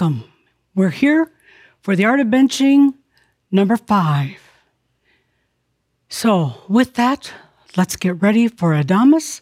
Welcome. 0.00 0.30
We're 0.76 0.90
here 0.90 1.32
for 1.80 1.96
the 1.96 2.04
art 2.04 2.20
of 2.20 2.28
benching 2.28 2.94
number 3.50 3.76
five. 3.76 4.38
So, 6.08 6.62
with 6.68 6.94
that, 6.94 7.32
let's 7.76 7.96
get 7.96 8.22
ready 8.22 8.46
for 8.46 8.74
Adamus. 8.74 9.40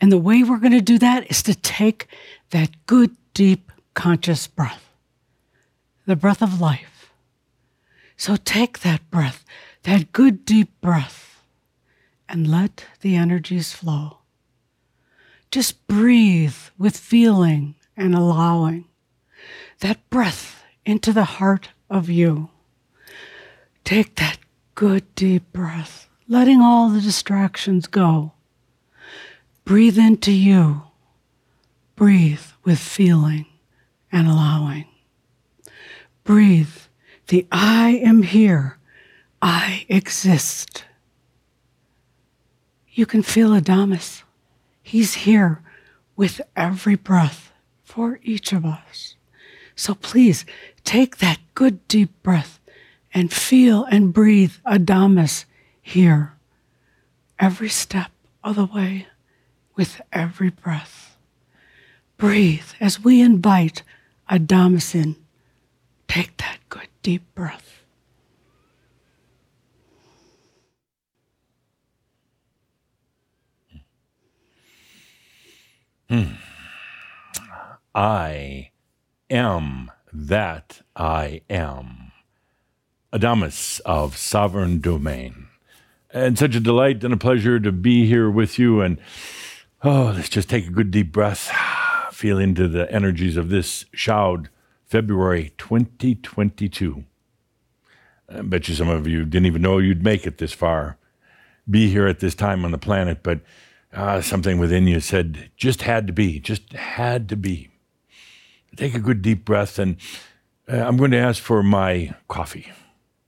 And 0.00 0.10
the 0.10 0.18
way 0.18 0.42
we're 0.42 0.58
going 0.58 0.72
to 0.72 0.80
do 0.80 0.98
that 0.98 1.30
is 1.30 1.40
to 1.44 1.54
take 1.54 2.08
that 2.50 2.70
good, 2.86 3.16
deep, 3.32 3.70
conscious 3.94 4.48
breath, 4.48 4.82
the 6.04 6.16
breath 6.16 6.42
of 6.42 6.60
life. 6.60 7.12
So, 8.16 8.34
take 8.34 8.80
that 8.80 9.08
breath, 9.08 9.44
that 9.84 10.10
good, 10.10 10.44
deep 10.44 10.80
breath, 10.80 11.44
and 12.28 12.50
let 12.50 12.86
the 13.02 13.14
energies 13.14 13.72
flow. 13.72 14.18
Just 15.52 15.86
breathe 15.86 16.56
with 16.76 16.96
feeling 16.96 17.76
and 17.96 18.16
allowing 18.16 18.86
that 19.82 20.08
breath 20.10 20.64
into 20.86 21.12
the 21.12 21.24
heart 21.24 21.70
of 21.90 22.08
you. 22.08 22.48
Take 23.84 24.14
that 24.16 24.38
good 24.76 25.12
deep 25.16 25.52
breath, 25.52 26.08
letting 26.28 26.60
all 26.60 26.88
the 26.88 27.00
distractions 27.00 27.88
go. 27.88 28.32
Breathe 29.64 29.98
into 29.98 30.30
you. 30.30 30.82
Breathe 31.96 32.44
with 32.64 32.78
feeling 32.78 33.46
and 34.12 34.28
allowing. 34.28 34.86
Breathe 36.22 36.76
the 37.26 37.46
I 37.50 38.00
am 38.04 38.22
here. 38.22 38.78
I 39.40 39.84
exist. 39.88 40.84
You 42.92 43.04
can 43.04 43.22
feel 43.22 43.50
Adamus. 43.50 44.22
He's 44.80 45.14
here 45.14 45.60
with 46.14 46.40
every 46.54 46.94
breath 46.94 47.52
for 47.82 48.20
each 48.22 48.52
of 48.52 48.64
us. 48.64 49.16
So 49.82 49.96
please 49.96 50.46
take 50.84 51.16
that 51.16 51.40
good 51.56 51.88
deep 51.88 52.10
breath 52.22 52.60
and 53.12 53.32
feel 53.32 53.82
and 53.86 54.12
breathe 54.12 54.52
Adamus 54.64 55.44
here 55.82 56.34
every 57.40 57.68
step 57.68 58.12
of 58.44 58.54
the 58.54 58.66
way 58.66 59.08
with 59.74 60.00
every 60.12 60.50
breath. 60.50 61.16
Breathe 62.16 62.62
as 62.78 63.02
we 63.02 63.20
invite 63.20 63.82
Adamus 64.30 64.94
in. 64.94 65.16
Take 66.06 66.36
that 66.36 66.58
good 66.68 66.86
deep 67.02 67.24
breath. 67.34 67.82
Hmm. 76.08 76.34
I 77.92 78.71
am 79.32 79.90
that 80.12 80.82
I 80.94 81.40
am. 81.48 82.12
Adamus 83.12 83.80
of 83.80 84.16
Sovereign 84.16 84.80
Domain. 84.80 85.46
And 86.10 86.38
such 86.38 86.54
a 86.54 86.60
delight 86.60 87.02
and 87.02 87.14
a 87.14 87.16
pleasure 87.16 87.58
to 87.58 87.72
be 87.72 88.06
here 88.06 88.30
with 88.30 88.58
you. 88.58 88.82
And 88.82 88.98
oh, 89.82 90.12
let's 90.14 90.28
just 90.28 90.50
take 90.50 90.66
a 90.66 90.70
good 90.70 90.90
deep 90.90 91.10
breath, 91.10 91.50
feel 92.12 92.38
into 92.38 92.68
the 92.68 92.90
energies 92.92 93.36
of 93.38 93.48
this 93.48 93.86
Shoud, 93.94 94.50
February 94.84 95.52
2022. 95.56 97.04
I 98.28 98.42
bet 98.42 98.68
you 98.68 98.74
some 98.74 98.88
of 98.88 99.06
you 99.06 99.24
didn't 99.24 99.46
even 99.46 99.62
know 99.62 99.78
you'd 99.78 100.04
make 100.04 100.26
it 100.26 100.38
this 100.38 100.52
far, 100.52 100.98
be 101.68 101.88
here 101.90 102.06
at 102.06 102.20
this 102.20 102.34
time 102.34 102.64
on 102.64 102.70
the 102.70 102.78
planet, 102.78 103.22
but 103.22 103.40
uh, 103.94 104.20
something 104.20 104.58
within 104.58 104.86
you 104.86 105.00
said, 105.00 105.50
just 105.56 105.82
had 105.82 106.06
to 106.06 106.12
be, 106.12 106.38
just 106.40 106.72
had 106.72 107.28
to 107.28 107.36
be 107.36 107.71
take 108.76 108.94
a 108.94 108.98
good 108.98 109.22
deep 109.22 109.44
breath, 109.44 109.78
and 109.78 109.96
uh, 110.70 110.76
I'm 110.76 110.96
going 110.96 111.10
to 111.12 111.18
ask 111.18 111.42
for 111.42 111.62
my 111.62 112.14
coffee, 112.28 112.72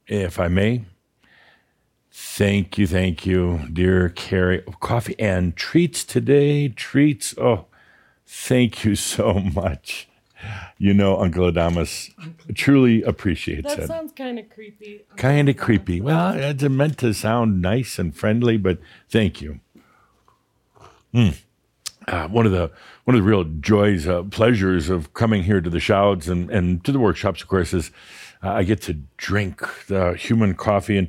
if 0.07 0.39
I 0.39 0.49
may. 0.49 0.85
Thank 2.11 2.79
you, 2.79 2.87
thank 2.87 3.27
you, 3.27 3.69
dear 3.73 4.09
Carrie. 4.09 4.63
Coffee 4.81 5.17
and 5.19 5.57
treats 5.57 6.05
today. 6.05 6.69
Treats. 6.69 7.35
Oh, 7.39 7.67
thank 8.27 8.85
you 8.85 8.95
so 8.95 9.35
much. 9.55 10.09
You 10.77 10.93
know, 10.93 11.19
Uncle 11.19 11.51
Adamus 11.51 12.13
truly 12.55 13.03
appreciates 13.03 13.69
that 13.69 13.79
it. 13.79 13.81
That 13.83 13.87
sounds 13.89 14.13
kind 14.13 14.39
of 14.39 14.51
creepy. 14.51 15.03
Kind 15.17 15.49
of 15.49 15.57
creepy. 15.57 16.01
Well, 16.01 16.35
it's 16.35 16.63
meant 16.63 16.99
to 16.99 17.15
sound 17.15 17.63
nice 17.63 17.99
and 17.99 18.15
friendly, 18.15 18.59
but 18.59 18.79
thank 19.09 19.41
you. 19.41 19.61
Mm 21.15 21.44
uh, 22.09 22.29
one 22.29 22.47
of 22.47 22.53
the 22.53 22.71
one 23.05 23.17
of 23.17 23.23
the 23.23 23.29
real 23.29 23.45
joys, 23.45 24.07
uh, 24.07 24.23
pleasures 24.25 24.89
of 24.89 25.15
coming 25.15 25.43
here 25.43 25.61
to 25.61 25.71
the 25.71 25.81
Shouds 25.81 26.29
and, 26.29 26.51
and 26.51 26.85
to 26.85 26.93
the 26.93 26.99
workshops, 26.99 27.43
of 27.43 27.49
course, 27.49 27.73
is 27.75 27.91
uh, 28.43 28.53
I 28.53 28.65
get 28.65 28.83
to 28.83 28.95
drink 29.17 29.63
the 29.87 30.15
human 30.15 30.55
coffee, 30.55 30.99
and 30.99 31.09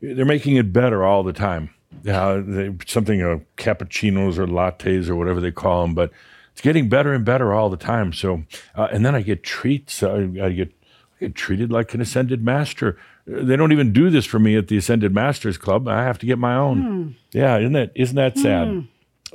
they're 0.00 0.24
making 0.24 0.56
it 0.56 0.72
better 0.72 1.04
all 1.04 1.22
the 1.22 1.32
time. 1.32 1.70
They, 2.02 2.74
something 2.86 3.22
uh, 3.22 3.38
cappuccinos 3.56 4.38
or 4.38 4.46
lattes 4.46 5.08
or 5.08 5.16
whatever 5.16 5.40
they 5.40 5.50
call 5.50 5.82
them, 5.82 5.94
but 5.94 6.10
it's 6.52 6.60
getting 6.60 6.88
better 6.88 7.12
and 7.12 7.24
better 7.24 7.52
all 7.52 7.70
the 7.70 7.76
time. 7.76 8.12
So, 8.12 8.44
uh, 8.74 8.88
and 8.92 9.04
then 9.04 9.14
I 9.14 9.22
get 9.22 9.42
treats. 9.42 10.02
I, 10.02 10.28
I 10.42 10.52
get 10.52 10.72
I 11.16 11.26
get 11.26 11.34
treated 11.34 11.72
like 11.72 11.94
an 11.94 12.00
ascended 12.00 12.44
master. 12.44 12.98
They 13.26 13.56
don't 13.56 13.72
even 13.72 13.92
do 13.92 14.10
this 14.10 14.24
for 14.24 14.38
me 14.38 14.56
at 14.56 14.68
the 14.68 14.76
Ascended 14.76 15.12
Masters 15.12 15.58
Club. 15.58 15.88
I 15.88 16.04
have 16.04 16.18
to 16.18 16.26
get 16.26 16.38
my 16.38 16.54
own. 16.54 16.82
Mm. 16.82 17.14
Yeah, 17.32 17.58
isn't 17.58 17.72
that 17.72 17.90
isn't 17.96 18.16
that 18.16 18.38
sad? 18.38 18.68
Mm. 18.68 18.88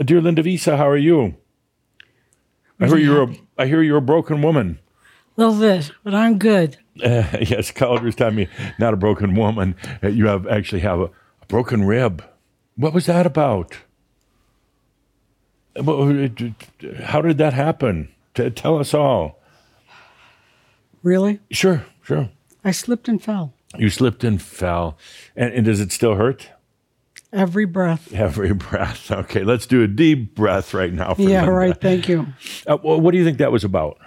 Dear 0.04 0.22
Linda 0.22 0.42
of 0.42 0.46
Eesa, 0.48 0.78
how 0.78 0.90
are 0.90 0.98
you? 0.98 1.36
I 2.80 2.88
hear 2.88 2.98
you're 2.98 3.24
a, 3.24 3.36
I 3.58 3.68
hear 3.68 3.82
you're 3.82 3.98
a 3.98 4.02
broken 4.02 4.42
woman. 4.42 4.80
Little 5.38 5.60
bit, 5.60 5.92
but 6.04 6.14
I'm 6.14 6.40
good. 6.40 6.78
Uh, 7.04 7.24
yes, 7.42 7.72
Cauldre's 7.72 8.16
telling 8.16 8.36
me 8.36 8.48
not 8.80 8.94
a 8.94 8.98
broken 8.98 9.36
woman. 9.36 9.76
Uh, 10.04 10.08
you 10.08 10.28
have 10.28 10.48
actually 10.48 10.82
have 10.82 11.00
a, 11.00 11.06
a, 11.06 11.46
broken 11.48 11.84
rib. 11.86 12.24
What 12.76 12.94
was 12.94 13.06
that 13.06 13.26
about? 13.26 13.78
How 15.76 17.22
did 17.22 17.38
that 17.38 17.54
happen? 17.54 18.10
T- 18.34 18.50
tell 18.50 18.78
us 18.80 18.94
all. 18.94 19.40
Really? 21.04 21.40
Sure, 21.50 21.86
sure. 22.04 22.30
I 22.64 22.72
slipped 22.72 23.08
and 23.08 23.24
fell. 23.24 23.54
You 23.78 23.90
slipped 23.90 24.24
and 24.24 24.42
fell. 24.42 24.98
And, 25.36 25.54
and 25.54 25.66
does 25.66 25.80
it 25.80 25.92
still 25.92 26.16
hurt? 26.16 26.50
Every 27.34 27.66
breath. 27.66 28.14
Every 28.14 28.54
breath. 28.54 29.10
Okay, 29.22 29.44
let's 29.44 29.66
do 29.66 29.84
a 29.84 29.88
deep 29.88 30.36
breath 30.36 30.74
right 30.74 30.92
now. 30.92 31.16
yeah, 31.18 31.42
Linda. 31.42 31.52
right. 31.52 31.80
Thank 31.80 32.10
you. 32.10 32.28
Uh, 32.68 32.78
well, 32.84 33.00
what 33.00 33.12
do 33.12 33.18
you 33.18 33.24
think 33.24 33.38
that 33.38 33.52
was 33.52 33.64
about? 33.64 33.98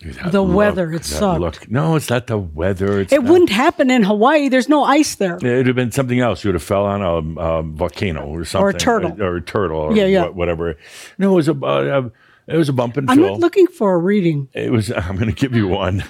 the 0.00 0.42
look, 0.42 0.56
weather. 0.56 0.92
It 0.92 1.04
sucked. 1.04 1.40
Look. 1.40 1.70
No, 1.70 1.96
it's 1.96 2.08
not 2.08 2.28
the 2.28 2.38
weather. 2.38 3.00
It 3.00 3.10
not. 3.10 3.24
wouldn't 3.24 3.50
happen 3.50 3.90
in 3.90 4.02
Hawaii. 4.02 4.48
There's 4.48 4.68
no 4.68 4.84
ice 4.84 5.16
there. 5.16 5.36
It 5.36 5.42
would 5.42 5.66
have 5.66 5.76
been 5.76 5.92
something 5.92 6.20
else. 6.20 6.44
You 6.44 6.48
would 6.48 6.54
have 6.54 6.62
fell 6.62 6.84
on 6.84 7.02
a, 7.02 7.40
a 7.40 7.62
volcano 7.62 8.26
or 8.26 8.44
something. 8.44 8.64
Or 8.64 8.68
a 8.70 8.74
turtle. 8.74 9.20
Or, 9.20 9.32
or 9.32 9.36
a 9.36 9.42
turtle. 9.42 9.78
Or 9.80 9.96
yeah, 9.96 10.06
yeah. 10.06 10.28
whatever. 10.28 10.76
No, 11.18 11.32
it 11.32 11.36
was 11.36 11.48
about. 11.48 11.86
Uh, 11.86 12.08
it 12.48 12.56
was 12.56 12.70
a 12.70 12.72
bump 12.72 12.96
and 12.96 13.10
I'm 13.10 13.18
fill. 13.18 13.26
I'm 13.26 13.32
not 13.32 13.40
looking 13.40 13.66
for 13.66 13.94
a 13.94 13.98
reading. 13.98 14.48
It 14.54 14.72
was. 14.72 14.90
I'm 14.96 15.16
going 15.16 15.28
to 15.28 15.32
give 15.32 15.54
you 15.54 15.68
one. 15.68 16.02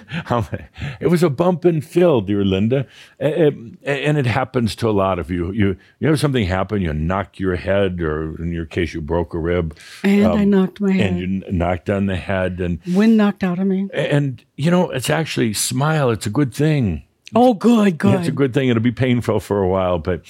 it 1.01 1.09
was 1.11 1.23
a 1.25 1.31
bump 1.31 1.65
and 1.65 1.85
fill, 1.85 2.21
dear 2.21 2.45
Linda, 2.45 2.87
and 3.19 3.77
it 3.83 4.27
happens 4.27 4.77
to 4.77 4.89
a 4.89 4.93
lot 4.93 5.19
of 5.19 5.31
you. 5.31 5.51
You 5.51 5.77
you 5.99 6.09
have 6.09 6.21
something 6.21 6.47
happen. 6.47 6.81
You 6.81 6.93
knock 6.93 7.41
your 7.41 7.57
head, 7.57 8.01
or 8.01 8.41
in 8.41 8.53
your 8.53 8.67
case, 8.67 8.95
you 8.95 9.01
broke 9.01 9.35
a 9.35 9.39
rib. 9.39 9.77
And 10.05 10.27
um, 10.27 10.39
I 10.39 10.45
knocked 10.45 10.81
my 10.81 10.93
head. 10.93 11.13
And 11.13 11.19
you 11.19 11.53
knocked 11.53 11.91
on 11.91 12.07
the 12.07 12.17
head, 12.17 12.61
and 12.61 12.79
wind 12.95 13.17
knocked 13.17 13.43
out 13.43 13.59
of 13.59 13.67
me. 13.67 13.89
And 13.93 14.45
you 14.57 14.71
know, 14.71 14.91
it's 14.91 15.11
actually 15.11 15.55
smile. 15.55 16.11
It's 16.11 16.27
a 16.27 16.31
good 16.31 16.55
thing. 16.55 17.03
Oh, 17.35 17.53
good, 17.53 17.99
good. 17.99 18.21
It's 18.21 18.29
a 18.29 18.33
good 18.33 18.55
thing. 18.55 18.69
It'll 18.69 18.83
be 18.83 18.93
painful 18.93 19.41
for 19.41 19.63
a 19.63 19.69
while, 19.69 19.99
but 19.99 20.23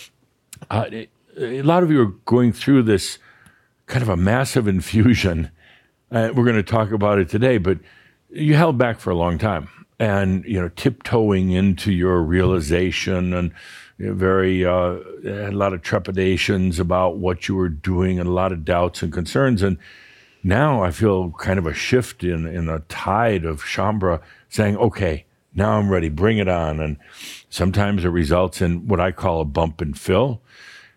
uh, 0.71 0.87
it, 0.91 1.11
a 1.37 1.63
lot 1.63 1.83
of 1.83 1.91
you 1.91 2.01
are 2.01 2.13
going 2.25 2.53
through 2.53 2.83
this 2.85 3.19
kind 3.87 4.03
of 4.03 4.09
a 4.09 4.17
massive 4.17 4.67
infusion 4.67 5.51
uh, 6.11 6.31
we're 6.35 6.45
going 6.45 6.57
to 6.57 6.63
talk 6.63 6.93
about 6.93 7.19
it 7.19 7.29
today, 7.29 7.59
but 7.59 7.79
you 8.31 8.55
held 8.55 8.79
back 8.79 8.99
for 8.99 9.11
a 9.11 9.17
long 9.17 9.39
time 9.39 9.69
and, 9.99 10.45
you 10.45 10.61
know, 10.61 10.69
tiptoeing 10.71 11.51
into 11.51 11.93
your 11.93 12.23
realization 12.23 13.33
and 13.35 13.53
you 13.99 14.07
know, 14.07 14.15
very, 14.15 14.65
uh, 14.65 14.99
had 15.25 15.53
a 15.53 15.57
lot 15.57 15.73
of 15.73 15.83
trepidations 15.83 16.79
about 16.79 17.19
what 17.19 17.49
you 17.49 17.55
were 17.55 17.69
doing 17.69 18.19
and 18.19 18.29
a 18.29 18.33
lot 18.33 18.53
of 18.53 18.65
doubts 18.65 19.03
and 19.03 19.13
concerns. 19.13 19.63
And 19.63 19.77
now 20.43 20.83
I 20.83 20.93
feel 20.93 21.31
kind 21.33 21.59
of 21.59 21.67
a 21.67 21.75
shift 21.75 22.23
in, 22.23 22.47
in 22.47 22.69
a 22.69 22.81
tide 22.81 23.45
of 23.45 23.63
Shaumbra 23.63 24.21
saying, 24.49 24.77
okay, 24.77 25.25
now 25.55 25.73
I'm 25.73 25.91
ready, 25.91 26.09
bring 26.09 26.39
it 26.39 26.49
on. 26.49 26.81
And 26.81 26.97
sometimes 27.51 28.05
it 28.05 28.09
results 28.09 28.63
in 28.63 28.87
what 28.87 29.01
I 29.01 29.11
call 29.11 29.41
a 29.41 29.45
bump 29.45 29.81
and 29.81 29.99
fill. 29.99 30.41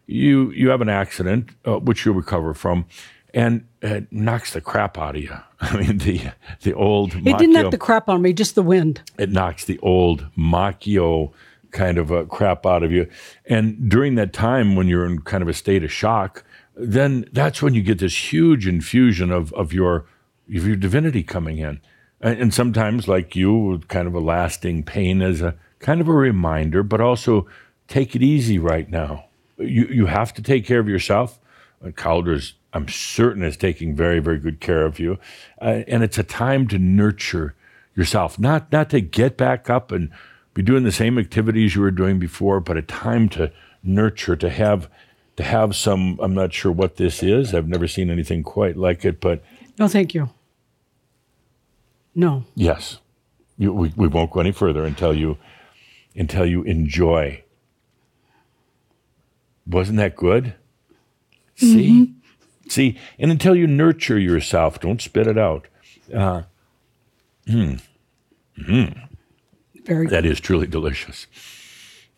You, 0.06 0.52
you 0.52 0.70
have 0.70 0.82
an 0.82 0.90
accident, 0.90 1.50
uh, 1.66 1.80
which 1.80 2.06
you'll 2.06 2.16
recover 2.16 2.54
from 2.54 2.86
and 3.34 3.66
it 3.82 4.12
knocks 4.12 4.54
the 4.54 4.62
crap 4.62 4.98
out 4.98 5.16
of 5.16 5.22
you. 5.22 5.36
I 5.62 5.78
mean, 5.78 5.98
the 5.98 6.32
the 6.62 6.74
old 6.74 7.16
it 7.16 7.38
didn't 7.38 7.54
knock 7.54 7.72
the 7.72 7.78
crap 7.78 8.10
on 8.10 8.22
me, 8.22 8.34
just 8.34 8.56
the 8.56 8.64
wind. 8.64 9.02
It 9.18 9.30
knocks 9.32 9.66
the 9.66 9.80
old 9.80 10.28
Machio 10.38 11.32
kind 11.72 11.98
of 11.98 12.12
a 12.12 12.26
crap 12.26 12.66
out 12.66 12.84
of 12.84 12.92
you. 12.92 13.10
And 13.46 13.90
during 13.90 14.16
that 14.16 14.34
time 14.34 14.76
when 14.76 14.88
you're 14.88 15.06
in 15.06 15.22
kind 15.22 15.42
of 15.42 15.48
a 15.48 15.54
state 15.54 15.84
of 15.84 15.92
shock, 15.92 16.44
then 16.76 17.26
that's 17.32 17.62
when 17.62 17.74
you 17.74 17.82
get 17.82 18.00
this 18.00 18.34
huge 18.34 18.68
infusion 18.68 19.32
of, 19.32 19.54
of 19.54 19.74
your 19.74 20.06
of 20.54 20.68
your 20.68 20.76
divinity 20.76 21.24
coming 21.24 21.58
in. 21.60 21.80
And, 22.20 22.40
and 22.40 22.54
sometimes, 22.54 23.08
like 23.08 23.36
you, 23.36 23.82
kind 23.88 24.08
of 24.08 24.14
a 24.14 24.20
lasting 24.20 24.84
pain 24.84 25.22
as 25.22 25.42
a 25.42 25.56
kind 25.80 26.02
of 26.02 26.08
a 26.08 26.14
reminder, 26.14 26.84
but 26.84 27.02
also 27.02 27.48
take 27.88 28.16
it 28.16 28.22
easy 28.22 28.60
right 28.60 28.90
now. 28.90 29.26
You 29.58 29.86
you 29.88 30.06
have 30.08 30.34
to 30.36 30.42
take 30.42 30.66
care 30.66 30.80
of 30.80 30.88
yourself. 30.88 31.40
Uh, 31.84 31.92
Cauldre's, 31.92 32.54
I'm 32.74 32.88
certain, 32.88 33.44
is 33.44 33.58
taking 33.58 33.96
very, 33.96 34.20
very 34.20 34.40
good 34.40 34.60
care 34.60 34.86
of 34.86 35.00
you. 35.00 35.18
Uh, 35.62 35.84
and 35.88 36.04
it's 36.04 36.18
a 36.18 36.24
time 36.24 36.68
to 36.70 36.80
nurture 36.80 37.54
yourself, 37.96 38.40
not 38.40 38.72
not 38.72 38.90
to 38.92 39.02
get 39.02 39.36
back 39.38 39.70
up 39.70 39.92
and 39.92 40.10
be 40.54 40.62
doing 40.62 40.84
the 40.84 40.92
same 40.92 41.18
activities 41.18 41.76
you 41.76 41.82
were 41.82 41.92
doing 41.92 42.20
before, 42.20 42.60
but 42.60 42.78
a 42.78 42.82
time 42.82 43.28
to 43.30 43.52
nurture, 43.84 44.36
to 44.38 44.50
have 44.50 44.90
to 45.36 45.44
have 45.44 45.76
some. 45.76 46.18
I'm 46.22 46.34
not 46.34 46.54
sure 46.54 46.72
what 46.72 46.96
this 46.96 47.22
is. 47.22 47.54
I've 47.54 47.68
never 47.68 47.88
seen 47.88 48.10
anything 48.10 48.44
quite 48.44 48.78
like 48.78 49.04
it, 49.06 49.20
but 49.20 49.44
No, 49.78 49.88
thank 49.88 50.14
you. 50.14 50.30
No. 52.14 52.44
yes, 52.56 53.00
you, 53.58 53.72
we 53.74 53.92
we 53.96 54.08
won't 54.08 54.32
go 54.32 54.40
any 54.42 54.52
further 54.52 54.84
until 54.86 55.14
you 55.16 55.38
until 56.16 56.46
you 56.46 56.64
enjoy. 56.64 57.44
Wasn't 59.66 59.98
that 59.98 60.16
good? 60.16 60.56
See, 61.56 62.14
see, 62.72 62.98
and 63.20 63.32
until 63.32 63.56
you 63.56 63.68
nurture 63.68 64.18
yourself, 64.20 64.80
don't 64.80 65.02
spit 65.02 65.28
it 65.28 65.38
out. 65.38 65.68
Uh, 66.14 66.44
hmm. 67.48 67.76
Hmm. 68.66 68.86
Very 69.86 70.06
good. 70.06 70.10
That 70.12 70.26
is 70.26 70.40
truly 70.40 70.68
delicious. 70.68 71.28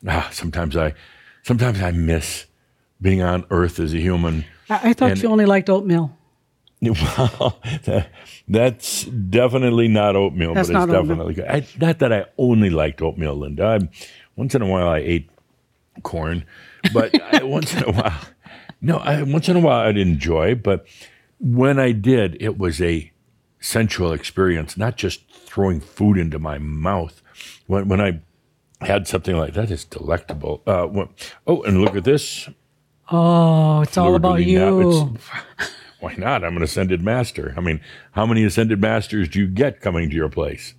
Ah, 0.07 0.29
sometimes 0.31 0.75
I, 0.75 0.94
sometimes 1.44 1.81
I 1.81 1.91
miss 1.91 2.45
being 3.01 3.21
on 3.21 3.45
Earth 3.50 3.79
as 3.79 3.94
a 3.94 3.97
human. 4.00 4.45
I, 4.69 4.89
I 4.89 4.94
thought 4.94 5.11
and- 5.11 5.21
you 5.23 5.29
only 5.29 5.45
liked 5.45 5.69
oatmeal. 5.69 6.17
Well, 6.83 7.61
that- 7.85 8.09
that's 8.45 9.06
definitely 9.06 9.88
not 9.88 10.17
oatmeal, 10.17 10.53
That's 10.53 10.69
but 10.69 10.83
it's 10.83 10.91
definitely 10.91 11.33
good. 11.35 11.45
I, 11.47 11.65
not 11.79 11.99
that 11.99 12.11
I 12.11 12.25
only 12.38 12.69
liked 12.69 13.01
oatmeal, 13.01 13.35
Linda. 13.35 13.65
I, 13.65 13.79
once 14.35 14.53
in 14.53 14.61
a 14.61 14.67
while, 14.67 14.89
I 14.89 14.97
ate 14.97 15.29
corn, 16.01 16.44
but 16.94 17.17
I, 17.33 17.44
once 17.44 17.73
in 17.73 17.83
a 17.85 17.91
while, 17.94 18.19
no, 18.83 18.97
I, 18.97 19.24
once 19.24 19.50
in 19.50 19.56
a 19.56 19.59
while 19.59 19.88
I'd 19.88 19.97
enjoy. 19.97 20.53
But 20.56 20.85
when 21.39 21.80
I 21.80 21.91
did, 21.94 22.38
it 22.39 22.57
was 22.59 22.80
a 22.81 23.12
sensual 23.59 24.12
experience, 24.12 24.77
not 24.77 24.97
just 24.97 25.27
throwing 25.31 25.80
food 25.80 26.18
into 26.18 26.38
my 26.38 26.57
mouth. 26.59 27.21
When 27.68 27.88
when 27.88 28.00
I 28.01 28.19
had 28.85 29.07
something 29.07 29.35
like 29.38 29.53
that, 29.53 29.71
it's 29.71 29.85
delectable. 29.85 30.62
Uh, 30.68 30.85
when- 30.85 31.09
oh, 31.47 31.63
and 31.63 31.81
look 31.81 31.95
at 31.95 32.03
this. 32.03 32.50
Oh, 33.12 33.81
it's 33.81 33.97
all 33.97 34.15
about 34.15 34.44
you. 34.44 35.18
Why 36.00 36.15
not? 36.18 36.44
I'm 36.44 36.57
an 36.57 36.63
ascended 36.63 37.01
master. 37.01 37.53
I 37.56 37.62
mean, 37.62 37.80
how 38.12 38.25
many 38.25 38.44
ascended 38.44 38.81
masters 38.81 39.30
do 39.30 39.39
you 39.39 39.47
get 39.47 39.80
coming 39.80 40.09
to 40.09 40.15
your 40.15 40.27
place? 40.30 40.74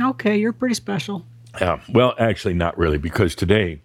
Okay, 0.00 0.36
you're 0.38 0.52
pretty 0.54 0.74
special. 0.74 1.26
Yeah, 1.60 1.80
well, 1.92 2.14
actually, 2.18 2.54
not 2.54 2.76
really, 2.78 2.96
because 2.98 3.34
today, 3.34 3.80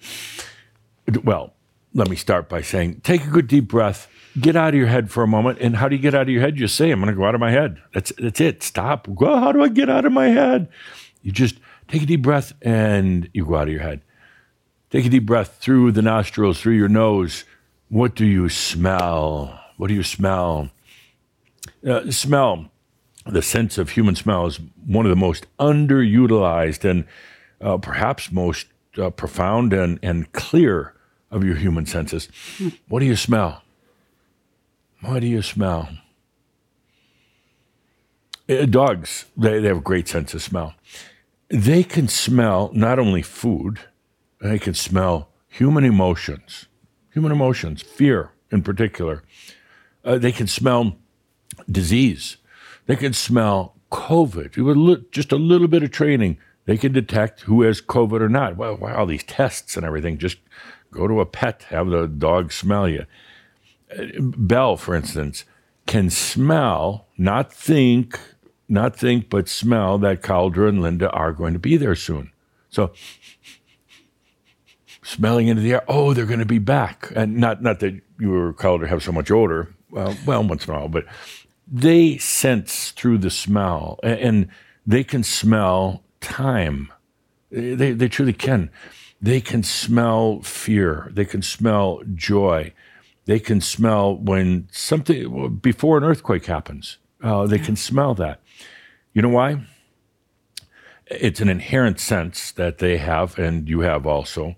well, 1.23 1.53
let 1.93 2.09
me 2.09 2.15
start 2.15 2.49
by 2.49 2.61
saying 2.61 3.01
take 3.01 3.23
a 3.23 3.29
good 3.29 3.47
deep 3.47 3.67
breath, 3.67 4.07
get 4.39 4.55
out 4.55 4.69
of 4.69 4.75
your 4.75 4.87
head 4.87 5.09
for 5.09 5.23
a 5.23 5.27
moment. 5.27 5.59
And 5.59 5.75
how 5.75 5.87
do 5.87 5.95
you 5.95 6.01
get 6.01 6.13
out 6.13 6.23
of 6.23 6.29
your 6.29 6.41
head? 6.41 6.59
You 6.59 6.67
say, 6.67 6.91
I'm 6.91 6.99
going 6.99 7.13
to 7.13 7.17
go 7.17 7.25
out 7.25 7.35
of 7.35 7.41
my 7.41 7.51
head. 7.51 7.81
That's, 7.93 8.11
that's 8.17 8.41
it. 8.41 8.63
Stop. 8.63 9.07
Go, 9.15 9.37
how 9.37 9.51
do 9.51 9.63
I 9.63 9.69
get 9.69 9.89
out 9.89 10.05
of 10.05 10.11
my 10.11 10.27
head? 10.27 10.69
You 11.21 11.31
just 11.31 11.55
take 11.87 12.03
a 12.03 12.05
deep 12.05 12.21
breath 12.21 12.53
and 12.61 13.29
you 13.33 13.45
go 13.45 13.55
out 13.55 13.67
of 13.67 13.73
your 13.73 13.81
head. 13.81 14.01
Take 14.89 15.05
a 15.05 15.09
deep 15.09 15.25
breath 15.25 15.57
through 15.59 15.91
the 15.91 16.01
nostrils, 16.01 16.59
through 16.59 16.73
your 16.73 16.89
nose. 16.89 17.43
What 17.89 18.15
do 18.15 18.25
you 18.25 18.49
smell? 18.49 19.59
What 19.77 19.87
do 19.87 19.93
you 19.93 20.03
smell? 20.03 20.69
Uh, 21.87 22.09
smell, 22.11 22.71
the 23.25 23.41
sense 23.41 23.77
of 23.77 23.91
human 23.91 24.15
smell, 24.15 24.45
is 24.47 24.59
one 24.85 25.05
of 25.05 25.09
the 25.09 25.15
most 25.15 25.45
underutilized 25.59 26.89
and 26.89 27.05
uh, 27.61 27.77
perhaps 27.77 28.31
most 28.31 28.67
uh, 28.97 29.09
profound 29.09 29.73
and, 29.73 29.99
and 30.01 30.31
clear 30.31 30.93
of 31.31 31.43
your 31.43 31.55
human 31.55 31.85
senses. 31.85 32.29
What 32.87 32.99
do 32.99 33.05
you 33.05 33.15
smell? 33.15 33.61
What 35.01 35.21
do 35.21 35.27
you 35.27 35.41
smell? 35.41 35.89
Uh, 38.49 38.65
dogs, 38.65 39.25
they, 39.37 39.59
they 39.59 39.67
have 39.67 39.77
a 39.77 39.81
great 39.81 40.07
sense 40.07 40.33
of 40.33 40.41
smell. 40.41 40.73
They 41.49 41.83
can 41.83 42.07
smell 42.07 42.71
not 42.73 42.99
only 42.99 43.21
food, 43.21 43.79
they 44.41 44.59
can 44.59 44.73
smell 44.73 45.29
human 45.47 45.83
emotions, 45.83 46.65
human 47.13 47.31
emotions, 47.31 47.81
fear 47.81 48.31
in 48.51 48.63
particular. 48.63 49.23
Uh, 50.03 50.17
they 50.17 50.31
can 50.31 50.47
smell 50.47 50.95
disease. 51.69 52.37
They 52.87 52.95
can 52.95 53.13
smell 53.13 53.75
COVID. 53.91 54.57
With 54.57 55.11
just 55.11 55.31
a 55.31 55.35
little 55.35 55.67
bit 55.67 55.83
of 55.83 55.91
training, 55.91 56.37
they 56.65 56.77
can 56.77 56.91
detect 56.91 57.41
who 57.41 57.63
has 57.63 57.81
COVID 57.81 58.21
or 58.21 58.29
not. 58.29 58.57
Well, 58.57 58.77
wow, 58.77 59.05
these 59.05 59.23
tests 59.23 59.75
and 59.75 59.85
everything. 59.85 60.17
Just 60.17 60.37
go 60.91 61.07
to 61.07 61.19
a 61.21 61.25
pet, 61.25 61.63
have 61.69 61.89
the 61.89 62.07
dog 62.07 62.51
smell 62.51 62.87
you. 62.87 63.05
Bell, 64.19 64.77
for 64.77 64.95
instance, 64.95 65.45
can 65.87 66.09
smell, 66.09 67.07
not 67.17 67.51
think, 67.51 68.19
not 68.67 68.95
think, 68.95 69.29
but 69.29 69.49
smell 69.49 69.97
that 69.99 70.21
Cauldre 70.21 70.69
and 70.69 70.81
Linda 70.81 71.09
are 71.09 71.31
going 71.33 71.53
to 71.53 71.59
be 71.59 71.75
there 71.77 71.95
soon. 71.95 72.31
So 72.69 72.91
smelling 75.03 75.47
into 75.47 75.61
the 75.61 75.73
air. 75.73 75.83
Oh, 75.87 76.13
they're 76.13 76.25
going 76.25 76.39
to 76.39 76.45
be 76.45 76.59
back, 76.59 77.11
and 77.15 77.37
not 77.37 77.61
not 77.61 77.79
that 77.79 77.99
you 78.19 78.35
or 78.35 78.53
Cauldre 78.53 78.87
have 78.87 79.03
so 79.03 79.11
much 79.11 79.31
odor. 79.31 79.73
Well, 79.89 80.15
well, 80.25 80.43
once 80.43 80.67
in 80.67 80.73
a 80.73 80.77
while, 80.77 80.87
but 80.87 81.05
they 81.67 82.17
sense 82.17 82.91
through 82.91 83.17
the 83.19 83.31
smell, 83.31 83.99
a- 84.03 84.23
and 84.23 84.49
they 84.85 85.03
can 85.03 85.23
smell 85.23 86.03
time. 86.21 86.91
They 87.51 87.91
they 87.93 88.07
truly 88.07 88.33
can. 88.33 88.69
They 89.21 89.41
can 89.41 89.63
smell 89.63 90.41
fear. 90.41 91.09
They 91.11 91.25
can 91.25 91.41
smell 91.41 92.01
joy. 92.15 92.73
They 93.25 93.39
can 93.39 93.61
smell 93.61 94.15
when 94.15 94.67
something 94.71 95.57
before 95.57 95.97
an 95.97 96.03
earthquake 96.03 96.45
happens. 96.45 96.97
Uh, 97.21 97.45
they 97.45 97.59
can 97.59 97.75
smell 97.75 98.15
that. 98.15 98.39
You 99.13 99.21
know 99.21 99.29
why? 99.29 99.65
It's 101.07 101.41
an 101.41 101.49
inherent 101.49 101.99
sense 101.99 102.51
that 102.51 102.77
they 102.77 102.97
have, 102.97 103.37
and 103.37 103.67
you 103.67 103.81
have 103.81 104.05
also 104.07 104.55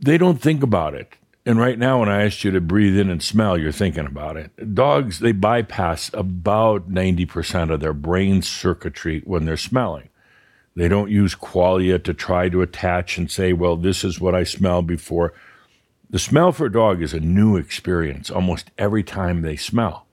they 0.00 0.18
don't 0.18 0.40
think 0.40 0.62
about 0.62 0.94
it. 0.94 1.16
And 1.46 1.58
right 1.58 1.78
now, 1.78 2.00
when 2.00 2.08
I 2.08 2.24
asked 2.24 2.44
you 2.44 2.50
to 2.50 2.60
breathe 2.60 2.98
in 2.98 3.08
and 3.08 3.22
smell, 3.22 3.56
you're 3.56 3.72
thinking 3.72 4.06
about 4.06 4.36
it. 4.36 4.74
Dogs, 4.74 5.20
they 5.20 5.32
bypass 5.32 6.10
about 6.12 6.90
90% 6.90 7.70
of 7.70 7.80
their 7.80 7.94
brain 7.94 8.42
circuitry 8.42 9.22
when 9.24 9.46
they're 9.46 9.56
smelling. 9.56 10.09
They 10.80 10.88
don't 10.88 11.10
use 11.10 11.34
qualia 11.34 12.02
to 12.04 12.14
try 12.14 12.48
to 12.48 12.62
attach 12.62 13.18
and 13.18 13.30
say, 13.30 13.52
well, 13.52 13.76
this 13.76 14.02
is 14.02 14.18
what 14.18 14.34
I 14.34 14.44
smell 14.44 14.80
before. 14.80 15.34
The 16.08 16.18
smell 16.18 16.52
for 16.52 16.64
a 16.64 16.72
dog 16.72 17.02
is 17.02 17.12
a 17.12 17.20
new 17.20 17.58
experience 17.58 18.30
almost 18.30 18.70
every 18.78 19.02
time 19.02 19.42
they 19.42 19.56
smell. 19.56 20.06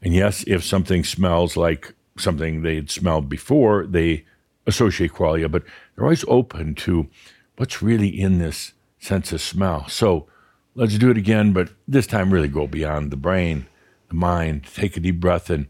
And 0.00 0.14
yes, 0.14 0.44
if 0.46 0.62
something 0.62 1.02
smells 1.02 1.56
like 1.56 1.94
something 2.16 2.62
they'd 2.62 2.92
smelled 2.92 3.28
before, 3.28 3.86
they 3.86 4.24
associate 4.68 5.14
qualia, 5.14 5.50
but 5.50 5.64
they're 5.96 6.04
always 6.04 6.24
open 6.28 6.76
to 6.76 7.08
what's 7.56 7.82
really 7.82 8.06
in 8.06 8.38
this 8.38 8.72
sense 9.00 9.32
of 9.32 9.40
smell. 9.40 9.88
So 9.88 10.28
let's 10.76 10.96
do 10.96 11.10
it 11.10 11.18
again, 11.18 11.52
but 11.52 11.70
this 11.88 12.06
time 12.06 12.32
really 12.32 12.46
go 12.46 12.68
beyond 12.68 13.10
the 13.10 13.16
brain, 13.16 13.66
the 14.10 14.14
mind. 14.14 14.68
Take 14.72 14.96
a 14.96 15.00
deep 15.00 15.18
breath 15.18 15.50
and 15.50 15.66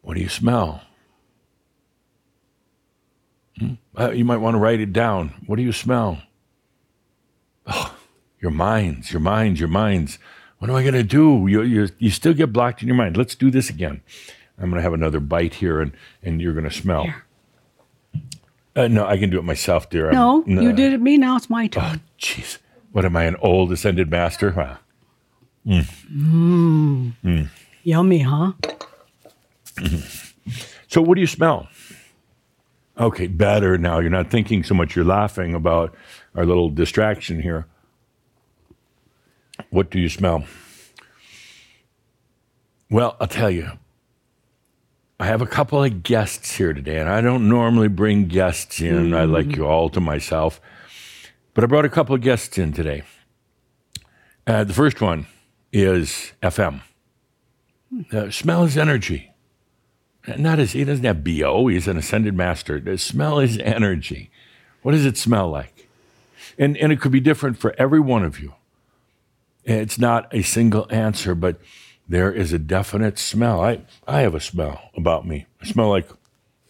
what 0.00 0.14
do 0.14 0.22
you 0.22 0.30
smell? 0.30 0.80
Hmm? 3.60 3.74
Uh, 3.98 4.10
you 4.10 4.24
might 4.24 4.38
want 4.38 4.54
to 4.54 4.58
write 4.58 4.80
it 4.80 4.92
down. 4.92 5.34
What 5.46 5.56
do 5.56 5.62
you 5.62 5.72
smell? 5.72 6.22
Oh, 7.66 7.94
your 8.40 8.50
minds, 8.50 9.12
your 9.12 9.20
minds, 9.20 9.60
your 9.60 9.68
minds. 9.68 10.18
What 10.58 10.70
am 10.70 10.76
I 10.76 10.82
going 10.82 10.94
to 10.94 11.02
do? 11.02 11.46
You, 11.48 11.62
you, 11.62 11.88
you 11.98 12.10
still 12.10 12.34
get 12.34 12.52
blocked 12.52 12.82
in 12.82 12.88
your 12.88 12.96
mind. 12.96 13.16
Let's 13.16 13.34
do 13.34 13.50
this 13.50 13.70
again. 13.70 14.02
I'm 14.58 14.70
going 14.70 14.78
to 14.78 14.82
have 14.82 14.92
another 14.92 15.20
bite 15.20 15.54
here, 15.54 15.80
and, 15.80 15.92
and 16.22 16.40
you're 16.40 16.52
going 16.52 16.68
to 16.68 16.70
smell. 16.70 17.04
Here. 17.04 17.24
Uh, 18.76 18.88
no, 18.88 19.06
I 19.06 19.18
can 19.18 19.30
do 19.30 19.38
it 19.38 19.44
myself, 19.44 19.90
dear. 19.90 20.12
No, 20.12 20.44
you 20.46 20.70
uh, 20.70 20.72
did 20.72 20.92
it 20.92 21.00
me. 21.00 21.16
Now 21.16 21.36
it's 21.36 21.50
my 21.50 21.66
turn. 21.66 21.82
Oh, 21.84 22.00
jeez. 22.18 22.58
What 22.92 23.04
am 23.04 23.16
I, 23.16 23.24
an 23.24 23.36
old 23.40 23.72
ascended 23.72 24.10
master? 24.10 24.52
Wow. 24.52 24.78
Mm. 25.66 25.84
Mm. 26.12 27.12
Mm. 27.24 27.48
Yummy, 27.82 28.20
huh? 28.20 28.52
Mm-hmm. 29.76 30.50
So, 30.88 31.02
what 31.02 31.14
do 31.14 31.20
you 31.20 31.26
smell? 31.26 31.68
Okay, 33.00 33.28
better 33.28 33.78
now. 33.78 33.98
You're 33.98 34.10
not 34.10 34.30
thinking 34.30 34.62
so 34.62 34.74
much. 34.74 34.94
You're 34.94 35.06
laughing 35.06 35.54
about 35.54 35.96
our 36.34 36.44
little 36.44 36.68
distraction 36.68 37.40
here. 37.40 37.66
What 39.70 39.90
do 39.90 39.98
you 39.98 40.10
smell? 40.10 40.44
Well, 42.90 43.16
I'll 43.18 43.26
tell 43.26 43.50
you. 43.50 43.70
I 45.18 45.26
have 45.26 45.40
a 45.40 45.46
couple 45.46 45.82
of 45.82 46.02
guests 46.02 46.52
here 46.52 46.74
today, 46.74 46.98
and 46.98 47.08
I 47.08 47.22
don't 47.22 47.48
normally 47.48 47.88
bring 47.88 48.26
guests 48.26 48.80
in. 48.80 49.14
I 49.14 49.24
like 49.24 49.56
you 49.56 49.66
all 49.66 49.88
to 49.90 50.00
myself. 50.00 50.60
But 51.54 51.64
I 51.64 51.66
brought 51.66 51.86
a 51.86 51.90
couple 51.90 52.14
of 52.14 52.20
guests 52.20 52.58
in 52.58 52.72
today. 52.72 53.02
Uh, 54.46 54.64
the 54.64 54.74
first 54.74 55.00
one 55.00 55.26
is 55.72 56.32
FM. 56.42 56.82
Uh, 58.12 58.30
smell 58.30 58.64
is 58.64 58.76
energy. 58.76 59.29
Not 60.26 60.58
as 60.58 60.72
he 60.72 60.84
doesn't 60.84 61.04
have 61.04 61.24
BO, 61.24 61.66
he's 61.68 61.88
an 61.88 61.96
ascended 61.96 62.34
master. 62.34 62.78
The 62.78 62.98
smell 62.98 63.38
is 63.38 63.58
energy. 63.58 64.30
What 64.82 64.92
does 64.92 65.06
it 65.06 65.16
smell 65.16 65.48
like? 65.50 65.88
And, 66.58 66.76
and 66.76 66.92
it 66.92 67.00
could 67.00 67.12
be 67.12 67.20
different 67.20 67.58
for 67.58 67.74
every 67.78 68.00
one 68.00 68.24
of 68.24 68.40
you. 68.40 68.54
It's 69.64 69.98
not 69.98 70.32
a 70.34 70.42
single 70.42 70.86
answer, 70.90 71.34
but 71.34 71.60
there 72.08 72.32
is 72.32 72.52
a 72.52 72.58
definite 72.58 73.18
smell. 73.18 73.60
I, 73.60 73.82
I 74.06 74.20
have 74.20 74.34
a 74.34 74.40
smell 74.40 74.90
about 74.96 75.26
me. 75.26 75.46
I 75.62 75.66
smell 75.66 75.88
like 75.88 76.08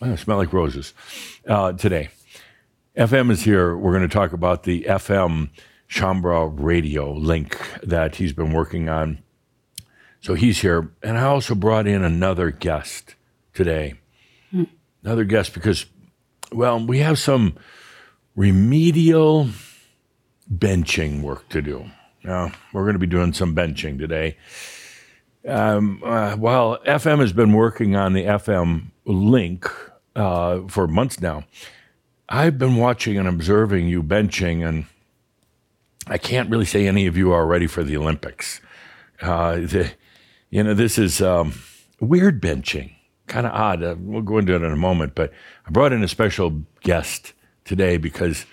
I 0.03 0.15
smell 0.17 0.39
like 0.39 0.53
roses 0.53 0.95
uh, 1.47 1.73
today. 1.73 2.09
FM 2.97 3.31
is 3.31 3.43
here. 3.43 3.77
We're 3.77 3.93
going 3.93 4.09
to 4.09 4.13
talk 4.13 4.33
about 4.33 4.63
the 4.63 4.83
FM 4.83 5.51
Shaumbra 5.89 6.53
radio 6.59 7.13
link 7.13 7.59
that 7.83 8.17
he's 8.17 8.33
been 8.33 8.53
working 8.53 8.89
on. 8.89 9.23
So 10.21 10.35
he's 10.35 10.61
here. 10.61 10.91
And 11.03 11.19
I 11.19 11.25
also 11.25 11.55
brought 11.55 11.87
in 11.87 12.03
another 12.03 12.51
guest 12.51 13.15
today. 13.65 13.93
Hmm. 14.51 14.65
Another 15.05 15.25
guest 15.25 15.53
because, 15.53 15.85
well, 16.51 16.83
we 16.83 17.01
have 17.01 17.19
some 17.19 17.57
remedial 18.35 19.51
benching 20.51 21.21
work 21.21 21.47
to 21.51 21.61
do. 21.61 21.91
Now, 22.25 22.53
we're 22.73 22.85
going 22.85 22.95
to 22.95 22.99
be 22.99 23.07
doing 23.07 23.35
some 23.35 23.55
benching 23.55 23.99
today. 23.99 24.39
Um, 25.47 26.03
uh, 26.03 26.37
while 26.37 26.79
FM 26.87 27.19
has 27.21 27.35
been 27.35 27.53
working 27.53 27.97
on 27.97 28.15
the 28.15 28.25
FM 28.25 28.93
link 29.05 29.71
uh, 30.17 30.61
for 30.69 30.87
months 30.87 31.21
now, 31.21 31.45
I've 32.31 32.59
been 32.59 32.77
watching 32.77 33.19
and 33.19 33.29
observing 33.29 33.89
you 33.89 34.03
benching, 34.03 34.67
and 34.67 34.87
I 36.07 36.17
can't 36.17 36.49
really 36.49 36.65
say 36.65 36.87
any 36.89 37.07
of 37.07 37.15
you 37.15 37.31
are 37.33 37.47
ready 37.47 37.67
for 37.67 37.85
the 37.85 37.99
Olympics. 37.99 38.63
Uh, 39.21 39.57
the, 39.57 39.93
you 40.49 40.63
know, 40.63 40.73
this 40.73 40.97
is 40.97 41.21
um, 41.21 41.53
weird 42.01 42.41
benching, 42.41 42.93
kind 43.31 43.47
of 43.47 43.53
odd. 43.53 43.83
Uh, 43.83 43.95
we'll 43.99 44.21
go 44.21 44.37
into 44.37 44.55
it 44.55 44.63
in 44.63 44.71
a 44.71 44.77
moment, 44.77 45.15
but 45.15 45.33
I 45.67 45.71
brought 45.71 45.93
in 45.93 46.03
a 46.03 46.09
special 46.09 46.63
guest 46.83 47.33
today 47.65 47.97
because 47.97 48.45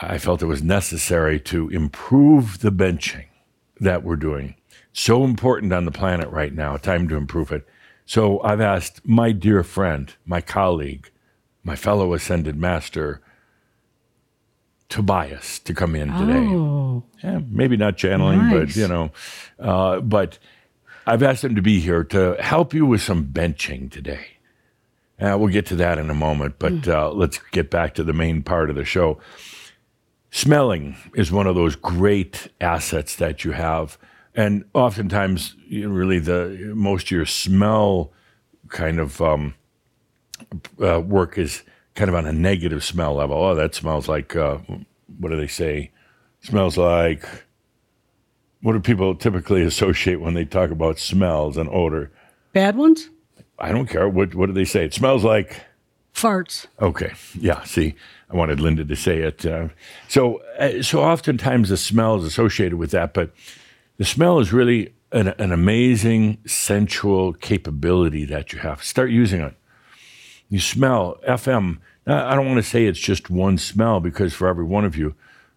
I 0.00 0.18
felt 0.18 0.42
it 0.42 0.46
was 0.46 0.62
necessary 0.62 1.40
to 1.40 1.68
improve 1.70 2.60
the 2.60 2.70
benching 2.70 3.24
that 3.80 4.04
we're 4.04 4.16
doing. 4.16 4.54
So 4.92 5.24
important 5.24 5.72
on 5.72 5.86
the 5.86 5.90
planet 5.90 6.28
right 6.28 6.52
now, 6.54 6.76
time 6.76 7.08
to 7.08 7.16
improve 7.16 7.50
it. 7.50 7.66
So 8.04 8.40
I've 8.42 8.60
asked 8.60 9.00
my 9.04 9.32
dear 9.32 9.62
friend, 9.64 10.14
my 10.24 10.40
colleague, 10.40 11.10
my 11.64 11.74
fellow 11.74 12.12
ascended 12.14 12.56
master, 12.56 13.20
Tobias, 14.88 15.58
to 15.60 15.74
come 15.74 15.96
in 15.96 16.08
today. 16.12 16.46
Oh, 16.54 17.02
Yeah, 17.24 17.40
maybe 17.48 17.76
not 17.76 17.96
channeling, 17.96 18.50
but 18.50 18.76
you 18.76 18.86
know, 18.86 19.10
uh, 19.58 20.00
but 20.00 20.38
I've 21.06 21.22
asked 21.22 21.44
him 21.44 21.54
to 21.54 21.62
be 21.62 21.78
here 21.80 22.02
to 22.04 22.36
help 22.40 22.74
you 22.74 22.84
with 22.84 23.00
some 23.00 23.26
benching 23.26 23.90
today. 23.90 24.26
Uh, 25.20 25.36
we'll 25.38 25.48
get 25.48 25.66
to 25.66 25.76
that 25.76 25.98
in 25.98 26.10
a 26.10 26.14
moment, 26.14 26.56
but 26.58 26.86
uh, 26.88 27.10
let's 27.10 27.38
get 27.52 27.70
back 27.70 27.94
to 27.94 28.04
the 28.04 28.12
main 28.12 28.42
part 28.42 28.68
of 28.68 28.76
the 28.76 28.84
show. 28.84 29.18
Smelling 30.30 30.96
is 31.14 31.32
one 31.32 31.46
of 31.46 31.54
those 31.54 31.76
great 31.76 32.48
assets 32.60 33.16
that 33.16 33.44
you 33.44 33.52
have, 33.52 33.96
and 34.34 34.64
oftentimes, 34.74 35.56
you 35.66 35.88
know, 35.88 35.94
really, 35.94 36.18
the 36.18 36.72
most 36.74 37.06
of 37.06 37.10
your 37.12 37.24
smell 37.24 38.12
kind 38.68 38.98
of 38.98 39.22
um, 39.22 39.54
uh, 40.82 41.00
work 41.00 41.38
is 41.38 41.62
kind 41.94 42.10
of 42.10 42.14
on 42.14 42.26
a 42.26 42.32
negative 42.32 42.84
smell 42.84 43.14
level. 43.14 43.38
Oh, 43.38 43.54
that 43.54 43.74
smells 43.74 44.08
like 44.08 44.36
uh, 44.36 44.58
what 45.18 45.30
do 45.30 45.36
they 45.36 45.46
say? 45.46 45.92
Smells 46.42 46.76
like 46.76 47.26
what 48.66 48.72
do 48.72 48.80
people 48.80 49.14
typically 49.14 49.62
associate 49.62 50.16
when 50.16 50.34
they 50.34 50.44
talk 50.44 50.72
about 50.72 50.98
smells 50.98 51.56
and 51.56 51.68
odor? 51.70 52.10
bad 52.52 52.74
ones? 52.74 53.10
I 53.60 53.70
don't 53.70 53.86
care. 53.86 54.08
What 54.08 54.34
what 54.34 54.46
do 54.46 54.52
they 54.52 54.64
say? 54.64 54.84
It 54.84 54.92
smells 54.92 55.22
like 55.22 55.62
Farts. 56.12 56.66
Okay. 56.80 57.12
Yeah. 57.38 57.62
See, 57.62 57.94
I 58.28 58.34
wanted 58.34 58.58
Linda 58.58 58.84
to 58.84 58.96
say 58.96 59.18
it. 59.18 59.46
Uh, 59.46 59.68
so, 60.08 60.38
uh, 60.58 60.82
so 60.82 61.00
oftentimes 61.00 61.68
the 61.68 61.76
smell 61.76 62.16
is 62.16 62.24
associated 62.24 62.76
with 62.76 62.90
that, 62.90 63.14
but 63.14 63.32
the 63.98 64.04
smell 64.04 64.40
is 64.40 64.52
really 64.52 64.92
an, 65.12 65.28
an 65.38 65.52
amazing 65.52 66.38
sensual 66.44 67.34
capability 67.34 68.24
that 68.24 68.52
you 68.52 68.58
have. 68.58 68.82
Start 68.82 69.10
using 69.10 69.42
it. 69.42 69.54
You 70.48 70.58
smell 70.58 71.18
FM. 71.28 71.78
I 72.04 72.34
don't 72.34 72.46
want 72.46 72.58
to 72.58 72.68
say 72.68 72.86
it's 72.86 72.98
just 72.98 73.30
one 73.30 73.58
smell 73.58 74.00
because 74.00 74.34
for 74.34 74.48
every 74.48 74.64
one 74.64 74.84
of 74.84 74.96
you, 74.96 75.14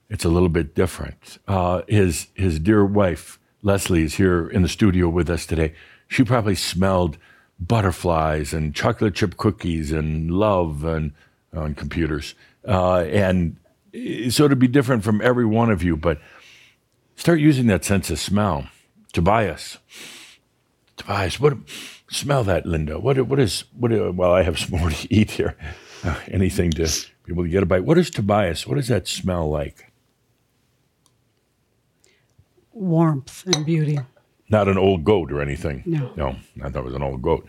it's 0.09 0.25
a 0.25 0.29
little 0.29 0.49
bit 0.49 0.75
different. 0.75 1.39
Uh, 1.47 1.81
his 1.87 2.27
his 2.33 2.59
dear 2.59 2.85
wife 2.85 3.39
Leslie 3.61 4.03
is 4.03 4.15
here 4.15 4.47
in 4.47 4.61
the 4.61 4.67
studio 4.67 5.09
with 5.09 5.29
us 5.29 5.45
today. 5.45 5.73
She 6.07 6.23
probably 6.23 6.55
smelled 6.55 7.17
butterflies 7.59 8.53
and 8.53 8.73
chocolate 8.73 9.15
chip 9.15 9.37
cookies 9.37 9.91
and 9.91 10.31
love 10.31 10.83
and 10.83 11.11
on 11.53 11.75
computers. 11.75 12.35
Uh, 12.67 13.01
and 13.01 13.57
uh, 13.93 14.29
so 14.29 14.45
it'd 14.45 14.59
be 14.59 14.67
different 14.67 15.03
from 15.03 15.21
every 15.21 15.45
one 15.45 15.69
of 15.69 15.83
you, 15.83 15.97
but 15.97 16.19
start 17.15 17.39
using 17.39 17.67
that 17.67 17.83
sense 17.83 18.09
of 18.09 18.19
smell. 18.19 18.67
Tobias, 19.11 19.77
Tobias, 20.97 21.39
what? 21.39 21.57
Smell 22.11 22.43
that, 22.43 22.65
Linda. 22.65 22.99
What? 22.99 23.19
What 23.27 23.39
is? 23.39 23.65
What? 23.77 23.91
Well, 24.15 24.33
I 24.33 24.43
have 24.43 24.57
some 24.57 24.79
more 24.79 24.89
to 24.89 25.13
eat 25.13 25.31
here. 25.31 25.55
Uh, 26.03 26.15
anything 26.29 26.71
to 26.71 26.83
be 27.25 27.33
able 27.33 27.43
to 27.43 27.49
get 27.49 27.61
a 27.61 27.65
bite. 27.65 27.83
What 27.83 27.97
is 27.97 28.09
Tobias? 28.09 28.65
What 28.65 28.75
does 28.75 28.87
that 28.87 29.07
smell 29.07 29.49
like? 29.49 29.88
Warmth 32.79 33.45
and 33.45 33.65
beauty. 33.65 33.99
Not 34.47 34.69
an 34.69 34.77
old 34.77 35.03
goat 35.03 35.33
or 35.33 35.41
anything. 35.41 35.83
No. 35.85 36.13
No, 36.15 36.35
I 36.63 36.69
thought 36.69 36.79
it 36.79 36.85
was 36.85 36.95
an 36.95 37.03
old 37.03 37.21
goat. 37.21 37.45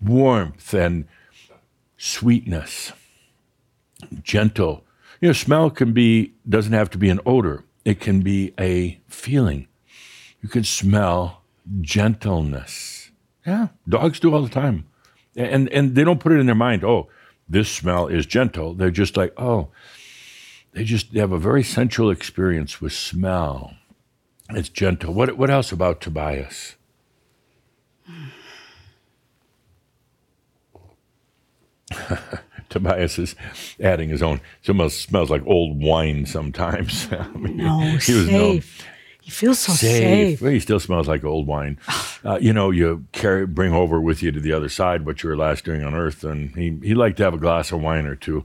Warmth 0.00 0.72
and 0.72 1.06
sweetness, 1.98 2.92
gentle. 4.22 4.84
You 5.20 5.28
know, 5.28 5.32
smell 5.34 5.68
can 5.70 5.92
be, 5.92 6.32
doesn't 6.48 6.72
have 6.72 6.88
to 6.90 6.98
be 6.98 7.10
an 7.10 7.20
odor, 7.26 7.64
it 7.84 8.00
can 8.00 8.22
be 8.22 8.54
a 8.58 8.98
feeling. 9.08 9.68
You 10.40 10.48
can 10.48 10.64
smell 10.64 11.42
gentleness. 11.82 13.10
Yeah, 13.46 13.68
dogs 13.86 14.18
do 14.18 14.34
all 14.34 14.42
the 14.42 14.48
time. 14.48 14.86
And, 15.36 15.68
and 15.68 15.94
they 15.94 16.04
don't 16.04 16.20
put 16.20 16.32
it 16.32 16.40
in 16.40 16.46
their 16.46 16.54
mind, 16.54 16.84
oh, 16.84 17.08
this 17.48 17.70
smell 17.70 18.06
is 18.06 18.24
gentle. 18.24 18.74
They're 18.74 18.90
just 18.90 19.16
like, 19.16 19.32
oh, 19.36 19.68
they 20.72 20.84
just 20.84 21.12
they 21.12 21.20
have 21.20 21.32
a 21.32 21.38
very 21.38 21.62
sensual 21.62 22.10
experience 22.10 22.80
with 22.80 22.92
smell. 22.92 23.74
It's 24.50 24.68
gentle. 24.68 25.12
What 25.12 25.36
what 25.36 25.50
else 25.50 25.72
about 25.72 26.00
Tobias? 26.00 26.76
Tobias 32.68 33.18
is 33.18 33.34
adding 33.80 34.08
his 34.10 34.22
own. 34.22 34.40
It 34.62 34.68
almost 34.68 35.02
smells 35.02 35.30
like 35.30 35.42
old 35.46 35.82
wine 35.82 36.26
sometimes. 36.26 37.08
I 37.12 37.26
mean, 37.28 37.56
No, 37.58 37.80
he 37.80 38.14
was 38.14 38.26
safe. 38.26 38.86
He 39.22 39.30
feels 39.30 39.58
so 39.58 39.72
safe. 39.74 40.40
Well, 40.40 40.52
he 40.52 40.60
still 40.60 40.80
smells 40.80 41.08
like 41.08 41.24
old 41.24 41.46
wine. 41.46 41.78
Uh, 42.24 42.36
you 42.40 42.52
know, 42.52 42.72
you 42.72 43.04
carry 43.12 43.46
bring 43.46 43.72
over 43.72 44.00
with 44.00 44.24
you 44.24 44.32
to 44.32 44.40
the 44.40 44.52
other 44.52 44.68
side 44.68 45.06
what 45.06 45.22
you 45.22 45.28
were 45.28 45.36
last 45.36 45.64
doing 45.64 45.84
on 45.84 45.94
Earth, 45.94 46.24
and 46.24 46.50
he 46.56 46.76
he 46.82 46.92
liked 46.92 47.16
to 47.18 47.22
have 47.22 47.32
a 47.32 47.38
glass 47.38 47.70
of 47.70 47.80
wine 47.80 48.06
or 48.06 48.16
two, 48.16 48.44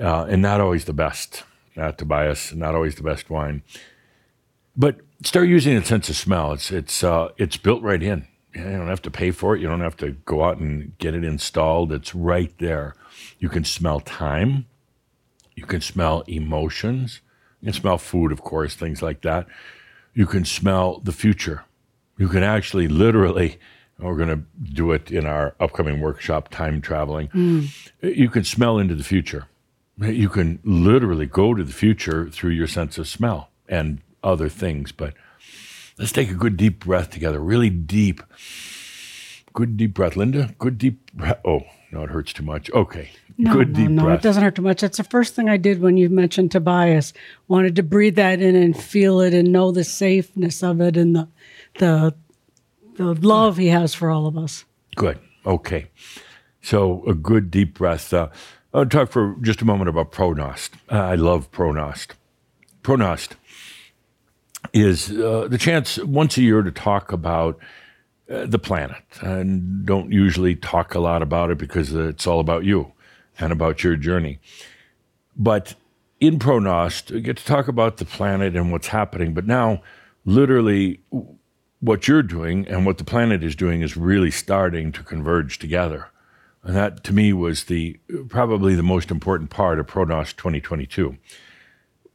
uh, 0.00 0.26
and 0.26 0.40
not 0.40 0.60
always 0.60 0.84
the 0.84 0.92
best. 0.92 1.42
Uh, 1.76 1.90
Tobias, 1.90 2.54
not 2.54 2.76
always 2.76 2.94
the 2.94 3.02
best 3.02 3.28
wine, 3.28 3.62
but 4.76 5.00
start 5.22 5.48
using 5.48 5.76
a 5.76 5.84
sense 5.84 6.08
of 6.08 6.16
smell. 6.16 6.52
It's 6.52 6.70
it's 6.70 7.04
uh, 7.04 7.28
it's 7.36 7.56
built 7.56 7.82
right 7.82 8.02
in. 8.02 8.26
You 8.54 8.64
don't 8.64 8.88
have 8.88 9.02
to 9.02 9.10
pay 9.10 9.30
for 9.30 9.54
it. 9.54 9.60
You 9.60 9.68
don't 9.68 9.80
have 9.80 9.96
to 9.98 10.12
go 10.12 10.42
out 10.42 10.58
and 10.58 10.96
get 10.98 11.14
it 11.14 11.24
installed. 11.24 11.92
It's 11.92 12.14
right 12.14 12.52
there. 12.58 12.94
You 13.38 13.48
can 13.48 13.64
smell 13.64 14.00
time. 14.00 14.66
You 15.54 15.66
can 15.66 15.80
smell 15.80 16.22
emotions. 16.26 17.20
You 17.60 17.66
can 17.66 17.80
smell 17.80 17.98
food, 17.98 18.32
of 18.32 18.42
course, 18.42 18.74
things 18.74 19.02
like 19.02 19.22
that. 19.22 19.46
You 20.14 20.26
can 20.26 20.44
smell 20.44 20.98
the 21.00 21.12
future. 21.12 21.64
You 22.18 22.28
can 22.28 22.42
actually 22.42 22.88
literally, 22.88 23.58
we're 23.98 24.16
going 24.16 24.28
to 24.28 24.42
do 24.72 24.90
it 24.92 25.12
in 25.12 25.26
our 25.26 25.54
upcoming 25.60 26.00
workshop, 26.00 26.48
Time 26.48 26.80
Traveling. 26.80 27.28
You 28.02 28.28
can 28.30 28.42
smell 28.44 28.78
into 28.78 28.96
the 28.96 29.04
future. 29.04 29.46
You 29.98 30.28
can 30.28 30.58
literally 30.64 31.26
go 31.26 31.54
to 31.54 31.62
the 31.62 31.72
future 31.72 32.28
through 32.28 32.50
your 32.50 32.66
sense 32.66 32.98
of 32.98 33.06
smell 33.06 33.50
and 33.68 34.00
other 34.22 34.48
things. 34.48 34.92
But 34.92 35.14
let's 35.98 36.12
take 36.12 36.30
a 36.30 36.34
good 36.34 36.56
deep 36.56 36.80
breath 36.80 37.10
together, 37.10 37.40
really 37.40 37.70
deep. 37.70 38.22
Good 39.52 39.76
deep 39.76 39.94
breath. 39.94 40.16
Linda, 40.16 40.54
good 40.58 40.78
deep 40.78 41.12
breath. 41.12 41.40
Oh, 41.44 41.62
no, 41.90 42.04
it 42.04 42.10
hurts 42.10 42.32
too 42.32 42.44
much. 42.44 42.70
Okay. 42.70 43.10
No, 43.36 43.52
good 43.52 43.70
no, 43.70 43.74
deep 43.74 43.90
no, 43.90 44.04
breath. 44.04 44.20
it 44.20 44.22
doesn't 44.22 44.42
hurt 44.42 44.54
too 44.54 44.62
much. 44.62 44.80
That's 44.80 44.98
the 44.98 45.04
first 45.04 45.34
thing 45.34 45.48
I 45.48 45.56
did 45.56 45.80
when 45.80 45.96
you 45.96 46.08
mentioned 46.08 46.52
Tobias. 46.52 47.12
Wanted 47.48 47.74
to 47.76 47.82
breathe 47.82 48.14
that 48.16 48.40
in 48.40 48.54
and 48.54 48.80
feel 48.80 49.20
it 49.20 49.34
and 49.34 49.50
know 49.50 49.72
the 49.72 49.82
safeness 49.82 50.62
of 50.62 50.80
it 50.80 50.96
and 50.96 51.16
the 51.16 51.28
the 51.78 52.14
the 52.96 53.14
love 53.14 53.56
he 53.56 53.68
has 53.68 53.94
for 53.94 54.10
all 54.10 54.26
of 54.26 54.36
us. 54.36 54.64
Good. 54.94 55.18
Okay. 55.46 55.86
So 56.62 57.02
a 57.06 57.14
good 57.14 57.50
deep 57.50 57.74
breath. 57.74 58.12
Uh, 58.12 58.28
I'll 58.72 58.86
talk 58.86 59.10
for 59.10 59.36
just 59.40 59.62
a 59.62 59.64
moment 59.64 59.88
about 59.88 60.12
ProGnost. 60.12 60.70
Uh, 60.90 60.96
I 60.96 61.14
love 61.14 61.50
ProGnost. 61.50 62.08
ProGnost 62.82 63.32
is 64.72 65.10
uh, 65.10 65.48
the 65.48 65.58
chance 65.58 65.98
once 65.98 66.36
a 66.36 66.42
year 66.42 66.62
to 66.62 66.70
talk 66.70 67.12
about 67.12 67.58
uh, 68.30 68.46
the 68.46 68.58
planet. 68.58 69.02
And 69.20 69.84
don't 69.84 70.12
usually 70.12 70.54
talk 70.54 70.94
a 70.94 71.00
lot 71.00 71.22
about 71.22 71.50
it 71.50 71.58
because 71.58 71.92
it's 71.92 72.26
all 72.26 72.40
about 72.40 72.64
you 72.64 72.92
and 73.38 73.52
about 73.52 73.82
your 73.82 73.96
journey. 73.96 74.38
But 75.36 75.74
in 76.20 76.38
ProGnost, 76.38 77.10
we 77.10 77.20
get 77.22 77.38
to 77.38 77.44
talk 77.44 77.66
about 77.66 77.96
the 77.96 78.04
planet 78.04 78.54
and 78.54 78.70
what's 78.70 78.88
happening. 78.88 79.34
But 79.34 79.46
now, 79.46 79.82
literally, 80.24 81.00
what 81.80 82.06
you're 82.06 82.22
doing 82.22 82.68
and 82.68 82.84
what 82.84 82.98
the 82.98 83.04
planet 83.04 83.42
is 83.42 83.56
doing 83.56 83.80
is 83.80 83.96
really 83.96 84.30
starting 84.30 84.92
to 84.92 85.02
converge 85.02 85.58
together. 85.58 86.08
And 86.62 86.76
that 86.76 87.02
to 87.04 87.14
me 87.14 87.32
was 87.32 87.64
the 87.64 87.98
probably 88.28 88.74
the 88.74 88.82
most 88.82 89.10
important 89.10 89.48
part 89.48 89.80
of 89.80 89.86
ProGnost 89.86 90.36
2022. 90.36 91.16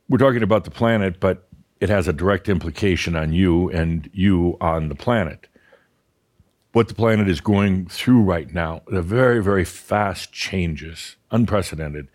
We're 0.08 0.20
talking 0.20 0.44
about 0.44 0.66
the 0.66 0.72
planet, 0.72 1.20
but 1.20 1.48
it 1.86 1.89
has 1.89 2.08
a 2.08 2.13
direct 2.13 2.50
implication 2.50 3.15
on 3.15 3.32
you 3.32 3.70
and 3.70 4.10
you 4.12 4.58
on 4.60 4.89
the 4.89 4.96
planet. 4.96 5.46
What 6.72 6.88
the 6.88 6.96
planet 6.96 7.30
is 7.30 7.42
going 7.42 7.86
through 7.86 8.24
right 8.24 8.51
now, 8.51 8.82
the 8.88 9.04
very, 9.04 9.39
very 9.39 9.63
fast 9.63 10.32
changes, 10.32 11.15
unprecedented. 11.30 12.08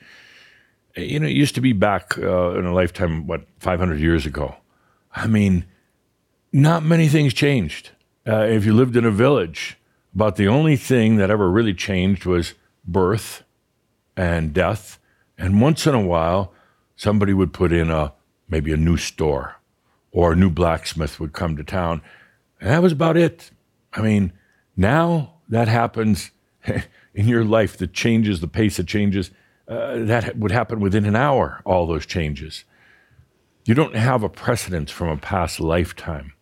You 0.97 1.21
know, 1.21 1.29
it 1.29 1.37
used 1.37 1.55
to 1.55 1.61
be 1.61 1.73
back 1.73 2.19
uh, 2.19 2.59
in 2.59 2.67
a 2.67 2.75
lifetime, 2.75 3.29
what, 3.29 3.43
500 3.61 4.01
years 4.01 4.27
ago. 4.27 4.57
I 5.15 5.29
mean, 5.29 5.67
not 6.53 6.83
many 6.83 7.07
things 7.07 7.33
changed. 7.33 7.91
Uh, 8.27 8.47
if 8.47 8.67
you 8.67 8.75
lived 8.75 8.97
in 8.97 9.05
a 9.05 9.13
village, 9.13 9.79
about 10.13 10.35
the 10.35 10.49
only 10.49 10.75
thing 10.75 11.15
that 11.19 11.31
ever 11.31 11.49
really 11.49 11.75
changed 11.75 12.27
was 12.27 12.55
birth 12.85 13.45
and 14.17 14.53
death. 14.53 14.99
And 15.39 15.61
once 15.61 15.87
in 15.87 15.95
a 15.95 16.05
while, 16.05 16.53
somebody 16.97 17.33
would 17.33 17.53
put 17.53 17.73
in 17.73 17.89
a 17.89 18.15
maybe 18.49 18.73
a 18.73 18.77
new 18.77 18.97
store 18.97 19.60
or 20.13 20.33
a 20.33 20.37
new 20.37 20.51
blacksmith 20.51 21.21
would 21.21 21.33
come 21.33 21.57
to 21.57 21.65
town. 21.65 22.03
And 22.61 22.71
that 22.71 22.83
was 22.83 22.93
about 22.93 23.17
it. 23.17 23.51
I 23.93 24.03
mean, 24.03 24.33
now 24.77 25.35
that 25.49 25.69
happens 25.69 26.31
in 27.15 27.29
your 27.29 27.45
life, 27.45 27.77
the 27.77 27.87
changes, 27.87 28.41
the 28.41 28.49
pace 28.49 28.79
of 28.79 28.87
changes, 28.87 29.31
uh, 29.69 29.99
that 29.99 30.37
would 30.37 30.51
happen 30.51 30.81
within 30.81 31.05
an 31.05 31.17
hour, 31.17 31.63
all 31.65 31.87
those 31.87 32.07
changes. 32.07 32.65
You 33.65 33.75
don't 33.75 33.95
have 33.95 34.23
a 34.23 34.29
precedence 34.29 34.91
from 34.91 35.09
a 35.09 35.17
past 35.17 35.61
lifetime 35.61 36.33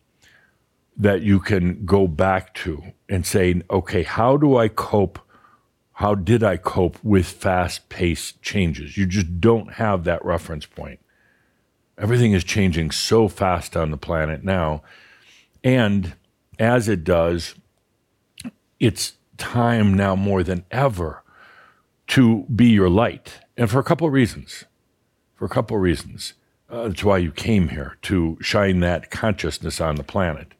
that 0.97 1.21
you 1.21 1.39
can 1.39 1.85
go 1.85 2.07
back 2.07 2.53
to 2.53 2.83
and 3.07 3.25
say, 3.25 3.61
okay, 3.69 4.03
how 4.03 4.35
do 4.35 4.57
I 4.57 4.67
cope? 4.67 5.19
How 5.93 6.15
did 6.15 6.43
I 6.43 6.57
cope 6.57 6.97
with 7.03 7.27
fast 7.27 7.87
paced 7.89 8.41
changes? 8.41 8.97
You 8.97 9.05
just 9.05 9.39
don't 9.39 9.73
have 9.73 10.03
that 10.05 10.23
reference 10.25 10.65
point. 10.65 10.99
Everything 11.99 12.31
is 12.31 12.43
changing 12.43 12.91
so 12.91 13.27
fast 13.27 13.75
on 13.75 13.91
the 13.91 13.97
planet 13.97 14.43
now. 14.43 14.81
And 15.63 16.13
as 16.57 16.87
it 16.87 17.03
does, 17.03 17.55
it's 18.79 19.13
time 19.37 19.93
now 19.93 20.15
more 20.15 20.41
than 20.41 20.63
ever 20.71 21.23
to 22.07 22.43
be 22.43 22.67
your 22.67 22.89
light. 22.89 23.39
And 23.57 23.69
for 23.69 23.79
a 23.79 23.83
couple 23.83 24.07
of 24.07 24.13
reasons. 24.13 24.63
For 25.35 25.45
a 25.45 25.49
couple 25.49 25.75
of 25.75 25.83
reasons. 25.83 26.33
Uh, 26.69 26.87
that's 26.87 27.03
why 27.03 27.17
you 27.17 27.31
came 27.31 27.69
here, 27.69 27.97
to 28.03 28.37
shine 28.41 28.79
that 28.79 29.09
consciousness 29.09 29.81
on 29.81 29.95
the 29.95 30.03
planet. 30.03 30.53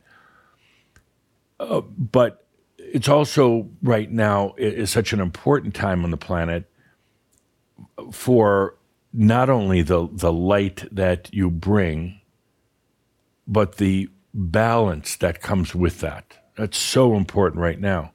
Uh, 1.60 1.82
but 1.82 2.48
it's 2.78 3.08
also 3.08 3.70
right 3.84 4.12
now 4.12 4.56
is 4.58 4.90
such 4.90 5.14
an 5.14 5.20
important 5.20 5.76
time 5.76 6.04
on 6.04 6.12
the 6.12 6.18
planet 6.18 6.66
for 8.12 8.76
not 9.14 9.50
only 9.50 9.82
the 9.82 10.08
the 10.12 10.32
light 10.32 10.86
that 10.92 11.34
you 11.34 11.50
bring, 11.50 12.22
but 13.48 13.78
the 13.78 14.10
balance 14.34 15.16
that 15.18 15.42
comes 15.42 15.74
with 15.74 16.00
that. 16.02 16.38
That's 16.56 16.78
so 16.78 17.16
important 17.16 17.62
right 17.62 17.80
now, 17.80 18.12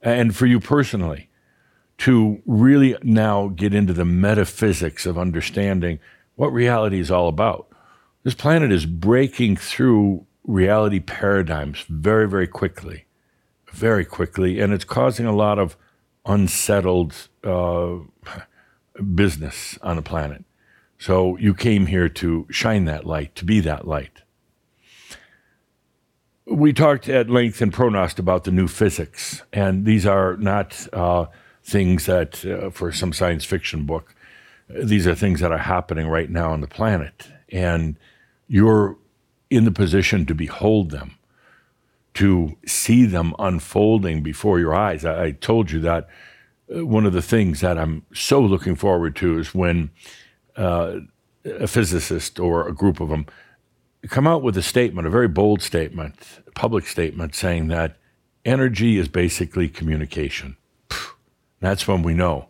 and 0.00 0.34
for 0.34 0.46
you 0.46 0.60
personally, 0.60 1.28
to 1.98 2.42
really 2.46 2.96
now 3.02 3.48
get 3.48 3.74
into 3.74 3.92
the 3.92 4.04
metaphysics 4.04 5.06
of 5.06 5.18
understanding 5.18 6.00
what 6.34 6.52
reality 6.52 6.98
is 6.98 7.10
all 7.10 7.28
about. 7.28 7.68
This 8.24 8.34
planet 8.34 8.72
is 8.72 8.86
breaking 8.86 9.56
through 9.56 10.26
reality 10.44 11.00
paradigms 11.00 11.84
very, 11.88 12.28
very 12.28 12.46
quickly, 12.46 13.04
very 13.70 14.04
quickly, 14.04 14.60
and 14.60 14.72
it's 14.72 14.84
causing 14.84 15.26
a 15.26 15.34
lot 15.34 15.58
of 15.58 15.76
unsettled 16.24 17.28
uh, 17.44 17.96
business 19.14 19.78
on 19.82 19.96
the 19.96 20.02
planet. 20.02 20.44
So 20.98 21.36
you 21.36 21.54
came 21.54 21.86
here 21.86 22.08
to 22.08 22.46
shine 22.50 22.84
that 22.84 23.04
light, 23.06 23.34
to 23.36 23.44
be 23.44 23.60
that 23.60 23.86
light. 23.86 24.22
We 26.46 26.72
talked 26.72 27.08
at 27.08 27.30
length 27.30 27.62
in 27.62 27.70
ProGnost 27.70 28.18
about 28.18 28.44
the 28.44 28.50
new 28.50 28.68
physics, 28.68 29.42
and 29.52 29.84
these 29.84 30.06
are 30.06 30.36
not 30.36 30.86
uh, 30.92 31.26
things 31.64 32.06
that, 32.06 32.44
uh, 32.44 32.70
for 32.70 32.92
some 32.92 33.12
science 33.12 33.44
fiction 33.44 33.84
book, 33.84 34.14
these 34.68 35.06
are 35.06 35.14
things 35.14 35.40
that 35.40 35.52
are 35.52 35.58
happening 35.58 36.08
right 36.08 36.30
now 36.30 36.52
on 36.52 36.60
the 36.60 36.66
planet. 36.66 37.28
And 37.50 37.96
you're 38.48 38.96
in 39.50 39.64
the 39.64 39.72
position 39.72 40.26
to 40.26 40.34
behold 40.34 40.90
them, 40.90 41.16
to 42.14 42.56
see 42.66 43.06
them 43.06 43.34
unfolding 43.38 44.22
before 44.22 44.58
your 44.58 44.74
eyes. 44.74 45.04
I, 45.04 45.24
I 45.24 45.30
told 45.32 45.70
you 45.70 45.80
that 45.80 46.08
one 46.68 47.06
of 47.06 47.12
the 47.12 47.22
things 47.22 47.60
that 47.60 47.78
I'm 47.78 48.04
so 48.14 48.40
looking 48.40 48.76
forward 48.76 49.16
to 49.16 49.38
is 49.38 49.54
when 49.54 49.90
uh, 50.56 51.00
a 51.44 51.66
physicist 51.66 52.38
or 52.38 52.66
a 52.66 52.72
group 52.72 53.00
of 53.00 53.08
them 53.08 53.26
come 54.08 54.26
out 54.26 54.42
with 54.42 54.56
a 54.56 54.62
statement, 54.62 55.06
a 55.06 55.10
very 55.10 55.28
bold 55.28 55.62
statement, 55.62 56.14
public 56.54 56.86
statement 56.86 57.34
saying 57.34 57.68
that 57.68 57.96
energy 58.44 58.98
is 58.98 59.08
basically 59.08 59.68
communication. 59.68 60.56
That's 61.60 61.86
when 61.86 62.02
we 62.02 62.14
know, 62.14 62.48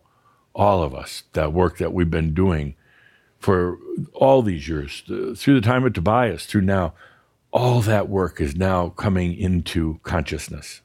all 0.55 0.83
of 0.83 0.94
us, 0.94 1.25
that 1.33 1.53
work 1.53 1.79
that 1.79 1.92
we've 1.92 2.11
been 2.11 2.35
doing 2.35 2.75
for 3.38 3.79
all 4.14 4.40
these 4.40 4.68
years, 4.68 5.03
through 5.07 5.61
the 5.61 5.61
time 5.61 5.85
of 5.85 5.92
Tobias, 5.92 6.46
through 6.46 6.62
now, 6.62 6.94
all 7.53 7.81
that 7.83 8.09
work 8.09 8.40
is 8.40 8.57
now 8.57 8.88
coming 8.90 9.37
into 9.37 10.01
consciousness. 10.03 10.81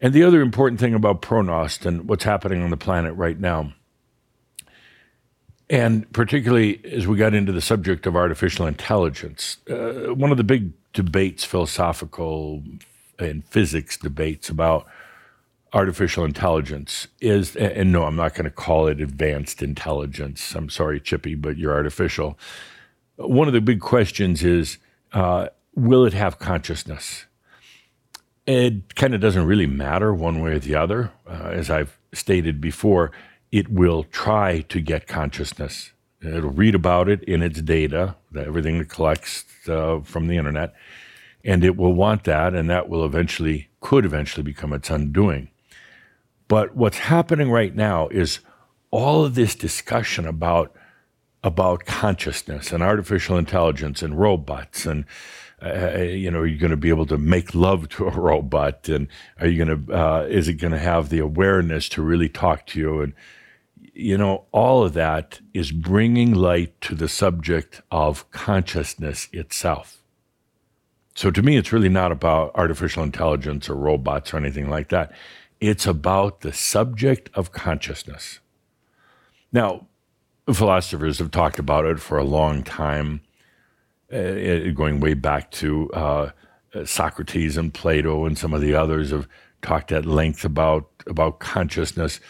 And 0.00 0.12
the 0.12 0.24
other 0.24 0.42
important 0.42 0.78
thing 0.78 0.94
about 0.94 1.22
ProGnost 1.22 1.86
and 1.86 2.08
what's 2.08 2.24
happening 2.24 2.62
on 2.62 2.70
the 2.70 2.76
planet 2.76 3.14
right 3.14 3.38
now, 3.38 3.72
and 5.70 6.10
particularly 6.12 6.80
as 6.84 7.06
we 7.06 7.16
got 7.16 7.34
into 7.34 7.52
the 7.52 7.60
subject 7.60 8.06
of 8.06 8.14
artificial 8.14 8.66
intelligence, 8.66 9.56
uh, 9.70 10.14
one 10.14 10.30
of 10.30 10.36
the 10.36 10.44
big 10.44 10.72
debates, 10.92 11.44
philosophical 11.44 12.62
and 13.18 13.44
physics 13.46 13.96
debates 13.96 14.48
about 14.48 14.86
artificial 15.72 16.24
intelligence 16.24 17.08
is, 17.20 17.56
and 17.56 17.92
no, 17.92 18.04
I'm 18.04 18.16
not 18.16 18.34
going 18.34 18.44
to 18.44 18.50
call 18.50 18.86
it 18.86 19.00
advanced 19.00 19.62
intelligence. 19.62 20.54
I'm 20.54 20.70
sorry, 20.70 21.00
Chippy, 21.00 21.34
but 21.34 21.56
you're 21.56 21.72
artificial. 21.72 22.38
One 23.16 23.48
of 23.48 23.54
the 23.54 23.60
big 23.60 23.80
questions 23.80 24.44
is 24.44 24.78
uh, 25.12 25.48
will 25.74 26.04
it 26.04 26.12
have 26.12 26.38
consciousness? 26.38 27.26
It 28.46 28.94
kind 28.94 29.14
of 29.14 29.20
doesn't 29.20 29.46
really 29.46 29.66
matter 29.66 30.14
one 30.14 30.40
way 30.40 30.52
or 30.52 30.58
the 30.58 30.76
other. 30.76 31.12
Uh, 31.26 31.50
as 31.52 31.68
I've 31.68 31.98
stated 32.12 32.60
before, 32.60 33.10
it 33.50 33.68
will 33.68 34.04
try 34.04 34.60
to 34.68 34.80
get 34.80 35.06
consciousness. 35.06 35.92
It'll 36.22 36.50
read 36.50 36.74
about 36.74 37.08
it 37.08 37.22
in 37.24 37.42
its 37.42 37.60
data, 37.60 38.16
everything 38.36 38.76
it 38.76 38.88
collects 38.88 39.44
uh, 39.68 40.00
from 40.00 40.28
the 40.28 40.36
internet, 40.36 40.74
and 41.44 41.64
it 41.64 41.76
will 41.76 41.92
want 41.92 42.24
that, 42.24 42.54
and 42.54 42.70
that 42.70 42.88
will 42.88 43.04
eventually, 43.04 43.68
could 43.80 44.04
eventually 44.04 44.42
become 44.42 44.72
its 44.72 44.90
undoing. 44.90 45.48
But 46.48 46.76
what's 46.76 46.98
happening 46.98 47.50
right 47.50 47.74
now 47.74 48.08
is 48.08 48.40
all 48.90 49.24
of 49.24 49.34
this 49.34 49.54
discussion 49.54 50.26
about 50.26 50.72
about 51.44 51.84
consciousness 51.84 52.72
and 52.72 52.82
artificial 52.82 53.36
intelligence 53.36 54.02
and 54.02 54.18
robots 54.18 54.84
and 54.84 55.04
uh, 55.66 56.02
you 56.02 56.30
know 56.30 56.40
are 56.40 56.46
you 56.46 56.58
going 56.58 56.70
to 56.70 56.76
be 56.76 56.88
able 56.88 57.06
to 57.06 57.18
make 57.18 57.54
love 57.54 57.88
to 57.90 58.06
a 58.06 58.10
robot? 58.20 58.88
And 58.88 59.08
are 59.40 59.46
you 59.46 59.64
going 59.64 59.86
to 59.86 59.94
uh, 59.94 60.22
is 60.28 60.48
it 60.48 60.54
going 60.54 60.72
to 60.72 60.78
have 60.78 61.08
the 61.08 61.18
awareness 61.18 61.88
to 61.90 62.02
really 62.02 62.28
talk 62.28 62.66
to 62.68 62.80
you? 62.80 63.00
And 63.00 63.12
you 63.94 64.18
know 64.18 64.44
all 64.52 64.84
of 64.84 64.92
that 64.94 65.40
is 65.54 65.72
bringing 65.72 66.34
light 66.34 66.80
to 66.82 66.94
the 66.94 67.08
subject 67.08 67.82
of 67.90 68.30
consciousness 68.30 69.28
itself. 69.32 70.02
So 71.14 71.30
to 71.30 71.42
me 71.42 71.56
it's 71.56 71.72
really 71.72 71.88
not 71.88 72.12
about 72.12 72.52
artificial 72.54 73.02
intelligence 73.02 73.68
or 73.68 73.74
robots 73.74 74.34
or 74.34 74.36
anything 74.36 74.68
like 74.68 74.88
that. 74.88 75.12
It's 75.60 75.86
about 75.86 76.40
the 76.40 76.52
subject 76.52 77.30
of 77.32 77.52
consciousness. 77.52 78.40
Now, 79.52 79.86
philosophers 80.52 81.18
have 81.18 81.30
talked 81.30 81.58
about 81.58 81.86
it 81.86 81.98
for 81.98 82.18
a 82.18 82.24
long 82.24 82.62
time, 82.62 83.22
uh, 84.12 84.70
going 84.70 85.00
way 85.00 85.14
back 85.14 85.50
to 85.52 85.90
uh, 85.92 86.30
Socrates 86.84 87.56
and 87.56 87.72
Plato 87.72 88.24
and 88.24 88.36
some 88.38 88.54
of 88.54 88.60
the 88.60 88.74
others 88.74 89.10
have 89.10 89.28
talked 89.62 89.92
at 89.92 90.06
length 90.06 90.44
about, 90.44 90.88
about 91.06 91.38
consciousness. 91.38 92.20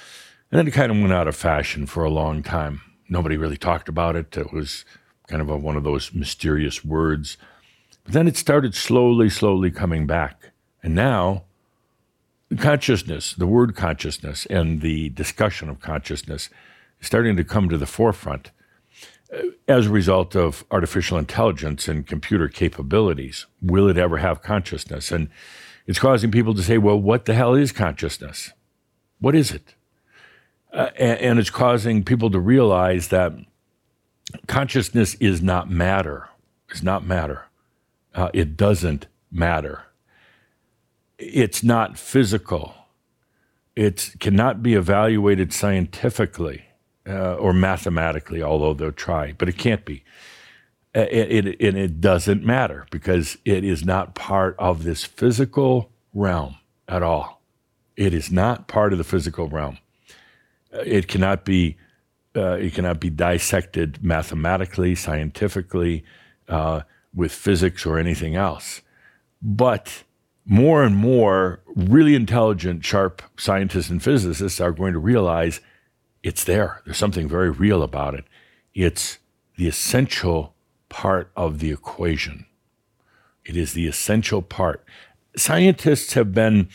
And 0.50 0.58
then 0.58 0.68
it 0.68 0.72
kind 0.72 0.92
of 0.92 0.98
went 0.98 1.12
out 1.12 1.28
of 1.28 1.36
fashion 1.36 1.86
for 1.86 2.04
a 2.04 2.10
long 2.10 2.42
time. 2.42 2.80
Nobody 3.08 3.36
really 3.36 3.56
talked 3.56 3.88
about 3.88 4.16
it. 4.16 4.36
It 4.36 4.52
was 4.52 4.84
kind 5.26 5.42
of 5.42 5.50
a, 5.50 5.56
one 5.56 5.76
of 5.76 5.84
those 5.84 6.14
mysterious 6.14 6.84
words. 6.84 7.36
But 8.04 8.14
then 8.14 8.28
it 8.28 8.36
started 8.36 8.74
slowly, 8.74 9.28
slowly 9.28 9.70
coming 9.70 10.06
back. 10.06 10.52
And 10.82 10.94
now, 10.94 11.44
consciousness, 12.56 13.34
the 13.34 13.46
word 13.46 13.74
consciousness, 13.74 14.46
and 14.46 14.80
the 14.80 15.08
discussion 15.10 15.68
of 15.68 15.80
consciousness 15.80 16.48
is 17.00 17.06
starting 17.06 17.36
to 17.36 17.44
come 17.44 17.68
to 17.68 17.78
the 17.78 17.86
forefront 17.86 18.48
uh, 18.48 18.55
as 19.68 19.86
a 19.86 19.90
result 19.90 20.34
of 20.36 20.64
artificial 20.70 21.18
intelligence 21.18 21.88
and 21.88 22.06
computer 22.06 22.48
capabilities. 22.48 23.46
Will 23.60 23.88
it 23.88 23.98
ever 23.98 24.18
have 24.18 24.42
consciousness? 24.42 25.10
And 25.10 25.28
it's 25.86 25.98
causing 25.98 26.30
people 26.30 26.54
to 26.54 26.62
say, 26.62 26.78
well, 26.78 27.00
what 27.00 27.24
the 27.24 27.34
hell 27.34 27.54
is 27.54 27.72
consciousness? 27.72 28.52
What 29.20 29.34
is 29.34 29.50
it? 29.50 29.74
Uh, 30.72 30.90
and, 30.96 31.20
and 31.20 31.38
it's 31.38 31.50
causing 31.50 32.04
people 32.04 32.30
to 32.30 32.40
realize 32.40 33.08
that 33.08 33.32
consciousness 34.46 35.14
is 35.16 35.40
not 35.40 35.70
matter. 35.70 36.28
It's 36.70 36.82
not 36.82 37.06
matter. 37.06 37.46
Uh, 38.14 38.30
it 38.32 38.56
doesn't 38.56 39.06
matter. 39.30 39.84
It's 41.18 41.62
not 41.62 41.98
physical. 41.98 42.74
It 43.74 44.14
cannot 44.18 44.62
be 44.62 44.74
evaluated 44.74 45.52
scientifically 45.52 46.65
uh, 47.06 47.34
or 47.34 47.52
mathematically, 47.52 48.42
although 48.42 48.74
they'll 48.74 48.92
try, 48.92 49.32
but 49.32 49.48
it 49.48 49.56
can't 49.58 49.84
be. 49.84 50.02
Uh, 50.94 51.06
it, 51.10 51.46
it, 51.46 51.60
and 51.60 51.76
it 51.76 52.00
doesn't 52.00 52.42
matter 52.42 52.86
because 52.90 53.36
it 53.44 53.64
is 53.64 53.84
not 53.84 54.14
part 54.14 54.56
of 54.58 54.84
this 54.84 55.04
physical 55.04 55.90
realm 56.14 56.56
at 56.88 57.02
all. 57.02 57.42
It 57.96 58.14
is 58.14 58.30
not 58.30 58.66
part 58.66 58.92
of 58.92 58.98
the 58.98 59.04
physical 59.04 59.48
realm. 59.48 59.78
Uh, 60.72 60.80
it 60.84 61.08
cannot 61.08 61.44
be. 61.44 61.76
Uh, 62.34 62.52
it 62.52 62.74
cannot 62.74 63.00
be 63.00 63.08
dissected 63.08 64.02
mathematically, 64.04 64.94
scientifically, 64.94 66.04
uh, 66.48 66.82
with 67.14 67.32
physics 67.32 67.86
or 67.86 67.98
anything 67.98 68.36
else. 68.36 68.82
But 69.40 70.04
more 70.44 70.84
and 70.84 70.94
more 70.94 71.60
really 71.74 72.14
intelligent, 72.14 72.84
sharp 72.84 73.22
scientists 73.38 73.88
and 73.88 74.02
physicists 74.02 74.60
are 74.60 74.72
going 74.72 74.92
to 74.92 74.98
realize 74.98 75.60
it's 76.26 76.42
there. 76.42 76.82
There's 76.84 76.98
something 76.98 77.28
very 77.28 77.50
real 77.50 77.84
about 77.84 78.14
it. 78.14 78.24
It's 78.74 79.18
the 79.56 79.68
essential 79.68 80.54
part 80.88 81.30
of 81.36 81.60
the 81.60 81.70
equation. 81.70 82.46
It 83.44 83.56
is 83.56 83.74
the 83.74 83.86
essential 83.86 84.42
part. 84.42 84.84
Scientists 85.36 86.14
have 86.14 86.34
been. 86.34 86.68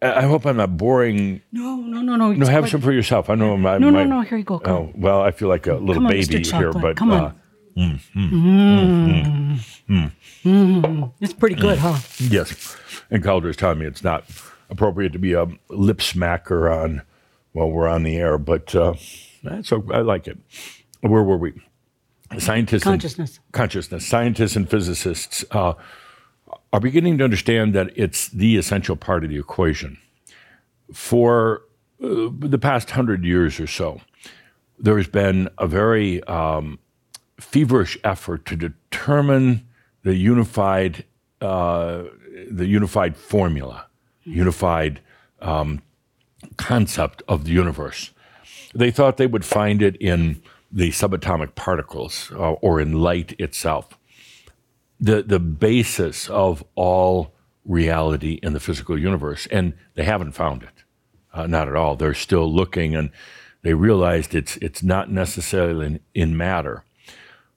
I 0.00 0.22
hope 0.22 0.46
I'm 0.46 0.56
not 0.56 0.76
boring. 0.76 1.42
No, 1.50 1.76
no, 1.76 2.00
no, 2.00 2.14
no. 2.14 2.32
No, 2.32 2.46
have 2.46 2.62
quite... 2.62 2.70
some 2.70 2.80
for 2.80 2.92
yourself. 2.92 3.28
I 3.28 3.34
know. 3.34 3.56
My, 3.56 3.78
no, 3.78 3.90
no, 3.90 4.04
no. 4.04 4.20
Here 4.20 4.38
you 4.38 4.44
go. 4.44 4.60
Come. 4.60 4.72
Oh, 4.72 4.92
well, 4.94 5.20
I 5.20 5.32
feel 5.32 5.48
like 5.48 5.66
a 5.66 5.74
little 5.74 6.04
on, 6.04 6.08
baby 6.08 6.44
here, 6.44 6.72
but 6.72 6.96
come 6.96 7.10
on. 7.10 7.24
Uh, 7.24 7.32
mm, 7.76 8.00
mm, 8.14 9.60
mm, 9.88 10.12
mm, 10.44 11.12
It's 11.20 11.32
pretty 11.32 11.56
good, 11.56 11.78
huh? 11.78 11.98
Yes. 12.18 12.76
And 13.10 13.22
Cauldre 13.24 13.50
is 13.50 13.56
telling 13.56 13.80
me 13.80 13.86
it's 13.86 14.04
not 14.04 14.24
appropriate 14.70 15.12
to 15.12 15.18
be 15.18 15.32
a 15.32 15.46
lip 15.70 15.98
smacker 15.98 16.72
on 16.72 17.02
while 17.52 17.70
we're 17.70 17.88
on 17.88 18.02
the 18.02 18.16
air, 18.16 18.38
but 18.38 18.74
uh, 18.74 18.94
that's 19.42 19.72
I 19.72 20.00
like 20.00 20.26
it. 20.26 20.38
Where 21.00 21.22
were 21.22 21.36
we? 21.36 21.52
Scientists, 22.38 22.84
consciousness, 22.84 23.36
and, 23.36 23.52
consciousness. 23.52 24.06
Scientists 24.06 24.56
and 24.56 24.68
physicists 24.68 25.44
uh, 25.50 25.74
are 26.72 26.80
beginning 26.80 27.18
to 27.18 27.24
understand 27.24 27.74
that 27.74 27.90
it's 27.94 28.28
the 28.28 28.56
essential 28.56 28.96
part 28.96 29.22
of 29.22 29.30
the 29.30 29.38
equation. 29.38 29.98
For 30.92 31.62
uh, 32.02 32.30
the 32.38 32.58
past 32.58 32.90
hundred 32.90 33.24
years 33.24 33.60
or 33.60 33.66
so, 33.66 34.00
there 34.78 34.96
has 34.96 35.08
been 35.08 35.48
a 35.58 35.66
very 35.66 36.22
um, 36.24 36.78
feverish 37.38 37.98
effort 38.02 38.46
to 38.46 38.56
determine 38.56 39.68
the 40.02 40.14
unified, 40.14 41.04
uh, 41.40 42.04
the 42.50 42.66
unified 42.66 43.16
formula, 43.16 43.86
unified 44.24 45.00
um, 45.40 45.82
concept 46.56 47.22
of 47.28 47.44
the 47.44 47.52
universe. 47.52 48.10
They 48.74 48.90
thought 48.90 49.16
they 49.16 49.26
would 49.26 49.44
find 49.44 49.82
it 49.82 49.96
in 49.96 50.42
the 50.70 50.90
subatomic 50.90 51.54
particles 51.54 52.30
uh, 52.32 52.52
or 52.52 52.80
in 52.80 52.94
light 52.94 53.34
itself. 53.38 53.98
The, 55.00 55.22
the 55.22 55.40
basis 55.40 56.28
of 56.30 56.64
all 56.74 57.34
reality 57.64 58.38
in 58.42 58.52
the 58.52 58.60
physical 58.60 58.98
universe, 58.98 59.46
and 59.50 59.74
they 59.94 60.04
haven't 60.04 60.32
found 60.32 60.62
it. 60.62 60.84
Uh, 61.34 61.46
not 61.46 61.68
at 61.68 61.76
all. 61.76 61.96
They're 61.96 62.14
still 62.14 62.52
looking, 62.52 62.94
and 62.94 63.10
they 63.62 63.74
realized 63.74 64.34
it's 64.34 64.56
it's 64.58 64.82
not 64.82 65.10
necessarily 65.10 65.86
in, 65.86 66.00
in 66.14 66.36
matter. 66.36 66.84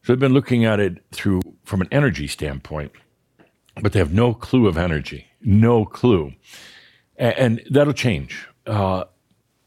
So 0.04 0.14
they've 0.14 0.20
been 0.20 0.34
looking 0.34 0.66
at 0.66 0.80
it 0.80 1.04
through 1.12 1.42
from 1.64 1.82
an 1.82 1.88
energy 1.92 2.28
standpoint, 2.28 2.94
but 3.82 3.94
they 3.94 4.00
have 4.00 4.14
no 4.14 4.34
clue 4.34 4.68
of 4.68 4.78
energy, 4.78 5.28
no 5.42 5.86
clue, 5.86 6.34
and, 7.18 7.34
and 7.38 7.62
that'll 7.70 7.94
change 7.94 8.48
uh, 8.66 9.06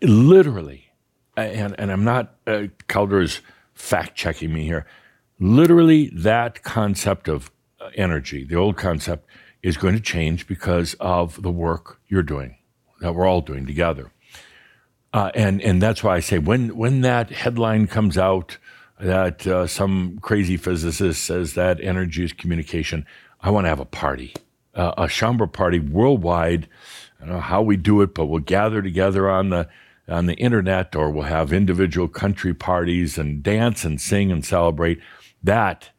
literally, 0.02 0.90
and, 1.36 1.74
and 1.78 1.90
I'm 1.90 2.04
not, 2.04 2.36
uh, 2.46 2.64
Cauldre 2.88 3.22
is 3.22 3.40
fact 3.74 4.16
checking 4.16 4.52
me 4.52 4.64
here. 4.64 4.86
Literally, 5.38 6.10
that 6.14 6.62
concept 6.62 7.28
of 7.28 7.50
uh, 7.80 7.90
energy, 7.94 8.44
the 8.44 8.56
old 8.56 8.76
concept, 8.76 9.28
is 9.62 9.76
going 9.76 9.94
to 9.94 10.00
change 10.00 10.46
because 10.46 10.94
of 11.00 11.42
the 11.42 11.50
work 11.50 12.00
you're 12.08 12.22
doing, 12.22 12.56
that 13.00 13.14
we're 13.14 13.26
all 13.26 13.40
doing 13.40 13.66
together. 13.66 14.10
Uh, 15.12 15.30
and 15.34 15.62
and 15.62 15.80
that's 15.80 16.04
why 16.04 16.16
I 16.16 16.20
say 16.20 16.38
when 16.38 16.76
when 16.76 17.00
that 17.00 17.30
headline 17.30 17.86
comes 17.86 18.18
out 18.18 18.58
that 19.00 19.46
uh, 19.46 19.66
some 19.66 20.18
crazy 20.20 20.56
physicist 20.56 21.24
says 21.24 21.54
that 21.54 21.80
energy 21.80 22.24
is 22.24 22.32
communication, 22.32 23.06
I 23.40 23.50
want 23.50 23.64
to 23.64 23.68
have 23.68 23.80
a 23.80 23.84
party, 23.84 24.34
uh, 24.74 24.92
a 24.98 25.04
Shaumbra 25.04 25.50
party 25.52 25.78
worldwide 25.78 26.68
I 27.20 27.24
don't 27.24 27.34
know 27.34 27.40
how 27.40 27.62
we 27.62 27.76
do 27.76 28.00
it, 28.02 28.14
but 28.14 28.26
we'll 28.26 28.40
gather 28.40 28.82
together 28.82 29.28
on 29.28 29.50
the 29.50 29.68
on 30.08 30.26
the 30.26 30.34
internet 30.34 30.96
or 30.96 31.10
we'll 31.10 31.24
have 31.24 31.52
individual 31.52 32.08
country 32.08 32.54
parties 32.54 33.18
and 33.18 33.42
dance 33.42 33.84
and 33.84 34.00
sing 34.00 34.32
and 34.32 34.44
celebrate. 34.44 34.98
That 35.42 35.90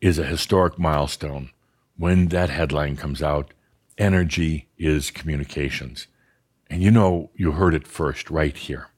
is 0.00 0.18
a 0.18 0.24
historic 0.24 0.78
milestone. 0.78 1.50
When 1.96 2.28
that 2.28 2.50
headline 2.50 2.96
comes 2.96 3.22
out, 3.22 3.54
energy 3.96 4.68
is 4.76 5.12
communications. 5.12 6.08
And 6.68 6.82
you 6.82 6.90
know, 6.90 7.30
you 7.36 7.52
heard 7.52 7.74
it 7.74 7.86
first 7.86 8.28
right 8.30 8.56
here. 8.56 8.88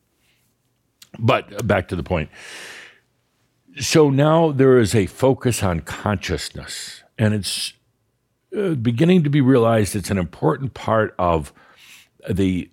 But 1.19 1.67
back 1.67 1.89
to 1.89 1.97
the 1.97 2.03
point. 2.03 2.31
So 3.79 4.09
now 4.09 4.53
there 4.53 4.79
is 4.79 4.95
a 4.95 5.05
focus 5.07 5.63
on 5.63 5.81
consciousness, 5.81 7.03
and 7.19 7.35
it's 7.35 7.75
uh, 8.57 8.75
beginning 8.75 9.23
to 9.23 9.31
be 9.31 9.41
realized 9.41 9.95
it's 9.95 10.11
an 10.11 10.19
important 10.19 10.75
part 10.75 11.15
of 11.19 11.53
the, 12.29 12.71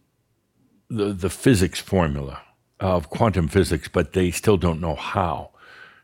the, 0.90 1.14
the 1.14 1.30
physics 1.30 1.80
formula 1.80 2.42
of 2.80 3.10
quantum 3.10 3.48
physics, 3.48 3.88
but 3.88 4.14
they 4.14 4.32
still 4.32 4.58
don't 4.58 4.82
know 4.82 4.96
how. 4.96 5.52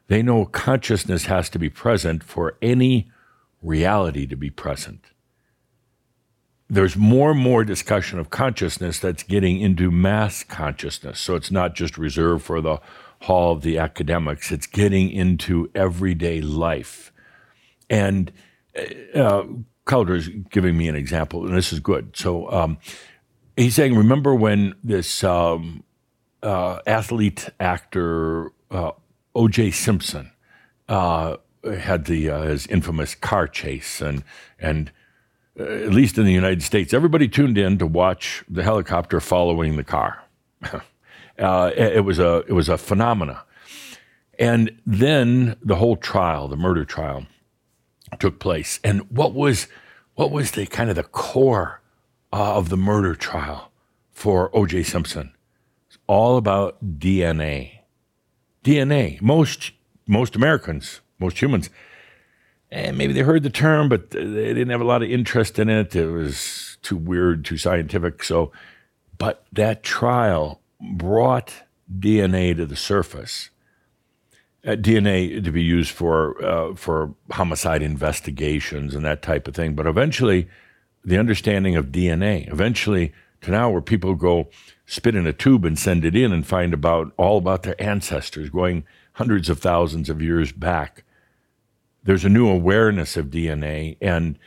They 0.08 0.22
know 0.22 0.46
consciousness 0.46 1.26
has 1.26 1.50
to 1.50 1.60
be 1.60 1.70
present 1.70 2.24
for 2.24 2.58
any 2.62 3.10
reality 3.62 4.26
to 4.28 4.36
be 4.36 4.50
present. 4.50 5.06
There's 6.70 6.96
more 6.96 7.32
and 7.32 7.40
more 7.40 7.64
discussion 7.64 8.20
of 8.20 8.30
consciousness 8.30 9.00
that's 9.00 9.24
getting 9.24 9.60
into 9.60 9.92
mass 9.92 10.44
consciousness. 10.44 11.20
So 11.20 11.36
it's 11.36 11.52
not 11.52 11.74
just 11.74 11.98
reserved 11.98 12.44
for 12.44 12.62
the 12.62 12.80
hall 13.22 13.54
of 13.54 13.62
the 13.62 13.78
academics, 13.78 14.52
it's 14.52 14.68
getting 14.68 15.10
into 15.10 15.70
everyday 15.76 16.42
life. 16.42 17.12
And 17.90 18.32
uh, 19.16 19.44
Cauldre 19.86 20.18
is 20.18 20.30
giving 20.52 20.78
me 20.78 20.88
an 20.88 20.96
example, 20.96 21.46
and 21.46 21.58
this 21.58 21.74
is 21.74 21.80
good. 21.80 22.16
So 22.16 22.50
um, 22.52 22.78
he's 23.58 23.76
saying, 23.76 23.96
remember 23.96 24.36
when 24.36 24.76
this 24.84 25.24
um, 25.24 25.84
uh, 26.44 26.80
athlete 26.86 27.50
actor 27.60 28.52
uh, 28.72 28.92
O.J. 29.36 29.72
Simpson 29.72 30.32
uh, 30.88 31.38
had 31.64 32.06
the 32.06 32.30
uh, 32.30 32.42
his 32.44 32.68
infamous 32.68 33.16
car 33.16 33.48
chase, 33.48 34.02
and 34.02 34.24
and 34.60 34.92
uh, 35.60 35.64
at 35.64 35.92
least 35.92 36.18
in 36.18 36.26
the 36.26 36.34
United 36.34 36.64
States, 36.64 36.94
everybody 36.94 37.28
tuned 37.28 37.58
in 37.58 37.78
to 37.78 37.88
watch 37.88 38.44
the 38.50 38.64
helicopter 38.64 39.20
following 39.20 39.76
the 39.76 39.84
car. 39.84 40.24
Uh, 41.38 41.72
it 41.74 42.04
was 42.04 42.20
a 42.20 42.44
it 42.50 42.52
was 42.52 42.68
a 42.68 42.78
phenomena, 42.78 43.46
and 44.38 44.78
then 44.86 45.56
the 45.64 45.78
whole 45.78 45.96
trial, 45.96 46.50
the 46.50 46.58
murder 46.58 46.84
trial, 46.84 47.26
took 48.20 48.40
place. 48.40 48.80
And 48.84 49.10
what 49.12 49.34
was 49.34 49.68
what 50.16 50.32
was 50.32 50.52
the 50.52 50.66
kind 50.66 50.90
of 50.90 50.96
the 50.96 51.04
core 51.04 51.82
uh, 52.34 52.56
of 52.56 52.70
the 52.70 52.78
murder 52.78 53.16
trial 53.16 53.72
for 54.12 54.56
O.J. 54.56 54.84
Simpson? 54.84 55.34
It's 55.88 55.98
all 56.08 56.38
about 56.38 57.00
DNA. 57.00 57.80
DNA. 58.64 59.22
Most 59.22 59.72
most 60.08 60.36
Americans, 60.36 61.02
most 61.20 61.42
humans, 61.42 61.70
and 62.72 62.98
maybe 62.98 63.14
they 63.14 63.22
heard 63.22 63.44
the 63.44 63.50
term, 63.50 63.90
but 63.90 64.12
they 64.12 64.20
didn't 64.20 64.70
have 64.70 64.82
a 64.82 64.86
lot 64.86 65.02
of 65.02 65.10
interest 65.10 65.58
in 65.58 65.70
it. 65.70 65.96
It 65.96 66.08
was 66.08 66.78
too 66.82 66.98
weird, 66.98 67.46
too 67.46 67.58
scientific. 67.58 68.24
So, 68.24 68.52
but 69.18 69.46
that 69.54 69.84
trial 69.84 70.62
brought 70.80 71.54
DNA 72.00 72.56
to 72.56 72.66
the 72.66 72.76
surface. 72.76 73.50
Uh, 74.66 74.72
DNA 74.72 75.44
to 75.44 75.52
be 75.52 75.64
used 75.64 75.92
for 75.92 76.44
uh, 76.44 76.76
for 76.76 77.14
homicide 77.32 77.82
investigations 77.82 78.94
and 78.94 79.06
that 79.06 79.22
type 79.22 79.48
of 79.48 79.56
thing. 79.56 79.74
But 79.74 79.88
eventually, 79.88 80.50
the 81.04 81.18
understanding 81.18 81.76
of 81.76 81.88
DNA, 81.88 82.52
eventually 82.52 83.14
to 83.42 83.52
now 83.52 83.70
where 83.70 83.82
people 83.82 84.16
go 84.16 84.50
spit 84.86 85.16
in 85.16 85.28
a 85.28 85.34
tube 85.34 85.66
and 85.66 85.78
send 85.78 86.04
it 86.04 86.16
in 86.16 86.34
and 86.34 86.46
find 86.46 86.74
about 86.74 87.14
all 87.16 87.38
about 87.38 87.64
their 87.64 87.82
ancestors 87.82 88.50
going 88.50 88.84
hundreds 89.14 89.50
of 89.50 89.60
thousands 89.60 90.10
of 90.10 90.22
years 90.22 90.52
back. 90.52 91.04
There's 92.04 92.26
a 92.26 92.30
new 92.30 92.48
awareness 92.48 93.16
of 93.18 93.28
DNA, 93.28 93.98
and 94.02 94.38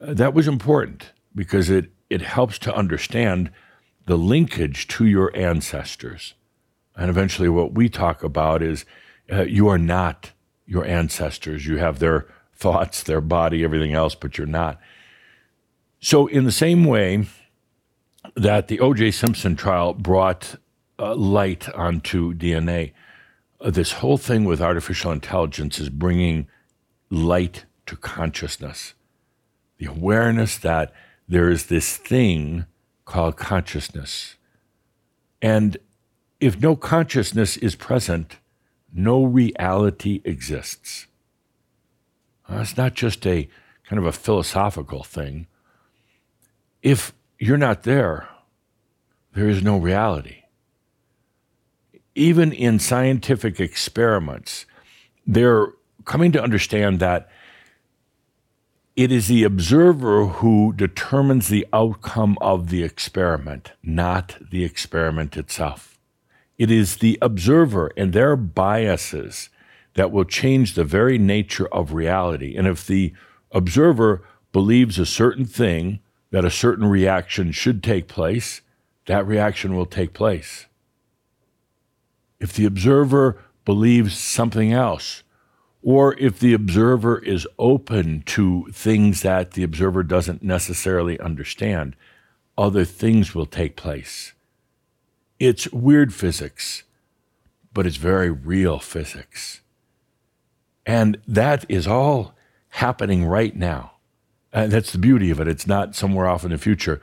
uh, 0.00 0.14
that 0.14 0.34
was 0.34 0.48
important 0.48 1.12
because 1.34 1.68
it 1.68 1.90
it 2.08 2.22
helps 2.22 2.58
to 2.60 2.74
understand 2.74 3.50
the 4.06 4.16
linkage 4.16 4.88
to 4.88 5.04
your 5.04 5.34
ancestors. 5.36 6.34
And 6.96 7.10
eventually, 7.10 7.48
what 7.48 7.74
we 7.74 7.88
talk 7.88 8.24
about 8.24 8.62
is 8.62 8.86
uh, 9.30 9.42
you 9.42 9.68
are 9.68 9.78
not 9.78 10.32
your 10.66 10.84
ancestors. 10.84 11.66
You 11.66 11.78
have 11.78 11.98
their 11.98 12.26
thoughts, 12.54 13.02
their 13.02 13.20
body, 13.20 13.64
everything 13.64 13.92
else, 13.92 14.14
but 14.14 14.36
you're 14.36 14.46
not. 14.46 14.80
So, 16.00 16.26
in 16.26 16.44
the 16.44 16.52
same 16.52 16.84
way 16.84 17.26
that 18.34 18.68
the 18.68 18.80
O.J. 18.80 19.10
Simpson 19.12 19.56
trial 19.56 19.94
brought 19.94 20.56
uh, 20.98 21.14
light 21.14 21.68
onto 21.70 22.34
DNA, 22.34 22.92
uh, 23.60 23.70
this 23.70 23.92
whole 23.92 24.18
thing 24.18 24.44
with 24.44 24.60
artificial 24.60 25.10
intelligence 25.10 25.78
is 25.80 25.88
bringing 25.88 26.46
light 27.10 27.64
to 27.86 27.96
consciousness. 27.96 28.94
The 29.78 29.86
awareness 29.86 30.58
that 30.58 30.92
there 31.28 31.50
is 31.50 31.66
this 31.66 31.96
thing 31.96 32.66
called 33.04 33.36
consciousness. 33.36 34.36
And 35.40 35.76
if 36.40 36.60
no 36.60 36.76
consciousness 36.76 37.56
is 37.56 37.74
present, 37.74 38.38
no 38.92 39.24
reality 39.24 40.20
exists. 40.24 41.06
Uh, 42.48 42.58
it's 42.60 42.76
not 42.76 42.94
just 42.94 43.26
a 43.26 43.48
kind 43.84 43.98
of 43.98 44.06
a 44.06 44.12
philosophical 44.12 45.02
thing. 45.02 45.46
If 46.82 47.12
you're 47.38 47.56
not 47.56 47.82
there, 47.82 48.28
there 49.34 49.48
is 49.48 49.62
no 49.62 49.76
reality. 49.78 50.42
Even 52.14 52.52
in 52.52 52.78
scientific 52.78 53.60
experiments, 53.60 54.66
they're 55.26 55.68
coming 56.04 56.32
to 56.32 56.42
understand 56.42 57.00
that 57.00 57.28
it 58.96 59.12
is 59.12 59.28
the 59.28 59.44
observer 59.44 60.26
who 60.26 60.72
determines 60.72 61.48
the 61.48 61.66
outcome 61.72 62.36
of 62.40 62.70
the 62.70 62.82
experiment, 62.82 63.72
not 63.82 64.36
the 64.50 64.64
experiment 64.64 65.36
itself. 65.36 65.97
It 66.58 66.70
is 66.70 66.96
the 66.96 67.18
observer 67.22 67.92
and 67.96 68.12
their 68.12 68.36
biases 68.36 69.48
that 69.94 70.10
will 70.10 70.24
change 70.24 70.74
the 70.74 70.84
very 70.84 71.16
nature 71.16 71.68
of 71.68 71.92
reality. 71.92 72.56
And 72.56 72.66
if 72.66 72.86
the 72.86 73.14
observer 73.52 74.24
believes 74.52 74.98
a 74.98 75.06
certain 75.06 75.44
thing, 75.44 76.00
that 76.30 76.44
a 76.44 76.50
certain 76.50 76.86
reaction 76.86 77.52
should 77.52 77.82
take 77.82 78.08
place, 78.08 78.60
that 79.06 79.26
reaction 79.26 79.74
will 79.74 79.86
take 79.86 80.12
place. 80.12 80.66
If 82.38 82.52
the 82.52 82.66
observer 82.66 83.42
believes 83.64 84.16
something 84.16 84.72
else, 84.72 85.22
or 85.82 86.18
if 86.18 86.38
the 86.38 86.54
observer 86.54 87.18
is 87.18 87.46
open 87.58 88.22
to 88.26 88.66
things 88.72 89.22
that 89.22 89.52
the 89.52 89.62
observer 89.62 90.02
doesn't 90.02 90.42
necessarily 90.42 91.18
understand, 91.20 91.96
other 92.56 92.84
things 92.84 93.34
will 93.34 93.46
take 93.46 93.76
place. 93.76 94.34
It's 95.38 95.70
weird 95.72 96.12
physics, 96.12 96.82
but 97.72 97.86
it's 97.86 97.96
very 97.96 98.30
real 98.30 98.78
physics. 98.78 99.60
And 100.84 101.18
that 101.28 101.64
is 101.68 101.86
all 101.86 102.34
happening 102.70 103.24
right 103.24 103.54
now. 103.54 103.92
And 104.52 104.72
that's 104.72 104.92
the 104.92 104.98
beauty 104.98 105.30
of 105.30 105.40
it. 105.40 105.46
It's 105.46 105.66
not 105.66 105.94
somewhere 105.94 106.26
off 106.26 106.44
in 106.44 106.50
the 106.50 106.58
future. 106.58 107.00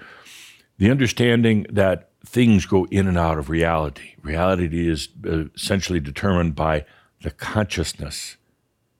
The 0.78 0.90
understanding 0.90 1.66
that 1.70 2.10
things 2.26 2.66
go 2.66 2.86
in 2.86 3.08
and 3.08 3.18
out 3.18 3.38
of 3.38 3.50
reality. 3.50 4.16
Reality 4.22 4.90
is 4.90 5.10
uh, 5.26 5.46
essentially 5.56 6.00
determined 6.00 6.56
by 6.56 6.86
the 7.22 7.32
consciousness 7.32 8.38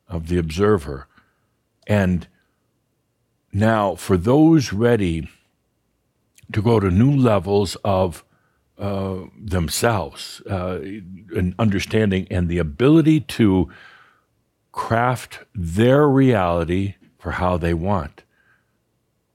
of 0.08 0.28
the 0.28 0.38
observer. 0.38 1.08
And 1.88 2.28
now, 3.52 3.96
for 3.96 4.18
those 4.18 4.72
ready 4.72 5.30
to 6.52 6.62
go 6.62 6.80
to 6.80 6.92
new 6.92 7.16
levels 7.16 7.76
of 7.84 8.24
uh, 8.78 9.18
themselves, 9.38 10.42
uh, 10.50 10.80
and 11.36 11.56
understanding, 11.60 12.28
and 12.30 12.50
the 12.50 12.58
ability 12.58 13.22
to 13.22 13.70
craft 14.72 15.40
their 15.54 16.08
reality 16.08 16.96
for 17.18 17.32
how 17.32 17.58
they 17.58 17.74
want. 17.74 18.24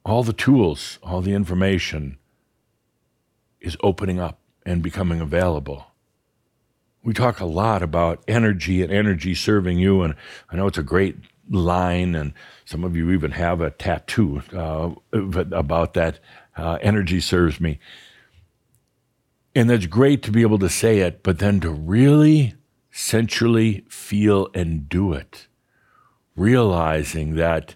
All 0.05 0.22
the 0.22 0.33
tools, 0.33 0.98
all 1.03 1.20
the 1.20 1.33
information 1.33 2.18
is 3.61 3.76
opening 3.83 4.18
up 4.18 4.38
and 4.64 4.83
becoming 4.83 5.20
available 5.20 5.90
we 7.03 7.14
talk 7.14 7.40
a 7.40 7.46
lot 7.46 7.83
about 7.83 8.22
energy 8.29 8.83
and 8.83 8.92
energy 8.92 9.35
serving 9.35 9.79
you, 9.79 10.03
and 10.03 10.14
I 10.50 10.57
know 10.57 10.66
it's 10.66 10.79
a 10.79 10.83
great 10.83 11.16
line, 11.48 12.14
and 12.14 12.33
some 12.64 12.85
of 12.85 12.94
you 12.94 13.11
even 13.11 13.33
have 13.33 13.61
a 13.61 13.70
tattoo 13.70 14.42
uh, 14.53 14.90
about 15.12 15.94
that. 15.94 16.18
Uh, 16.57 16.79
energy 16.83 17.20
serves 17.20 17.61
me. 17.61 17.79
And 19.55 19.69
that's 19.69 19.87
great 19.87 20.23
to 20.23 20.31
be 20.31 20.43
able 20.43 20.59
to 20.61 20.69
say 20.69 21.01
it, 21.01 21.23
but 21.23 21.39
then 21.39 21.61
to 21.61 21.71
really 21.71 22.55
sensually 22.91 23.85
feel 23.89 24.49
and 24.55 24.89
do 24.89 25.13
it, 25.13 25.47
realizing 26.37 27.35
that 27.37 27.75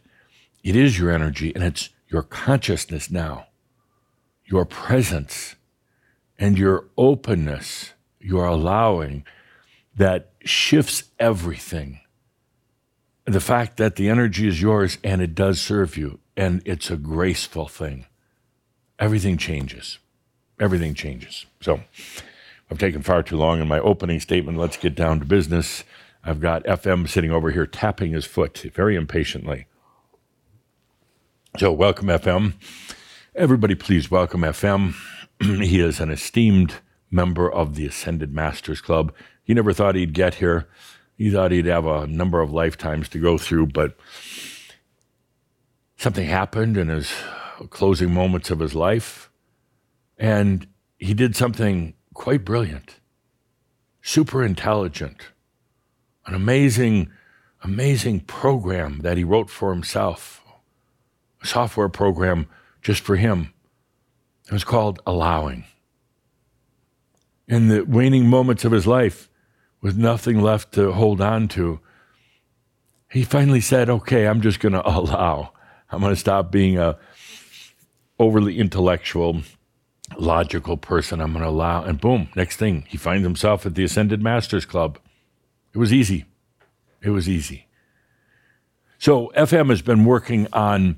it 0.62 0.76
is 0.76 0.98
your 0.98 1.10
energy 1.10 1.52
and 1.54 1.64
it's 1.64 1.90
your 2.08 2.22
consciousness 2.22 3.10
now, 3.10 3.46
your 4.44 4.64
presence, 4.64 5.56
and 6.38 6.58
your 6.58 6.88
openness 6.96 7.94
you're 8.24 8.46
allowing 8.46 9.24
that 9.94 10.32
shifts 10.40 11.04
everything. 11.18 12.00
The 13.26 13.40
fact 13.40 13.76
that 13.76 13.96
the 13.96 14.08
energy 14.08 14.48
is 14.48 14.60
yours 14.60 14.98
and 15.04 15.20
it 15.20 15.34
does 15.34 15.60
serve 15.60 15.96
you, 15.96 16.20
and 16.36 16.62
it's 16.64 16.90
a 16.90 16.96
graceful 16.96 17.68
thing. 17.68 18.06
Everything 18.98 19.36
changes. 19.36 19.98
Everything 20.60 20.94
changes. 20.94 21.46
So 21.60 21.80
I've 22.70 22.78
taken 22.78 23.02
far 23.02 23.22
too 23.22 23.36
long 23.36 23.60
in 23.60 23.68
my 23.68 23.80
opening 23.80 24.20
statement. 24.20 24.58
Let's 24.58 24.76
get 24.76 24.94
down 24.94 25.20
to 25.20 25.26
business. 25.26 25.84
I've 26.24 26.40
got 26.40 26.64
FM 26.64 27.08
sitting 27.08 27.30
over 27.30 27.50
here 27.50 27.66
tapping 27.66 28.12
his 28.12 28.24
foot 28.24 28.58
very 28.74 28.96
impatiently. 28.96 29.66
So, 31.58 31.70
welcome, 31.70 32.08
FM. 32.08 32.54
Everybody, 33.36 33.74
please 33.74 34.10
welcome 34.10 34.40
FM. 34.40 34.94
he 35.40 35.80
is 35.80 36.00
an 36.00 36.10
esteemed 36.10 36.76
member 37.10 37.50
of 37.50 37.74
the 37.74 37.86
Ascended 37.86 38.32
Masters 38.34 38.80
Club. 38.80 39.12
He 39.44 39.54
never 39.54 39.72
thought 39.72 39.94
he'd 39.94 40.14
get 40.14 40.34
here. 40.34 40.66
He 41.16 41.30
thought 41.30 41.52
he'd 41.52 41.66
have 41.66 41.86
a 41.86 42.06
number 42.06 42.40
of 42.40 42.52
lifetimes 42.52 43.08
to 43.10 43.20
go 43.20 43.38
through, 43.38 43.68
but 43.68 43.96
something 45.96 46.26
happened 46.26 46.76
in 46.76 46.88
his 46.88 47.12
closing 47.70 48.12
moments 48.12 48.50
of 48.50 48.58
his 48.58 48.74
life, 48.74 49.30
and 50.18 50.66
he 50.98 51.14
did 51.14 51.36
something 51.36 51.94
quite 52.14 52.44
brilliant, 52.44 53.00
super 54.02 54.44
intelligent, 54.44 55.28
an 56.26 56.34
amazing, 56.34 57.10
amazing 57.62 58.20
program 58.20 59.00
that 59.00 59.16
he 59.16 59.24
wrote 59.24 59.50
for 59.50 59.72
himself, 59.72 60.42
a 61.42 61.46
software 61.46 61.88
program 61.88 62.46
just 62.82 63.02
for 63.02 63.16
him. 63.16 63.52
It 64.46 64.52
was 64.52 64.64
called 64.64 65.00
Allowing. 65.06 65.64
In 67.46 67.68
the 67.68 67.82
waning 67.82 68.28
moments 68.28 68.64
of 68.64 68.72
his 68.72 68.86
life, 68.86 69.28
with 69.80 69.98
nothing 69.98 70.40
left 70.40 70.72
to 70.72 70.92
hold 70.92 71.20
on 71.20 71.46
to, 71.48 71.80
he 73.10 73.22
finally 73.22 73.60
said, 73.60 73.90
Okay, 73.90 74.26
I'm 74.26 74.40
just 74.40 74.60
going 74.60 74.72
to 74.74 74.88
allow. 74.88 75.52
I'm 75.90 76.00
going 76.00 76.12
to 76.12 76.20
stop 76.20 76.50
being 76.50 76.78
a 76.78 76.98
overly 78.18 78.58
intellectual, 78.58 79.42
logical 80.18 80.76
person. 80.76 81.20
I'm 81.20 81.32
going 81.32 81.42
to 81.42 81.48
allow. 81.48 81.82
And 81.82 82.00
boom, 82.00 82.28
next 82.36 82.56
thing, 82.56 82.84
he 82.88 82.96
finds 82.96 83.24
himself 83.24 83.66
at 83.66 83.74
the 83.74 83.84
Ascended 83.84 84.22
Masters 84.22 84.64
Club. 84.64 84.98
It 85.72 85.78
was 85.78 85.92
easy. 85.92 86.24
It 87.02 87.10
was 87.10 87.28
easy. 87.28 87.66
So 88.98 89.32
FM 89.36 89.70
has 89.70 89.82
been 89.82 90.04
working 90.04 90.46
on 90.52 90.96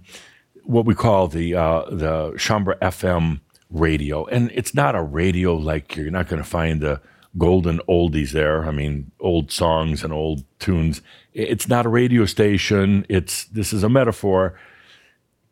what 0.65 0.85
we 0.85 0.95
call 0.95 1.29
the 1.29 1.55
uh, 1.55 1.85
the 1.91 2.33
Shaumbra 2.33 2.79
FM 2.79 3.41
radio. 3.71 4.25
And 4.27 4.51
it's 4.55 4.75
not 4.75 4.95
a 4.95 5.03
radio 5.03 5.55
like 5.55 5.97
you're 5.97 6.11
not 6.11 6.29
going 6.29 6.43
to 6.43 6.49
find 6.49 6.81
the 6.81 7.01
golden 7.39 7.79
oldies 7.89 8.31
there. 8.31 8.65
I 8.65 8.71
mean, 8.71 9.11
old 9.21 9.51
songs 9.51 10.05
and 10.05 10.13
old 10.13 10.45
tunes. 10.59 11.03
It's 11.33 11.69
not 11.69 11.87
a 11.87 11.89
radio 11.89 12.25
station. 12.25 13.07
It's 13.09 13.45
this 13.47 13.73
is 13.73 13.83
a 13.83 13.89
metaphor. 13.89 14.59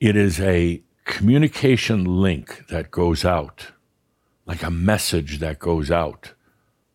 It 0.01 0.17
is 0.17 0.41
a 0.41 0.83
communication 1.05 2.05
link 2.05 2.67
that 2.69 2.91
goes 2.91 3.25
out, 3.25 3.69
like 4.47 4.63
a 4.63 4.71
message 4.71 5.39
that 5.39 5.59
goes 5.59 5.91
out, 5.91 6.33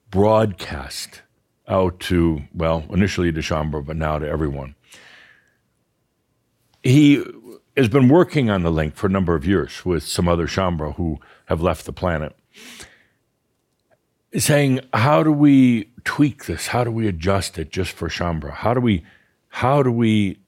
broadcast, 0.09 1.21
out 1.67 1.99
to, 1.99 2.41
well, 2.53 2.83
initially 2.89 3.31
to 3.31 3.39
Shaumbra, 3.39 3.85
but 3.85 3.95
now 3.95 4.17
to 4.19 4.27
everyone. 4.27 4.75
He 6.81 7.23
has 7.77 7.87
been 7.87 8.09
working 8.09 8.49
on 8.49 8.63
the 8.63 8.71
link 8.71 8.95
for 8.95 9.07
a 9.07 9.11
number 9.11 9.35
of 9.35 9.45
years 9.45 9.85
with 9.85 10.03
some 10.03 10.27
other 10.27 10.47
Shaumbra 10.47 10.95
who 10.95 11.19
have 11.45 11.61
left 11.61 11.85
the 11.85 11.93
planet, 11.93 12.35
saying, 14.35 14.79
how 14.93 15.23
do 15.23 15.31
we 15.31 15.91
tweak 16.03 16.45
this? 16.45 16.67
How 16.67 16.83
do 16.83 16.91
we 16.91 17.07
adjust 17.07 17.57
it 17.59 17.71
just 17.71 17.91
for 17.91 18.09
Shaumbra? 18.09 18.51
How 18.51 18.73
do 18.73 18.81
we, 18.81 19.05
how 19.49 19.83
do 19.83 19.91
we 19.91 20.39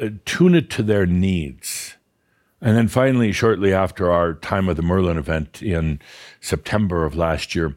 uh, 0.00 0.10
tune 0.24 0.54
it 0.54 0.70
to 0.70 0.82
their 0.82 1.06
needs? 1.06 1.96
And 2.60 2.76
then 2.76 2.88
finally, 2.88 3.32
shortly 3.32 3.72
after 3.72 4.10
our 4.10 4.34
Time 4.34 4.68
of 4.68 4.76
the 4.76 4.82
Merlin 4.82 5.16
event 5.16 5.62
in 5.62 6.00
September 6.40 7.04
of 7.04 7.16
last 7.16 7.54
year, 7.54 7.76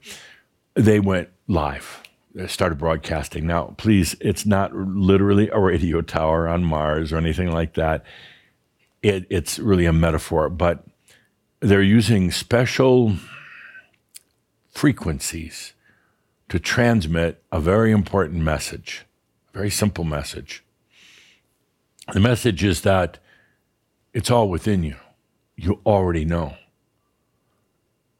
they 0.73 0.99
went 0.99 1.29
live. 1.47 2.01
They 2.33 2.47
started 2.47 2.79
broadcasting. 2.79 3.45
Now, 3.45 3.75
please, 3.77 4.15
it's 4.21 4.45
not 4.45 4.73
literally 4.75 5.49
a 5.49 5.59
radio 5.59 6.01
tower 6.01 6.47
on 6.47 6.63
Mars 6.63 7.11
or 7.11 7.17
anything 7.17 7.51
like 7.51 7.73
that. 7.75 8.03
It, 9.03 9.27
it's 9.29 9.59
really 9.59 9.85
a 9.85 9.93
metaphor, 9.93 10.49
but 10.49 10.85
they're 11.59 11.81
using 11.81 12.31
special 12.31 13.17
frequencies 14.71 15.73
to 16.49 16.59
transmit 16.59 17.43
a 17.51 17.59
very 17.59 17.91
important 17.91 18.41
message, 18.41 19.05
a 19.53 19.57
very 19.57 19.69
simple 19.69 20.03
message. 20.03 20.63
The 22.13 22.19
message 22.19 22.63
is 22.63 22.81
that 22.81 23.19
it's 24.13 24.31
all 24.31 24.49
within 24.49 24.83
you. 24.83 24.95
You 25.55 25.79
already 25.85 26.25
know. 26.25 26.55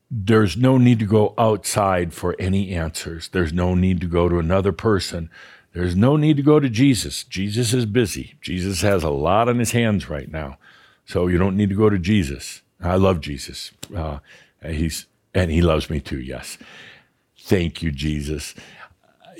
There's 0.10 0.58
no 0.58 0.78
need 0.78 1.00
to 1.00 1.06
go 1.06 1.34
outside 1.38 2.14
for 2.14 2.36
any 2.38 2.72
answers. 2.76 3.30
There's 3.30 3.54
no 3.54 3.76
need 3.76 4.02
to 4.02 4.08
go 4.08 4.28
to 4.28 4.40
another 4.40 4.72
person. 4.72 5.30
There's 5.74 5.96
no 5.96 6.18
need 6.18 6.36
to 6.38 6.44
go 6.44 6.60
to 6.60 6.70
Jesus. 6.70 7.24
Jesus 7.24 7.74
is 7.74 7.86
busy. 7.86 8.36
Jesus 8.42 8.82
has 8.82 9.04
a 9.04 9.10
lot 9.10 9.48
on 9.48 9.60
his 9.60 9.72
hands 9.72 10.10
right 10.10 10.30
now. 10.30 10.58
So 11.06 11.28
you 11.28 11.38
don't 11.38 11.56
need 11.56 11.70
to 11.70 11.76
go 11.76 11.90
to 11.90 11.98
Jesus. 11.98 12.62
I 12.82 12.96
love 12.96 13.22
Jesus. 13.22 13.72
Uh, 13.96 14.20
he's 14.66 15.06
and 15.34 15.50
he 15.50 15.62
loves 15.62 15.90
me 15.90 16.02
too. 16.02 16.20
Yes. 16.20 16.58
Thank 17.40 17.82
you, 17.82 17.92
Jesus. 17.92 18.54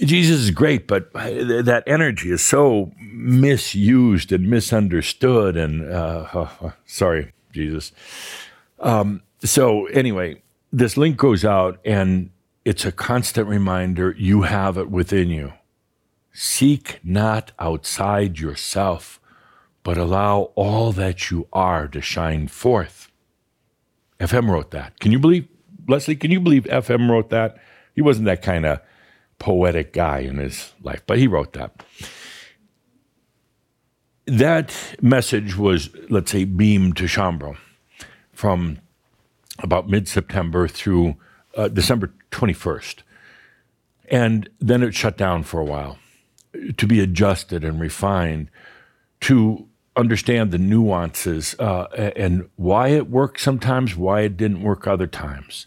Jesus 0.02 0.40
is 0.40 0.52
great, 0.52 0.88
but 0.88 1.14
that 1.14 1.84
energy 1.86 2.32
is 2.32 2.44
so 2.44 2.92
misused 3.00 4.32
and 4.32 4.50
misunderstood. 4.50 5.56
And 5.56 5.92
uh, 5.92 6.26
oh, 6.34 6.74
sorry, 6.86 7.34
Jesus. 7.52 7.92
Um, 8.80 9.22
so, 9.44 9.86
anyway, 9.88 10.42
this 10.72 10.98
link 10.98 11.18
goes 11.18 11.46
out, 11.46 11.80
and 11.86 12.32
it's 12.66 12.86
a 12.86 12.92
constant 12.92 13.48
reminder 13.48 14.16
you 14.18 14.44
have 14.44 14.78
it 14.78 14.90
within 14.90 15.30
you. 15.30 15.54
Seek 16.34 17.00
not 17.04 17.52
outside 17.60 18.40
yourself, 18.40 19.20
but 19.84 19.98
allow 19.98 20.52
all 20.56 20.92
that 20.94 21.30
you 21.30 21.48
are 21.52 21.88
to 21.88 22.02
shine 22.02 22.48
forth. 22.48 23.12
FM 24.20 24.50
wrote 24.50 24.72
that. 24.72 25.00
Can 25.00 25.12
you 25.12 25.20
believe, 25.20 25.48
Leslie, 25.88 26.16
can 26.16 26.32
you 26.32 26.40
believe 26.40 26.64
FM 26.66 27.10
wrote 27.10 27.32
that? 27.32 27.58
He 27.96 28.02
wasn't 28.02 28.26
that 28.26 28.42
kind 28.42 28.66
of 28.66 28.80
poetic 29.42 29.92
guy 29.92 30.20
in 30.20 30.38
his 30.38 30.72
life, 30.84 31.02
but 31.08 31.18
he 31.18 31.26
wrote 31.26 31.54
that. 31.54 31.84
That 34.28 34.72
message 35.02 35.58
was, 35.58 35.90
let's 36.10 36.32
say, 36.32 36.46
beamed 36.46 36.96
to 36.98 37.06
Shaumbra 37.06 37.58
from 38.32 38.78
about 39.58 39.90
mid 39.90 40.08
September 40.08 40.68
through 40.68 41.16
uh, 41.58 41.70
December 41.70 42.14
21st. 42.30 42.98
And 44.10 44.48
then 44.60 44.84
it 44.84 44.94
shut 44.94 45.18
down 45.18 45.42
for 45.42 45.60
a 45.60 45.66
while 45.66 45.98
to 46.78 46.86
be 46.86 47.00
adjusted 47.00 47.64
and 47.64 47.80
refined 47.80 48.52
to 49.22 49.68
understand 49.96 50.52
the 50.52 50.60
nuances 50.60 51.56
uh, 51.58 51.88
and 52.16 52.48
why 52.58 52.90
it 52.90 53.10
worked 53.10 53.40
sometimes, 53.40 53.96
why 53.96 54.22
it 54.22 54.38
didn't 54.38 54.62
work 54.62 54.86
other 54.86 55.08
times. 55.08 55.66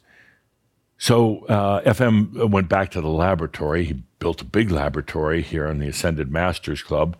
So 0.98 1.44
uh, 1.46 1.80
FM 1.82 2.50
went 2.50 2.68
back 2.68 2.90
to 2.92 3.00
the 3.00 3.08
laboratory. 3.08 3.84
He 3.84 4.02
built 4.18 4.40
a 4.40 4.46
big 4.46 4.70
laboratory 4.70 5.42
here 5.42 5.66
in 5.66 5.78
the 5.78 5.88
Ascended 5.88 6.30
Masters 6.30 6.82
Club. 6.82 7.16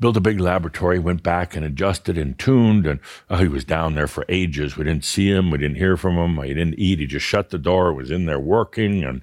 Built 0.00 0.16
a 0.16 0.20
big 0.20 0.40
laboratory, 0.40 0.98
went 0.98 1.22
back 1.22 1.54
and 1.54 1.64
adjusted 1.64 2.18
and 2.18 2.38
tuned, 2.38 2.84
and 2.84 2.98
oh, 3.30 3.36
he 3.36 3.48
was 3.48 3.64
down 3.64 3.94
there 3.94 4.08
for 4.08 4.24
ages. 4.28 4.76
We 4.76 4.84
didn't 4.84 5.04
see 5.04 5.30
him, 5.30 5.50
we 5.50 5.58
didn't 5.58 5.76
hear 5.76 5.96
from 5.96 6.16
him. 6.16 6.42
He 6.42 6.52
didn't 6.52 6.78
eat. 6.78 6.98
He 6.98 7.06
just 7.06 7.24
shut 7.24 7.50
the 7.50 7.58
door. 7.58 7.94
Was 7.94 8.10
in 8.10 8.26
there 8.26 8.40
working, 8.40 9.04
and 9.04 9.22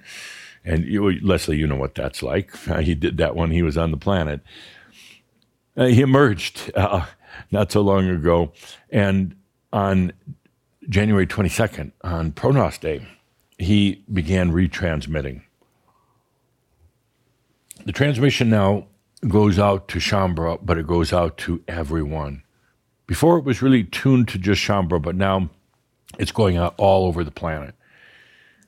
and 0.64 0.84
you, 0.84 1.20
Leslie, 1.20 1.58
you 1.58 1.66
know 1.66 1.76
what 1.76 1.94
that's 1.94 2.22
like. 2.22 2.56
He 2.80 2.94
did 2.94 3.18
that 3.18 3.36
when 3.36 3.50
he 3.50 3.62
was 3.62 3.76
on 3.76 3.90
the 3.90 3.96
planet. 3.96 4.40
Uh, 5.76 5.86
he 5.86 6.00
emerged 6.00 6.70
uh, 6.74 7.06
not 7.50 7.70
so 7.70 7.82
long 7.82 8.08
ago, 8.08 8.52
and 8.90 9.36
on 9.72 10.12
January 10.88 11.26
22nd, 11.26 11.92
on 12.02 12.32
ProGnost 12.32 12.80
Day, 12.80 13.06
he 13.62 14.04
began 14.12 14.52
retransmitting. 14.52 15.42
The 17.84 17.92
transmission 17.92 18.50
now 18.50 18.86
goes 19.28 19.58
out 19.58 19.88
to 19.88 19.98
Shaumbra, 19.98 20.58
but 20.62 20.78
it 20.78 20.86
goes 20.86 21.12
out 21.12 21.38
to 21.38 21.62
everyone. 21.68 22.42
Before 23.06 23.38
it 23.38 23.44
was 23.44 23.62
really 23.62 23.84
tuned 23.84 24.28
to 24.28 24.38
just 24.38 24.60
Shaumbra, 24.60 25.00
but 25.00 25.16
now 25.16 25.50
it's 26.18 26.32
going 26.32 26.56
out 26.56 26.74
all 26.78 27.06
over 27.06 27.24
the 27.24 27.30
planet. 27.30 27.74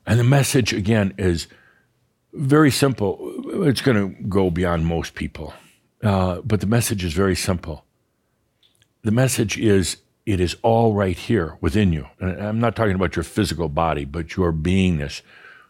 And 0.06 0.18
the 0.18 0.24
message, 0.24 0.72
again, 0.72 1.14
is 1.18 1.46
very 2.32 2.70
simple. 2.70 3.18
It's 3.66 3.80
going 3.80 3.96
to 3.96 4.22
go 4.24 4.50
beyond 4.50 4.86
most 4.86 5.14
people, 5.14 5.54
uh, 6.02 6.40
but 6.42 6.60
the 6.60 6.66
message 6.66 7.04
is 7.04 7.14
very 7.14 7.36
simple. 7.36 7.84
The 9.02 9.12
message 9.12 9.58
is 9.58 9.98
it 10.26 10.40
is 10.40 10.56
all 10.62 10.94
right 10.94 11.16
here 11.16 11.58
within 11.60 11.92
you. 11.92 12.08
And 12.18 12.40
I'm 12.40 12.60
not 12.60 12.76
talking 12.76 12.94
about 12.94 13.16
your 13.16 13.22
physical 13.22 13.68
body, 13.68 14.04
but 14.04 14.36
your 14.36 14.52
beingness, 14.52 15.22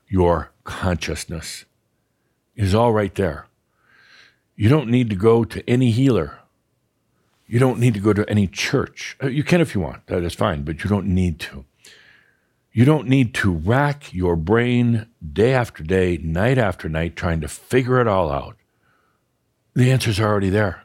your 0.08 0.52
consciousness 0.64 1.64
is 2.54 2.74
all 2.74 2.92
right 2.92 3.14
there. 3.14 3.46
You 4.56 4.68
don't 4.68 4.88
need 4.88 5.10
to 5.10 5.16
go 5.16 5.44
to 5.44 5.68
any 5.68 5.90
healer. 5.90 6.38
You 7.46 7.58
don't 7.58 7.80
need 7.80 7.94
to 7.94 8.00
go 8.00 8.12
to 8.12 8.28
any 8.30 8.46
church. 8.46 9.16
Uh, 9.22 9.26
you 9.26 9.42
can 9.42 9.60
if 9.60 9.74
you 9.74 9.80
want, 9.80 10.06
that 10.06 10.22
is 10.22 10.34
fine, 10.34 10.62
but 10.62 10.84
you 10.84 10.90
don't 10.90 11.06
need 11.06 11.40
to. 11.40 11.64
You 12.72 12.84
don't 12.84 13.08
need 13.08 13.34
to 13.34 13.52
rack 13.52 14.12
your 14.12 14.34
brain 14.34 15.06
day 15.32 15.52
after 15.52 15.82
day, 15.82 16.16
night 16.18 16.58
after 16.58 16.88
night, 16.88 17.16
trying 17.16 17.40
to 17.40 17.48
figure 17.48 18.00
it 18.00 18.08
all 18.08 18.30
out. 18.30 18.56
The 19.74 19.90
answers 19.90 20.18
are 20.18 20.28
already 20.28 20.50
there. 20.50 20.83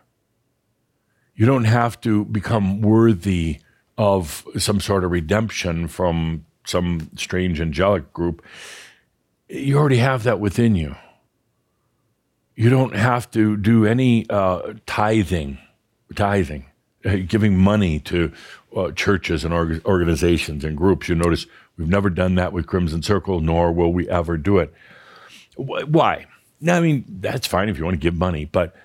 You 1.39 1.45
don't 1.45 1.63
have 1.63 2.01
to 2.01 2.25
become 2.25 2.81
worthy 2.81 3.61
of 3.97 4.45
some 4.57 4.81
sort 4.81 5.05
of 5.05 5.11
redemption 5.11 5.87
from 5.87 6.45
some 6.65 7.11
strange 7.15 7.61
angelic 7.61 8.11
group. 8.11 8.43
You 9.47 9.77
already 9.77 9.99
have 9.99 10.23
that 10.23 10.41
within 10.41 10.75
you. 10.75 10.97
You 12.55 12.69
don't 12.69 12.93
have 12.93 13.31
to 13.31 13.55
do 13.55 13.85
any 13.85 14.29
uh, 14.29 14.73
tithing, 14.85 15.59
tithing, 16.13 16.65
uh, 17.05 17.15
giving 17.25 17.57
money 17.57 18.01
to 18.01 18.33
uh, 18.75 18.91
churches 18.91 19.45
and 19.45 19.53
org- 19.53 19.81
organizations 19.85 20.65
and 20.65 20.75
groups. 20.75 21.07
You 21.07 21.15
notice 21.15 21.45
we've 21.77 21.87
never 21.87 22.09
done 22.09 22.35
that 22.35 22.51
with 22.51 22.67
Crimson 22.67 23.01
Circle, 23.01 23.39
nor 23.39 23.71
will 23.71 23.93
we 23.93 24.09
ever 24.09 24.35
do 24.35 24.57
it. 24.57 24.73
Why? 25.55 26.25
Now, 26.59 26.75
I 26.75 26.81
mean, 26.81 27.05
that's 27.07 27.47
fine 27.47 27.69
if 27.69 27.77
you 27.77 27.85
want 27.85 27.95
to 27.95 27.97
give 27.97 28.15
money, 28.15 28.43
but 28.43 28.75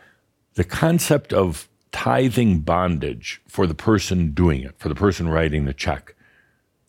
the 0.55 0.63
concept 0.63 1.33
of 1.33 1.69
tithing 1.95 2.59
bondage 2.59 3.41
for 3.47 3.69
the 3.69 3.75
person 3.75 4.33
doing 4.33 4.63
it, 4.63 4.75
for 4.79 4.89
the 4.89 4.97
person 4.97 5.29
writing 5.29 5.65
the 5.65 5.73
check, 5.73 6.17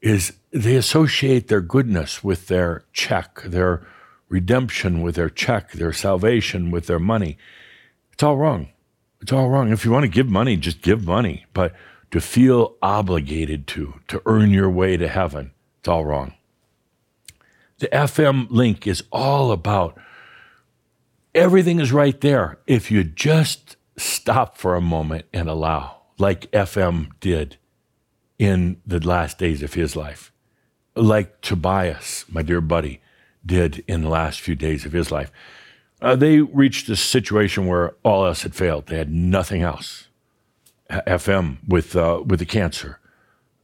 is 0.01 0.33
they 0.49 0.75
associate 0.75 1.47
their 1.47 1.61
goodness 1.61 2.23
with 2.23 2.47
their 2.47 2.83
check, 2.91 3.39
their 3.43 3.85
redemption 4.29 5.03
with 5.03 5.13
their 5.13 5.29
check, 5.29 5.73
their 5.73 5.93
salvation 5.93 6.71
with 6.71 6.87
their 6.87 6.97
money. 6.97 7.37
It's 8.13 8.23
all 8.23 8.35
wrong. 8.35 8.69
It's 9.21 9.31
all 9.31 9.47
wrong. 9.47 9.71
If 9.71 9.85
you 9.85 9.91
want 9.91 10.05
to 10.05 10.09
give 10.11 10.27
money, 10.27 10.57
just 10.57 10.81
give 10.81 11.05
money. 11.05 11.45
But 11.53 11.75
to 12.09 12.19
feel 12.19 12.75
obligated 12.81 13.67
to, 13.67 13.99
to 14.07 14.23
earn 14.25 14.49
your 14.49 14.71
way 14.71 14.97
to 14.97 15.07
heaven, 15.07 15.51
it's 15.81 15.87
all 15.87 16.03
wrong. 16.03 16.33
The 17.77 17.89
FM 17.89 18.47
link 18.49 18.87
is 18.87 19.03
all 19.11 19.51
about 19.51 19.99
everything 21.35 21.79
is 21.79 21.91
right 21.91 22.19
there. 22.21 22.57
If 22.65 22.89
you 22.89 23.03
just 23.03 23.75
stop 23.97 24.57
for 24.57 24.75
a 24.75 24.81
moment 24.81 25.25
and 25.33 25.49
allow, 25.49 26.01
like 26.17 26.51
FM 26.51 27.11
did 27.19 27.57
in 28.37 28.81
the 28.85 29.05
last 29.05 29.37
days 29.37 29.63
of 29.63 29.73
his 29.73 29.95
life, 29.95 30.31
like 30.95 31.41
Tobias, 31.41 32.25
my 32.29 32.41
dear 32.41 32.61
buddy, 32.61 33.01
did 33.45 33.83
in 33.87 34.01
the 34.01 34.09
last 34.09 34.41
few 34.41 34.55
days 34.55 34.85
of 34.85 34.91
his 34.91 35.11
life. 35.11 35.31
Uh, 36.01 36.15
they 36.15 36.41
reached 36.41 36.89
a 36.89 36.95
situation 36.95 37.67
where 37.67 37.95
all 38.03 38.25
else 38.25 38.43
had 38.43 38.55
failed. 38.55 38.87
They 38.87 38.97
had 38.97 39.11
nothing 39.11 39.61
else. 39.61 40.07
FM 40.89 41.57
with 41.67 41.95
uh, 41.95 42.21
with 42.23 42.39
the 42.39 42.45
cancer, 42.45 42.99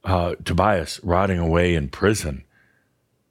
uh, 0.04 0.34
Tobias 0.44 0.98
rotting 1.04 1.38
away 1.38 1.74
in 1.74 1.88
prison. 1.88 2.44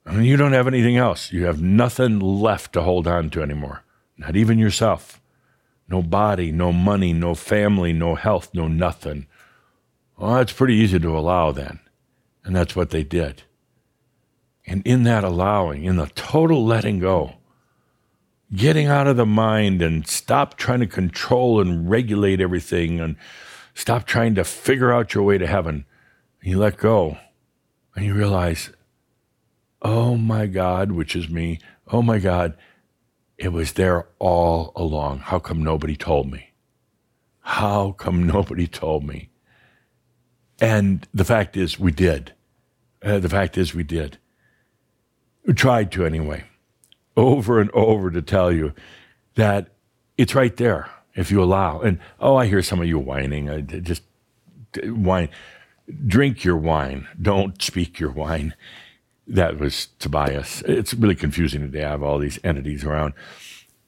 I 0.06 0.12
mean, 0.12 0.24
you 0.24 0.36
don't 0.36 0.54
have 0.54 0.66
anything 0.66 0.96
else. 0.96 1.32
You 1.32 1.44
have 1.44 1.60
nothing 1.60 2.18
left 2.18 2.72
to 2.72 2.82
hold 2.82 3.06
on 3.06 3.30
to 3.30 3.42
anymore. 3.42 3.84
not 4.16 4.36
even 4.36 4.58
yourself. 4.58 5.21
No 5.92 6.02
body, 6.02 6.50
no 6.50 6.72
money, 6.72 7.12
no 7.12 7.34
family, 7.34 7.92
no 7.92 8.14
health, 8.14 8.48
no 8.54 8.66
nothing. 8.66 9.26
Well, 10.16 10.36
that's 10.36 10.54
pretty 10.54 10.76
easy 10.76 10.98
to 10.98 11.18
allow 11.18 11.52
then. 11.52 11.80
And 12.44 12.56
that's 12.56 12.74
what 12.74 12.88
they 12.88 13.04
did. 13.04 13.42
And 14.66 14.80
in 14.86 15.02
that 15.02 15.22
allowing, 15.22 15.84
in 15.84 15.96
the 15.96 16.06
total 16.14 16.64
letting 16.64 16.98
go, 16.98 17.34
getting 18.54 18.86
out 18.86 19.06
of 19.06 19.18
the 19.18 19.26
mind 19.26 19.82
and 19.82 20.06
stop 20.06 20.56
trying 20.56 20.80
to 20.80 20.86
control 20.86 21.60
and 21.60 21.90
regulate 21.90 22.40
everything 22.40 22.98
and 22.98 23.16
stop 23.74 24.06
trying 24.06 24.34
to 24.36 24.44
figure 24.44 24.94
out 24.94 25.12
your 25.12 25.24
way 25.24 25.36
to 25.36 25.46
heaven, 25.46 25.84
you 26.40 26.58
let 26.58 26.78
go 26.78 27.18
and 27.94 28.06
you 28.06 28.14
realize, 28.14 28.70
oh 29.82 30.16
my 30.16 30.46
God, 30.46 30.92
which 30.92 31.14
is 31.14 31.28
me, 31.28 31.58
oh 31.88 32.00
my 32.00 32.18
God, 32.18 32.56
it 33.42 33.52
was 33.52 33.72
there 33.72 34.06
all 34.20 34.72
along. 34.76 35.18
How 35.18 35.40
come 35.40 35.64
nobody 35.64 35.96
told 35.96 36.30
me? 36.30 36.50
How 37.40 37.90
come 37.90 38.22
nobody 38.26 38.68
told 38.68 39.04
me? 39.04 39.30
And 40.60 41.08
the 41.12 41.24
fact 41.24 41.56
is, 41.56 41.78
we 41.78 41.90
did. 41.90 42.34
Uh, 43.02 43.18
the 43.18 43.28
fact 43.28 43.58
is, 43.58 43.74
we 43.74 43.82
did. 43.82 44.18
We 45.44 45.54
tried 45.54 45.90
to 45.92 46.06
anyway, 46.06 46.44
over 47.16 47.60
and 47.60 47.68
over 47.72 48.12
to 48.12 48.22
tell 48.22 48.52
you 48.52 48.74
that 49.34 49.70
it's 50.16 50.36
right 50.36 50.56
there 50.56 50.88
if 51.16 51.32
you 51.32 51.42
allow. 51.42 51.80
And 51.80 51.98
oh, 52.20 52.36
I 52.36 52.46
hear 52.46 52.62
some 52.62 52.80
of 52.80 52.86
you 52.86 53.00
whining. 53.00 53.50
I 53.50 53.60
just 53.62 54.04
whine. 54.84 55.30
Drink 56.06 56.44
your 56.44 56.56
wine. 56.56 57.08
Don't 57.20 57.60
speak 57.60 57.98
your 57.98 58.12
wine. 58.12 58.54
That 59.26 59.58
was 59.58 59.88
Tobias. 59.98 60.62
It's 60.62 60.94
really 60.94 61.14
confusing 61.14 61.62
that 61.62 61.72
they 61.72 61.80
have 61.80 62.02
all 62.02 62.18
these 62.18 62.40
entities 62.42 62.84
around. 62.84 63.14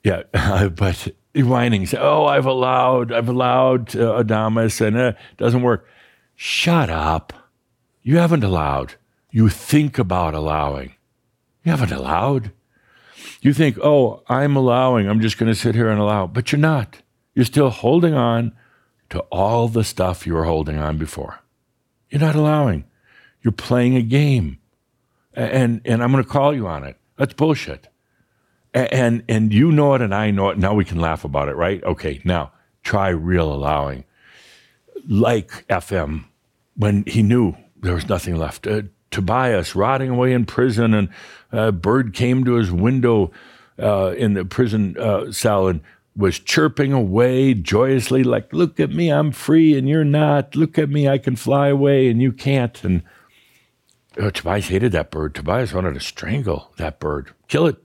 Yeah, 0.03 0.22
uh, 0.32 0.68
but 0.68 1.09
whining. 1.35 1.89
Oh, 1.99 2.26
I've 2.26 2.47
allowed, 2.47 3.12
I've 3.12 3.28
allowed 3.28 3.97
uh, 3.97 4.22
Adamus, 4.22 4.80
and 4.80 4.97
uh, 4.97 5.12
it 5.32 5.37
doesn't 5.37 5.62
work. 5.62 5.89
Shut 6.37 6.91
up. 6.91 7.32
You 8.03 8.18
haven't 8.18 8.45
allowed. 8.45 8.95
You 9.30 9.49
think 9.49 9.99
about 9.99 10.35
allowing. 10.35 10.95
You 11.64 11.72
haven't 11.72 11.93
allowed. 11.93 12.53
You 13.41 13.53
think, 13.53 13.78
oh, 13.82 14.22
I'm 14.28 14.57
allowing. 14.57 15.09
I'm 15.09 15.20
just 15.20 15.39
going 15.39 15.51
to 15.51 15.59
sit 15.59 15.74
here 15.74 15.89
and 15.89 16.01
allow. 16.01 16.26
But 16.26 16.53
you're 16.53 16.61
not. 16.61 16.99
You're 17.35 17.45
still 17.45 17.70
holding 17.70 18.14
on 18.14 18.53
to 19.11 19.20
all 19.30 19.68
the 19.68 19.85
stuff 19.85 20.26
you 20.26 20.35
were 20.35 20.45
holding 20.45 20.78
on 20.78 20.99
before. 20.99 21.41
You're 22.11 22.20
not 22.20 22.37
allowing. 22.37 22.85
You're 23.43 23.53
playing 23.53 23.97
a 23.97 24.03
game 24.03 24.59
and 25.35 25.80
and 25.85 26.03
I'm 26.03 26.12
going 26.12 26.22
to 26.22 26.28
call 26.28 26.55
you 26.55 26.66
on 26.66 26.85
it. 26.85 26.97
That's 27.16 27.35
bullshit. 27.35 27.89
And 28.72 29.22
and 29.28 29.53
you 29.53 29.70
know 29.70 29.95
it, 29.95 30.03
and 30.03 30.14
I 30.14 30.30
know 30.30 30.51
it. 30.51 30.59
Now 30.59 30.74
we 30.74 30.85
can 30.85 31.01
laugh 31.01 31.24
about 31.24 31.49
it, 31.49 31.55
right? 31.55 31.82
Okay, 31.85 32.20
now 32.24 32.53
try 32.82 33.09
real 33.09 33.53
allowing, 33.53 34.05
like 35.09 35.66
FM, 35.68 36.24
when 36.76 37.05
he 37.07 37.22
knew 37.22 37.57
there 37.80 37.95
was 37.95 38.09
nothing 38.09 38.37
left. 38.37 38.66
Uh, 38.66 38.82
Tobias 39.12 39.76
rotting 39.76 40.11
away 40.11 40.32
in 40.32 40.45
prison, 40.45 40.93
and 40.93 41.09
a 41.53 41.70
bird 41.70 42.14
came 42.14 42.45
to 42.45 42.55
his 42.55 42.72
window 42.72 43.30
uh, 43.80 44.12
in 44.16 44.35
the 44.35 44.45
prison 44.45 44.97
uh, 44.99 45.30
cell 45.30 45.68
and 45.68 45.80
was 46.16 46.39
chirping 46.39 46.93
away 46.93 47.55
joyously, 47.55 48.24
like, 48.24 48.53
"Look 48.53 48.80
at 48.80 48.91
me, 48.91 49.09
I'm 49.11 49.30
free, 49.30 49.78
and 49.78 49.89
you're 49.89 50.05
not. 50.05 50.57
Look 50.57 50.78
at 50.78 50.91
me, 50.91 51.09
I 51.09 51.18
can 51.18 51.37
fly 51.37 51.68
away, 51.68 52.09
and 52.09 52.20
you 52.20 52.32
can't." 52.32 52.82
And 52.82 53.03
Oh, 54.19 54.31
Tobias 54.31 54.69
hated 54.69 54.93
that 54.93 55.11
bird. 55.11 55.35
Tobias 55.35 55.73
wanted 55.73 55.95
to 55.95 56.01
strangle 56.01 56.73
that 56.77 57.01
bird, 57.01 57.33
kill 57.49 57.67
it 57.67 57.77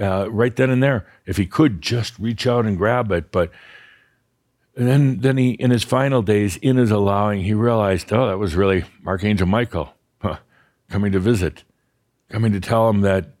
uh, 0.00 0.30
right 0.30 0.54
then 0.54 0.70
and 0.70 0.82
there. 0.82 1.06
If 1.26 1.36
he 1.36 1.46
could 1.46 1.80
just 1.80 2.18
reach 2.18 2.46
out 2.46 2.66
and 2.66 2.76
grab 2.76 3.10
it. 3.12 3.32
But 3.32 3.50
and 4.76 4.88
then, 4.88 5.18
then 5.18 5.36
he, 5.36 5.50
in 5.50 5.70
his 5.70 5.84
final 5.84 6.22
days, 6.22 6.56
in 6.56 6.76
his 6.76 6.90
allowing, 6.90 7.42
he 7.42 7.54
realized, 7.54 8.12
oh, 8.12 8.28
that 8.28 8.38
was 8.38 8.54
really 8.54 8.84
Archangel 9.06 9.46
Michael 9.46 9.92
huh, 10.22 10.38
coming 10.88 11.12
to 11.12 11.18
visit, 11.18 11.64
coming 12.28 12.52
to 12.52 12.60
tell 12.60 12.88
him 12.88 13.00
that 13.00 13.34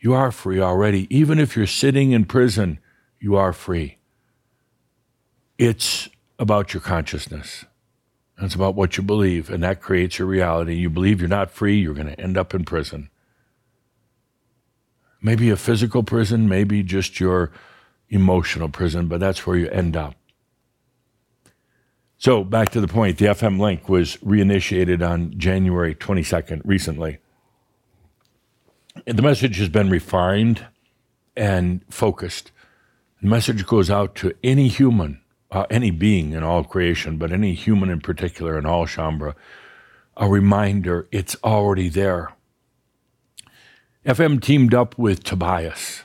you 0.00 0.14
are 0.14 0.30
free 0.30 0.60
already. 0.60 1.06
Even 1.14 1.38
if 1.38 1.56
you're 1.56 1.66
sitting 1.66 2.12
in 2.12 2.24
prison, 2.24 2.78
you 3.18 3.36
are 3.36 3.52
free. 3.52 3.98
It's 5.58 6.08
about 6.38 6.72
your 6.72 6.80
consciousness. 6.80 7.64
It's 8.40 8.54
about 8.54 8.76
what 8.76 8.96
you 8.96 9.02
believe, 9.02 9.50
and 9.50 9.62
that 9.64 9.80
creates 9.80 10.18
your 10.18 10.28
reality. 10.28 10.74
You 10.74 10.90
believe 10.90 11.20
you're 11.20 11.28
not 11.28 11.50
free, 11.50 11.78
you're 11.78 11.94
going 11.94 12.06
to 12.06 12.20
end 12.20 12.38
up 12.38 12.54
in 12.54 12.64
prison. 12.64 13.10
Maybe 15.20 15.50
a 15.50 15.56
physical 15.56 16.04
prison, 16.04 16.48
maybe 16.48 16.84
just 16.84 17.18
your 17.18 17.50
emotional 18.08 18.68
prison, 18.68 19.08
but 19.08 19.18
that's 19.18 19.44
where 19.46 19.56
you 19.56 19.68
end 19.70 19.96
up. 19.96 20.14
So, 22.16 22.44
back 22.44 22.70
to 22.70 22.80
the 22.80 22.88
point 22.88 23.18
the 23.18 23.26
FM 23.26 23.60
link 23.60 23.88
was 23.88 24.16
reinitiated 24.18 25.08
on 25.08 25.38
January 25.38 25.94
22nd 25.94 26.62
recently. 26.64 27.18
The 29.06 29.22
message 29.22 29.58
has 29.58 29.68
been 29.68 29.90
refined 29.90 30.66
and 31.36 31.80
focused. 31.90 32.50
The 33.20 33.28
message 33.28 33.66
goes 33.66 33.90
out 33.90 34.14
to 34.16 34.34
any 34.42 34.68
human 34.68 35.20
uh, 35.50 35.66
any 35.70 35.90
being 35.90 36.32
in 36.32 36.42
all 36.42 36.64
creation, 36.64 37.16
but 37.16 37.32
any 37.32 37.54
human 37.54 37.90
in 37.90 38.00
particular 38.00 38.58
in 38.58 38.66
all 38.66 38.86
Shaumbra, 38.86 39.34
a 40.16 40.28
reminder 40.28 41.08
it's 41.10 41.36
already 41.42 41.88
there. 41.88 42.32
FM 44.04 44.42
teamed 44.42 44.74
up 44.74 44.96
with 44.98 45.22
Tobias 45.22 46.02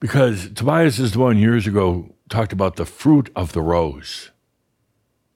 because 0.00 0.50
Tobias 0.52 0.98
is 0.98 1.12
the 1.12 1.18
one 1.18 1.38
years 1.38 1.66
ago 1.66 2.14
talked 2.28 2.52
about 2.52 2.76
the 2.76 2.84
fruit 2.84 3.30
of 3.36 3.52
the 3.52 3.62
rose 3.62 4.30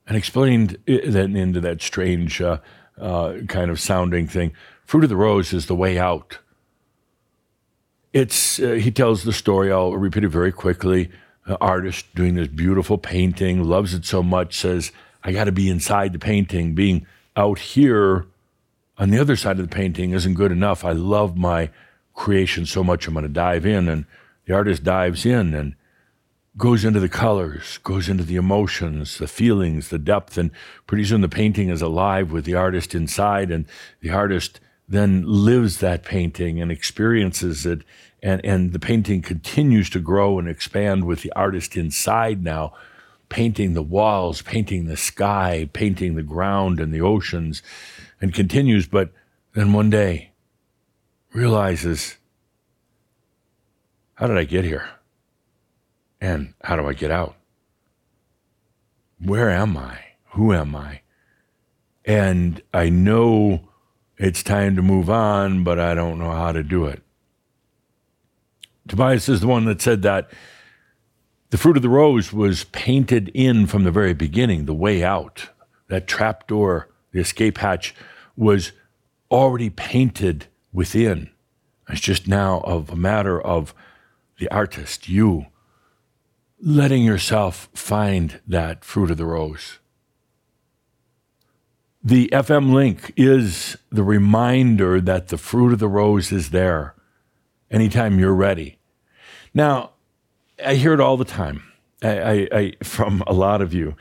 and 0.06 0.16
explained 0.16 0.76
that 0.86 1.16
into 1.16 1.60
that 1.60 1.80
strange 1.80 2.40
uh, 2.40 2.58
uh, 2.98 3.34
kind 3.48 3.70
of 3.70 3.80
sounding 3.80 4.26
thing. 4.26 4.52
Fruit 4.84 5.04
of 5.04 5.10
the 5.10 5.16
rose 5.16 5.52
is 5.52 5.66
the 5.66 5.74
way 5.74 5.98
out. 5.98 6.38
It's 8.12 8.58
uh, 8.58 8.72
he 8.72 8.90
tells 8.90 9.22
the 9.22 9.32
story. 9.32 9.70
I'll 9.70 9.92
repeat 9.92 10.24
it 10.24 10.28
very 10.28 10.50
quickly 10.50 11.10
artist 11.46 12.14
doing 12.14 12.34
this 12.34 12.48
beautiful 12.48 12.98
painting, 12.98 13.64
loves 13.64 13.94
it 13.94 14.04
so 14.04 14.22
much, 14.22 14.56
says, 14.56 14.92
I 15.22 15.32
got 15.32 15.44
to 15.44 15.52
be 15.52 15.68
inside 15.68 16.12
the 16.12 16.18
painting. 16.18 16.74
Being 16.74 17.06
out 17.36 17.58
here 17.58 18.26
on 18.98 19.10
the 19.10 19.18
other 19.18 19.36
side 19.36 19.58
of 19.58 19.68
the 19.68 19.74
painting 19.74 20.12
isn't 20.12 20.34
good 20.34 20.52
enough. 20.52 20.84
I 20.84 20.92
love 20.92 21.36
my 21.36 21.70
creation 22.14 22.66
so 22.66 22.84
much, 22.84 23.06
I'm 23.06 23.14
going 23.14 23.24
to 23.24 23.28
dive 23.28 23.66
in. 23.66 23.88
And 23.88 24.04
the 24.46 24.54
artist 24.54 24.84
dives 24.84 25.24
in 25.24 25.54
and 25.54 25.74
goes 26.56 26.84
into 26.84 27.00
the 27.00 27.08
colors, 27.08 27.78
goes 27.78 28.08
into 28.08 28.24
the 28.24 28.36
emotions, 28.36 29.18
the 29.18 29.28
feelings, 29.28 29.88
the 29.88 29.98
depth, 29.98 30.36
and 30.36 30.50
pretty 30.86 31.04
soon 31.04 31.20
the 31.20 31.28
painting 31.28 31.68
is 31.68 31.80
alive 31.80 32.32
with 32.32 32.44
the 32.44 32.54
artist 32.54 32.94
inside, 32.94 33.50
and 33.50 33.66
the 34.00 34.10
artist 34.10 34.60
then 34.88 35.22
lives 35.24 35.78
that 35.78 36.04
painting 36.04 36.60
and 36.60 36.70
experiences 36.72 37.64
it 37.64 37.82
and 38.22 38.44
and 38.44 38.72
the 38.72 38.78
painting 38.78 39.22
continues 39.22 39.90
to 39.90 40.00
grow 40.00 40.38
and 40.38 40.48
expand 40.48 41.04
with 41.04 41.22
the 41.22 41.32
artist 41.32 41.76
inside 41.76 42.42
now 42.42 42.72
painting 43.28 43.74
the 43.74 43.82
walls 43.82 44.42
painting 44.42 44.86
the 44.86 44.96
sky 44.96 45.68
painting 45.72 46.16
the 46.16 46.22
ground 46.22 46.80
and 46.80 46.92
the 46.92 47.00
oceans 47.00 47.62
and 48.20 48.34
continues 48.34 48.86
but 48.86 49.10
then 49.54 49.72
one 49.72 49.90
day 49.90 50.30
realizes 51.32 52.16
how 54.14 54.26
did 54.26 54.36
i 54.36 54.44
get 54.44 54.64
here? 54.64 54.88
And 56.20 56.52
how 56.62 56.76
do 56.76 56.86
i 56.86 56.92
get 56.92 57.10
out? 57.10 57.36
Where 59.18 59.48
am 59.48 59.76
i? 59.78 59.98
Who 60.32 60.52
am 60.52 60.76
i? 60.76 61.00
And 62.04 62.62
i 62.74 62.88
know 62.88 63.68
it's 64.18 64.42
time 64.42 64.76
to 64.76 64.82
move 64.82 65.08
on 65.08 65.64
but 65.64 65.78
i 65.78 65.94
don't 65.94 66.18
know 66.18 66.32
how 66.32 66.52
to 66.52 66.62
do 66.62 66.84
it 66.84 67.02
Tobias 68.90 69.28
is 69.28 69.40
the 69.40 69.46
one 69.46 69.66
that 69.66 69.80
said 69.80 70.02
that 70.02 70.28
the 71.50 71.56
fruit 71.56 71.76
of 71.76 71.82
the 71.84 71.88
rose 71.88 72.32
was 72.32 72.64
painted 72.64 73.28
in 73.34 73.68
from 73.68 73.84
the 73.84 73.92
very 73.92 74.14
beginning, 74.14 74.64
the 74.64 74.74
way 74.74 75.04
out. 75.04 75.50
That 75.86 76.08
trap 76.08 76.48
door, 76.48 76.88
the 77.12 77.20
escape 77.20 77.58
hatch, 77.58 77.94
was 78.36 78.72
already 79.30 79.70
painted 79.70 80.48
within. 80.72 81.30
It's 81.88 82.00
just 82.00 82.26
now 82.26 82.62
of 82.62 82.90
a 82.90 82.96
matter 82.96 83.40
of 83.40 83.74
the 84.40 84.48
artist, 84.48 85.08
you, 85.08 85.46
letting 86.60 87.04
yourself 87.04 87.68
find 87.72 88.40
that 88.44 88.84
fruit 88.84 89.12
of 89.12 89.18
the 89.18 89.26
rose. 89.26 89.78
The 92.02 92.28
FM 92.32 92.72
link 92.72 93.12
is 93.16 93.78
the 93.92 94.02
reminder 94.02 95.00
that 95.00 95.28
the 95.28 95.38
fruit 95.38 95.72
of 95.72 95.78
the 95.78 95.86
rose 95.86 96.32
is 96.32 96.50
there 96.50 96.96
anytime 97.70 98.18
you're 98.18 98.34
ready. 98.34 98.78
Now, 99.54 99.90
I 100.64 100.74
hear 100.74 100.92
it 100.92 101.00
all 101.00 101.16
the 101.16 101.24
time 101.24 101.62
I, 102.02 102.18
I, 102.18 102.48
I, 102.52 102.72
from 102.82 103.22
a 103.26 103.32
lot 103.32 103.62
of 103.62 103.74
you. 103.74 103.96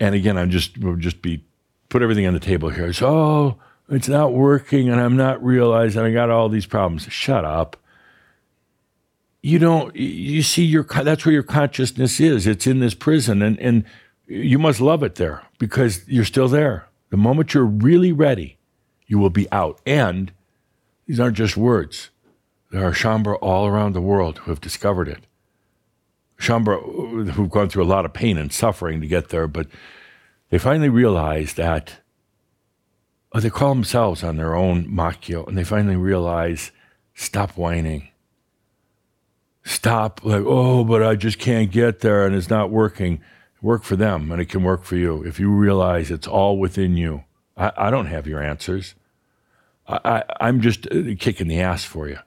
And 0.00 0.14
again, 0.14 0.36
I'm 0.36 0.50
just, 0.50 0.78
we'll 0.78 0.96
just 0.96 1.22
be, 1.22 1.44
put 1.88 2.02
everything 2.02 2.26
on 2.26 2.34
the 2.34 2.40
table 2.40 2.68
here. 2.70 2.92
So, 2.92 3.08
oh, 3.08 3.58
it's 3.88 4.08
not 4.08 4.32
working 4.32 4.88
and 4.88 5.00
I'm 5.00 5.16
not 5.16 5.42
realizing 5.44 6.02
I 6.02 6.12
got 6.12 6.30
all 6.30 6.48
these 6.48 6.66
problems. 6.66 7.04
Shut 7.04 7.44
up. 7.44 7.76
you 9.44 9.58
don't, 9.58 9.94
you 9.94 10.42
see 10.42 10.64
your, 10.64 10.84
that's 10.84 11.26
where 11.26 11.32
your 11.34 11.42
consciousness 11.42 12.18
is. 12.18 12.46
It's 12.46 12.66
in 12.66 12.80
this 12.80 12.94
prison 12.94 13.42
and, 13.42 13.60
and 13.60 13.84
you 14.26 14.58
must 14.58 14.80
love 14.80 15.02
it 15.02 15.16
there 15.16 15.42
because 15.58 16.08
you're 16.08 16.24
still 16.24 16.48
there. 16.48 16.88
The 17.10 17.18
moment 17.18 17.52
you're 17.52 17.66
really 17.66 18.10
ready, 18.10 18.56
you 19.06 19.18
will 19.18 19.28
be 19.28 19.46
out. 19.52 19.82
And 19.84 20.32
these 21.06 21.20
aren't 21.20 21.36
just 21.36 21.58
words. 21.58 22.08
There 22.74 22.84
are 22.84 22.92
Shaumbra 22.92 23.38
all 23.40 23.68
around 23.68 23.92
the 23.92 24.00
world 24.00 24.38
who 24.38 24.50
have 24.50 24.60
discovered 24.60 25.06
it. 25.06 25.28
Shaumbra 26.36 27.30
who've 27.30 27.48
gone 27.48 27.68
through 27.68 27.84
a 27.84 27.86
lot 27.86 28.04
of 28.04 28.12
pain 28.12 28.36
and 28.36 28.52
suffering 28.52 29.00
to 29.00 29.06
get 29.06 29.28
there, 29.28 29.46
but 29.46 29.68
they 30.50 30.58
finally 30.58 30.88
realized 30.88 31.56
that 31.56 32.00
oh, 33.32 33.38
they 33.38 33.48
call 33.48 33.72
themselves 33.72 34.24
on 34.24 34.38
their 34.38 34.56
own 34.56 34.88
Makyo, 34.88 35.46
and 35.46 35.56
they 35.56 35.62
finally 35.62 35.94
realize 35.94 36.72
stop 37.14 37.56
whining. 37.56 38.08
Stop, 39.62 40.24
like, 40.24 40.42
oh, 40.44 40.82
but 40.82 41.00
I 41.00 41.14
just 41.14 41.38
can't 41.38 41.70
get 41.70 42.00
there 42.00 42.26
and 42.26 42.34
it's 42.34 42.50
not 42.50 42.72
working. 42.72 43.20
Work 43.62 43.84
for 43.84 43.94
them 43.94 44.32
and 44.32 44.42
it 44.42 44.46
can 44.46 44.64
work 44.64 44.82
for 44.82 44.96
you 44.96 45.22
if 45.22 45.38
you 45.38 45.48
realize 45.48 46.10
it's 46.10 46.26
all 46.26 46.58
within 46.58 46.96
you. 46.96 47.22
I, 47.56 47.70
I 47.76 47.90
don't 47.90 48.06
have 48.06 48.26
your 48.26 48.42
answers. 48.42 48.96
I, 49.86 50.00
I, 50.04 50.24
I'm 50.40 50.60
just 50.60 50.88
kicking 51.20 51.46
the 51.46 51.60
ass 51.60 51.84
for 51.84 52.08
you 52.08 52.18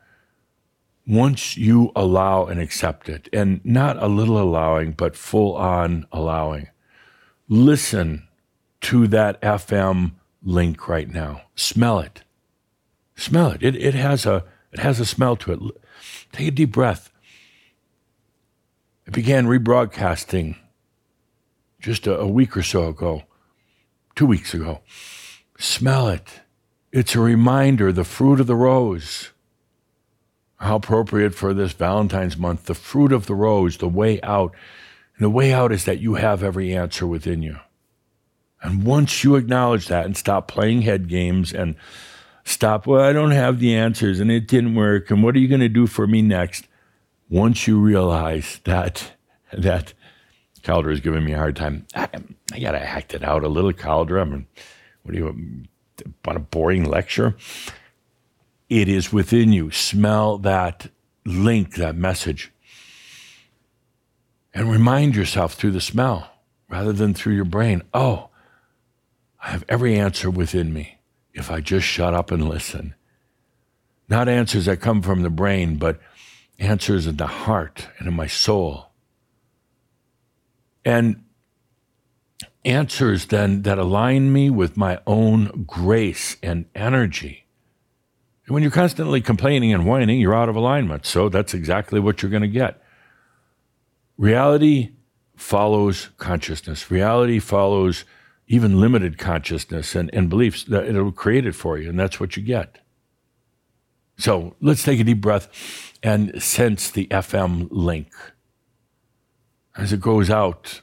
once 1.07 1.55
you 1.55 1.91
allow 1.95 2.45
and 2.45 2.59
accept 2.59 3.07
it, 3.07 3.29
and 3.31 3.63
not 3.63 4.01
a 4.03 4.07
little 4.07 4.39
allowing, 4.39 4.91
but 4.91 5.15
full 5.15 5.55
on 5.55 6.05
allowing, 6.11 6.67
listen 7.47 8.27
to 8.81 9.07
that 9.07 9.41
FM 9.41 10.11
link 10.43 10.87
right 10.87 11.09
now. 11.09 11.41
Smell 11.55 11.99
it. 11.99 12.23
Smell 13.15 13.51
it. 13.51 13.63
It, 13.63 13.75
it, 13.77 13.93
has, 13.93 14.25
a, 14.25 14.43
it 14.73 14.79
has 14.79 14.99
a 14.99 15.05
smell 15.05 15.37
to 15.37 15.53
it. 15.53 15.59
Take 16.33 16.49
a 16.49 16.51
deep 16.51 16.73
breath. 16.73 17.09
It 19.05 19.13
began 19.13 19.47
rebroadcasting 19.47 20.57
just 21.79 22.05
a, 22.05 22.19
a 22.19 22.27
week 22.27 22.57
or 22.57 22.63
so 22.63 22.89
ago, 22.89 23.23
two 24.15 24.25
weeks 24.25 24.53
ago. 24.53 24.81
Smell 25.57 26.09
it. 26.09 26.41
It's 26.91 27.15
a 27.15 27.21
reminder, 27.21 27.93
the 27.93 28.03
fruit 28.03 28.41
of 28.41 28.47
the 28.47 28.55
rose 28.55 29.31
how 30.57 30.75
appropriate 30.77 31.35
for 31.35 31.53
this 31.53 31.73
Valentine's 31.73 32.37
month, 32.37 32.65
the 32.65 32.73
fruit 32.73 33.11
of 33.11 33.27
the 33.27 33.35
rose, 33.35 33.77
the 33.77 33.87
way 33.87 34.19
out. 34.21 34.53
And 35.15 35.25
the 35.25 35.29
way 35.29 35.53
out 35.53 35.71
is 35.71 35.85
that 35.85 35.99
you 35.99 36.15
have 36.15 36.43
every 36.43 36.75
answer 36.75 37.05
within 37.05 37.41
you. 37.41 37.57
And 38.61 38.83
once 38.83 39.23
you 39.23 39.35
acknowledge 39.35 39.87
that 39.87 40.05
and 40.05 40.17
stop 40.17 40.47
playing 40.47 40.81
head 40.81 41.07
games 41.07 41.53
and 41.53 41.75
stop, 42.43 42.87
well, 42.87 43.01
I 43.01 43.13
don't 43.13 43.31
have 43.31 43.59
the 43.59 43.75
answers 43.75 44.19
and 44.19 44.31
it 44.31 44.47
didn't 44.47 44.75
work. 44.75 45.11
And 45.11 45.23
what 45.23 45.35
are 45.35 45.39
you 45.39 45.47
going 45.47 45.61
to 45.61 45.69
do 45.69 45.85
for 45.85 46.07
me 46.07 46.21
next? 46.21 46.67
Once 47.29 47.67
you 47.67 47.79
realize 47.79 48.59
that, 48.63 49.11
that 49.53 49.93
Cauldre 50.63 50.91
is 50.91 51.01
giving 51.01 51.23
me 51.23 51.33
a 51.33 51.37
hard 51.37 51.55
time, 51.55 51.85
I, 51.93 52.09
I 52.51 52.59
got 52.59 52.71
to 52.71 52.81
act 52.81 53.13
it 53.13 53.23
out 53.23 53.43
a 53.43 53.47
little, 53.47 53.73
Cauldre. 53.73 54.21
I 54.21 54.23
mean, 54.23 54.47
what 55.03 55.11
do 55.13 55.17
you 55.17 55.25
want 56.25 56.37
a 56.37 56.39
boring 56.39 56.85
lecture? 56.85 57.35
It 58.69 58.89
is 58.89 59.13
within 59.13 59.53
you. 59.53 59.71
Smell 59.71 60.37
that 60.39 60.89
link, 61.25 61.75
that 61.75 61.95
message. 61.95 62.51
And 64.53 64.71
remind 64.71 65.15
yourself 65.15 65.53
through 65.53 65.71
the 65.71 65.81
smell 65.81 66.31
rather 66.69 66.91
than 66.91 67.13
through 67.13 67.35
your 67.35 67.45
brain 67.45 67.83
oh, 67.93 68.29
I 69.41 69.51
have 69.51 69.63
every 69.69 69.97
answer 69.97 70.29
within 70.29 70.73
me 70.73 70.97
if 71.33 71.51
I 71.51 71.61
just 71.61 71.85
shut 71.85 72.13
up 72.13 72.31
and 72.31 72.49
listen. 72.49 72.95
Not 74.09 74.27
answers 74.27 74.65
that 74.65 74.81
come 74.81 75.01
from 75.01 75.21
the 75.21 75.29
brain, 75.29 75.77
but 75.77 75.99
answers 76.59 77.07
in 77.07 77.17
the 77.17 77.27
heart 77.27 77.87
and 77.99 78.07
in 78.07 78.13
my 78.13 78.27
soul. 78.27 78.87
And 80.83 81.23
answers 82.65 83.27
then 83.27 83.61
that 83.63 83.77
align 83.77 84.33
me 84.33 84.49
with 84.49 84.75
my 84.75 84.99
own 85.05 85.65
grace 85.67 86.37
and 86.41 86.65
energy. 86.73 87.46
When 88.47 88.63
you're 88.63 88.71
constantly 88.71 89.21
complaining 89.21 89.73
and 89.73 89.85
whining, 89.85 90.21
you're 90.21 90.35
out 90.35 90.49
of 90.49 90.55
alignment. 90.55 91.05
So 91.05 91.27
that's 91.27 91.53
exactly 91.53 91.99
what 91.99 92.21
you're 92.21 92.31
going 92.31 92.41
to 92.43 92.47
get. 92.47 92.81
Reality 94.17 94.91
follows 95.35 96.09
consciousness. 96.17 96.89
Reality 96.89 97.39
follows 97.39 98.05
even 98.47 98.79
limited 98.79 99.17
consciousness 99.17 99.95
and, 99.95 100.09
and 100.13 100.29
beliefs 100.29 100.63
that 100.63 100.85
it'll 100.85 101.11
create 101.11 101.45
it 101.45 101.53
for 101.53 101.77
you, 101.77 101.89
and 101.89 101.99
that's 101.99 102.19
what 102.19 102.37
you 102.37 102.43
get. 102.43 102.79
So 104.17 104.55
let's 104.61 104.83
take 104.83 104.99
a 104.99 105.03
deep 105.03 105.21
breath 105.21 105.49
and 106.01 106.41
sense 106.41 106.89
the 106.89 107.07
FM 107.07 107.67
link 107.69 108.07
as 109.75 109.93
it 109.93 109.99
goes 109.99 110.29
out, 110.29 110.81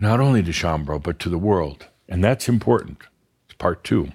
not 0.00 0.18
only 0.18 0.42
to 0.42 0.50
Shaumbra, 0.50 1.00
but 1.00 1.18
to 1.20 1.28
the 1.28 1.38
world. 1.38 1.86
And 2.08 2.24
that's 2.24 2.48
important. 2.48 3.02
It's 3.46 3.54
part 3.54 3.84
two. 3.84 4.12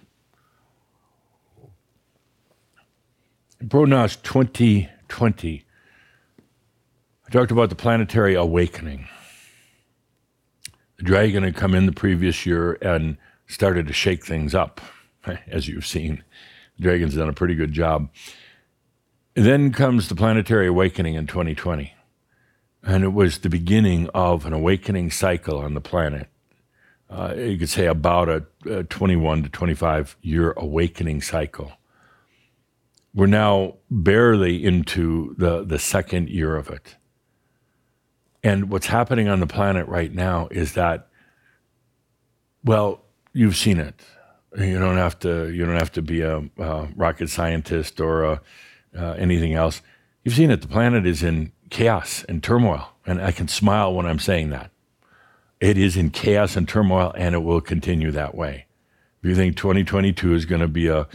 ProGnost 3.64 4.22
2020, 4.22 5.66
I 7.26 7.30
talked 7.32 7.51
about 7.51 7.70
the 7.70 7.76
planetary 7.76 8.36
awakening. 8.36 9.08
The 10.97 11.03
dragon 11.03 11.41
had 11.41 11.55
come 11.55 11.74
in 11.74 11.88
the 11.88 11.91
previous 11.91 12.45
year 12.45 12.74
and 12.84 13.18
started 13.47 13.88
to 13.88 13.93
shake 13.93 14.24
things 14.24 14.53
up, 14.53 14.80
as 15.47 15.68
you've 15.68 15.88
seen. 15.88 16.24
The 16.78 16.84
dragon's 16.84 17.16
done 17.16 17.30
a 17.30 17.34
pretty 17.34 17.55
good 17.55 17.72
job. 17.72 18.10
Then 19.34 19.74
comes 19.74 20.08
the 20.08 20.16
planetary 20.16 20.68
awakening 20.68 21.16
in 21.16 21.26
2020. 21.26 21.95
And 22.84 23.03
it 23.03 23.14
was 23.14 23.39
the 23.39 23.49
beginning 23.49 24.08
of 24.14 24.45
an 24.45 24.53
awakening 24.53 25.10
cycle 25.10 25.58
on 25.58 25.74
the 25.74 25.82
planet. 25.82 26.28
Uh, 27.10 27.34
you 27.36 27.58
could 27.58 27.70
say 27.70 27.88
about 27.88 28.30
a, 28.30 28.45
a 28.70 28.84
21 28.84 29.43
to 29.43 29.49
25 29.49 30.16
year 30.22 30.53
awakening 30.58 31.22
cycle 31.22 31.72
we're 33.18 33.26
now 33.26 33.74
barely 33.89 34.63
into 34.63 35.34
the, 35.39 35.65
the 35.65 35.80
second 35.80 36.30
year 36.30 36.55
of 36.55 36.70
it. 36.70 36.97
And 38.43 38.70
what's 38.70 38.86
happening 38.86 39.28
on 39.28 39.39
the 39.39 39.47
planet 39.47 39.88
right 39.88 40.13
now 40.13 40.47
is 40.51 40.74
that, 40.74 41.07
well, 42.63 43.03
you've 43.34 43.57
seen 43.57 43.80
it. 43.80 43.99
You 44.55 44.78
don't 44.78 44.97
have 44.97 45.18
to. 45.20 45.51
You 45.51 45.65
don't 45.65 45.80
have 45.80 45.91
to 45.93 46.03
be 46.03 46.22
a, 46.22 46.43
a 46.59 46.88
rocket 46.95 47.32
scientist 47.32 47.99
or 47.99 48.24
a, 48.24 48.41
uh, 48.95 49.13
anything 49.13 49.55
else. 49.55 49.82
You've 50.24 50.36
seen 50.36 50.51
it. 50.51 50.61
The 50.61 50.68
planet 50.68 51.07
is 51.07 51.24
in 51.24 51.53
chaos 51.72 52.24
and 52.30 52.43
turmoil, 52.43 52.88
and 53.07 53.20
I 53.20 53.32
can 53.32 53.47
smile 53.47 53.95
when 53.95 54.05
I'm 54.05 54.20
saying 54.20 54.51
that. 54.51 54.70
It 55.59 55.76
is 55.76 55.97
in 55.97 56.11
chaos 56.11 56.55
and 56.55 56.70
turmoil, 56.70 57.13
and 57.18 57.34
it 57.34 57.39
will 57.39 57.61
continue 57.61 58.11
that 58.11 58.36
way. 58.36 58.68
If 59.24 59.30
you 59.30 59.36
think 59.36 59.57
2022 59.57 60.36
is 60.36 60.45
going 60.45 60.61
to 60.61 60.68
be 60.68 60.88
a 60.88 61.07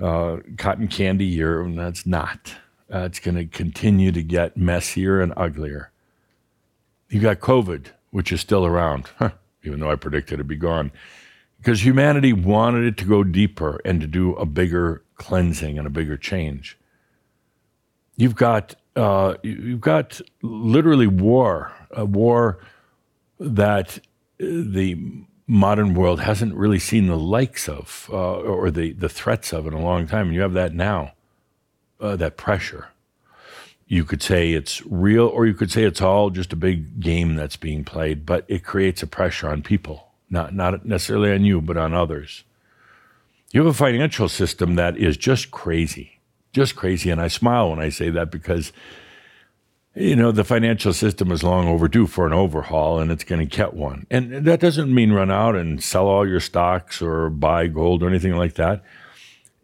uh, 0.00 0.38
cotton 0.56 0.88
candy 0.88 1.24
year, 1.24 1.60
and 1.60 1.78
that's 1.78 2.06
not. 2.06 2.54
Uh, 2.92 3.00
it's 3.00 3.20
going 3.20 3.36
to 3.36 3.44
continue 3.44 4.12
to 4.12 4.22
get 4.22 4.56
messier 4.56 5.20
and 5.20 5.32
uglier. 5.36 5.90
You 7.10 7.20
got 7.20 7.40
COVID, 7.40 7.86
which 8.10 8.32
is 8.32 8.40
still 8.40 8.64
around, 8.64 9.08
even 9.62 9.80
though 9.80 9.90
I 9.90 9.96
predicted 9.96 10.34
it'd 10.34 10.48
be 10.48 10.56
gone, 10.56 10.90
because 11.58 11.84
humanity 11.84 12.32
wanted 12.32 12.84
it 12.84 12.96
to 12.98 13.04
go 13.04 13.24
deeper 13.24 13.80
and 13.84 14.00
to 14.00 14.06
do 14.06 14.34
a 14.34 14.46
bigger 14.46 15.02
cleansing 15.16 15.78
and 15.78 15.86
a 15.86 15.90
bigger 15.90 16.16
change. 16.16 16.78
You've 18.16 18.36
got 18.36 18.74
uh, 18.96 19.34
you've 19.42 19.80
got 19.80 20.20
literally 20.42 21.06
war, 21.06 21.72
a 21.92 22.04
war 22.04 22.58
that 23.38 23.98
the 24.38 25.24
modern 25.48 25.94
world 25.94 26.20
hasn't 26.20 26.54
really 26.54 26.78
seen 26.78 27.06
the 27.06 27.16
likes 27.16 27.68
of 27.68 28.08
uh, 28.12 28.34
or 28.36 28.70
the, 28.70 28.92
the 28.92 29.08
threats 29.08 29.52
of 29.52 29.66
in 29.66 29.72
a 29.72 29.82
long 29.82 30.06
time. 30.06 30.26
And 30.26 30.34
you 30.34 30.42
have 30.42 30.52
that 30.52 30.74
now, 30.74 31.12
uh, 32.00 32.14
that 32.16 32.36
pressure. 32.36 32.88
You 33.86 34.04
could 34.04 34.22
say 34.22 34.52
it's 34.52 34.84
real, 34.84 35.26
or 35.26 35.46
you 35.46 35.54
could 35.54 35.72
say 35.72 35.84
it's 35.84 36.02
all 36.02 36.28
just 36.28 36.52
a 36.52 36.56
big 36.56 37.00
game 37.00 37.34
that's 37.34 37.56
being 37.56 37.82
played, 37.84 38.26
but 38.26 38.44
it 38.46 38.62
creates 38.62 39.02
a 39.02 39.06
pressure 39.06 39.48
on 39.48 39.62
people, 39.62 40.08
not, 40.28 40.54
not 40.54 40.84
necessarily 40.84 41.32
on 41.32 41.46
you, 41.46 41.62
but 41.62 41.78
on 41.78 41.94
others. 41.94 42.44
You 43.50 43.64
have 43.64 43.74
a 43.74 43.76
financial 43.76 44.28
system 44.28 44.74
that 44.74 44.98
is 44.98 45.16
just 45.16 45.50
crazy, 45.50 46.20
just 46.52 46.76
crazy. 46.76 47.08
And 47.08 47.18
I 47.18 47.28
smile 47.28 47.70
when 47.70 47.80
I 47.80 47.88
say 47.88 48.10
that 48.10 48.30
because 48.30 48.72
you 49.94 50.14
know, 50.14 50.30
the 50.30 50.44
financial 50.44 50.92
system 50.92 51.32
is 51.32 51.42
long 51.42 51.66
overdue 51.66 52.06
for 52.06 52.26
an 52.26 52.32
overhaul 52.32 53.00
and 53.00 53.10
it's 53.10 53.24
going 53.24 53.40
to 53.40 53.56
get 53.56 53.74
one. 53.74 54.06
And 54.10 54.46
that 54.46 54.60
doesn't 54.60 54.94
mean 54.94 55.12
run 55.12 55.30
out 55.30 55.56
and 55.56 55.82
sell 55.82 56.06
all 56.06 56.26
your 56.26 56.40
stocks 56.40 57.02
or 57.02 57.30
buy 57.30 57.66
gold 57.66 58.02
or 58.02 58.08
anything 58.08 58.36
like 58.36 58.54
that. 58.54 58.84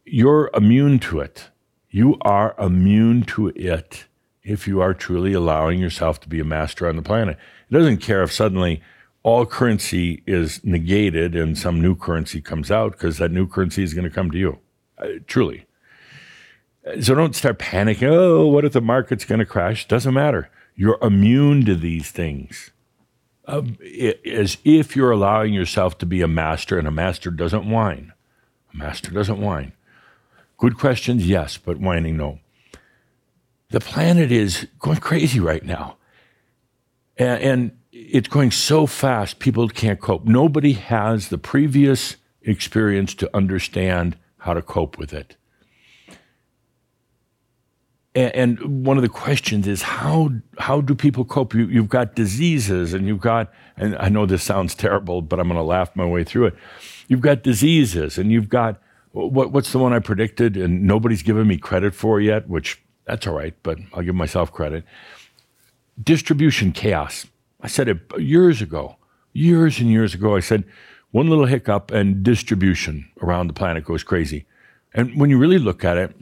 You're 0.04 0.50
immune 0.54 0.98
to 1.00 1.20
it. 1.20 1.50
You 1.90 2.16
are 2.22 2.54
immune 2.58 3.22
to 3.24 3.48
it 3.48 4.06
if 4.42 4.66
you 4.66 4.80
are 4.80 4.92
truly 4.92 5.32
allowing 5.32 5.78
yourself 5.78 6.20
to 6.20 6.28
be 6.28 6.40
a 6.40 6.44
master 6.44 6.88
on 6.88 6.96
the 6.96 7.02
planet. 7.02 7.38
It 7.70 7.74
doesn't 7.74 7.98
care 7.98 8.22
if 8.22 8.32
suddenly 8.32 8.82
all 9.22 9.46
currency 9.46 10.22
is 10.26 10.62
negated 10.64 11.34
and 11.34 11.56
some 11.56 11.80
new 11.80 11.94
currency 11.94 12.40
comes 12.40 12.70
out 12.70 12.92
because 12.92 13.18
that 13.18 13.30
new 13.30 13.46
currency 13.46 13.82
is 13.82 13.94
going 13.94 14.04
to 14.04 14.14
come 14.14 14.30
to 14.30 14.38
you. 14.38 14.58
Uh, 14.98 15.08
truly. 15.26 15.66
So 17.00 17.14
don't 17.14 17.34
start 17.34 17.58
panicking. 17.58 18.08
Oh, 18.10 18.46
what 18.46 18.64
if 18.64 18.72
the 18.72 18.80
market's 18.80 19.24
going 19.24 19.38
to 19.38 19.46
crash? 19.46 19.88
Doesn't 19.88 20.12
matter. 20.12 20.50
You're 20.76 20.98
immune 21.00 21.64
to 21.64 21.74
these 21.74 22.10
things. 22.10 22.70
Uh, 23.46 23.62
as 24.30 24.58
if 24.64 24.96
you're 24.96 25.10
allowing 25.10 25.52
yourself 25.52 25.98
to 25.98 26.06
be 26.06 26.20
a 26.20 26.28
master, 26.28 26.78
and 26.78 26.88
a 26.88 26.90
master 26.90 27.30
doesn't 27.30 27.68
whine. 27.68 28.12
A 28.72 28.76
master 28.76 29.10
doesn't 29.10 29.40
whine. 29.40 29.72
Good 30.58 30.78
questions, 30.78 31.26
yes, 31.26 31.58
but 31.58 31.78
whining, 31.78 32.16
no. 32.16 32.38
The 33.70 33.80
planet 33.80 34.30
is 34.30 34.66
going 34.78 34.98
crazy 34.98 35.40
right 35.40 35.64
now. 35.64 35.96
And, 37.16 37.42
and 37.42 37.78
it's 37.92 38.28
going 38.28 38.50
so 38.50 38.86
fast, 38.86 39.38
people 39.38 39.68
can't 39.68 40.00
cope. 40.00 40.24
Nobody 40.24 40.72
has 40.72 41.28
the 41.28 41.38
previous 41.38 42.16
experience 42.42 43.14
to 43.14 43.36
understand 43.36 44.16
how 44.38 44.54
to 44.54 44.62
cope 44.62 44.98
with 44.98 45.12
it. 45.12 45.36
And, 48.14 48.86
one 48.86 48.96
of 48.96 49.02
the 49.02 49.08
questions 49.08 49.66
is 49.66 49.82
how 49.82 50.30
how 50.58 50.80
do 50.80 50.94
people 50.94 51.24
cope? 51.24 51.52
You, 51.52 51.66
you've 51.66 51.88
got 51.88 52.14
diseases, 52.14 52.94
and 52.94 53.08
you've 53.08 53.20
got, 53.20 53.52
and 53.76 53.96
I 53.96 54.08
know 54.08 54.24
this 54.24 54.44
sounds 54.44 54.76
terrible, 54.76 55.20
but 55.20 55.40
I'm 55.40 55.48
going 55.48 55.58
to 55.58 55.64
laugh 55.64 55.90
my 55.96 56.06
way 56.06 56.22
through 56.22 56.46
it. 56.46 56.54
You've 57.08 57.20
got 57.20 57.42
diseases, 57.42 58.16
and 58.16 58.30
you've 58.30 58.48
got 58.48 58.80
what, 59.10 59.50
what's 59.50 59.72
the 59.72 59.78
one 59.78 59.92
I 59.92 59.98
predicted, 59.98 60.56
and 60.56 60.84
nobody's 60.84 61.22
given 61.22 61.48
me 61.48 61.56
credit 61.56 61.94
for 61.94 62.20
yet, 62.20 62.48
which 62.48 62.80
that's 63.04 63.26
all 63.26 63.34
right, 63.34 63.54
but 63.62 63.78
I'll 63.92 64.02
give 64.02 64.14
myself 64.14 64.52
credit. 64.52 64.84
Distribution 66.02 66.72
chaos. 66.72 67.26
I 67.60 67.68
said 67.68 67.88
it 67.88 67.98
years 68.18 68.62
ago, 68.62 68.96
years 69.32 69.80
and 69.80 69.90
years 69.90 70.14
ago. 70.14 70.36
I 70.36 70.40
said 70.40 70.64
one 71.10 71.28
little 71.28 71.46
hiccup 71.46 71.90
and 71.90 72.22
distribution 72.22 73.08
around 73.22 73.46
the 73.46 73.52
planet 73.52 73.84
goes 73.84 74.02
crazy. 74.02 74.46
And 74.92 75.18
when 75.18 75.30
you 75.30 75.38
really 75.38 75.58
look 75.58 75.84
at 75.84 75.96
it, 75.96 76.16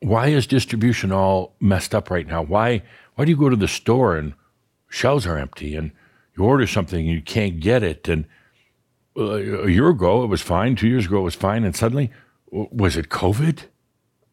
why 0.00 0.28
is 0.28 0.46
distribution 0.46 1.12
all 1.12 1.54
messed 1.60 1.94
up 1.94 2.10
right 2.10 2.26
now? 2.26 2.42
Why 2.42 2.82
why 3.14 3.24
do 3.24 3.30
you 3.30 3.36
go 3.36 3.48
to 3.48 3.56
the 3.56 3.68
store 3.68 4.16
and 4.16 4.34
shelves 4.88 5.26
are 5.26 5.38
empty 5.38 5.74
and 5.74 5.90
you 6.36 6.44
order 6.44 6.66
something 6.66 7.06
and 7.06 7.14
you 7.14 7.22
can't 7.22 7.60
get 7.60 7.82
it 7.82 8.08
and 8.08 8.26
uh, 9.16 9.64
a 9.64 9.70
year 9.70 9.88
ago 9.88 10.22
it 10.22 10.26
was 10.26 10.42
fine, 10.42 10.76
two 10.76 10.88
years 10.88 11.06
ago 11.06 11.18
it 11.18 11.22
was 11.22 11.34
fine, 11.34 11.64
and 11.64 11.74
suddenly 11.74 12.10
was 12.50 12.96
it 12.96 13.08
COVID? 13.08 13.60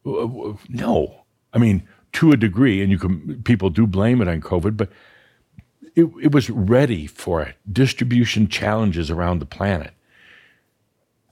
No, 0.04 1.24
I 1.52 1.58
mean, 1.58 1.88
to 2.12 2.32
a 2.32 2.36
degree, 2.36 2.82
and 2.82 2.90
you 2.90 2.98
can 2.98 3.42
people 3.42 3.70
do 3.70 3.86
blame 3.86 4.20
it 4.20 4.28
on 4.28 4.40
COVID, 4.40 4.76
but 4.76 4.90
it, 5.96 6.10
it 6.22 6.32
was 6.32 6.50
ready 6.50 7.06
for 7.06 7.40
it. 7.42 7.56
Distribution 7.70 8.48
challenges 8.48 9.10
around 9.10 9.38
the 9.38 9.46
planet. 9.46 9.92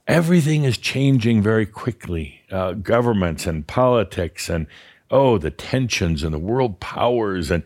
Everything 0.07 0.63
is 0.63 0.77
changing 0.77 1.41
very 1.41 1.65
quickly. 1.65 2.41
Uh, 2.51 2.73
governments 2.73 3.45
and 3.45 3.65
politics, 3.65 4.49
and 4.49 4.67
oh, 5.09 5.37
the 5.37 5.51
tensions 5.51 6.23
and 6.23 6.33
the 6.33 6.39
world 6.39 6.79
powers, 6.79 7.49
and 7.49 7.63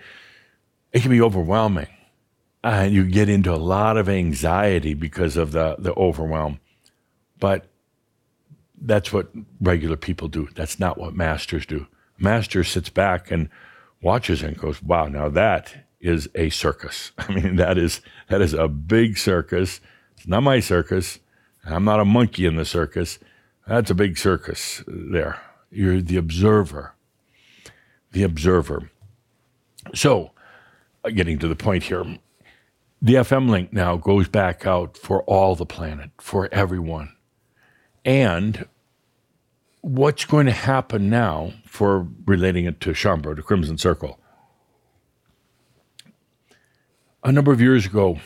it 0.92 1.02
can 1.02 1.12
be 1.12 1.22
overwhelming. 1.22 1.88
And 2.64 2.94
you 2.94 3.06
get 3.06 3.30
into 3.30 3.54
a 3.54 3.58
lot 3.58 3.98
of 3.98 4.10
anxiety 4.10 4.94
because 4.94 5.38
of 5.38 5.52
the, 5.52 5.76
the 5.80 5.94
overwhelm. 5.96 6.60
But 7.40 7.68
that's 8.80 9.14
what 9.14 9.32
regular 9.62 9.96
people 9.96 10.28
do. 10.28 10.50
That's 10.56 10.80
not 10.80 10.98
what 10.98 11.16
masters 11.16 11.66
do. 11.66 11.88
Master 12.20 12.64
sits 12.64 12.90
back 12.90 13.32
and 13.32 13.50
watches 14.02 14.44
and 14.44 14.58
goes, 14.58 14.82
"Wow, 14.84 15.08
now 15.08 15.30
that 15.30 15.88
is 16.00 16.30
a 16.36 16.50
circus. 16.50 17.12
I 17.18 17.34
mean, 17.34 17.56
that 17.58 17.78
is 17.78 18.02
that 18.30 18.42
is 18.42 18.54
a 18.54 18.68
big 18.68 19.18
circus. 19.18 19.80
It's 20.16 20.28
not 20.28 20.44
my 20.44 20.60
circus. 20.60 21.20
I'm 21.74 21.84
not 21.84 21.99
a 21.99 22.05
monkey 22.05 22.45
in 22.45 22.55
the 22.55 22.65
circus. 22.65 23.20
That's 23.68 23.91
a 23.91 23.95
big 23.95 24.18
circus 24.18 24.84
there. 24.88 25.39
You're 25.70 26.01
the 26.01 26.18
observer. 26.18 26.93
The 28.11 28.24
observer. 28.24 28.89
So, 29.93 30.32
uh, 31.03 31.09
getting 31.09 31.39
to 31.39 31.47
the 31.47 31.55
point 31.55 31.84
here, 31.84 32.05
the 33.01 33.15
FM 33.15 33.49
link 33.49 33.74
now 33.74 33.97
goes 33.97 34.28
back 34.28 34.65
out 34.65 34.97
for 34.97 35.24
all 35.24 35.55
the 35.55 35.65
planet, 35.65 36.11
for 36.20 36.49
everyone. 36.53 37.13
And 38.05 38.68
what's 39.82 40.26
going 40.26 40.45
to 40.45 40.51
happen 40.51 41.09
now 41.09 41.53
for 41.65 42.07
relating 42.26 42.65
it 42.65 42.80
to 42.82 42.91
Shaumbra, 42.91 43.36
to 43.36 43.43
Crimson 43.43 43.78
Circle? 43.78 44.20
A 47.24 47.32
number 47.32 47.51
of 47.51 47.59
years 47.59 47.86
ago, 47.86 48.20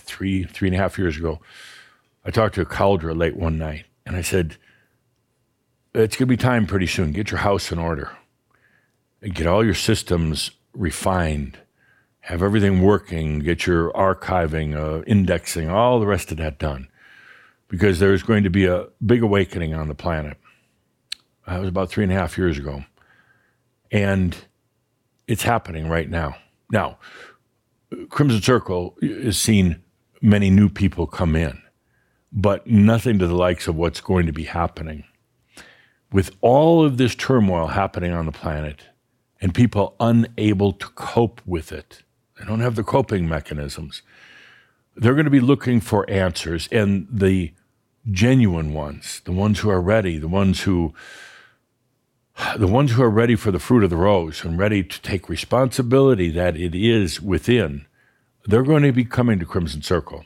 three, 0.00 0.44
three 0.44 0.68
and 0.68 0.74
a 0.74 0.78
half 0.78 0.98
years 0.98 1.16
ago, 1.16 1.40
I 2.24 2.30
talked 2.30 2.54
to 2.56 2.60
a 2.60 2.66
Cauldre 2.66 3.16
late 3.16 3.36
one 3.36 3.58
night 3.58 3.86
and 4.06 4.16
I 4.16 4.22
said, 4.22 4.56
It's 5.94 6.16
going 6.16 6.26
to 6.28 6.32
be 6.32 6.36
time 6.36 6.66
pretty 6.66 6.86
soon. 6.86 7.12
Get 7.12 7.30
your 7.30 7.40
house 7.40 7.72
in 7.72 7.78
order. 7.78 8.10
Get 9.22 9.46
all 9.46 9.64
your 9.64 9.74
systems 9.74 10.50
refined. 10.72 11.58
Have 12.20 12.42
everything 12.42 12.82
working. 12.82 13.40
Get 13.40 13.66
your 13.66 13.92
archiving, 13.92 14.76
uh, 14.76 15.02
indexing, 15.06 15.68
all 15.68 16.00
the 16.00 16.06
rest 16.06 16.30
of 16.30 16.38
that 16.38 16.58
done. 16.58 16.88
Because 17.68 17.98
there's 17.98 18.22
going 18.22 18.44
to 18.44 18.50
be 18.50 18.66
a 18.66 18.86
big 19.04 19.22
awakening 19.22 19.74
on 19.74 19.88
the 19.88 19.94
planet. 19.94 20.36
That 21.46 21.60
was 21.60 21.68
about 21.68 21.90
three 21.90 22.04
and 22.04 22.12
a 22.12 22.16
half 22.16 22.36
years 22.36 22.58
ago. 22.58 22.84
And 23.90 24.36
it's 25.26 25.42
happening 25.42 25.88
right 25.88 26.08
now. 26.08 26.36
Now, 26.70 26.98
Crimson 28.08 28.40
Circle 28.40 28.96
has 29.02 29.38
seen 29.38 29.82
many 30.20 30.50
new 30.50 30.68
people 30.68 31.06
come 31.06 31.36
in, 31.36 31.61
but 32.32 32.66
nothing 32.66 33.18
to 33.18 33.26
the 33.26 33.34
likes 33.34 33.68
of 33.68 33.76
what's 33.76 34.00
going 34.00 34.26
to 34.26 34.32
be 34.32 34.44
happening. 34.44 35.04
With 36.10 36.30
all 36.40 36.84
of 36.84 36.96
this 36.96 37.14
turmoil 37.14 37.68
happening 37.68 38.12
on 38.12 38.26
the 38.26 38.32
planet 38.32 38.84
and 39.40 39.54
people 39.54 39.94
unable 40.00 40.72
to 40.72 40.86
cope 40.88 41.40
with 41.46 41.72
it, 41.72 42.02
they 42.38 42.44
don't 42.44 42.60
have 42.60 42.76
the 42.76 42.84
coping 42.84 43.28
mechanisms. 43.28 44.02
They're 44.96 45.14
going 45.14 45.24
to 45.24 45.30
be 45.30 45.40
looking 45.40 45.80
for 45.80 46.08
answers, 46.10 46.68
and 46.70 47.06
the 47.10 47.52
genuine 48.10 48.74
ones, 48.74 49.20
the 49.24 49.32
ones 49.32 49.60
who 49.60 49.70
are 49.70 49.80
ready, 49.80 50.18
the 50.18 50.28
ones 50.28 50.62
who 50.62 50.94
the 52.56 52.66
ones 52.66 52.92
who 52.92 53.02
are 53.02 53.10
ready 53.10 53.36
for 53.36 53.50
the 53.50 53.58
fruit 53.58 53.84
of 53.84 53.90
the 53.90 53.96
rose 53.96 54.42
and 54.42 54.58
ready 54.58 54.82
to 54.82 55.02
take 55.02 55.28
responsibility 55.28 56.30
that 56.30 56.56
it 56.56 56.74
is 56.74 57.20
within, 57.20 57.86
they're 58.46 58.62
going 58.62 58.82
to 58.82 58.92
be 58.92 59.04
coming 59.04 59.38
to 59.38 59.44
Crimson 59.44 59.82
Circle. 59.82 60.24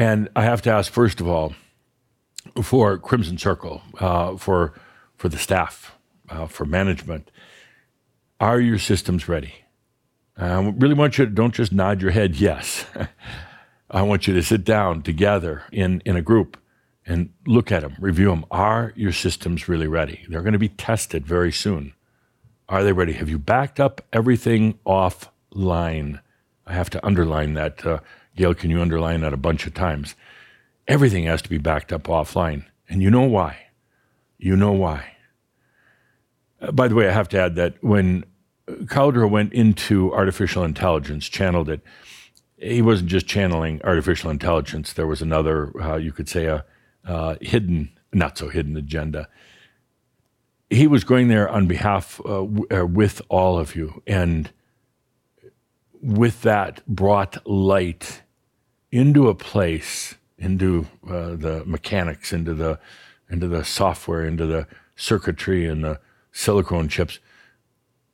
And 0.00 0.30
I 0.34 0.44
have 0.44 0.62
to 0.62 0.70
ask, 0.70 0.90
first 0.90 1.20
of 1.20 1.28
all, 1.28 1.52
for 2.62 2.96
Crimson 2.96 3.36
Circle, 3.36 3.82
uh, 3.98 4.38
for, 4.38 4.72
for 5.18 5.28
the 5.28 5.36
staff, 5.36 5.94
uh, 6.30 6.46
for 6.46 6.64
management, 6.64 7.30
are 8.40 8.58
your 8.58 8.78
systems 8.78 9.28
ready? 9.28 9.52
I 10.38 10.58
really 10.58 10.94
want 10.94 11.18
you 11.18 11.26
to 11.26 11.30
don't 11.30 11.52
just 11.52 11.70
nod 11.70 12.00
your 12.00 12.12
head 12.12 12.36
yes. 12.36 12.86
I 13.90 14.00
want 14.00 14.26
you 14.26 14.32
to 14.32 14.42
sit 14.42 14.64
down 14.64 15.02
together 15.02 15.64
in, 15.70 16.00
in 16.06 16.16
a 16.16 16.22
group 16.22 16.56
and 17.04 17.34
look 17.46 17.70
at 17.70 17.82
them, 17.82 17.94
review 18.00 18.30
them. 18.30 18.46
Are 18.50 18.94
your 18.96 19.12
systems 19.12 19.68
really 19.68 19.86
ready? 19.86 20.24
They're 20.30 20.40
going 20.40 20.54
to 20.54 20.58
be 20.58 20.70
tested 20.70 21.26
very 21.26 21.52
soon. 21.52 21.92
Are 22.70 22.82
they 22.82 22.94
ready? 22.94 23.12
Have 23.12 23.28
you 23.28 23.38
backed 23.38 23.78
up 23.78 24.00
everything 24.14 24.78
offline? 24.86 26.22
I 26.66 26.72
have 26.72 26.88
to 26.88 27.04
underline 27.04 27.52
that. 27.52 27.84
Uh, 27.84 27.98
Gail, 28.36 28.54
can 28.54 28.70
you 28.70 28.80
underline 28.80 29.20
that 29.20 29.32
a 29.32 29.38
bunch 29.38 29.66
of 29.66 29.74
times? 29.74 30.14
Everything 30.88 31.24
has 31.24 31.42
to 31.42 31.48
be 31.48 31.58
backed 31.58 31.92
up 31.92 32.04
offline. 32.04 32.64
And 32.88 33.02
you 33.02 33.10
know 33.10 33.22
why. 33.22 33.56
You 34.38 34.56
know 34.56 34.72
why. 34.72 35.16
Uh, 36.60 36.72
by 36.72 36.88
the 36.88 36.94
way, 36.94 37.08
I 37.08 37.12
have 37.12 37.28
to 37.30 37.40
add 37.40 37.54
that 37.56 37.82
when 37.82 38.24
Cauldre 38.84 39.28
went 39.28 39.52
into 39.52 40.12
artificial 40.12 40.64
intelligence, 40.64 41.28
channeled 41.28 41.68
it, 41.68 41.80
he 42.56 42.82
wasn't 42.82 43.08
just 43.08 43.26
channeling 43.26 43.80
artificial 43.84 44.30
intelligence. 44.30 44.92
There 44.92 45.06
was 45.06 45.22
another, 45.22 45.72
uh, 45.80 45.96
you 45.96 46.12
could 46.12 46.28
say, 46.28 46.46
a 46.46 46.64
uh, 47.06 47.36
hidden, 47.40 47.90
not 48.12 48.36
so 48.36 48.48
hidden 48.48 48.76
agenda. 48.76 49.28
He 50.68 50.86
was 50.86 51.02
going 51.02 51.28
there 51.28 51.48
on 51.48 51.66
behalf 51.66 52.20
uh, 52.24 52.44
w- 52.44 52.66
uh, 52.70 52.86
with 52.86 53.22
all 53.28 53.58
of 53.58 53.74
you, 53.74 54.02
and 54.06 54.50
with 56.02 56.42
that 56.42 56.84
brought 56.86 57.46
light 57.46 58.22
into 58.90 59.28
a 59.28 59.34
place, 59.34 60.16
into 60.38 60.86
uh, 61.08 61.36
the 61.36 61.62
mechanics, 61.66 62.32
into 62.32 62.54
the 62.54 62.78
into 63.28 63.46
the 63.46 63.64
software, 63.64 64.24
into 64.24 64.46
the 64.46 64.66
circuitry 64.96 65.66
and 65.66 65.84
the 65.84 66.00
silicone 66.32 66.88
chips. 66.88 67.18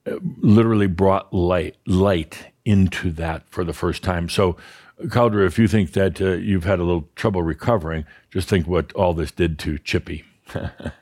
Uh, 0.06 0.16
literally 0.38 0.86
brought 0.86 1.32
light 1.32 1.76
light 1.86 2.52
into 2.64 3.10
that 3.10 3.48
for 3.48 3.64
the 3.64 3.72
first 3.72 4.02
time. 4.02 4.28
So 4.28 4.56
Cauldre, 5.04 5.46
if 5.46 5.58
you 5.58 5.68
think 5.68 5.92
that 5.92 6.20
uh, 6.20 6.32
you've 6.32 6.64
had 6.64 6.78
a 6.78 6.84
little 6.84 7.08
trouble 7.16 7.42
recovering, 7.42 8.06
just 8.30 8.48
think 8.48 8.66
what 8.66 8.92
all 8.94 9.14
this 9.14 9.30
did 9.30 9.58
to 9.60 9.78
Chippy. 9.78 10.24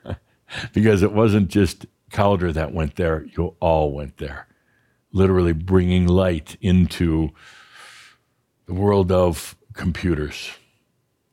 because 0.73 1.01
it 1.01 1.13
wasn't 1.13 1.49
just 1.49 1.85
Cauldre 2.11 2.53
that 2.53 2.73
went 2.73 2.95
there, 2.95 3.25
you 3.37 3.55
all 3.59 3.91
went 3.91 4.17
there. 4.17 4.47
Literally 5.15 5.53
bringing 5.53 6.07
light 6.07 6.57
into 6.59 7.31
the 8.65 8.73
world 8.73 9.13
of 9.13 9.55
computers, 9.73 10.51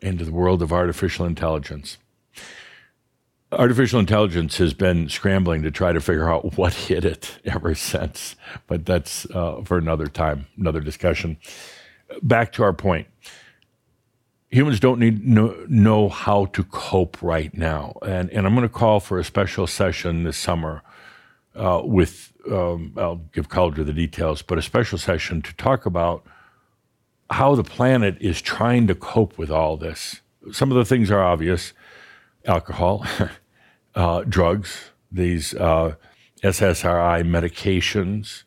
into 0.00 0.24
the 0.24 0.30
world 0.30 0.62
of 0.62 0.72
artificial 0.72 1.26
intelligence. 1.26 1.98
artificial 3.50 3.98
intelligence 3.98 4.58
has 4.58 4.72
been 4.72 5.08
scrambling 5.08 5.62
to 5.62 5.70
try 5.72 5.92
to 5.92 6.00
figure 6.00 6.30
out 6.30 6.56
what 6.56 6.72
hit 6.72 7.04
it 7.04 7.40
ever 7.44 7.74
since, 7.74 8.36
but 8.68 8.86
that's 8.86 9.26
uh, 9.30 9.62
for 9.64 9.78
another 9.78 10.06
time, 10.06 10.46
another 10.56 10.80
discussion. 10.80 11.36
Back 12.22 12.52
to 12.52 12.62
our 12.62 12.72
point 12.72 13.08
humans 14.52 14.78
don't 14.78 15.00
need 15.00 15.26
know, 15.26 15.64
know 15.68 16.08
how 16.08 16.44
to 16.44 16.62
cope 16.62 17.20
right 17.22 17.52
now, 17.56 17.94
and 18.02 18.30
and 18.30 18.46
I'm 18.46 18.54
going 18.54 18.68
to 18.68 18.72
call 18.72 19.00
for 19.00 19.18
a 19.18 19.24
special 19.24 19.66
session 19.66 20.22
this 20.22 20.36
summer 20.36 20.82
uh, 21.54 21.82
with 21.84 22.32
um, 22.50 22.94
I'll 22.96 23.22
give 23.32 23.48
Cauldre 23.48 23.84
the 23.84 23.92
details, 23.92 24.42
but 24.42 24.58
a 24.58 24.62
special 24.62 24.98
session 24.98 25.42
to 25.42 25.54
talk 25.54 25.86
about 25.86 26.24
how 27.30 27.54
the 27.54 27.64
planet 27.64 28.16
is 28.20 28.42
trying 28.42 28.86
to 28.88 28.94
cope 28.94 29.38
with 29.38 29.50
all 29.50 29.76
this. 29.76 30.20
Some 30.50 30.70
of 30.70 30.76
the 30.76 30.84
things 30.84 31.10
are 31.10 31.22
obvious: 31.22 31.72
alcohol. 32.44 33.06
uh, 33.94 34.24
drugs, 34.28 34.90
these 35.10 35.54
uh, 35.54 35.94
SSRI 36.42 37.22
medications, 37.24 38.44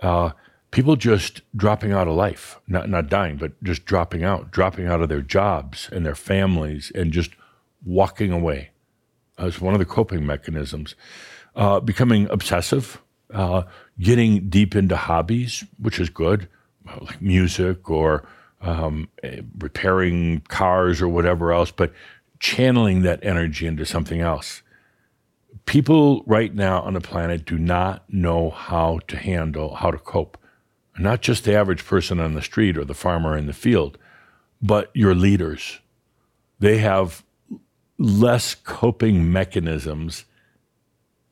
uh, 0.00 0.30
people 0.70 0.96
just 0.96 1.42
dropping 1.54 1.92
out 1.92 2.08
of 2.08 2.14
life, 2.14 2.60
not, 2.66 2.88
not 2.88 3.08
dying, 3.08 3.36
but 3.36 3.62
just 3.62 3.84
dropping 3.84 4.24
out, 4.24 4.50
dropping 4.50 4.86
out 4.86 5.02
of 5.02 5.08
their 5.08 5.22
jobs 5.22 5.88
and 5.92 6.04
their 6.04 6.14
families 6.14 6.92
and 6.94 7.12
just 7.12 7.32
walking 7.84 8.32
away 8.32 8.70
as 9.38 9.60
one 9.60 9.74
of 9.74 9.80
the 9.80 9.86
coping 9.86 10.24
mechanisms. 10.24 10.94
Uh, 11.56 11.80
becoming 11.80 12.28
obsessive, 12.30 13.00
uh, 13.32 13.62
getting 13.98 14.48
deep 14.48 14.76
into 14.76 14.94
hobbies, 14.94 15.64
which 15.78 15.98
is 15.98 16.10
good, 16.10 16.48
like 17.00 17.20
music 17.20 17.90
or 17.90 18.28
um, 18.60 19.08
eh, 19.22 19.40
repairing 19.58 20.42
cars 20.48 21.00
or 21.00 21.08
whatever 21.08 21.52
else, 21.52 21.70
but 21.70 21.92
channeling 22.38 23.02
that 23.02 23.18
energy 23.24 23.66
into 23.66 23.86
something 23.86 24.20
else 24.20 24.62
people 25.66 26.22
right 26.26 26.54
now 26.54 26.80
on 26.80 26.94
the 26.94 27.00
planet 27.00 27.44
do 27.44 27.58
not 27.58 28.04
know 28.08 28.50
how 28.50 29.00
to 29.08 29.16
handle, 29.16 29.74
how 29.74 29.90
to 29.90 29.98
cope. 29.98 30.38
Not 30.98 31.20
just 31.20 31.44
the 31.44 31.54
average 31.54 31.84
person 31.84 32.18
on 32.20 32.34
the 32.34 32.40
street 32.40 32.78
or 32.78 32.84
the 32.84 32.94
farmer 32.94 33.36
in 33.36 33.46
the 33.46 33.52
field, 33.52 33.98
but 34.62 34.90
your 34.94 35.14
leaders. 35.14 35.80
They 36.58 36.78
have 36.78 37.22
less 37.98 38.54
coping 38.54 39.30
mechanisms 39.30 40.24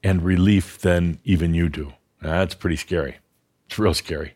and 0.05 0.23
relief 0.23 0.79
than 0.79 1.19
even 1.25 1.55
you 1.55 1.69
do. 1.69 1.95
Now, 2.23 2.39
that's 2.39 2.55
pretty 2.55 2.77
scary. 2.77 3.17
It's 3.67 3.79
real 3.79 3.95
scary. 3.95 4.35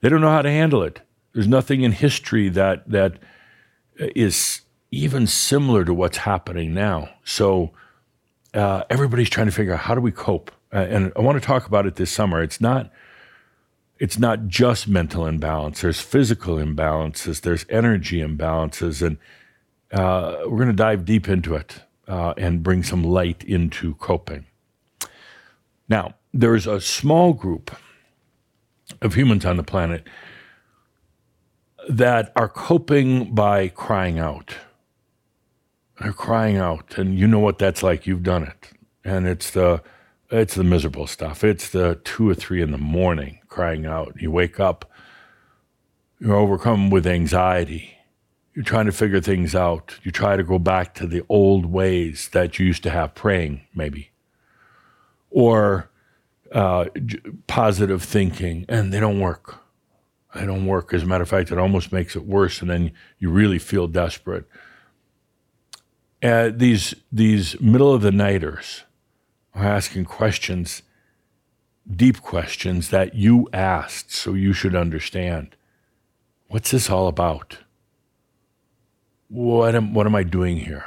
They 0.00 0.08
don't 0.08 0.20
know 0.20 0.30
how 0.30 0.42
to 0.42 0.50
handle 0.50 0.82
it. 0.82 1.00
There's 1.32 1.48
nothing 1.48 1.82
in 1.82 1.92
history 1.92 2.48
that 2.50 2.88
that 2.88 3.18
is 3.96 4.62
even 4.90 5.26
similar 5.26 5.84
to 5.84 5.92
what's 5.92 6.18
happening 6.18 6.72
now. 6.72 7.10
So 7.24 7.72
uh, 8.54 8.84
everybody's 8.88 9.28
trying 9.28 9.46
to 9.46 9.52
figure 9.52 9.74
out 9.74 9.80
how 9.80 9.94
do 9.94 10.00
we 10.00 10.12
cope. 10.12 10.50
Uh, 10.72 10.78
and 10.78 11.12
I 11.16 11.20
want 11.20 11.40
to 11.40 11.46
talk 11.46 11.66
about 11.66 11.86
it 11.86 11.96
this 11.96 12.10
summer. 12.10 12.42
It's 12.42 12.60
not 12.60 12.90
it's 13.98 14.18
not 14.18 14.46
just 14.46 14.88
mental 14.88 15.26
imbalance. 15.26 15.82
There's 15.82 16.00
physical 16.00 16.56
imbalances. 16.56 17.42
There's 17.42 17.66
energy 17.68 18.20
imbalances, 18.20 19.06
and 19.06 19.18
uh, 19.92 20.38
we're 20.44 20.56
going 20.56 20.68
to 20.68 20.72
dive 20.72 21.04
deep 21.04 21.28
into 21.28 21.54
it 21.54 21.82
uh, 22.08 22.32
and 22.38 22.62
bring 22.62 22.82
some 22.82 23.04
light 23.04 23.44
into 23.44 23.94
coping. 23.96 24.46
Now, 25.90 26.14
there's 26.32 26.66
a 26.66 26.80
small 26.80 27.34
group 27.34 27.76
of 29.02 29.14
humans 29.14 29.44
on 29.44 29.58
the 29.58 29.64
planet 29.64 30.06
that 31.88 32.32
are 32.36 32.48
coping 32.48 33.34
by 33.34 33.68
crying 33.68 34.18
out 34.18 34.56
they're 36.00 36.12
crying 36.12 36.56
out, 36.56 36.96
and 36.96 37.18
you 37.18 37.26
know 37.26 37.38
what 37.38 37.58
that's 37.58 37.82
like. 37.82 38.06
You've 38.06 38.22
done 38.22 38.44
it, 38.44 38.70
and 39.04 39.28
it's 39.28 39.50
the 39.50 39.82
it's 40.30 40.54
the 40.54 40.64
miserable 40.64 41.06
stuff. 41.06 41.44
It's 41.44 41.68
the 41.68 42.00
two 42.04 42.28
or 42.28 42.34
three 42.34 42.62
in 42.62 42.70
the 42.70 42.78
morning 42.78 43.40
crying 43.48 43.84
out. 43.84 44.14
You 44.20 44.30
wake 44.30 44.58
up, 44.58 44.90
you're 46.18 46.36
overcome 46.36 46.88
with 46.90 47.06
anxiety. 47.06 47.98
You're 48.54 48.64
trying 48.64 48.86
to 48.86 48.92
figure 48.92 49.20
things 49.20 49.54
out. 49.54 49.98
You 50.02 50.10
try 50.10 50.36
to 50.36 50.42
go 50.42 50.58
back 50.58 50.94
to 50.94 51.06
the 51.06 51.22
old 51.28 51.66
ways 51.66 52.30
that 52.32 52.58
you 52.58 52.66
used 52.66 52.82
to 52.84 52.90
have 52.90 53.14
praying, 53.14 53.62
maybe, 53.74 54.09
or 55.30 55.90
uh, 56.52 56.86
positive 57.46 58.02
thinking, 58.02 58.64
and 58.68 58.92
they 58.92 59.00
don't 59.00 59.20
work. 59.20 59.56
They 60.34 60.46
don't 60.46 60.66
work. 60.66 60.92
As 60.94 61.02
a 61.02 61.06
matter 61.06 61.22
of 61.22 61.28
fact, 61.28 61.50
it 61.50 61.58
almost 61.58 61.92
makes 61.92 62.14
it 62.14 62.26
worse, 62.26 62.60
and 62.60 62.70
then 62.70 62.92
you 63.18 63.30
really 63.30 63.58
feel 63.58 63.86
desperate 63.86 64.46
uh, 66.22 66.50
these 66.54 66.94
these 67.10 67.58
middle 67.60 67.92
of 67.92 68.02
the 68.02 68.12
nighters 68.12 68.84
are 69.54 69.64
asking 69.64 70.04
questions, 70.04 70.82
deep 71.90 72.20
questions 72.20 72.90
that 72.90 73.14
you 73.14 73.48
asked, 73.52 74.12
so 74.12 74.34
you 74.34 74.52
should 74.52 74.74
understand. 74.74 75.56
What's 76.48 76.70
this 76.70 76.90
all 76.90 77.08
about? 77.08 77.58
What 79.28 79.74
am 79.74 79.94
what 79.94 80.06
am 80.06 80.14
I 80.14 80.24
doing 80.24 80.58
here? 80.58 80.84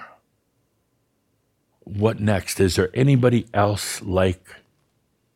What 1.83 2.19
next? 2.19 2.59
Is 2.59 2.75
there 2.75 2.89
anybody 2.93 3.47
else 3.53 4.01
like 4.01 4.55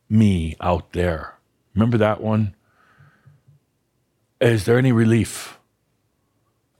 me 0.08 0.56
out 0.60 0.92
there? 0.92 1.34
Remember 1.74 1.98
that 1.98 2.20
one? 2.20 2.54
Is 4.40 4.64
there 4.64 4.78
any 4.78 4.92
relief? 4.92 5.58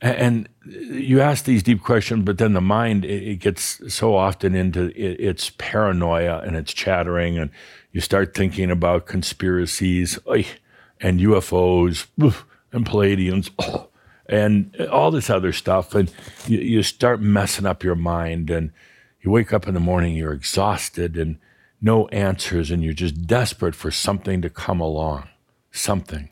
and 0.01 0.47
you 0.65 1.19
ask 1.19 1.45
these 1.45 1.63
deep 1.63 1.83
questions, 1.83 2.23
but 2.23 2.37
then 2.37 2.53
the 2.53 2.61
mind 2.61 3.03
it, 3.05 3.39
gets 3.39 3.81
so 3.93 4.15
often 4.15 4.55
into 4.55 4.91
its 4.95 5.51
paranoia 5.57 6.39
and 6.39 6.55
its 6.55 6.73
chattering, 6.73 7.37
and 7.37 7.51
you 7.91 7.99
start 7.99 8.33
thinking 8.33 8.71
about 8.71 9.05
conspiracies 9.05 10.17
and 10.27 11.19
UFOs 11.19 12.07
and 12.71 12.85
Pleiadians 12.85 13.49
oh, 13.59 13.89
and 14.27 14.75
all 14.91 15.11
this 15.11 15.29
other 15.29 15.51
stuff, 15.51 15.95
and 15.95 16.11
you 16.47 16.83
start 16.83 17.19
messing 17.21 17.65
up 17.65 17.83
your 17.83 17.95
mind, 17.95 18.49
and 18.49 18.71
you 19.21 19.31
wake 19.31 19.53
up 19.53 19.67
in 19.67 19.73
the 19.73 19.79
morning, 19.79 20.15
you're 20.15 20.33
exhausted 20.33 21.17
and 21.17 21.39
no 21.81 22.07
answers, 22.07 22.71
and 22.71 22.83
you're 22.83 22.93
just 22.93 23.25
desperate 23.25 23.75
for 23.75 23.91
something 23.91 24.41
to 24.41 24.49
come 24.49 24.79
along, 24.79 25.29
something. 25.71 26.29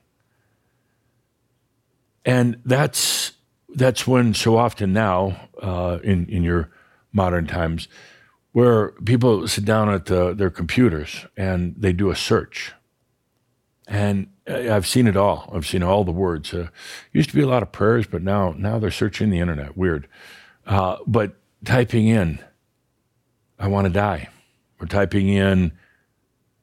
And 2.26 2.60
that's 2.66 3.34
that's 3.70 4.06
when 4.06 4.34
so 4.34 4.58
often 4.58 4.92
now 4.92 5.50
uh, 5.62 6.00
in 6.04 6.28
in 6.28 6.44
your 6.44 6.70
modern 7.14 7.48
times, 7.48 7.88
where 8.52 8.90
people 9.06 9.48
sit 9.48 9.64
down 9.66 9.90
at 9.90 10.06
the, 10.06 10.34
their 10.34 10.50
computers 10.50 11.26
and 11.38 11.76
they 11.78 11.94
do 11.94 12.10
a 12.10 12.16
search, 12.16 12.74
and 13.88 14.28
I've 14.48 14.88
seen 14.88 15.08
it 15.08 15.16
all. 15.16 15.50
I've 15.54 15.66
seen 15.66 15.84
all 15.84 16.04
the 16.04 16.12
words. 16.12 16.54
Uh, 16.54 16.68
used 17.14 17.30
to 17.30 17.36
be 17.36 17.42
a 17.42 17.48
lot 17.48 17.64
of 17.64 17.72
prayers, 17.72 18.06
but 18.06 18.22
now 18.22 18.54
now 18.58 18.80
they're 18.80 18.92
searching 18.92 19.30
the 19.30 19.40
internet. 19.40 19.78
Weird, 19.78 20.08
uh, 20.66 20.98
but 21.08 21.36
typing 21.64 22.08
in, 22.08 22.40
"I 23.60 23.68
want 23.68 23.86
to 23.86 23.94
die," 23.94 24.30
or 24.80 24.88
typing 24.88 25.30
in, 25.30 25.72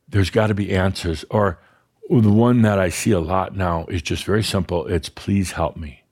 "There's 0.08 0.30
got 0.30 0.48
to 0.48 0.54
be 0.54 0.74
answers," 0.74 1.24
or 1.30 1.58
the 2.08 2.30
one 2.30 2.62
that 2.62 2.78
I 2.78 2.88
see 2.88 3.10
a 3.10 3.20
lot 3.20 3.56
now 3.56 3.86
is 3.86 4.02
just 4.02 4.24
very 4.24 4.42
simple. 4.42 4.86
It's 4.86 5.08
"Please 5.08 5.52
help 5.52 5.76
me." 5.76 6.04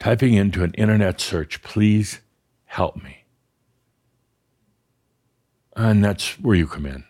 typing 0.00 0.34
into 0.34 0.64
an 0.64 0.74
internet 0.74 1.20
search, 1.20 1.62
please 1.62 2.20
help 2.64 2.96
me. 2.96 3.24
And 5.76 6.02
that's 6.02 6.40
where 6.40 6.56
you 6.56 6.66
come 6.66 6.86
in. 6.86 7.04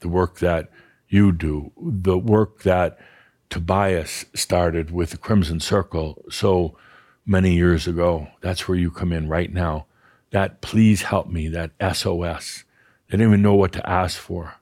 The 0.00 0.08
work 0.08 0.40
that 0.40 0.70
you 1.08 1.32
do, 1.32 1.72
the 1.80 2.18
work 2.18 2.62
that 2.62 2.98
Tobias 3.48 4.26
started 4.34 4.90
with 4.90 5.10
the 5.10 5.16
Crimson 5.16 5.60
Circle 5.60 6.24
so 6.30 6.76
many 7.24 7.54
years 7.54 7.86
ago, 7.86 8.28
that's 8.40 8.68
where 8.68 8.78
you 8.78 8.90
come 8.90 9.12
in 9.12 9.28
right 9.28 9.52
now. 9.52 9.86
That 10.30 10.60
please 10.60 11.02
help 11.02 11.28
me, 11.28 11.48
that 11.48 11.72
SOS. 11.94 12.64
They 13.08 13.16
didn't 13.16 13.28
even 13.28 13.42
know 13.42 13.54
what 13.54 13.72
to 13.72 13.88
ask 13.88 14.18
for. 14.18 14.54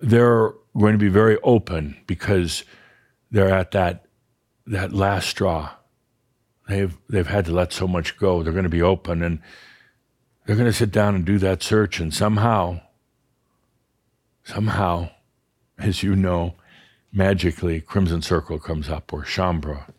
They're 0.00 0.52
going 0.76 0.92
to 0.92 0.98
be 0.98 1.08
very 1.08 1.38
open 1.42 1.96
because 2.06 2.64
they're 3.30 3.54
at 3.54 3.70
that 3.72 4.06
that 4.66 4.92
last 4.92 5.28
straw. 5.28 5.70
They've 6.68 6.96
they've 7.08 7.26
had 7.26 7.44
to 7.46 7.52
let 7.52 7.72
so 7.72 7.86
much 7.86 8.16
go. 8.18 8.42
They're 8.42 8.52
going 8.52 8.64
to 8.64 8.68
be 8.68 8.82
open 8.82 9.22
and 9.22 9.40
they're 10.44 10.56
going 10.56 10.66
to 10.66 10.72
sit 10.72 10.92
down 10.92 11.14
and 11.14 11.24
do 11.24 11.38
that 11.38 11.62
search 11.62 12.00
and 12.00 12.12
somehow 12.12 12.80
somehow 14.44 15.10
as 15.78 16.02
you 16.02 16.14
know 16.14 16.54
magically 17.12 17.80
Crimson 17.80 18.22
Circle 18.22 18.58
comes 18.60 18.88
up 18.88 19.12
or 19.12 19.22
Shaumbra 19.22 19.92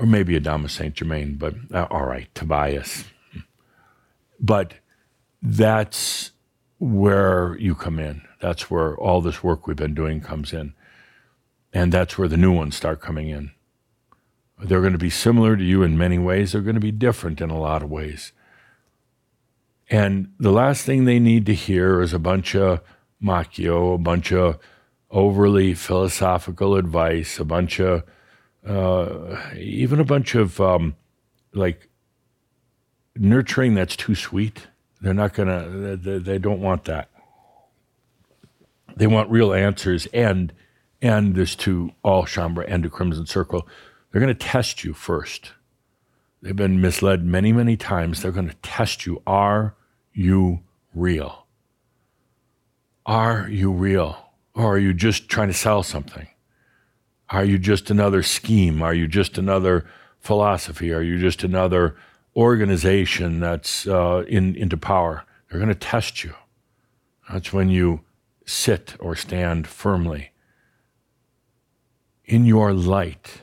or 0.00 0.06
maybe 0.06 0.38
Adamus 0.38 0.70
Saint 0.70 0.94
Germain, 0.94 1.34
but 1.34 1.54
uh, 1.72 1.86
all 1.90 2.06
right, 2.06 2.34
Tobias. 2.34 3.04
But 4.40 4.74
that's 5.42 6.30
where 6.78 7.54
you 7.58 7.74
come 7.74 7.98
in. 7.98 8.22
That's 8.40 8.70
where 8.70 8.96
all 8.96 9.20
this 9.20 9.44
work 9.44 9.66
we've 9.66 9.76
been 9.76 9.94
doing 9.94 10.22
comes 10.22 10.54
in. 10.54 10.72
And 11.74 11.92
that's 11.92 12.16
where 12.16 12.28
the 12.28 12.38
new 12.38 12.50
ones 12.50 12.74
start 12.74 13.02
coming 13.02 13.28
in. 13.28 13.50
They're 14.58 14.80
going 14.80 14.94
to 14.94 14.98
be 14.98 15.10
similar 15.10 15.54
to 15.54 15.62
you 15.62 15.82
in 15.82 15.98
many 15.98 16.18
ways. 16.18 16.52
They're 16.52 16.62
going 16.62 16.74
to 16.74 16.80
be 16.80 16.90
different 16.90 17.42
in 17.42 17.50
a 17.50 17.60
lot 17.60 17.82
of 17.82 17.90
ways. 17.90 18.32
And 19.90 20.32
the 20.38 20.50
last 20.50 20.86
thing 20.86 21.04
they 21.04 21.18
need 21.18 21.44
to 21.46 21.54
hear 21.54 22.00
is 22.00 22.14
a 22.14 22.18
bunch 22.18 22.56
of 22.56 22.80
Makyo, 23.22 23.96
a 23.96 23.98
bunch 23.98 24.32
of 24.32 24.58
overly 25.10 25.74
philosophical 25.74 26.76
advice, 26.76 27.38
a 27.38 27.44
bunch 27.44 27.80
of, 27.80 28.04
uh, 28.66 29.36
even 29.56 30.00
a 30.00 30.04
bunch 30.04 30.34
of 30.34 30.60
um, 30.60 30.96
like 31.52 31.88
nurturing 33.16 33.74
that's 33.74 33.96
too 33.96 34.14
sweet. 34.14 34.66
They're 35.00 35.14
not 35.14 35.34
to, 35.48 35.96
they, 35.96 36.18
they 36.18 36.38
don't 36.38 36.60
want 36.60 36.84
that. 36.84 37.08
They 38.96 39.06
want 39.06 39.30
real 39.30 39.52
answers. 39.52 40.06
And, 40.12 40.52
and 41.00 41.34
this 41.34 41.54
to 41.56 41.92
all 42.02 42.24
Shaumbra 42.24 42.66
and 42.68 42.82
to 42.82 42.90
Crimson 42.90 43.26
Circle, 43.26 43.66
they're 44.10 44.20
to 44.34 44.46
test 44.46 44.84
you 44.84 44.92
first. 44.92 45.52
They've 46.42 46.56
been 46.56 46.80
misled 46.80 47.24
many, 47.24 47.52
many 47.52 47.76
times. 47.76 48.22
They're 48.22 48.32
to 48.48 48.56
test 48.62 49.06
you. 49.06 49.22
Are 49.26 49.74
you 50.12 50.60
real? 50.94 51.46
Are 53.06 53.48
you 53.48 53.72
real? 53.72 54.30
Or 54.54 54.74
are 54.74 54.78
you 54.78 54.92
just 54.92 55.28
trying 55.28 55.48
to 55.48 55.54
sell 55.54 55.82
something? 55.82 56.26
Are 57.30 57.44
you 57.44 57.58
just 57.58 57.90
another 57.90 58.22
scheme? 58.22 58.82
Are 58.82 58.94
you 58.94 59.06
just 59.06 59.38
another 59.38 59.86
philosophy? 60.18 60.92
Are 60.92 61.02
you 61.02 61.18
just 61.18 61.44
another 61.44 61.96
organization 62.36 63.38
that's 63.38 63.86
uh, 63.86 64.24
in, 64.26 64.56
into 64.56 64.76
power? 64.76 65.24
They're 65.48 65.60
going 65.60 65.68
to 65.68 65.74
test 65.74 66.24
you. 66.24 66.34
That's 67.32 67.52
when 67.52 67.68
you 67.68 68.00
sit 68.44 68.96
or 68.98 69.14
stand 69.14 69.68
firmly. 69.68 70.32
In 72.24 72.44
your 72.44 72.72
light, 72.72 73.42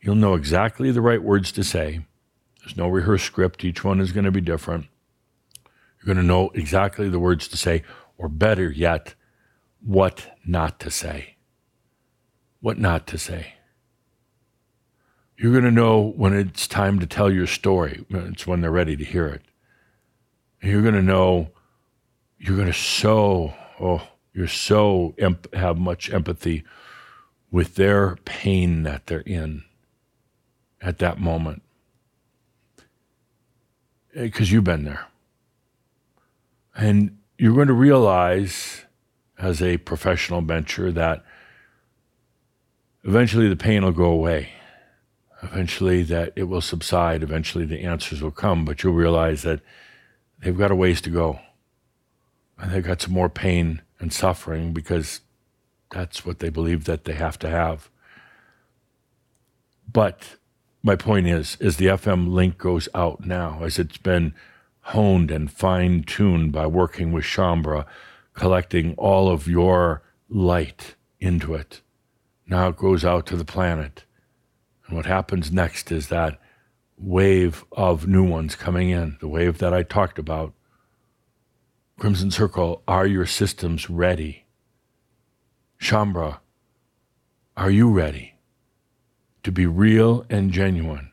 you'll 0.00 0.16
know 0.16 0.34
exactly 0.34 0.90
the 0.90 1.00
right 1.00 1.22
words 1.22 1.52
to 1.52 1.64
say. 1.64 2.04
There's 2.60 2.76
no 2.76 2.88
rehearsed 2.88 3.26
script, 3.26 3.64
each 3.64 3.84
one 3.84 4.00
is 4.00 4.12
going 4.12 4.24
to 4.24 4.32
be 4.32 4.40
different. 4.40 4.86
You're 5.64 6.14
going 6.14 6.24
to 6.24 6.28
know 6.28 6.50
exactly 6.50 7.08
the 7.08 7.18
words 7.18 7.46
to 7.48 7.56
say, 7.56 7.84
or 8.16 8.28
better 8.28 8.70
yet, 8.70 9.14
what 9.80 10.36
not 10.44 10.80
to 10.80 10.90
say. 10.90 11.36
What 12.60 12.78
not 12.78 13.06
to 13.08 13.18
say. 13.18 13.54
You're 15.36 15.52
going 15.52 15.64
to 15.64 15.70
know 15.70 16.00
when 16.16 16.32
it's 16.32 16.66
time 16.66 16.98
to 16.98 17.06
tell 17.06 17.30
your 17.30 17.46
story. 17.46 18.04
It's 18.10 18.46
when 18.46 18.60
they're 18.60 18.72
ready 18.72 18.96
to 18.96 19.04
hear 19.04 19.26
it. 19.26 19.42
And 20.60 20.72
you're 20.72 20.82
going 20.82 20.94
to 20.94 21.02
know, 21.02 21.50
you're 22.38 22.56
going 22.56 22.66
to 22.66 22.72
so, 22.72 23.54
oh, 23.80 24.08
you're 24.32 24.48
so 24.48 25.14
have 25.52 25.78
much 25.78 26.10
empathy 26.10 26.64
with 27.50 27.76
their 27.76 28.16
pain 28.24 28.82
that 28.82 29.06
they're 29.06 29.20
in 29.20 29.62
at 30.82 30.98
that 30.98 31.20
moment. 31.20 31.62
Eh, 34.14 34.24
because 34.24 34.50
you've 34.50 34.64
been 34.64 34.84
there. 34.84 35.06
And 36.76 37.18
you're 37.38 37.54
going 37.54 37.68
to 37.68 37.74
realize 37.74 38.84
as 39.38 39.62
a 39.62 39.78
professional 39.78 40.40
bencher 40.40 40.90
that 40.92 41.24
eventually 43.08 43.48
the 43.48 43.56
pain 43.56 43.82
will 43.82 43.92
go 43.92 44.04
away. 44.04 44.50
Eventually 45.42 46.02
that 46.02 46.32
it 46.36 46.44
will 46.44 46.60
subside. 46.60 47.22
Eventually 47.22 47.64
the 47.64 47.80
answers 47.80 48.22
will 48.22 48.30
come, 48.30 48.66
but 48.66 48.82
you'll 48.82 48.92
realize 48.92 49.42
that 49.42 49.60
they've 50.40 50.58
got 50.58 50.70
a 50.70 50.76
ways 50.76 51.00
to 51.00 51.10
go. 51.10 51.40
And 52.58 52.70
they've 52.70 52.84
got 52.84 53.00
some 53.00 53.14
more 53.14 53.30
pain 53.30 53.80
and 53.98 54.12
suffering 54.12 54.74
because 54.74 55.22
that's 55.90 56.26
what 56.26 56.40
they 56.40 56.50
believe 56.50 56.84
that 56.84 57.04
they 57.04 57.14
have 57.14 57.38
to 57.38 57.48
have. 57.48 57.88
But 59.90 60.36
my 60.82 60.94
point 60.94 61.28
is, 61.28 61.56
as 61.62 61.78
the 61.78 61.86
FM 61.86 62.30
link 62.30 62.58
goes 62.58 62.88
out 62.94 63.24
now, 63.24 63.62
as 63.62 63.78
it's 63.78 63.96
been 63.96 64.34
honed 64.80 65.30
and 65.30 65.50
fine 65.50 66.02
tuned 66.02 66.52
by 66.52 66.66
working 66.66 67.12
with 67.12 67.24
Shaumbra, 67.24 67.86
collecting 68.34 68.94
all 68.96 69.30
of 69.30 69.48
your 69.48 70.02
light 70.28 70.96
into 71.20 71.54
it. 71.54 71.80
Now 72.48 72.68
it 72.68 72.76
goes 72.76 73.04
out 73.04 73.26
to 73.26 73.36
the 73.36 73.44
planet. 73.44 74.04
And 74.86 74.96
what 74.96 75.04
happens 75.04 75.52
next 75.52 75.92
is 75.92 76.08
that 76.08 76.40
wave 76.96 77.64
of 77.72 78.08
new 78.08 78.24
ones 78.24 78.56
coming 78.56 78.88
in, 78.88 79.18
the 79.20 79.28
wave 79.28 79.58
that 79.58 79.74
I 79.74 79.82
talked 79.82 80.18
about. 80.18 80.54
Crimson 81.98 82.30
Circle, 82.30 82.82
are 82.88 83.06
your 83.06 83.26
systems 83.26 83.90
ready? 83.90 84.46
Shaumbra, 85.78 86.38
are 87.56 87.70
you 87.70 87.90
ready 87.90 88.34
to 89.42 89.52
be 89.52 89.66
real 89.66 90.24
and 90.30 90.50
genuine? 90.50 91.12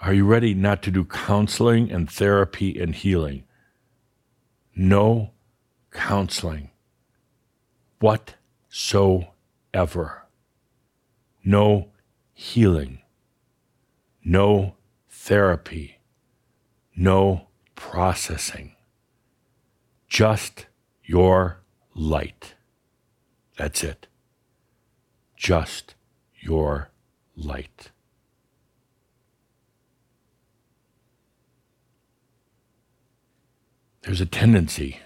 Are 0.00 0.12
you 0.12 0.26
ready 0.26 0.54
not 0.54 0.82
to 0.82 0.90
do 0.90 1.04
counseling 1.04 1.90
and 1.90 2.10
therapy 2.10 2.78
and 2.80 2.94
healing? 2.94 3.44
No 4.76 5.32
counseling 5.90 6.70
whatsoever. 8.00 9.33
No 11.44 11.88
healing. 12.32 13.00
No 14.24 14.76
therapy. 15.10 15.98
No 16.96 17.48
processing. 17.74 18.76
Just 20.08 20.66
your 21.04 21.60
light. 21.94 22.54
That's 23.58 23.82
it. 23.82 24.06
Just 25.36 25.94
your 26.40 26.90
light. 27.36 27.90
There's 34.02 34.20
a 34.20 34.26
tendency 34.26 35.00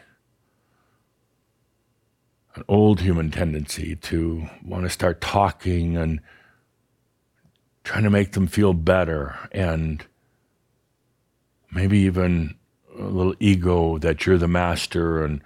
an 2.59 2.65
old 2.67 3.01
human 3.01 3.31
tendency 3.31 3.95
to 3.95 4.49
want 4.65 4.83
to 4.83 4.91
start 4.91 5.21
talking 5.21 5.97
and 5.97 6.19
trying 7.85 8.03
to 8.03 8.11
make 8.11 8.33
them 8.33 8.49
feel 8.49 8.75
better 8.75 9.39
and 9.53 10.05
maybe 11.71 11.99
even 11.99 12.57
a 12.99 13.05
little 13.05 13.35
ego 13.39 13.97
that 13.99 14.27
you're 14.27 14.39
the 14.39 14.49
master 14.49 15.25
and 15.25 15.41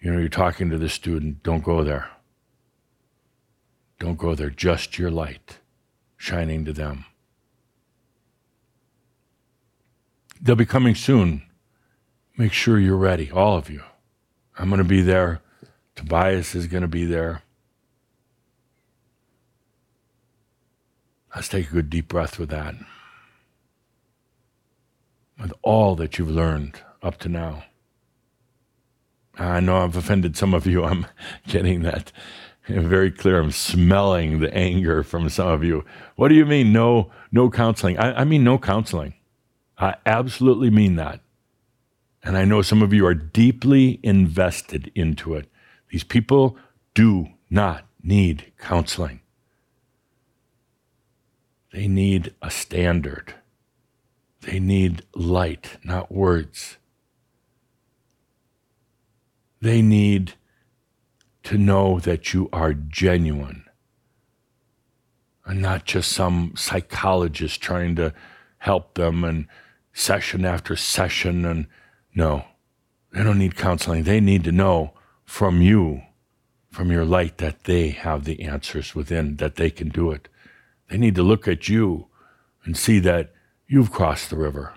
you 0.00 0.10
know 0.10 0.18
you're 0.18 0.28
talking 0.28 0.68
to 0.68 0.76
the 0.76 0.88
student 0.88 1.42
don't 1.42 1.64
go 1.64 1.82
there. 1.82 2.10
Don't 3.98 4.18
go 4.18 4.34
there. 4.34 4.50
Just 4.50 4.98
your 4.98 5.10
light 5.10 5.60
shining 6.18 6.66
to 6.66 6.74
them. 6.74 7.06
They'll 10.42 10.56
be 10.56 10.66
coming 10.66 10.94
soon. 10.94 11.40
Make 12.36 12.52
sure 12.52 12.78
you're 12.78 12.98
ready 12.98 13.30
all 13.30 13.56
of 13.56 13.70
you. 13.70 13.82
I'm 14.58 14.68
going 14.68 14.78
to 14.78 14.84
be 14.84 15.00
there 15.00 15.40
Tobias 15.96 16.54
is 16.54 16.66
going 16.66 16.82
to 16.82 16.88
be 16.88 17.04
there. 17.04 17.42
Let's 21.34 21.48
take 21.48 21.70
a 21.70 21.72
good 21.74 21.90
deep 21.90 22.08
breath 22.08 22.38
with 22.38 22.50
that. 22.50 22.74
With 25.40 25.52
all 25.62 25.96
that 25.96 26.18
you've 26.18 26.30
learned 26.30 26.80
up 27.02 27.18
to 27.18 27.28
now. 27.28 27.64
I 29.36 29.58
know 29.60 29.78
I've 29.78 29.96
offended 29.96 30.36
some 30.36 30.54
of 30.54 30.66
you. 30.66 30.84
I'm 30.84 31.06
getting 31.48 31.82
that 31.82 32.12
very 32.68 33.10
clear. 33.10 33.40
I'm 33.40 33.50
smelling 33.50 34.40
the 34.40 34.54
anger 34.54 35.02
from 35.02 35.28
some 35.28 35.48
of 35.48 35.64
you. 35.64 35.84
What 36.16 36.28
do 36.28 36.34
you 36.34 36.46
mean, 36.46 36.72
no, 36.72 37.10
no 37.32 37.50
counseling? 37.50 37.98
I, 37.98 38.20
I 38.20 38.24
mean, 38.24 38.44
no 38.44 38.58
counseling. 38.58 39.14
I 39.76 39.96
absolutely 40.06 40.70
mean 40.70 40.96
that. 40.96 41.20
And 42.22 42.38
I 42.38 42.44
know 42.44 42.62
some 42.62 42.80
of 42.80 42.92
you 42.92 43.06
are 43.06 43.14
deeply 43.14 44.00
invested 44.02 44.90
into 44.94 45.34
it. 45.34 45.50
These 45.94 46.02
people 46.02 46.56
do 46.92 47.28
not 47.48 47.86
need 48.02 48.50
counseling. 48.58 49.20
They 51.72 51.86
need 51.86 52.34
a 52.42 52.50
standard. 52.50 53.34
They 54.40 54.58
need 54.58 55.02
light, 55.14 55.76
not 55.84 56.10
words. 56.10 56.78
They 59.60 59.82
need 59.82 60.32
to 61.44 61.56
know 61.56 62.00
that 62.00 62.34
you 62.34 62.48
are 62.52 62.74
genuine 62.74 63.64
and 65.46 65.62
not 65.62 65.84
just 65.84 66.10
some 66.10 66.54
psychologist 66.56 67.60
trying 67.60 67.94
to 67.94 68.12
help 68.58 68.94
them 68.94 69.22
and 69.22 69.46
session 69.92 70.44
after 70.44 70.74
session. 70.74 71.44
And 71.44 71.68
no, 72.16 72.46
they 73.12 73.22
don't 73.22 73.38
need 73.38 73.54
counseling. 73.54 74.02
They 74.02 74.18
need 74.18 74.42
to 74.42 74.50
know 74.50 74.93
from 75.34 75.60
you, 75.60 76.00
from 76.70 76.92
your 76.92 77.04
light, 77.04 77.38
that 77.38 77.64
they 77.64 77.88
have 77.88 78.22
the 78.22 78.40
answers 78.42 78.94
within, 78.94 79.34
that 79.34 79.56
they 79.56 79.68
can 79.68 79.88
do 79.88 80.12
it. 80.12 80.28
They 80.88 80.96
need 80.96 81.16
to 81.16 81.24
look 81.24 81.48
at 81.48 81.68
you 81.68 82.06
and 82.64 82.76
see 82.76 83.00
that 83.00 83.32
you've 83.66 83.90
crossed 83.90 84.30
the 84.30 84.36
river. 84.36 84.74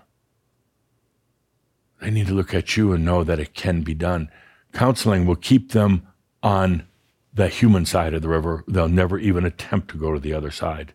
They 2.01 2.09
need 2.09 2.25
to 2.25 2.33
look 2.33 2.55
at 2.55 2.75
you 2.75 2.91
and 2.91 3.05
know 3.05 3.23
that 3.23 3.39
it 3.39 3.53
can 3.53 3.83
be 3.83 3.93
done. 3.93 4.31
Counseling 4.73 5.27
will 5.27 5.35
keep 5.35 5.73
them 5.73 6.07
on 6.41 6.87
the 7.31 7.49
human 7.49 7.85
side 7.85 8.15
of 8.15 8.23
the 8.23 8.29
river. 8.29 8.63
They'll 8.67 8.89
never 8.89 9.19
even 9.19 9.45
attempt 9.45 9.91
to 9.91 9.97
go 9.99 10.11
to 10.11 10.19
the 10.19 10.33
other 10.33 10.49
side. 10.49 10.91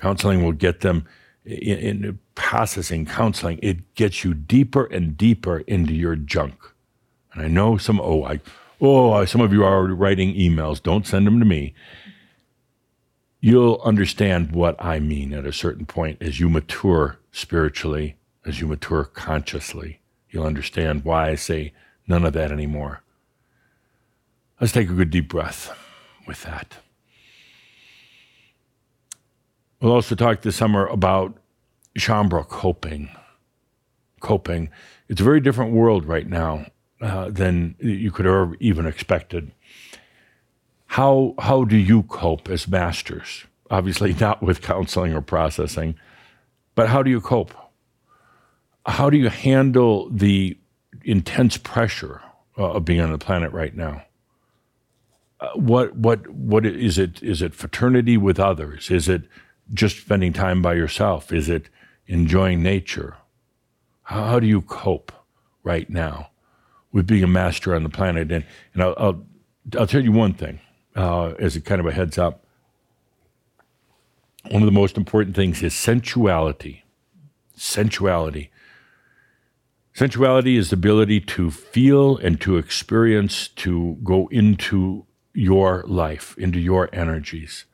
Counseling 0.00 0.42
will 0.42 0.52
get 0.52 0.80
them 0.80 1.06
in, 1.44 1.78
in 2.04 2.18
processing, 2.34 3.04
counseling. 3.04 3.60
It 3.62 3.94
gets 3.94 4.24
you 4.24 4.32
deeper 4.32 4.86
and 4.86 5.18
deeper 5.18 5.58
into 5.58 5.92
your 5.92 6.16
junk. 6.16 6.72
And 7.34 7.42
I 7.42 7.48
know 7.48 7.76
some, 7.76 8.00
oh, 8.00 8.24
I, 8.24 8.40
oh, 8.80 9.24
some 9.24 9.40
of 9.40 9.52
you 9.52 9.64
are 9.64 9.74
already 9.74 9.94
writing 9.94 10.34
emails. 10.34 10.82
Don't 10.82 11.06
send 11.06 11.26
them 11.26 11.38
to 11.38 11.44
me. 11.44 11.74
You'll 13.40 13.80
understand 13.84 14.52
what 14.52 14.76
I 14.82 14.98
mean 14.98 15.32
at 15.32 15.46
a 15.46 15.52
certain 15.52 15.86
point 15.86 16.18
as 16.20 16.40
you 16.40 16.48
mature 16.48 17.18
spiritually, 17.30 18.16
as 18.44 18.60
you 18.60 18.66
mature 18.66 19.04
consciously. 19.04 20.00
You'll 20.30 20.46
understand 20.46 21.04
why 21.04 21.30
I 21.30 21.34
say 21.36 21.72
none 22.08 22.24
of 22.24 22.32
that 22.32 22.50
anymore. 22.50 23.02
Let's 24.60 24.72
take 24.72 24.90
a 24.90 24.94
good 24.94 25.10
deep 25.10 25.28
breath 25.28 25.76
with 26.26 26.42
that. 26.42 26.78
We'll 29.80 29.92
also 29.92 30.14
talk 30.14 30.40
this 30.40 30.56
summer 30.56 30.86
about 30.86 31.36
Shaumbra 31.98 32.48
coping. 32.48 33.10
Coping. 34.20 34.70
It's 35.08 35.20
a 35.20 35.24
very 35.24 35.40
different 35.40 35.72
world 35.72 36.06
right 36.06 36.26
now 36.26 36.66
uh, 37.00 37.30
than 37.30 37.74
you 37.78 38.10
could 38.10 38.26
have 38.26 38.54
even 38.60 38.86
expected. 38.86 39.52
How, 40.86 41.34
how 41.38 41.64
do 41.64 41.76
you 41.76 42.04
cope 42.04 42.48
as 42.48 42.68
masters? 42.68 43.44
Obviously, 43.70 44.14
not 44.20 44.42
with 44.42 44.62
counseling 44.62 45.12
or 45.14 45.20
processing, 45.20 45.96
but 46.74 46.88
how 46.88 47.02
do 47.02 47.10
you 47.10 47.20
cope? 47.20 47.54
How 48.86 49.10
do 49.10 49.16
you 49.16 49.28
handle 49.28 50.08
the 50.10 50.56
intense 51.04 51.56
pressure 51.56 52.22
uh, 52.56 52.72
of 52.72 52.84
being 52.84 53.00
on 53.00 53.12
the 53.12 53.18
planet 53.18 53.52
right 53.52 53.74
now? 53.74 54.02
Uh, 55.38 55.50
what 55.54 55.94
what 55.96 56.26
what 56.30 56.64
is 56.64 56.96
it? 56.96 57.22
Is 57.22 57.42
it 57.42 57.54
fraternity 57.54 58.16
with 58.16 58.40
others? 58.40 58.90
Is 58.90 59.06
it 59.08 59.22
just 59.74 59.98
spending 59.98 60.32
time 60.32 60.62
by 60.62 60.74
yourself? 60.74 61.30
Is 61.32 61.50
it 61.50 61.68
enjoying 62.06 62.62
nature? 62.62 63.16
How, 64.04 64.24
how 64.24 64.40
do 64.40 64.46
you 64.46 64.62
cope 64.62 65.12
right 65.62 65.90
now 65.90 66.30
with 66.96 67.06
being 67.06 67.22
a 67.22 67.28
master 67.28 67.74
on 67.74 67.82
the 67.82 67.90
planet? 67.90 68.32
And 68.32 68.44
and 68.72 68.82
I'll 68.82 68.94
I'll, 68.96 69.26
I'll 69.78 69.86
tell 69.86 70.02
you 70.02 70.12
one 70.12 70.32
thing 70.32 70.60
uh, 70.96 71.34
as 71.38 71.54
a 71.54 71.60
kind 71.60 71.80
of 71.80 71.86
a 71.86 71.92
heads 71.92 72.16
up. 72.16 72.42
One 74.50 74.62
of 74.62 74.66
the 74.66 74.72
most 74.72 74.96
important 74.96 75.36
things 75.36 75.62
is 75.62 75.74
sensuality. 75.74 76.84
Sensuality. 77.56 78.48
Sensuality 79.94 80.56
is 80.56 80.70
the 80.70 80.76
ability 80.76 81.20
to 81.20 81.50
feel 81.50 82.16
and 82.18 82.40
to 82.40 82.58
experience, 82.58 83.48
to 83.48 83.98
go 84.04 84.28
into 84.30 85.06
your 85.32 85.84
life, 85.86 86.36
into 86.38 86.58
your 86.58 86.88
energies. 86.92 87.64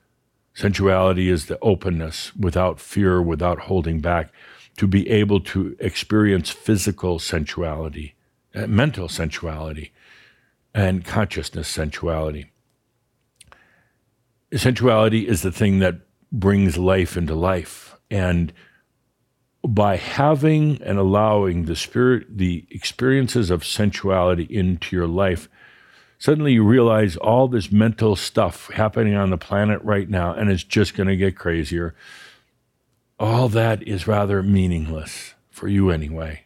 Sensuality 0.54 1.28
is 1.28 1.46
the 1.46 1.58
openness 1.60 2.34
without 2.36 2.80
fear, 2.80 3.20
without 3.20 3.60
holding 3.60 4.00
back, 4.00 4.32
to 4.76 4.86
be 4.86 5.08
able 5.10 5.40
to 5.40 5.76
experience 5.78 6.50
physical 6.50 7.18
sensuality, 7.18 8.14
uh, 8.54 8.66
mental 8.66 9.08
sensuality, 9.08 9.92
and 10.74 11.04
consciousness 11.04 11.68
sensuality. 11.68 12.50
Sensuality 14.54 15.26
is 15.26 15.42
the 15.42 15.52
thing 15.52 15.78
that 15.78 16.00
brings 16.30 16.76
life 16.76 17.16
into 17.16 17.34
life. 17.34 17.96
And 18.10 18.52
by 19.66 19.96
having 19.96 20.82
and 20.82 20.98
allowing 20.98 21.64
the 21.64 21.76
spirit, 21.76 22.26
the 22.36 22.66
experiences 22.70 23.50
of 23.50 23.64
sensuality 23.64 24.44
into 24.44 24.96
your 24.96 25.06
life, 25.06 25.48
suddenly 26.18 26.54
you 26.54 26.64
realize 26.64 27.16
all 27.16 27.48
this 27.48 27.70
mental 27.70 28.16
stuff 28.16 28.70
happening 28.70 29.14
on 29.14 29.30
the 29.30 29.38
planet 29.38 29.80
right 29.82 30.08
now, 30.08 30.34
and 30.34 30.50
it's 30.50 30.64
just 30.64 30.94
going 30.94 31.08
to 31.08 31.16
get 31.16 31.36
crazier. 31.36 31.94
All 33.18 33.48
that 33.50 33.86
is 33.86 34.06
rather 34.06 34.42
meaningless 34.42 35.34
for 35.50 35.68
you 35.68 35.90
anyway. 35.90 36.41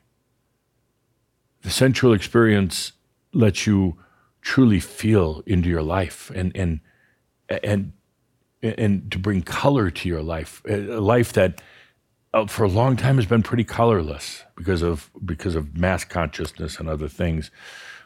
The 1.67 1.73
sensual 1.73 2.13
experience 2.13 2.93
lets 3.33 3.67
you 3.67 3.97
truly 4.41 4.79
feel 4.79 5.43
into 5.47 5.69
your 5.69 5.83
life 5.83 6.31
and 6.33 6.53
and 6.55 6.79
and 7.49 7.93
and 8.63 9.11
to 9.11 9.19
bring 9.19 9.43
color 9.43 9.91
to 9.91 10.09
your 10.09 10.23
life, 10.23 10.63
a 10.69 11.01
life 11.01 11.33
that 11.33 11.61
uh, 12.33 12.47
for 12.47 12.63
a 12.63 12.69
long 12.69 12.95
time 12.95 13.17
has 13.17 13.27
been 13.27 13.43
pretty 13.43 13.65
colorless 13.65 14.45
because 14.55 14.81
of 14.81 15.11
because 15.25 15.57
of 15.57 15.77
mass 15.77 16.05
consciousness 16.05 16.79
and 16.79 16.89
other 16.89 17.09
things. 17.09 17.51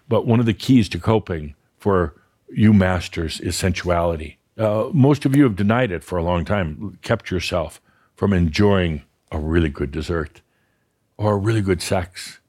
But 0.09 0.27
one 0.27 0.41
of 0.41 0.47
the 0.47 0.55
keys 0.55 0.89
to 0.89 0.99
coping 0.99 1.55
for 1.77 2.15
you 2.49 2.73
masters 2.73 3.41
is 3.41 3.57
sensuality. 3.57 4.39
Uh, 4.57 4.89
most 4.95 5.27
of 5.27 5.37
you 5.37 5.43
have 5.45 5.55
denied 5.55 5.93
it 5.93 6.03
for 6.03 6.17
a 6.17 6.23
long 6.23 6.47
time, 6.47 6.99
kept 7.03 7.31
yourself 7.31 7.79
from 8.17 8.33
enjoying 8.33 9.03
a 9.31 9.39
really 9.39 9.69
good 9.69 9.91
dessert 9.91 10.41
or 11.19 11.35
a 11.35 11.37
really 11.37 11.61
good 11.61 11.83
sex? 11.83 12.40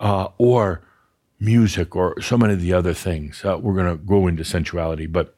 Uh, 0.00 0.28
or 0.38 0.82
music 1.40 1.94
or 1.94 2.20
so 2.20 2.36
many 2.36 2.52
of 2.52 2.60
the 2.60 2.72
other 2.72 2.94
things. 2.94 3.44
Uh, 3.44 3.58
we're 3.58 3.74
going 3.74 3.96
to 3.96 4.04
go 4.04 4.26
into 4.26 4.44
sensuality, 4.44 5.06
but 5.06 5.36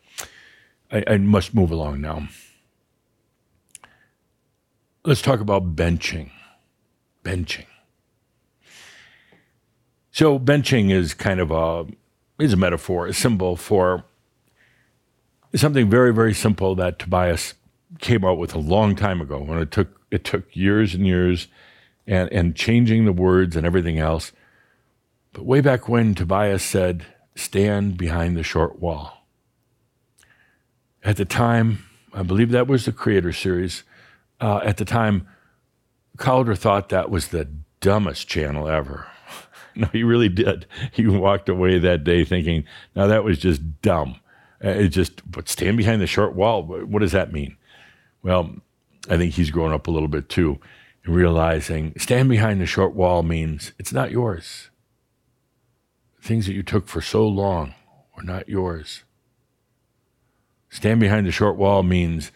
I, 0.90 1.04
I 1.06 1.18
must 1.18 1.54
move 1.54 1.70
along 1.70 2.00
now. 2.00 2.28
Let's 5.04 5.22
talk 5.22 5.40
about 5.40 5.76
benching. 5.76 6.30
Benching. 7.24 7.66
So 10.10 10.38
benching 10.38 10.90
is 10.90 11.14
kind 11.14 11.40
of 11.40 11.50
a 11.50 11.86
is 12.42 12.52
a 12.52 12.56
metaphor, 12.56 13.06
a 13.06 13.12
symbol 13.12 13.56
for 13.56 14.04
something 15.54 15.90
very, 15.90 16.12
very 16.12 16.34
simple 16.34 16.74
that 16.74 16.98
Tobias 16.98 17.54
came 17.98 18.24
out 18.24 18.38
with 18.38 18.54
a 18.54 18.58
long 18.58 18.96
time 18.96 19.20
ago. 19.20 19.38
When 19.38 19.58
it 19.58 19.70
took 19.70 20.00
it 20.10 20.24
took 20.24 20.54
years 20.54 20.94
and 20.94 21.06
years, 21.06 21.48
and 22.06 22.30
and 22.32 22.56
changing 22.56 23.04
the 23.04 23.12
words 23.12 23.56
and 23.56 23.64
everything 23.64 23.98
else. 23.98 24.32
But 25.32 25.46
way 25.46 25.60
back 25.60 25.88
when 25.88 26.14
Tobias 26.14 26.62
said, 26.62 27.06
"Stand 27.34 27.96
behind 27.96 28.36
the 28.36 28.42
short 28.42 28.80
wall." 28.80 29.26
At 31.02 31.16
the 31.16 31.24
time, 31.24 31.84
I 32.12 32.22
believe 32.22 32.50
that 32.50 32.66
was 32.66 32.84
the 32.84 32.92
Creator 32.92 33.32
series 33.32 33.84
uh, 34.40 34.60
at 34.64 34.78
the 34.78 34.84
time, 34.84 35.28
Cauldre 36.16 36.56
thought 36.56 36.88
that 36.88 37.10
was 37.10 37.28
the 37.28 37.48
dumbest 37.80 38.26
channel 38.28 38.68
ever. 38.68 39.06
no, 39.74 39.86
he 39.92 40.02
really 40.02 40.28
did. 40.28 40.66
He 40.92 41.06
walked 41.06 41.48
away 41.48 41.78
that 41.78 42.04
day 42.04 42.24
thinking, 42.24 42.64
"Now 42.96 43.06
that 43.06 43.24
was 43.24 43.38
just 43.38 43.82
dumb." 43.82 44.16
Uh, 44.62 44.68
it 44.68 44.88
just, 44.88 45.30
but 45.30 45.48
stand 45.48 45.76
behind 45.76 46.02
the 46.02 46.06
short 46.06 46.34
wall. 46.34 46.62
What 46.62 47.00
does 47.00 47.12
that 47.12 47.32
mean? 47.32 47.56
Well, 48.22 48.56
I 49.08 49.16
think 49.16 49.34
he's 49.34 49.50
grown 49.50 49.72
up 49.72 49.86
a 49.86 49.90
little 49.90 50.08
bit 50.08 50.28
too, 50.28 50.58
and 51.04 51.14
realizing 51.14 51.94
stand 51.98 52.28
behind 52.28 52.60
the 52.60 52.66
short 52.66 52.94
wall 52.94 53.22
means 53.22 53.72
it's 53.78 53.92
not 53.92 54.10
yours. 54.10 54.69
Things 56.20 56.46
that 56.46 56.54
you 56.54 56.62
took 56.62 56.86
for 56.86 57.00
so 57.00 57.26
long 57.26 57.74
were 58.16 58.22
not 58.22 58.48
yours. 58.48 59.04
Stand 60.68 61.00
behind 61.00 61.26
the 61.26 61.32
short 61.32 61.56
wall 61.56 61.82
means 61.82 62.30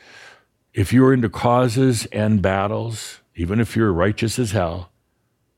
if 0.72 0.93
you're 0.93 1.12
into 1.12 1.28
causes 1.28 2.07
and 2.07 2.43
battles, 2.43 3.20
even 3.37 3.61
if 3.61 3.76
you're 3.76 3.93
righteous 3.93 4.39
as 4.39 4.51
hell, 4.51 4.91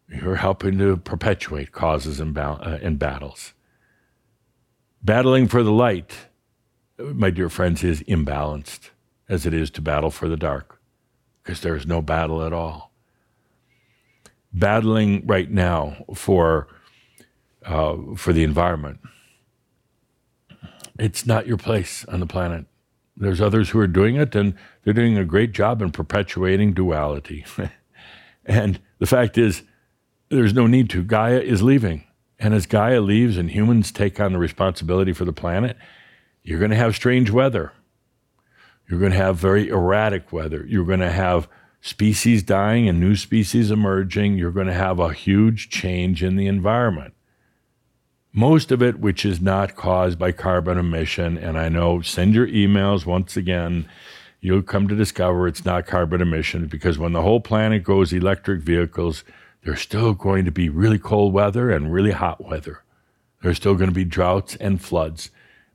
you're 0.09 0.37
helping 0.37 0.79
to 0.79 0.97
perpetuate 0.99 1.72
causes 1.72 2.20
and, 2.20 2.35
ba- 2.35 2.59
uh, 2.61 2.79
and 2.83 2.99
battles. 2.99 3.55
Battling 5.03 5.49
for 5.49 5.62
the 5.62 5.72
light, 5.72 6.12
my 6.99 7.31
dear 7.31 7.49
friends, 7.49 7.83
is 7.83 8.03
imbalanced 8.03 8.91
as 9.29 9.47
it 9.47 9.55
is 9.55 9.70
to 9.70 9.81
battle 9.81 10.11
for 10.11 10.29
the 10.29 10.37
dark, 10.37 10.81
because 11.43 11.61
there 11.61 11.77
is 11.77 11.87
no 11.87 12.03
battle 12.03 12.45
at 12.45 12.53
all. 12.53 12.93
Battling 14.53 15.27
right 15.27 15.51
now 15.51 16.05
for 16.14 16.68
uh, 17.67 17.97
for 18.17 18.33
the 18.33 18.45
environment, 18.45 19.01
it's 20.99 21.27
not 21.27 21.47
your 21.47 21.59
place 21.59 22.05
on 22.07 22.21
the 22.21 22.27
planet. 22.27 22.67
There's 23.17 23.41
others 23.41 23.71
who 23.71 23.81
are 23.81 23.87
doing 23.87 24.17
it, 24.17 24.35
and 24.35 24.55
they're 24.85 24.95
doing 24.95 25.19
a 25.19 25.25
great 25.25 25.53
job 25.53 25.83
in 25.83 25.91
perpetuating 25.91 26.73
duality. 26.73 27.45
and 28.45 28.81
the 28.99 29.07
fact 29.07 29.39
is, 29.39 29.62
there's 30.29 30.55
no 30.55 30.67
need 30.67 30.91
to. 30.91 31.03
Gaia 31.03 31.41
is 31.41 31.62
leaving. 31.62 32.05
And 32.39 32.53
as 32.53 32.67
Gaia 32.67 33.01
leaves 33.01 33.39
and 33.39 33.51
humans 33.51 33.91
take 33.91 34.21
on 34.21 34.33
the 34.33 34.39
responsibility 34.39 35.12
for 35.12 35.25
the 35.25 35.33
planet, 35.33 35.77
you're 36.43 36.59
going 36.59 36.71
to 36.71 36.77
have 36.77 36.95
strange 36.95 37.31
weather. 37.31 37.73
You're 38.89 39.01
going 39.01 39.12
to 39.12 39.19
have 39.19 39.37
very 39.37 39.69
erratic 39.69 40.33
weather. 40.33 40.64
You're 40.69 40.85
going 40.85 41.01
to 41.01 41.11
have 41.11 41.49
species 41.81 42.43
dying 42.43 42.89
and 42.89 43.01
new 43.01 43.17
species 43.17 43.71
emerging. 43.71 44.37
You're 44.37 44.53
going 44.53 44.67
to 44.67 44.75
have 44.75 44.99
a 44.99 45.12
huge 45.12 45.71
change 45.71 46.23
in 46.23 46.37
the 46.37 46.47
environment 46.47 47.14
most 48.37 48.70
of 48.70 48.82
it 48.82 49.01
which 49.01 49.24
is 49.24 49.41
not 49.41 49.74
caused 49.74 50.18
by 50.18 50.30
carbon 50.30 50.78
emission. 50.78 51.39
And 51.39 51.59
I 51.59 51.68
know, 51.68 52.03
send 52.03 52.34
your 52.34 52.47
emails 52.47 53.07
once 53.07 53.37
again. 53.37 53.89
You'll 54.41 54.62
come 54.62 54.87
to 54.87 54.95
discover 54.95 55.49
it's 55.49 55.64
not 55.64 55.87
carbon 55.87 56.20
emission 56.20 56.66
because 56.66 56.99
when 56.99 57.12
the 57.12 57.22
whole 57.22 57.41
planet 57.41 57.82
goes 57.82 58.12
electric 58.12 58.61
vehicles, 58.61 59.24
there's 59.64 59.80
still 59.80 60.12
going 60.12 60.45
to 60.45 60.53
be 60.53 60.68
really 60.68 60.99
cold 60.99 61.32
weather 61.32 61.70
and 61.70 61.93
really 61.93 62.12
hot 62.12 62.45
weather. 62.45 62.82
There's 63.43 63.57
still 63.57 63.74
going 63.74 63.89
to 63.89 63.95
be 63.95 64.05
droughts 64.05 64.55
and 64.57 64.80
floods 64.80 65.30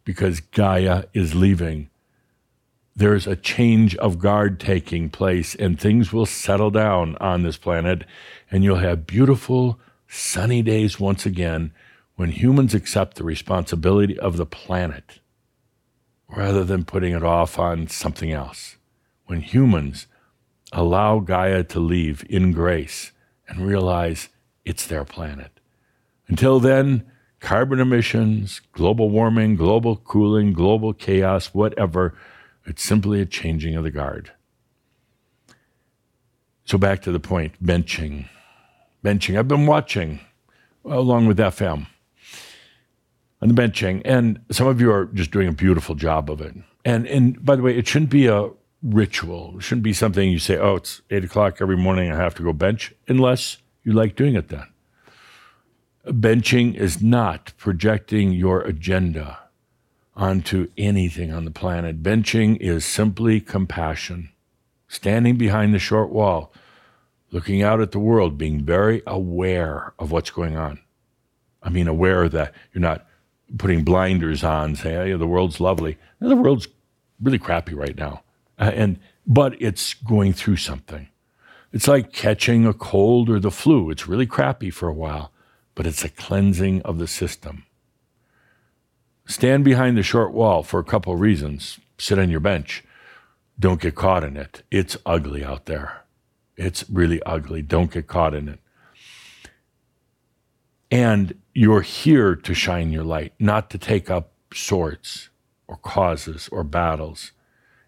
because 0.06 0.40
Gaia 0.40 1.06
is 1.14 1.36
leaving 1.36 1.90
there's 2.96 3.26
a 3.26 3.36
change 3.36 3.96
of 3.96 4.20
guard 4.20 4.60
taking 4.60 5.10
place 5.10 5.56
and 5.56 5.80
things 5.80 6.12
will 6.12 6.26
settle 6.26 6.70
down 6.70 7.16
on 7.18 7.44
this 7.44 7.58
planet 7.58 8.04
and 8.50 8.64
you'll 8.64 8.78
have 8.78 9.08
beautiful, 9.08 9.80
sunny 10.08 10.62
days 10.62 11.00
once 11.00 11.26
again 11.26 11.74
when 12.22 12.30
humans 12.30 12.76
accept 12.76 13.16
the 13.16 13.24
responsibility 13.24 14.16
of 14.20 14.38
the 14.38 14.46
planet 14.46 15.22
rather 16.28 16.64
than 16.64 16.86
putting 16.86 17.16
it 17.16 17.24
off 17.24 17.58
on 17.58 17.88
something 17.88 18.32
else. 18.32 18.78
When 19.26 19.42
humans 19.42 20.06
allow 20.72 21.18
Gaia 21.18 21.64
to 21.64 21.80
leave 21.80 22.24
in 22.30 22.52
grace 22.52 23.12
and 23.48 23.66
realize 23.66 24.30
it's 24.66 24.86
their 24.86 25.04
planet. 25.04 25.50
Until 26.28 26.60
then, 26.60 27.10
carbon 27.40 27.80
emissions, 27.80 28.62
global 28.72 29.10
warming, 29.10 29.56
global 29.56 29.96
cooling, 29.96 30.54
global 30.54 30.94
chaos, 30.94 31.56
whatever, 31.56 32.16
it's 32.68 32.84
simply 32.84 33.20
a 33.20 33.26
changing 33.26 33.76
of 33.76 33.84
the 33.84 33.90
guard. 33.90 34.32
So 36.66 36.78
back 36.78 37.02
to 37.02 37.12
the 37.12 37.20
point 37.20 37.54
benching. 37.66 38.30
Benching. 39.04 39.40
I've 39.40 39.48
been 39.48 39.66
watching 39.66 40.20
along 40.86 41.26
with 41.26 41.40
FM 41.40 41.88
on 43.42 43.48
the 43.48 43.54
benching, 43.54 44.02
and 44.06 44.40
some 44.52 44.68
of 44.68 44.80
you 44.80 44.92
are 44.92 45.06
just 45.06 45.32
doing 45.32 45.48
a 45.48 45.54
beautiful 45.54 45.96
job 45.96 46.30
of 46.30 46.42
it. 46.42 46.56
And 46.86 47.08
and 47.08 47.44
by 47.44 47.56
the 47.56 47.62
way, 47.62 47.78
it 47.78 47.88
shouldn't 47.88 48.12
be 48.12 48.28
a 48.28 48.50
ritual. 48.84 49.56
It 49.58 49.64
shouldn't 49.64 49.84
be 49.84 49.94
something 49.94 50.30
you 50.30 50.40
say, 50.40 50.58
"Oh, 50.58 50.76
it's 50.76 51.02
eight 51.10 51.24
o'clock 51.24 51.58
every 51.62 51.78
morning. 51.78 52.12
I 52.12 52.18
have 52.18 52.36
to 52.36 52.44
go 52.44 52.54
bench," 52.54 52.94
unless 53.08 53.58
you 53.84 53.94
like 53.94 54.16
doing 54.16 54.36
it 54.36 54.50
then. 54.50 54.66
Benching 56.06 56.76
is 56.76 57.02
not 57.02 57.54
projecting 57.58 58.32
your 58.32 58.62
agenda 58.62 59.40
onto 60.16 60.68
anything 60.78 61.32
on 61.32 61.46
the 61.46 61.52
planet. 61.52 62.04
Benching 62.04 62.58
is 62.58 62.86
simply 62.86 63.40
compassion, 63.40 64.30
standing 64.88 65.38
behind 65.38 65.74
the 65.74 65.80
short 65.80 66.10
wall, 66.10 66.52
looking 67.32 67.62
out 67.62 67.82
at 67.82 67.92
the 67.92 68.00
world, 68.00 68.38
being 68.38 68.64
very 68.64 69.02
aware 69.06 69.94
of 70.00 70.12
what's 70.12 70.32
going 70.32 70.58
on. 70.58 70.80
I 71.64 71.70
mean, 71.70 71.88
aware 71.88 72.28
that 72.28 72.54
you're 72.74 72.82
not 72.82 73.06
putting 73.58 73.84
blinders 73.84 74.44
on, 74.44 74.76
saying, 74.76 75.08
hey, 75.08 75.14
the 75.18 75.28
world's 75.28 75.60
lovely. 75.60 75.98
the 76.20 76.36
world's 76.36 76.68
really 77.22 77.40
crappy 77.40 77.74
right 77.74 77.98
now. 77.98 78.24
Uh, 78.60 78.72
and, 78.74 79.00
but 79.26 79.60
it's 79.62 79.94
going 79.94 80.34
through 80.34 80.58
something. 80.58 81.08
It's 81.72 81.88
like 81.88 82.12
catching 82.12 82.66
a 82.66 82.74
cold 82.74 83.30
or 83.30 83.40
the 83.40 83.52
flu. 83.52 83.90
It's 83.90 84.08
really 84.08 84.26
crappy 84.26 84.70
for 84.70 84.90
a 84.90 84.94
while, 84.94 85.32
but 85.74 85.88
it's 85.88 86.04
a 86.04 86.10
cleansing 86.10 86.82
of 86.82 86.98
the 86.98 87.08
system. 87.08 87.66
Stand 89.26 89.64
behind 89.64 89.98
the 89.98 90.04
short 90.04 90.34
wall 90.34 90.64
for 90.64 90.80
a 90.80 90.84
couple 90.84 91.14
of 91.14 91.22
reasons. 91.22 91.80
Sit 91.98 92.20
on 92.20 92.30
your 92.30 92.40
bench. 92.40 92.84
Don't 93.58 93.80
get 93.80 93.96
caught 93.96 94.24
in 94.24 94.36
it. 94.36 94.64
It's 94.72 94.98
ugly 95.06 95.46
out 95.46 95.66
there. 95.66 96.02
It's 96.58 96.90
really 96.90 97.22
ugly. 97.24 97.62
Don't 97.62 97.92
get 97.92 98.08
caught 98.08 98.34
in 98.34 98.50
it. 98.50 98.60
And 100.92 101.34
you're 101.54 101.82
here 101.82 102.36
to 102.36 102.54
shine 102.54 102.92
your 102.92 103.04
light, 103.04 103.34
not 103.40 103.70
to 103.72 103.78
take 103.78 104.10
up 104.10 104.34
swords 104.54 105.30
or 105.68 105.78
causes 105.78 106.50
or 106.52 106.64
battles. 106.64 107.32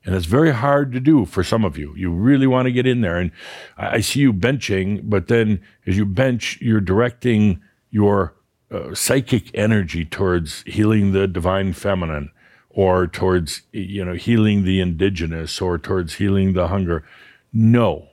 And 0.06 0.16
it's 0.16 0.26
very 0.26 0.52
hard 0.52 0.92
to 0.94 1.00
do 1.00 1.26
for 1.26 1.44
some 1.44 1.64
of 1.64 1.78
you. 1.78 1.94
You 1.96 2.12
really 2.12 2.48
want 2.48 2.66
to 2.66 2.72
get 2.72 2.88
in 2.88 3.02
there. 3.02 3.18
And 3.18 3.32
I 3.78 4.00
see 4.00 4.22
you 4.22 4.34
benching, 4.34 5.02
but 5.04 5.28
then 5.28 5.62
as 5.86 5.98
you 5.98 6.06
bench, 6.06 6.58
you're 6.62 6.82
directing 6.82 7.62
your 7.90 8.36
uh, 8.72 8.96
psychic 8.96 9.52
energy 9.54 10.04
towards 10.04 10.64
healing 10.66 11.12
the 11.12 11.28
divine 11.28 11.74
feminine 11.74 12.32
or 12.74 13.06
towards 13.06 13.62
you 13.72 14.04
know 14.04 14.16
healing 14.16 14.64
the 14.64 14.82
indigenous 14.82 15.62
or 15.62 15.78
towards 15.78 16.16
healing 16.16 16.54
the 16.54 16.68
hunger 16.68 17.06
no 17.54 18.08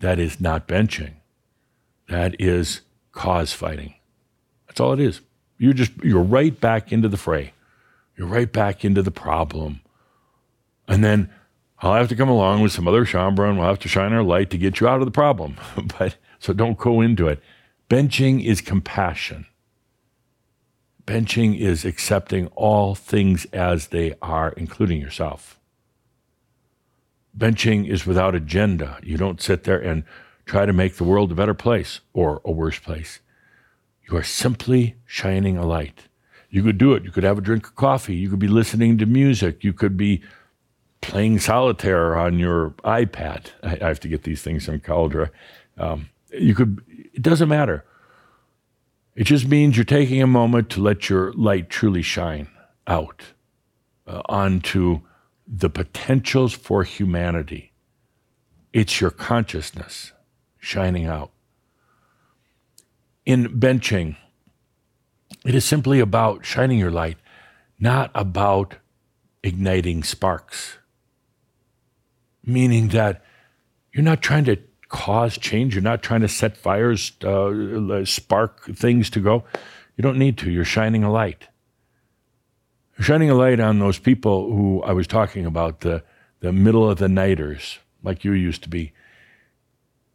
that 0.00 0.18
is 0.18 0.40
not 0.40 0.66
benching 0.66 1.14
that 2.08 2.34
is 2.40 2.80
cause 3.12 3.52
fighting 3.52 3.94
that's 4.74 4.80
all 4.80 4.92
it 4.92 4.98
is. 4.98 5.20
You're 5.56 5.72
just 5.72 5.92
you're 6.02 6.20
right 6.20 6.60
back 6.60 6.90
into 6.90 7.08
the 7.08 7.16
fray. 7.16 7.52
You're 8.16 8.26
right 8.26 8.52
back 8.52 8.84
into 8.84 9.02
the 9.02 9.12
problem. 9.12 9.82
And 10.88 11.04
then 11.04 11.30
I'll 11.78 11.94
have 11.94 12.08
to 12.08 12.16
come 12.16 12.28
along 12.28 12.60
with 12.60 12.72
some 12.72 12.88
other 12.88 13.04
Shaumbra 13.04 13.48
and 13.48 13.56
we'll 13.56 13.68
have 13.68 13.78
to 13.80 13.88
shine 13.88 14.12
our 14.12 14.24
light 14.24 14.50
to 14.50 14.58
get 14.58 14.80
you 14.80 14.88
out 14.88 14.98
of 14.98 15.06
the 15.06 15.12
problem. 15.12 15.58
but 15.98 16.16
so 16.40 16.52
don't 16.52 16.76
go 16.76 17.00
into 17.00 17.28
it. 17.28 17.40
Benching 17.88 18.44
is 18.44 18.60
compassion. 18.60 19.46
Benching 21.06 21.56
is 21.56 21.84
accepting 21.84 22.48
all 22.56 22.96
things 22.96 23.44
as 23.52 23.88
they 23.88 24.16
are, 24.20 24.54
including 24.56 25.00
yourself. 25.00 25.60
Benching 27.38 27.88
is 27.88 28.04
without 28.04 28.34
agenda. 28.34 28.98
You 29.04 29.18
don't 29.18 29.40
sit 29.40 29.62
there 29.62 29.78
and 29.78 30.02
try 30.46 30.66
to 30.66 30.72
make 30.72 30.96
the 30.96 31.04
world 31.04 31.30
a 31.30 31.36
better 31.36 31.54
place 31.54 32.00
or 32.12 32.40
a 32.44 32.50
worse 32.50 32.80
place. 32.80 33.20
You 34.08 34.16
are 34.16 34.22
simply 34.22 34.96
shining 35.06 35.56
a 35.56 35.66
light. 35.66 36.08
You 36.50 36.62
could 36.62 36.78
do 36.78 36.92
it. 36.92 37.04
You 37.04 37.10
could 37.10 37.24
have 37.24 37.38
a 37.38 37.40
drink 37.40 37.66
of 37.66 37.74
coffee. 37.74 38.14
You 38.14 38.30
could 38.30 38.38
be 38.38 38.48
listening 38.48 38.98
to 38.98 39.06
music. 39.06 39.64
You 39.64 39.72
could 39.72 39.96
be 39.96 40.22
playing 41.00 41.38
solitaire 41.40 42.16
on 42.16 42.38
your 42.38 42.70
iPad. 42.84 43.46
I, 43.62 43.78
I 43.82 43.88
have 43.88 44.00
to 44.00 44.08
get 44.08 44.22
these 44.22 44.42
things 44.42 44.66
from 44.66 44.80
Cauldre. 44.80 45.30
Um, 45.78 46.10
you 46.30 46.54
could. 46.54 46.82
It 47.12 47.22
doesn't 47.22 47.48
matter. 47.48 47.84
It 49.14 49.24
just 49.24 49.46
means 49.46 49.76
you're 49.76 49.84
taking 49.84 50.22
a 50.22 50.26
moment 50.26 50.70
to 50.70 50.80
let 50.80 51.08
your 51.08 51.32
light 51.34 51.70
truly 51.70 52.02
shine 52.02 52.48
out 52.86 53.22
uh, 54.06 54.22
onto 54.28 55.00
the 55.46 55.70
potentials 55.70 56.52
for 56.52 56.82
humanity. 56.82 57.72
It's 58.72 59.00
your 59.00 59.10
consciousness 59.10 60.12
shining 60.58 61.06
out 61.06 61.30
in 63.26 63.58
benching, 63.58 64.16
it 65.44 65.54
is 65.54 65.64
simply 65.64 66.00
about 66.00 66.44
shining 66.44 66.78
your 66.78 66.90
light, 66.90 67.18
not 67.78 68.10
about 68.14 68.76
igniting 69.42 70.02
sparks. 70.02 70.78
Meaning 72.44 72.88
that 72.88 73.24
you're 73.92 74.04
not 74.04 74.22
trying 74.22 74.44
to 74.44 74.58
cause 74.88 75.38
change, 75.38 75.74
you're 75.74 75.82
not 75.82 76.02
trying 76.02 76.20
to 76.20 76.28
set 76.28 76.56
fires, 76.56 77.12
uh, 77.24 78.04
spark 78.04 78.64
things 78.74 79.10
to 79.10 79.20
go. 79.20 79.44
You 79.96 80.02
don't 80.02 80.18
need 80.18 80.38
to. 80.38 80.50
You're 80.50 80.64
shining 80.64 81.04
a 81.04 81.10
light. 81.10 81.48
You're 82.96 83.04
shining 83.04 83.30
a 83.30 83.34
light 83.34 83.60
on 83.60 83.78
those 83.78 83.98
people 83.98 84.50
who 84.52 84.82
I 84.82 84.92
was 84.92 85.06
talking 85.06 85.46
about, 85.46 85.80
the, 85.80 86.02
the 86.40 86.52
middle 86.52 86.88
of 86.88 86.98
the 86.98 87.08
nighters, 87.08 87.78
like 88.02 88.24
you 88.24 88.32
used 88.32 88.62
to 88.64 88.68
be, 88.68 88.92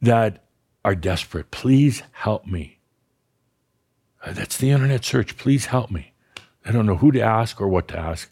that 0.01 0.45
are 0.85 0.95
desperate. 0.95 1.51
Please 1.51 2.03
help 2.11 2.45
me. 2.45 2.78
Uh, 4.23 4.33
that's 4.33 4.57
the 4.57 4.71
internet 4.71 5.05
search. 5.05 5.37
Please 5.37 5.67
help 5.67 5.91
me. 5.91 6.13
I 6.65 6.71
don't 6.71 6.85
know 6.85 6.97
who 6.97 7.11
to 7.11 7.21
ask 7.21 7.59
or 7.61 7.67
what 7.67 7.87
to 7.89 7.97
ask. 7.97 8.29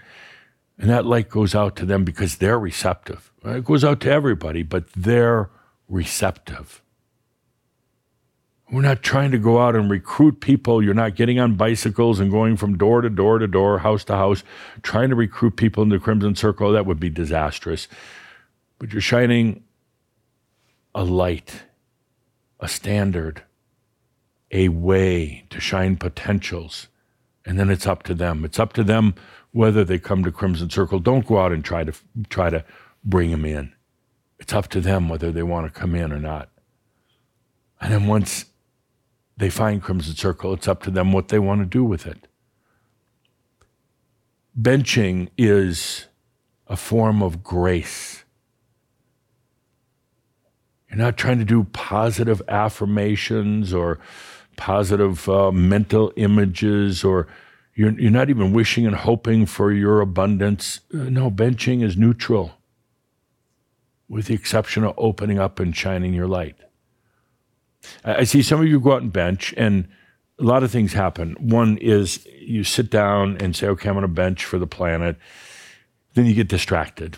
And 0.78 0.90
that 0.90 1.06
light 1.06 1.30
goes 1.30 1.56
out 1.56 1.76
to 1.78 1.86
them 1.86 2.04
because 2.04 2.38
they're 2.38 2.60
receptive. 2.60 3.32
It 3.44 3.66
goes 3.66 3.84
out 3.84 4.00
to 4.02 4.12
everybody, 4.12 4.64
but 4.64 4.92
they're 4.94 5.50
receptive. 5.88 6.82
We're 8.70 8.82
not 8.82 9.02
trying 9.02 9.32
to 9.32 9.38
go 9.38 9.60
out 9.60 9.78
and 9.78 9.90
recruit 9.90 10.42
people. 10.42 10.84
You're 10.84 10.94
not 10.94 11.16
getting 11.16 11.40
on 11.40 11.56
bicycles 11.56 12.20
and 12.20 12.30
going 12.30 12.58
from 12.58 12.78
door 12.78 13.02
to 13.02 13.10
door 13.10 13.40
to 13.40 13.48
door, 13.48 13.80
house 13.80 14.04
to 14.06 14.16
house, 14.16 14.44
trying 14.84 15.10
to 15.10 15.16
recruit 15.16 15.56
people 15.56 15.84
in 15.84 15.90
the 15.90 16.00
Crimson 16.00 16.36
Circle. 16.36 16.74
That 16.74 16.86
would 16.86 17.00
be 17.00 17.10
disastrous. 17.10 17.88
But 18.78 18.92
you're 18.92 19.02
shining 19.02 19.64
a 20.94 21.06
light, 21.06 21.64
a 22.60 22.68
standard, 22.68 23.44
a 24.52 24.70
way 24.70 25.46
to 25.50 25.60
shine 25.60 25.98
potentials. 25.98 26.88
And 27.46 27.60
then 27.60 27.70
it's 27.70 27.88
up 27.88 28.04
to 28.04 28.14
them. 28.14 28.44
It's 28.46 28.60
up 28.60 28.74
to 28.74 28.84
them 28.84 29.16
whether 29.52 29.84
they 29.84 30.00
come 30.00 30.24
to 30.24 30.32
Crimson 30.32 30.70
Circle. 30.70 31.00
Don't 31.00 31.26
go 31.26 31.40
out 31.40 31.52
and 31.52 31.64
try 31.64 31.84
to 31.84 31.94
try 32.30 32.50
to 32.50 32.64
bring 33.04 33.32
them 33.32 33.46
in. 33.46 33.74
It's 34.40 34.54
up 34.54 34.68
to 34.70 34.82
them 34.82 35.10
whether 35.10 35.32
they 35.32 35.44
want 35.44 35.72
to 35.72 35.80
come 35.80 35.96
in 35.96 36.12
or 36.12 36.20
not. 36.20 36.50
And 37.80 37.94
then 37.94 38.08
once 38.08 38.46
they 39.38 39.50
find 39.50 39.82
Crimson 39.82 40.16
Circle, 40.16 40.54
it's 40.54 40.68
up 40.68 40.84
to 40.84 40.92
them 40.92 41.12
what 41.12 41.30
they 41.30 41.40
want 41.40 41.62
to 41.62 41.66
do 41.66 41.84
with 41.84 42.06
it. 42.06 42.28
Benching 44.60 45.30
is 45.38 46.08
a 46.68 46.76
form 46.76 47.22
of 47.22 47.44
grace. 47.44 48.24
You're 50.90 50.98
not 50.98 51.18
trying 51.18 51.40
to 51.40 51.46
do 51.46 51.66
positive 51.66 52.42
affirmations 52.48 53.74
or 53.74 54.00
positive 54.58 55.30
uh, 55.30 55.52
mental 55.52 56.12
images 56.18 57.04
or 57.04 57.28
you're, 57.74 57.98
you're 58.00 58.12
not 58.12 58.30
even 58.30 58.54
wishing 58.54 58.86
and 58.86 58.96
hoping 58.96 59.46
for 59.46 59.72
your 59.72 60.02
abundance. 60.02 60.82
Uh, 60.92 61.04
no, 61.04 61.32
benching 61.32 61.84
is 61.84 61.96
neutral, 61.96 62.54
with 64.10 64.26
the 64.26 64.34
exception 64.34 64.84
of 64.84 64.96
opening 64.98 65.40
up 65.40 65.60
and 65.60 65.78
shining 65.78 66.14
your 66.14 66.28
light. 66.28 66.56
I, 68.04 68.16
I 68.16 68.24
see 68.24 68.42
some 68.42 68.60
of 68.60 68.68
you 68.68 68.80
go 68.80 68.94
out 68.94 69.04
and 69.04 69.14
bench, 69.14 69.54
and 69.56 69.88
a 70.40 70.44
lot 70.44 70.64
of 70.64 70.72
things 70.72 70.94
happen. 70.94 71.36
One 71.40 71.78
is 71.78 72.26
you 72.40 72.64
sit 72.64 72.90
down 72.90 73.38
and 73.38 73.56
say, 73.56 73.68
okay, 73.68 73.90
I'm 73.90 73.96
going 73.96 74.02
to 74.02 74.08
bench 74.08 74.44
for 74.44 74.58
the 74.58 74.68
planet. 74.68 75.18
Then 76.16 76.26
you 76.26 76.34
get 76.34 76.48
distracted. 76.48 77.16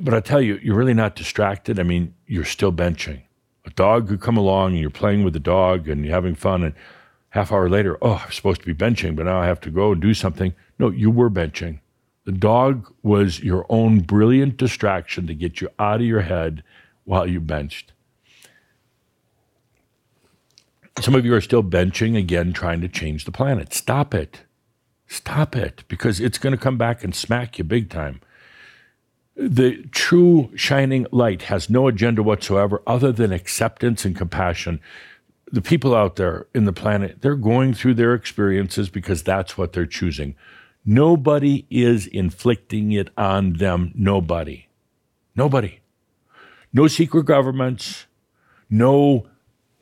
But 0.00 0.14
I 0.14 0.20
tell 0.20 0.40
you, 0.40 0.58
you're 0.62 0.76
really 0.76 0.94
not 0.94 1.14
distracted. 1.14 1.78
I 1.78 1.82
mean, 1.82 2.14
you're 2.26 2.44
still 2.44 2.72
benching. 2.72 3.22
A 3.66 3.70
dog 3.70 4.08
could 4.08 4.20
come 4.20 4.36
along 4.36 4.72
and 4.72 4.80
you're 4.80 4.90
playing 4.90 5.24
with 5.24 5.34
the 5.34 5.40
dog 5.40 5.88
and 5.88 6.04
you're 6.04 6.14
having 6.14 6.34
fun, 6.34 6.62
and 6.62 6.74
half 7.30 7.52
hour 7.52 7.68
later, 7.68 7.98
oh, 8.00 8.22
I'm 8.24 8.32
supposed 8.32 8.62
to 8.62 8.66
be 8.66 8.74
benching, 8.74 9.16
but 9.16 9.26
now 9.26 9.40
I 9.40 9.46
have 9.46 9.60
to 9.62 9.70
go 9.70 9.92
and 9.92 10.00
do 10.00 10.14
something. 10.14 10.54
No, 10.78 10.90
you 10.90 11.10
were 11.10 11.30
benching. 11.30 11.80
The 12.24 12.32
dog 12.32 12.92
was 13.02 13.40
your 13.40 13.66
own 13.68 14.00
brilliant 14.00 14.56
distraction 14.56 15.26
to 15.26 15.34
get 15.34 15.60
you 15.60 15.68
out 15.78 16.00
of 16.00 16.06
your 16.06 16.22
head 16.22 16.62
while 17.04 17.26
you 17.26 17.40
benched. 17.40 17.92
Some 21.00 21.14
of 21.14 21.26
you 21.26 21.34
are 21.34 21.42
still 21.42 21.62
benching 21.62 22.16
again, 22.16 22.52
trying 22.52 22.80
to 22.80 22.88
change 22.88 23.26
the 23.26 23.32
planet. 23.32 23.74
Stop 23.74 24.14
it. 24.14 24.40
Stop 25.06 25.54
it, 25.54 25.84
because 25.88 26.18
it's 26.18 26.38
going 26.38 26.52
to 26.52 26.60
come 26.60 26.78
back 26.78 27.04
and 27.04 27.14
smack 27.14 27.58
you 27.58 27.64
big 27.64 27.90
time. 27.90 28.20
The 29.36 29.82
true 29.92 30.50
shining 30.56 31.06
light 31.12 31.42
has 31.42 31.68
no 31.68 31.88
agenda 31.88 32.22
whatsoever 32.22 32.82
other 32.86 33.12
than 33.12 33.32
acceptance 33.32 34.06
and 34.06 34.16
compassion. 34.16 34.80
The 35.52 35.60
people 35.60 35.94
out 35.94 36.16
there 36.16 36.46
in 36.54 36.64
the 36.64 36.72
planet, 36.72 37.18
they're 37.20 37.36
going 37.36 37.74
through 37.74 37.94
their 37.94 38.14
experiences 38.14 38.88
because 38.88 39.22
that's 39.22 39.58
what 39.58 39.74
they're 39.74 39.84
choosing. 39.84 40.36
Nobody 40.86 41.66
is 41.68 42.06
inflicting 42.06 42.92
it 42.92 43.10
on 43.18 43.54
them. 43.54 43.92
Nobody. 43.94 44.68
Nobody. 45.34 45.80
No 46.72 46.88
secret 46.88 47.26
governments, 47.26 48.06
no 48.70 49.26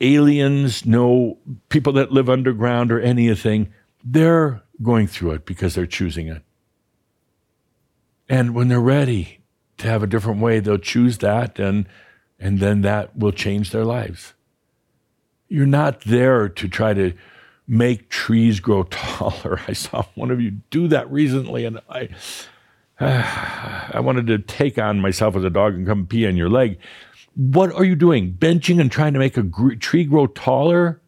aliens, 0.01 0.85
no 0.85 1.37
people 1.69 1.93
that 1.93 2.11
live 2.11 2.29
underground 2.29 2.91
or 2.91 2.99
anything. 2.99 3.73
They're 4.03 4.63
going 4.81 5.07
through 5.07 5.31
it 5.31 5.45
because 5.45 5.75
they're 5.75 5.85
choosing 5.85 6.27
it. 6.27 6.41
And 8.27 8.53
when 8.53 8.67
they're 8.67 8.81
ready 8.81 9.39
to 9.77 9.87
have 9.87 10.03
a 10.03 10.07
different 10.07 10.41
way, 10.41 10.59
they'll 10.59 10.77
choose 10.77 11.19
that 11.19 11.59
and 11.59 11.85
and 12.39 12.59
then 12.59 12.81
that 12.81 13.17
will 13.17 13.31
change 13.31 13.71
their 13.71 13.85
lives. 13.85 14.33
You're 15.47 15.65
not 15.65 16.01
there 16.01 16.49
to 16.49 16.67
try 16.67 16.93
to 16.93 17.13
make 17.67 18.09
trees 18.09 18.59
grow 18.59 18.83
taller. 18.89 19.61
I 19.67 19.73
saw 19.73 20.03
one 20.15 20.31
of 20.31 20.41
you 20.41 20.51
do 20.69 20.87
that 20.89 21.09
recently, 21.11 21.65
and 21.65 21.79
I, 21.89 22.09
uh, 22.99 23.89
I 23.93 23.99
wanted 23.99 24.27
to 24.27 24.39
take 24.39 24.77
on 24.77 24.99
myself 24.99 25.35
as 25.35 25.43
a 25.43 25.49
dog 25.49 25.75
and 25.75 25.87
come 25.87 26.07
pee 26.07 26.27
on 26.27 26.35
your 26.35 26.49
leg. 26.49 26.77
What 27.35 27.71
are 27.73 27.83
you 27.83 27.95
doing? 27.95 28.33
Benching 28.33 28.79
and 28.79 28.91
trying 28.91 29.13
to 29.13 29.19
make 29.19 29.37
a 29.37 29.43
gr- 29.43 29.75
tree 29.75 30.05
grow 30.05 30.27
taller? 30.27 31.01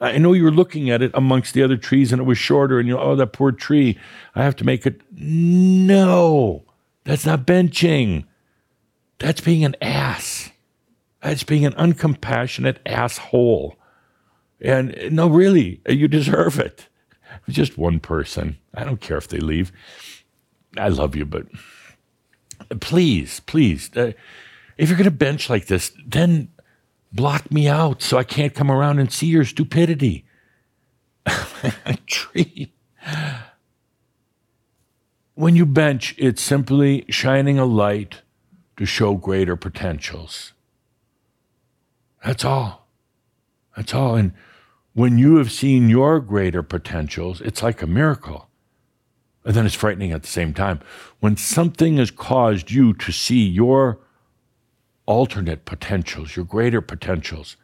I 0.00 0.18
know 0.18 0.32
you 0.32 0.44
were 0.44 0.50
looking 0.50 0.90
at 0.90 1.02
it 1.02 1.12
amongst 1.14 1.54
the 1.54 1.62
other 1.62 1.76
trees 1.76 2.12
and 2.12 2.20
it 2.20 2.24
was 2.24 2.38
shorter, 2.38 2.78
and 2.78 2.88
you're, 2.88 2.98
oh, 2.98 3.16
that 3.16 3.32
poor 3.32 3.52
tree. 3.52 3.98
I 4.34 4.42
have 4.42 4.56
to 4.56 4.64
make 4.64 4.86
it. 4.86 5.00
No, 5.12 6.64
that's 7.04 7.26
not 7.26 7.46
benching. 7.46 8.24
That's 9.18 9.40
being 9.40 9.64
an 9.64 9.76
ass. 9.80 10.50
That's 11.22 11.44
being 11.44 11.64
an 11.64 11.72
uncompassionate 11.74 12.78
asshole. 12.84 13.76
And 14.60 14.96
no, 15.10 15.28
really, 15.28 15.80
you 15.88 16.08
deserve 16.08 16.58
it. 16.58 16.88
Just 17.48 17.78
one 17.78 18.00
person. 18.00 18.58
I 18.74 18.84
don't 18.84 19.00
care 19.00 19.16
if 19.16 19.28
they 19.28 19.38
leave. 19.38 19.72
I 20.76 20.88
love 20.88 21.14
you, 21.14 21.24
but 21.24 21.46
please, 22.80 23.40
please, 23.40 23.90
uh, 23.96 24.12
if 24.76 24.88
you're 24.88 24.98
going 24.98 25.04
to 25.04 25.10
bench 25.10 25.48
like 25.48 25.66
this, 25.66 25.92
then 26.04 26.48
block 27.12 27.50
me 27.50 27.68
out 27.68 28.02
so 28.02 28.18
I 28.18 28.24
can't 28.24 28.54
come 28.54 28.70
around 28.70 28.98
and 28.98 29.12
see 29.12 29.26
your 29.26 29.44
stupidity. 29.44 30.24
Tree. 32.06 32.72
When 35.34 35.56
you 35.56 35.66
bench, 35.66 36.14
it's 36.16 36.42
simply 36.42 37.04
shining 37.08 37.58
a 37.58 37.64
light 37.64 38.22
to 38.76 38.86
show 38.86 39.14
greater 39.14 39.56
potentials. 39.56 40.52
That's 42.24 42.44
all. 42.44 42.86
That's 43.76 43.94
all. 43.94 44.14
And 44.14 44.32
when 44.92 45.18
you 45.18 45.36
have 45.36 45.50
seen 45.50 45.90
your 45.90 46.20
greater 46.20 46.62
potentials, 46.62 47.40
it's 47.40 47.62
like 47.62 47.82
a 47.82 47.86
miracle. 47.86 48.48
And 49.44 49.54
then 49.54 49.66
it's 49.66 49.74
frightening 49.74 50.12
at 50.12 50.22
the 50.22 50.28
same 50.28 50.54
time. 50.54 50.80
When 51.20 51.36
something 51.36 51.98
has 51.98 52.10
caused 52.10 52.70
you 52.70 52.94
to 52.94 53.12
see 53.12 53.44
your 53.46 53.98
alternate 55.06 55.64
potentials, 55.64 56.36
your 56.36 56.44
greater 56.44 56.80
potentials, 56.80 57.56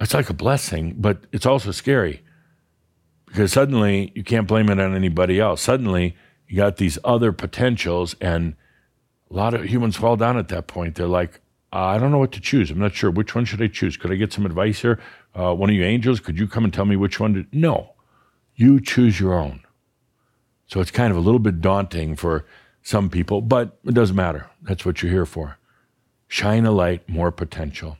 it's 0.00 0.12
like 0.12 0.28
a 0.28 0.34
blessing, 0.34 0.96
but 0.98 1.24
it's 1.32 1.46
also 1.46 1.70
scary 1.70 2.22
because 3.26 3.52
suddenly 3.52 4.12
you 4.14 4.24
can't 4.24 4.48
blame 4.48 4.68
it 4.68 4.80
on 4.80 4.94
anybody 4.94 5.38
else. 5.38 5.62
Suddenly 5.62 6.16
you 6.50 6.56
got 6.56 6.78
these 6.78 6.98
other 7.04 7.30
potentials, 7.30 8.16
and 8.20 8.56
a 9.30 9.34
lot 9.34 9.54
of 9.54 9.64
humans 9.64 9.94
fall 9.96 10.16
down 10.16 10.36
at 10.36 10.48
that 10.48 10.66
point. 10.66 10.96
They're 10.96 11.06
like, 11.06 11.40
I 11.72 11.96
don't 11.96 12.10
know 12.10 12.18
what 12.18 12.32
to 12.32 12.40
choose. 12.40 12.72
I'm 12.72 12.80
not 12.80 12.92
sure. 12.92 13.08
Which 13.08 13.36
one 13.36 13.44
should 13.44 13.62
I 13.62 13.68
choose? 13.68 13.96
Could 13.96 14.10
I 14.10 14.16
get 14.16 14.32
some 14.32 14.44
advice 14.44 14.80
here? 14.80 14.98
Uh, 15.32 15.54
one 15.54 15.70
of 15.70 15.76
you 15.76 15.84
angels, 15.84 16.18
could 16.18 16.36
you 16.36 16.48
come 16.48 16.64
and 16.64 16.74
tell 16.74 16.86
me 16.86 16.96
which 16.96 17.20
one 17.20 17.34
to? 17.34 17.46
No, 17.52 17.92
you 18.56 18.80
choose 18.80 19.20
your 19.20 19.32
own. 19.32 19.60
So 20.66 20.80
it's 20.80 20.90
kind 20.90 21.12
of 21.12 21.16
a 21.16 21.20
little 21.20 21.38
bit 21.38 21.60
daunting 21.60 22.16
for 22.16 22.44
some 22.82 23.08
people, 23.10 23.42
but 23.42 23.78
it 23.86 23.94
doesn't 23.94 24.16
matter. 24.16 24.50
That's 24.60 24.84
what 24.84 25.02
you're 25.02 25.12
here 25.12 25.26
for. 25.26 25.56
Shine 26.26 26.66
a 26.66 26.72
light, 26.72 27.08
more 27.08 27.30
potential. 27.30 27.96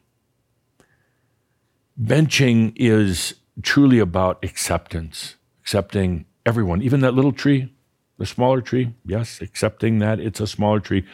Benching 2.00 2.72
is 2.74 3.34
truly 3.62 4.00
about 4.00 4.44
acceptance, 4.44 5.36
accepting 5.62 6.24
everyone, 6.44 6.82
even 6.82 6.98
that 7.00 7.14
little 7.14 7.32
tree, 7.32 7.72
the 8.20 8.26
smaller 8.26 8.60
tree. 8.60 8.94
Yes, 9.06 9.40
accepting 9.40 9.98
that 10.00 10.20
it's 10.20 10.40
a 10.40 10.46
smaller 10.46 10.78
tree. 10.78 11.06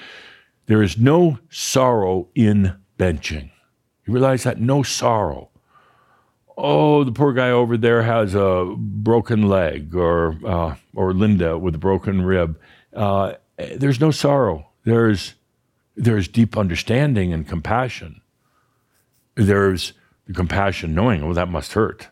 There 0.66 0.83
is 0.83 0.99
no 0.99 1.39
sorrow 1.49 2.27
in 2.35 2.74
benching. 2.99 3.53
You 4.05 4.12
realize 4.12 4.43
that? 4.43 4.61
No 4.61 4.83
sorrow. 4.83 5.51
Oh, 6.59 7.05
the 7.05 7.12
poor 7.12 7.33
guy 7.33 7.51
over 7.51 7.77
there 7.77 8.03
has 8.03 8.35
a 8.35 8.74
broken 8.77 9.49
leg, 9.49 9.95
or 9.95 10.37
uh, 10.45 10.74
or 10.97 11.15
Linda 11.15 11.57
with 11.57 11.77
a 11.77 11.78
broken 11.78 12.23
rib. 12.23 12.59
Uh, 12.93 13.35
there's 13.57 14.01
no 14.01 14.11
sorrow. 14.11 14.69
There's 14.83 15.35
there's 15.95 16.27
deep 16.27 16.57
understanding 16.59 17.33
and 17.33 17.47
compassion. 17.47 18.20
There's 19.37 19.93
the 20.27 20.33
compassion 20.33 20.93
knowing, 20.93 21.23
oh, 21.23 21.35
that 21.35 21.49
must 21.49 21.74
hurt. 21.74 22.09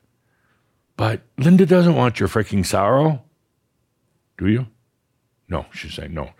But 0.96 1.22
Linda 1.36 1.66
doesn't 1.66 1.96
want 1.96 2.20
your 2.20 2.28
freaking 2.28 2.64
sorrow. 2.64 3.24
Do 4.38 4.46
you? 4.46 4.66
No, 5.48 5.66
she's 5.72 5.94
saying 5.94 6.14
no. 6.14 6.30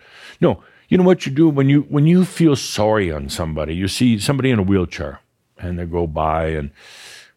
No, 0.41 0.63
you 0.89 0.97
know 0.97 1.03
what 1.03 1.25
you 1.25 1.31
do 1.31 1.49
when 1.49 1.69
you 1.69 1.81
when 1.83 2.05
you 2.05 2.25
feel 2.25 2.55
sorry 2.55 3.11
on 3.11 3.29
somebody, 3.29 3.75
you 3.75 3.87
see 3.87 4.19
somebody 4.19 4.51
in 4.51 4.59
a 4.59 4.63
wheelchair 4.63 5.19
and 5.57 5.79
they 5.79 5.85
go 5.85 6.07
by 6.07 6.47
and 6.47 6.71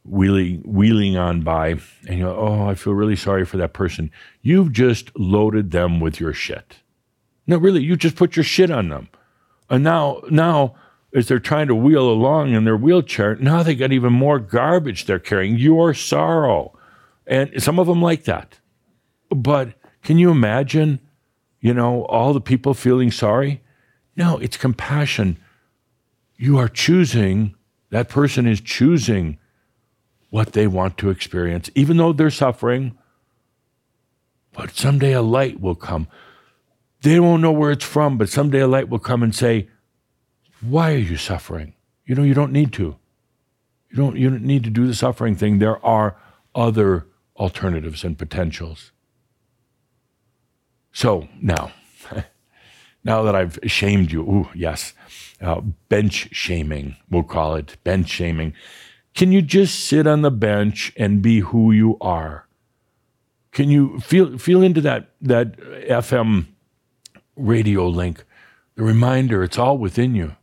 wheeling 0.05 0.62
wheeling 0.65 1.16
on 1.16 1.43
by 1.43 1.69
and 2.07 2.19
you 2.19 2.24
go, 2.24 2.36
oh, 2.36 2.69
I 2.69 2.74
feel 2.74 2.95
really 2.95 3.16
sorry 3.16 3.45
for 3.45 3.57
that 3.59 3.73
person. 3.73 4.11
You've 4.43 4.73
just 4.73 5.16
loaded 5.19 5.70
them 5.70 6.01
with 6.01 6.20
your 6.20 6.32
shit. 6.32 6.77
No, 7.47 7.57
really, 7.57 7.82
you 7.82 7.97
just 7.97 8.16
put 8.16 8.36
your 8.36 8.45
shit 8.45 8.70
on 8.70 8.89
them. 8.89 9.09
And 9.70 9.85
now 9.85 10.23
now 10.31 10.74
as 11.15 11.28
they're 11.28 11.39
trying 11.39 11.69
to 11.69 11.74
wheel 11.74 12.09
along 12.11 12.53
in 12.53 12.65
their 12.65 12.77
wheelchair, 12.77 13.36
now 13.36 13.62
they 13.62 13.74
got 13.74 13.93
even 13.93 14.12
more 14.12 14.39
garbage 14.39 15.07
they're 15.07 15.19
carrying, 15.19 15.57
your 15.57 15.95
sorrow. 15.95 16.78
And 17.27 17.62
some 17.62 17.78
of 17.78 17.86
them 17.86 18.03
like 18.03 18.24
that. 18.24 18.59
But 19.31 19.74
can 20.03 20.19
you 20.19 20.31
imagine 20.31 21.01
you 21.60 21.74
know, 21.74 22.05
all 22.05 22.32
the 22.32 22.40
people 22.40 22.74
feeling 22.74 23.10
sorry. 23.10 23.60
No, 24.16 24.39
it's 24.39 24.56
compassion. 24.56 25.39
You 26.36 26.59
are 26.59 26.68
choosing, 26.68 27.55
that 27.90 28.09
person 28.09 28.47
is 28.47 28.60
choosing 28.60 29.39
what 30.30 30.52
they 30.52 30.66
want 30.66 30.98
to 30.98 31.10
experience, 31.10 31.70
even 31.74 31.97
though 31.97 32.12
they're 32.12 32.30
suffering. 32.30 32.97
But 34.52 34.76
someday 34.76 35.12
a 35.12 35.22
light 35.22 35.60
will 35.60 35.74
come. 35.74 36.09
They 37.02 37.20
won't 37.20 37.43
know 37.43 37.52
where 37.52 37.70
it's 37.70 37.85
from, 37.85 38.18
but 38.18 38.28
someday 38.28 38.60
a 38.60 38.66
light 38.66 38.89
will 38.89 38.98
come 38.98 39.22
and 39.22 39.35
say, 39.35 39.68
Why 40.60 40.93
are 40.93 40.98
you 40.98 41.16
suffering? 41.16 41.74
You 42.05 42.14
know, 42.14 42.22
you 42.22 42.35
don't 42.35 42.52
need 42.52 42.72
to. 42.74 42.97
You 43.90 43.97
don't, 43.97 44.16
you 44.16 44.30
don't 44.30 44.43
need 44.43 44.64
to 44.64 44.70
do 44.70 44.86
the 44.86 44.94
suffering 44.94 45.36
thing. 45.36 45.59
There 45.59 45.85
are 45.85 46.16
other 46.55 47.06
alternatives 47.36 48.05
and 48.05 48.18
potentials. 48.18 48.93
So 50.93 51.28
now, 51.40 51.73
now 53.05 53.23
that 53.23 53.35
I've 53.35 53.59
shamed 53.66 54.10
you, 54.12 54.23
ooh, 54.23 54.48
yes, 54.55 54.94
uh, 55.40 55.60
bench 55.89 56.28
shaming, 56.32 56.97
we'll 57.10 57.23
call 57.23 57.55
it 57.55 57.77
bench 57.85 58.09
shaming. 58.09 58.55
Can 59.15 59.32
you 59.32 59.43
just 59.43 59.86
sit 59.86 60.06
on 60.06 60.23
the 60.23 60.31
bench 60.31 60.93
and 60.97 61.23
be 61.23 61.40
who 61.40 61.73
you 61.73 61.97
are? 62.01 62.47
Can 63.52 63.69
you 63.69 63.98
feel 64.01 64.39
feel 64.39 64.62
into 64.62 64.81
that 64.82 65.10
that 65.20 65.56
FM 65.56 66.47
radio 67.36 67.89
link? 67.89 68.24
The 68.77 68.85
reminder, 68.85 69.43
it's 69.43 69.59
all 69.59 69.77
within 69.77 70.15
you. 70.15 70.36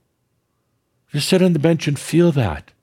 Just 1.11 1.29
sit 1.29 1.41
on 1.41 1.53
the 1.53 1.59
bench 1.59 1.87
and 1.87 1.97
feel 1.97 2.33
that. 2.33 2.73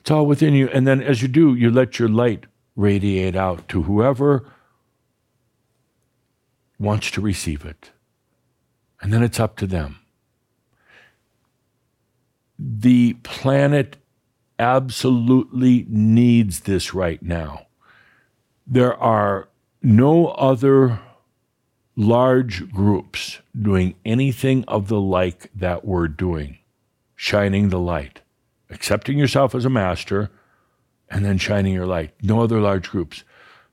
It's 0.00 0.10
all 0.10 0.26
within 0.26 0.52
you. 0.52 0.68
And 0.68 0.86
then 0.86 1.00
as 1.00 1.22
you 1.22 1.28
do, 1.28 1.54
you 1.54 1.70
let 1.70 1.98
your 1.98 2.08
light 2.08 2.44
radiate 2.76 3.36
out 3.36 3.68
to 3.68 3.82
whoever 3.82 4.44
wants 6.82 7.10
to 7.12 7.20
receive 7.20 7.64
it. 7.64 7.90
And 9.00 9.12
then 9.12 9.22
it's 9.22 9.40
up 9.40 9.56
to 9.56 9.66
them. 9.66 10.02
the 12.62 13.14
planet 13.24 13.96
absolutely 14.58 15.84
needs 15.88 16.60
this 16.60 16.94
right 16.94 17.22
now. 17.22 17.66
There 18.66 18.96
are 18.96 19.48
no 19.82 20.28
other 20.28 21.00
large 21.96 22.70
groups 22.70 23.40
doing 23.60 23.96
anything 24.04 24.64
of 24.68 24.88
the 24.88 25.00
like 25.00 25.50
that 25.54 25.84
we're 25.84 26.08
doing, 26.08 26.58
shining 27.16 27.68
the 27.68 27.80
light, 27.80 28.20
accepting 28.70 29.18
yourself 29.18 29.54
as 29.54 29.64
a 29.64 29.70
master, 29.70 30.30
and 31.10 31.24
then 31.24 31.38
shining 31.38 31.74
your 31.74 31.86
light. 31.86 32.12
No 32.22 32.42
other 32.42 32.60
large 32.60 32.90
groups. 32.90 33.24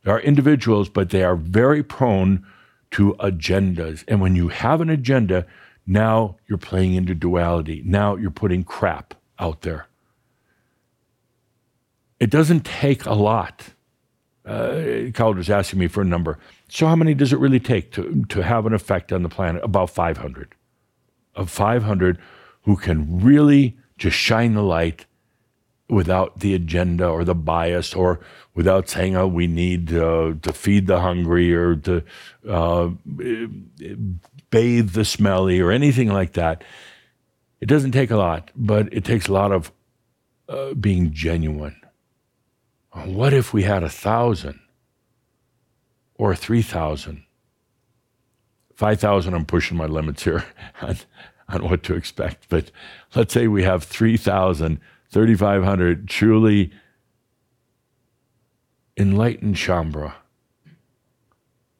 There 0.04 0.16
are 0.16 0.20
individuals, 0.20 0.90
but 0.90 1.12
they 1.12 1.24
are 1.24 1.36
very 1.36 1.84
prone 1.84 2.46
to 2.92 3.16
agendas. 3.20 4.04
And 4.08 4.22
when 4.22 4.36
you 4.36 4.48
have 4.50 4.82
an 4.82 4.90
agenda, 4.90 5.46
now 5.86 6.38
you're 6.48 6.58
playing 6.58 6.94
into 6.94 7.16
duality. 7.16 7.82
Now 7.86 8.16
you're 8.16 8.32
putting 8.32 8.64
crap 8.64 9.16
out 9.38 9.62
there. 9.62 9.88
It 12.20 12.30
doesn't 12.30 12.66
take 12.66 13.06
a 13.06 13.14
lot. 13.14 13.74
Uh, 14.46 15.12
Cauldre's 15.14 15.50
asking 15.50 15.80
me 15.80 15.88
for 15.88 16.02
a 16.02 16.06
number. 16.06 16.40
So, 16.70 16.88
how 16.88 16.96
many 16.96 17.14
does 17.14 17.32
it 17.32 17.40
really 17.40 17.60
take 17.60 17.92
to, 17.94 18.26
to 18.30 18.44
have 18.44 18.66
an 18.66 18.74
effect 18.74 19.12
on 19.14 19.24
the 19.24 19.30
planet? 19.30 19.64
About 19.64 19.90
500. 19.90 20.56
Of 21.36 21.50
500 21.50 22.18
who 22.64 22.76
can 22.76 23.22
really 23.22 23.78
just 23.98 24.18
shine 24.18 24.54
the 24.54 24.64
light 24.64 25.06
without 25.90 26.40
the 26.40 26.54
agenda 26.54 27.08
or 27.08 27.24
the 27.24 27.36
bias 27.36 27.94
or 27.94 28.20
without 28.54 28.88
saying, 28.88 29.16
oh, 29.16 29.28
we 29.28 29.48
need 29.48 29.94
uh, 29.94 30.34
to 30.42 30.54
feed 30.54 30.88
the 30.88 31.02
hungry 31.02 31.54
or 31.54 31.76
to 31.76 32.04
uh, 32.48 32.90
bathe 34.52 34.92
the 34.92 35.06
smelly 35.06 35.60
or 35.60 35.72
anything 35.72 36.10
like 36.10 36.34
that. 36.34 36.64
It 37.60 37.66
doesn't 37.66 37.92
take 37.92 38.12
a 38.12 38.18
lot, 38.18 38.52
but 38.56 38.94
it 38.94 39.04
takes 39.04 39.28
a 39.28 39.34
lot 39.34 39.52
of 39.52 39.72
uh, 40.48 40.74
being 40.74 41.12
genuine. 41.12 41.76
What 42.92 43.34
if 43.34 43.54
we 43.54 43.64
had 43.64 43.84
a 43.84 43.90
thousand 43.90 44.60
or 46.16 46.36
three 46.36 46.62
thousand? 46.62 47.24
Five 48.76 49.00
thousand, 49.00 49.34
I'm 49.34 49.46
pushing 49.46 49.78
my 49.78 49.86
limits 49.86 50.24
here 50.24 50.46
on, 50.82 50.98
on 51.50 51.70
what 51.70 51.84
to 51.84 51.96
expect, 51.96 52.48
but 52.50 52.72
let's 53.16 53.34
say 53.34 53.48
we 53.48 53.64
have 53.64 53.84
3,000 53.84 54.80
3,500 55.12 56.08
truly 56.08 56.72
enlightened 58.98 59.56
Shaumbra. 59.56 60.14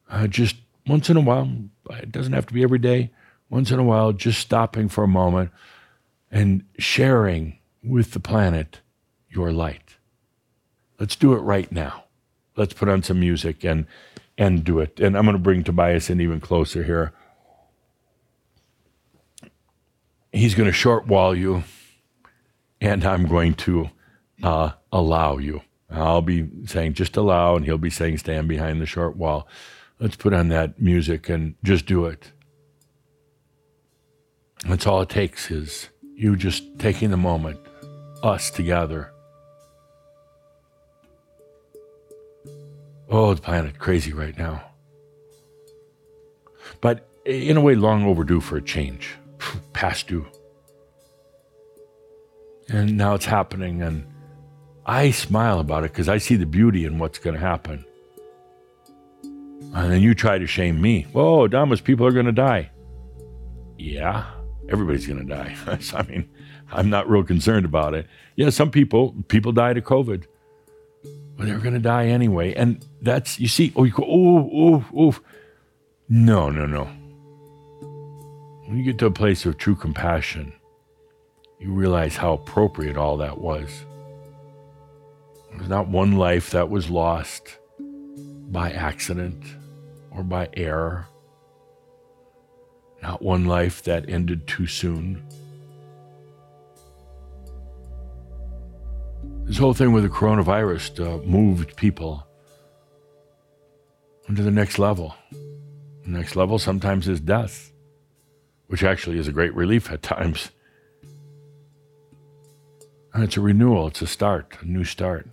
Uh, 0.08 0.26
just 0.26 0.56
once 0.86 1.08
in 1.08 1.16
a 1.16 1.20
while, 1.20 1.48
it 1.90 2.10
doesn't 2.10 2.32
have 2.32 2.46
to 2.46 2.54
be 2.54 2.62
every 2.62 2.78
day, 2.78 3.10
once 3.48 3.70
in 3.70 3.78
a 3.78 3.84
while, 3.84 4.12
just 4.12 4.40
stopping 4.40 4.88
for 4.88 5.04
a 5.04 5.08
moment 5.08 5.50
and 6.30 6.64
sharing 6.78 7.58
with 7.82 8.12
the 8.12 8.20
planet 8.20 8.80
your 9.28 9.52
light. 9.52 9.96
Let's 10.98 11.16
do 11.16 11.32
it 11.34 11.38
right 11.38 11.70
now. 11.70 12.04
Let's 12.56 12.74
put 12.74 12.88
on 12.88 13.02
some 13.02 13.20
music 13.20 13.64
and 13.64 13.86
and 14.36 14.64
do 14.64 14.78
it. 14.80 14.98
And 14.98 15.16
I'm 15.16 15.24
going 15.24 15.36
to 15.36 15.42
bring 15.42 15.62
Tobias 15.62 16.08
in 16.08 16.20
even 16.20 16.40
closer 16.40 16.82
here. 16.82 17.12
He's 20.32 20.54
going 20.54 20.66
to 20.66 20.72
short 20.72 21.06
wall 21.06 21.34
you 21.34 21.62
and 22.80 23.04
I'm 23.04 23.26
going 23.26 23.54
to 23.54 23.90
uh, 24.42 24.72
allow 24.92 25.38
you. 25.38 25.62
I'll 25.90 26.22
be 26.22 26.48
saying 26.66 26.94
just 26.94 27.16
allow, 27.16 27.56
and 27.56 27.64
he'll 27.64 27.78
be 27.78 27.90
saying 27.90 28.18
stand 28.18 28.48
behind 28.48 28.80
the 28.80 28.86
short 28.86 29.16
wall. 29.16 29.48
Let's 29.98 30.16
put 30.16 30.32
on 30.32 30.48
that 30.48 30.80
music 30.80 31.28
and 31.28 31.56
just 31.62 31.86
do 31.86 32.06
it. 32.06 32.32
That's 34.64 34.86
all 34.86 35.02
it 35.02 35.08
takes 35.08 35.50
is 35.50 35.88
you 36.14 36.36
just 36.36 36.78
taking 36.78 37.10
the 37.10 37.16
moment, 37.16 37.58
us 38.22 38.50
together. 38.50 39.12
Oh, 43.08 43.34
the 43.34 43.42
planet 43.42 43.78
crazy 43.78 44.12
right 44.12 44.36
now. 44.38 44.62
But 46.80 47.08
in 47.24 47.56
a 47.56 47.60
way, 47.60 47.74
long 47.74 48.04
overdue 48.04 48.40
for 48.40 48.56
a 48.56 48.62
change, 48.62 49.16
past 49.72 50.06
due. 50.08 50.26
And 52.70 52.96
now 52.96 53.14
it's 53.14 53.24
happening. 53.24 53.82
And 53.82 54.06
I 54.86 55.10
smile 55.10 55.60
about 55.60 55.84
it 55.84 55.92
because 55.92 56.08
I 56.08 56.18
see 56.18 56.36
the 56.36 56.46
beauty 56.46 56.84
in 56.84 56.98
what's 56.98 57.18
going 57.18 57.34
to 57.34 57.40
happen. 57.40 57.84
And 59.72 59.92
then 59.92 60.00
you 60.00 60.14
try 60.14 60.38
to 60.38 60.46
shame 60.46 60.80
me. 60.80 61.02
Whoa, 61.12 61.48
Adamus, 61.48 61.82
people 61.82 62.06
are 62.06 62.12
going 62.12 62.26
to 62.26 62.32
die. 62.32 62.70
Yeah, 63.78 64.26
everybody's 64.68 65.06
going 65.06 65.26
to 65.26 65.34
die. 65.34 65.56
I 65.94 66.02
mean, 66.02 66.28
I'm 66.72 66.90
not 66.90 67.08
real 67.08 67.24
concerned 67.24 67.64
about 67.64 67.94
it. 67.94 68.06
Yeah, 68.36 68.50
some 68.50 68.70
people, 68.70 69.14
people 69.28 69.52
died 69.52 69.78
of 69.78 69.84
COVID, 69.84 70.24
but 71.36 71.46
they're 71.46 71.58
going 71.58 71.74
to 71.74 71.80
die 71.80 72.06
anyway. 72.06 72.54
And 72.54 72.84
that's, 73.00 73.38
you 73.38 73.48
see, 73.48 73.72
oh, 73.76 73.84
you 73.84 73.92
go, 73.92 74.04
oh, 74.06 74.50
oh, 74.52 74.84
oh. 74.96 75.18
No, 76.08 76.50
no, 76.50 76.66
no. 76.66 76.84
When 78.66 78.78
you 78.78 78.84
get 78.84 78.98
to 78.98 79.06
a 79.06 79.10
place 79.10 79.46
of 79.46 79.56
true 79.56 79.76
compassion, 79.76 80.52
you 81.60 81.72
realize 81.72 82.16
how 82.16 82.32
appropriate 82.32 82.96
all 82.96 83.18
that 83.18 83.38
was. 83.38 83.84
There's 85.52 85.68
not 85.68 85.88
one 85.88 86.12
life 86.12 86.50
that 86.50 86.70
was 86.70 86.88
lost 86.88 87.58
by 87.78 88.70
accident 88.72 89.44
or 90.10 90.22
by 90.22 90.48
error, 90.54 91.06
not 93.02 93.20
one 93.20 93.44
life 93.44 93.82
that 93.82 94.08
ended 94.08 94.46
too 94.46 94.66
soon. 94.66 95.22
This 99.44 99.58
whole 99.58 99.74
thing 99.74 99.92
with 99.92 100.04
the 100.04 100.08
coronavirus 100.08 101.04
uh, 101.04 101.26
moved 101.26 101.76
people 101.76 102.26
into 104.28 104.42
the 104.42 104.50
next 104.50 104.78
level. 104.78 105.14
The 105.32 106.10
next 106.10 106.36
level 106.36 106.58
sometimes 106.58 107.06
is 107.06 107.20
death, 107.20 107.72
which 108.68 108.82
actually 108.82 109.18
is 109.18 109.28
a 109.28 109.32
great 109.32 109.54
relief 109.54 109.90
at 109.90 110.02
times. 110.02 110.52
And 113.12 113.24
it's 113.24 113.36
a 113.36 113.40
renewal, 113.40 113.88
it's 113.88 114.02
a 114.02 114.06
start, 114.06 114.56
a 114.60 114.64
new 114.64 114.84
start. 114.84 115.28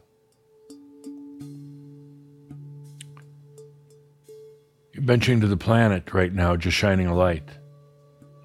You're 4.93 5.03
benching 5.03 5.41
to 5.41 5.47
the 5.47 5.57
planet 5.57 6.11
right 6.11 6.33
now, 6.33 6.55
just 6.55 6.75
shining 6.75 7.05
a 7.05 7.15
light, 7.15 7.47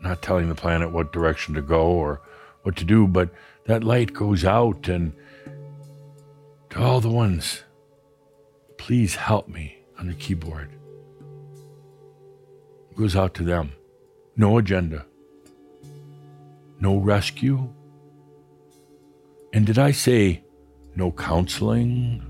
not 0.02 0.20
telling 0.20 0.50
the 0.50 0.54
planet 0.54 0.92
what 0.92 1.12
direction 1.12 1.54
to 1.54 1.62
go 1.62 1.86
or 1.86 2.20
what 2.62 2.76
to 2.76 2.84
do, 2.84 3.06
but 3.06 3.30
that 3.66 3.82
light 3.82 4.12
goes 4.12 4.44
out 4.44 4.86
and 4.88 5.14
to 6.70 6.78
all 6.82 7.00
the 7.00 7.09
ones, 7.10 7.62
please 8.76 9.14
help 9.14 9.48
me 9.48 9.78
on 9.98 10.09
the 10.09 10.14
keyboard. 10.14 10.68
It 12.90 12.96
goes 12.96 13.16
out 13.16 13.32
to 13.34 13.44
them. 13.44 13.72
No 14.36 14.59
agenda, 14.59 15.06
no 16.80 16.96
rescue, 16.98 17.72
and 19.52 19.66
did 19.66 19.78
I 19.78 19.92
say 19.92 20.42
no 20.96 21.12
counseling? 21.12 22.22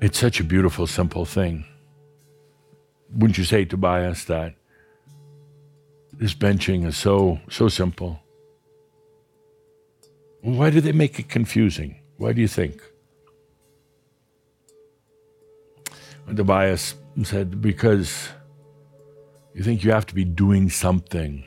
It's 0.00 0.18
such 0.18 0.40
a 0.40 0.44
beautiful, 0.44 0.86
simple 0.86 1.26
thing. 1.26 1.64
Wouldn't 3.12 3.36
you 3.36 3.44
say, 3.44 3.66
Tobias, 3.66 4.24
that 4.24 4.54
this 6.12 6.32
benching 6.32 6.86
is 6.86 6.96
so 6.96 7.38
so 7.50 7.68
simple? 7.68 8.18
Why 10.40 10.70
do 10.70 10.80
they 10.80 10.92
make 10.92 11.18
it 11.18 11.28
confusing? 11.28 12.00
Why 12.16 12.32
do 12.32 12.40
you 12.40 12.48
think? 12.48 12.80
Tobias 16.34 16.94
said, 17.24 17.60
because 17.60 18.28
you 19.54 19.62
think 19.62 19.82
you 19.82 19.90
have 19.90 20.06
to 20.06 20.14
be 20.14 20.24
doing 20.24 20.70
something 20.70 21.44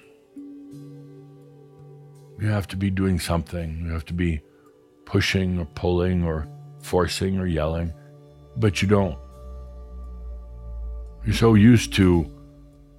you 2.43 2.49
have 2.49 2.67
to 2.67 2.75
be 2.75 2.89
doing 2.89 3.19
something. 3.19 3.79
You 3.85 3.93
have 3.93 4.03
to 4.05 4.13
be 4.13 4.41
pushing 5.05 5.59
or 5.59 5.65
pulling 5.75 6.25
or 6.25 6.45
forcing 6.81 7.39
or 7.39 7.45
yelling, 7.45 7.93
but 8.57 8.81
you 8.81 8.87
don't. 8.89 9.17
You're 11.25 11.35
so 11.35 11.53
used 11.53 11.93
to 11.93 12.29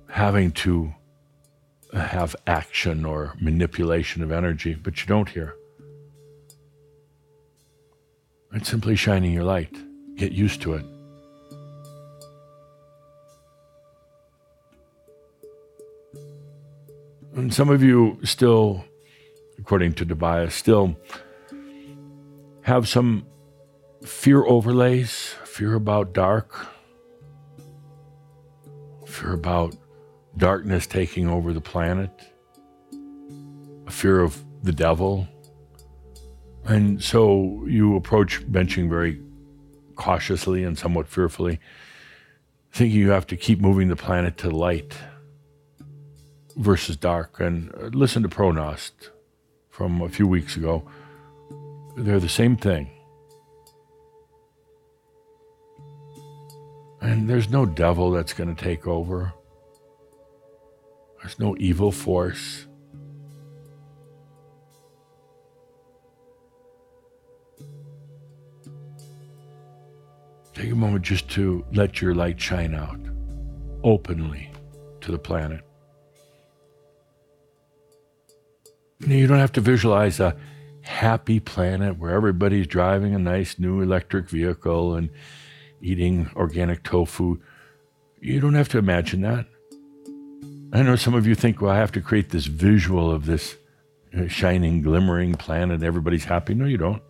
having 0.08 0.50
to 0.52 0.94
have 1.92 2.34
action 2.46 3.04
or 3.04 3.34
manipulation 3.38 4.22
of 4.22 4.32
energy, 4.32 4.74
but 4.74 5.02
you 5.02 5.06
don't 5.06 5.28
here. 5.28 5.54
It's 8.54 8.70
simply 8.70 8.96
shining 8.96 9.32
your 9.32 9.44
light. 9.44 9.76
Get 10.16 10.32
used 10.32 10.62
to 10.62 10.74
it. 10.74 10.86
And 17.34 17.52
some 17.52 17.68
of 17.68 17.82
you 17.82 18.18
still 18.22 18.84
according 19.64 19.94
to 19.94 20.04
Tobias, 20.04 20.54
still 20.54 20.94
have 22.60 22.86
some 22.86 23.26
fear 24.04 24.44
overlays, 24.44 25.36
fear 25.46 25.72
about 25.72 26.12
dark, 26.12 26.66
fear 29.06 29.32
about 29.32 29.74
darkness 30.36 30.86
taking 30.86 31.26
over 31.26 31.54
the 31.54 31.62
planet, 31.62 32.10
a 33.86 33.90
fear 33.90 34.20
of 34.20 34.44
the 34.62 34.72
devil. 34.72 35.26
And 36.66 37.02
so 37.02 37.64
you 37.66 37.96
approach 37.96 38.42
benching 38.42 38.90
very 38.90 39.18
cautiously 39.94 40.62
and 40.62 40.76
somewhat 40.76 41.08
fearfully, 41.08 41.58
thinking 42.70 43.00
you 43.00 43.12
have 43.12 43.26
to 43.28 43.36
keep 43.38 43.62
moving 43.62 43.88
the 43.88 43.96
planet 43.96 44.36
to 44.38 44.50
light 44.50 44.94
versus 46.54 46.98
dark. 46.98 47.40
And 47.40 47.74
uh, 47.74 47.86
listen 47.94 48.22
to 48.24 48.28
ProGnost 48.28 48.92
from 49.74 50.02
a 50.02 50.08
few 50.08 50.28
weeks 50.28 50.56
ago. 50.56 50.84
They're 51.96 52.20
the 52.20 52.28
same 52.28 52.56
thing. 52.56 52.88
And 57.00 57.28
there's 57.28 57.50
no 57.50 57.66
devil 57.66 58.12
that's 58.12 58.32
going 58.32 58.54
to 58.54 58.64
take 58.64 58.86
over. 58.86 59.32
There's 61.20 61.40
no 61.40 61.56
evil 61.58 61.90
force. 61.90 62.68
Take 70.54 70.70
a 70.70 70.76
moment 70.76 71.04
just 71.04 71.28
to 71.30 71.64
let 71.72 72.00
your 72.00 72.14
light 72.14 72.40
shine 72.40 72.76
out 72.76 73.00
openly 73.82 74.52
to 75.00 75.10
the 75.10 75.18
planet. 75.18 75.62
You 79.06 79.26
don't 79.26 79.38
have 79.38 79.52
to 79.52 79.60
visualize 79.60 80.18
a 80.18 80.36
happy 80.80 81.38
planet 81.38 81.98
where 81.98 82.12
everybody's 82.12 82.66
driving 82.66 83.14
a 83.14 83.18
nice 83.18 83.58
new 83.58 83.82
electric 83.82 84.28
vehicle 84.28 84.94
and 84.94 85.10
eating 85.82 86.30
organic 86.34 86.82
tofu. 86.82 87.38
You 88.20 88.40
don't 88.40 88.54
have 88.54 88.70
to 88.70 88.78
imagine 88.78 89.20
that. 89.22 89.46
I 90.72 90.82
know 90.82 90.96
some 90.96 91.14
of 91.14 91.26
you 91.26 91.34
think, 91.34 91.60
well, 91.60 91.70
I 91.70 91.76
have 91.76 91.92
to 91.92 92.00
create 92.00 92.30
this 92.30 92.46
visual 92.46 93.10
of 93.10 93.26
this 93.26 93.56
uh, 94.16 94.26
shining, 94.26 94.80
glimmering 94.80 95.34
planet. 95.34 95.82
Everybody's 95.82 96.24
happy. 96.24 96.54
No, 96.54 96.64
you 96.64 96.78
don't. 96.78 97.02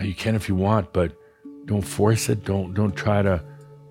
You 0.00 0.14
can 0.14 0.34
if 0.34 0.48
you 0.48 0.54
want, 0.54 0.92
but 0.92 1.12
don't 1.64 1.82
force 1.82 2.28
it. 2.28 2.44
Don't 2.44 2.72
don't 2.72 2.96
try 2.96 3.22
to 3.22 3.42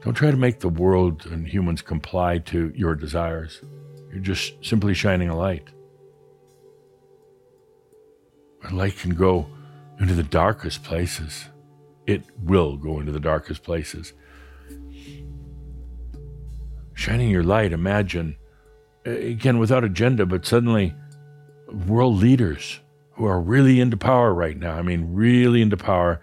don't 0.01 0.13
try 0.13 0.31
to 0.31 0.37
make 0.37 0.59
the 0.59 0.69
world 0.69 1.25
and 1.25 1.47
humans 1.47 1.81
comply 1.81 2.39
to 2.39 2.71
your 2.75 2.95
desires. 2.95 3.61
You're 4.11 4.21
just 4.21 4.65
simply 4.65 4.93
shining 4.93 5.29
a 5.29 5.37
light. 5.37 5.67
A 8.69 8.73
light 8.73 8.97
can 8.97 9.11
go 9.11 9.47
into 9.99 10.13
the 10.13 10.23
darkest 10.23 10.83
places. 10.83 11.45
It 12.07 12.23
will 12.43 12.75
go 12.77 12.99
into 12.99 13.11
the 13.11 13.19
darkest 13.19 13.63
places. 13.63 14.13
Shining 16.93 17.29
your 17.29 17.43
light, 17.43 17.71
imagine, 17.71 18.35
eh, 19.05 19.11
again, 19.11 19.59
without 19.59 19.83
agenda, 19.83 20.25
but 20.25 20.45
suddenly 20.45 20.93
world 21.71 22.17
leaders 22.17 22.79
who 23.11 23.25
are 23.25 23.39
really 23.39 23.79
into 23.79 23.97
power 23.97 24.33
right 24.33 24.57
now. 24.57 24.73
I 24.73 24.81
mean, 24.81 25.13
really 25.13 25.61
into 25.61 25.77
power. 25.77 26.21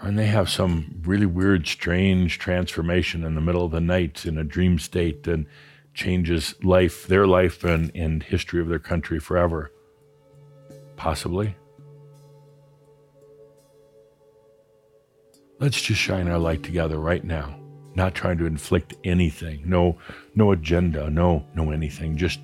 And 0.00 0.18
they 0.18 0.26
have 0.26 0.48
some 0.48 1.02
really 1.02 1.26
weird, 1.26 1.66
strange 1.66 2.38
transformation 2.38 3.24
in 3.24 3.34
the 3.34 3.40
middle 3.40 3.64
of 3.64 3.72
the 3.72 3.80
night 3.80 4.24
in 4.24 4.38
a 4.38 4.44
dream 4.44 4.78
state 4.78 5.26
and 5.26 5.46
changes 5.98 6.54
life, 6.62 7.08
their 7.08 7.26
life, 7.26 7.64
and, 7.64 7.90
and 7.94 8.22
history 8.22 8.60
of 8.60 8.68
their 8.68 8.78
country 8.78 9.18
forever. 9.18 9.72
Possibly. 10.96 11.56
Let's 15.58 15.82
just 15.82 16.00
shine 16.00 16.28
our 16.28 16.38
light 16.38 16.62
together 16.62 16.98
right 17.00 17.24
now. 17.24 17.58
Not 17.96 18.14
trying 18.14 18.38
to 18.38 18.46
inflict 18.46 18.94
anything. 19.02 19.62
No 19.66 19.98
no 20.36 20.52
agenda, 20.52 21.10
no 21.10 21.44
no 21.56 21.72
anything. 21.72 22.16
Just 22.16 22.38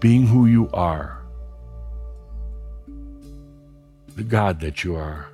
being 0.00 0.26
who 0.26 0.46
you 0.46 0.68
are. 0.72 1.22
The 4.16 4.24
God 4.24 4.58
that 4.58 4.82
you 4.82 4.96
are. 4.96 5.28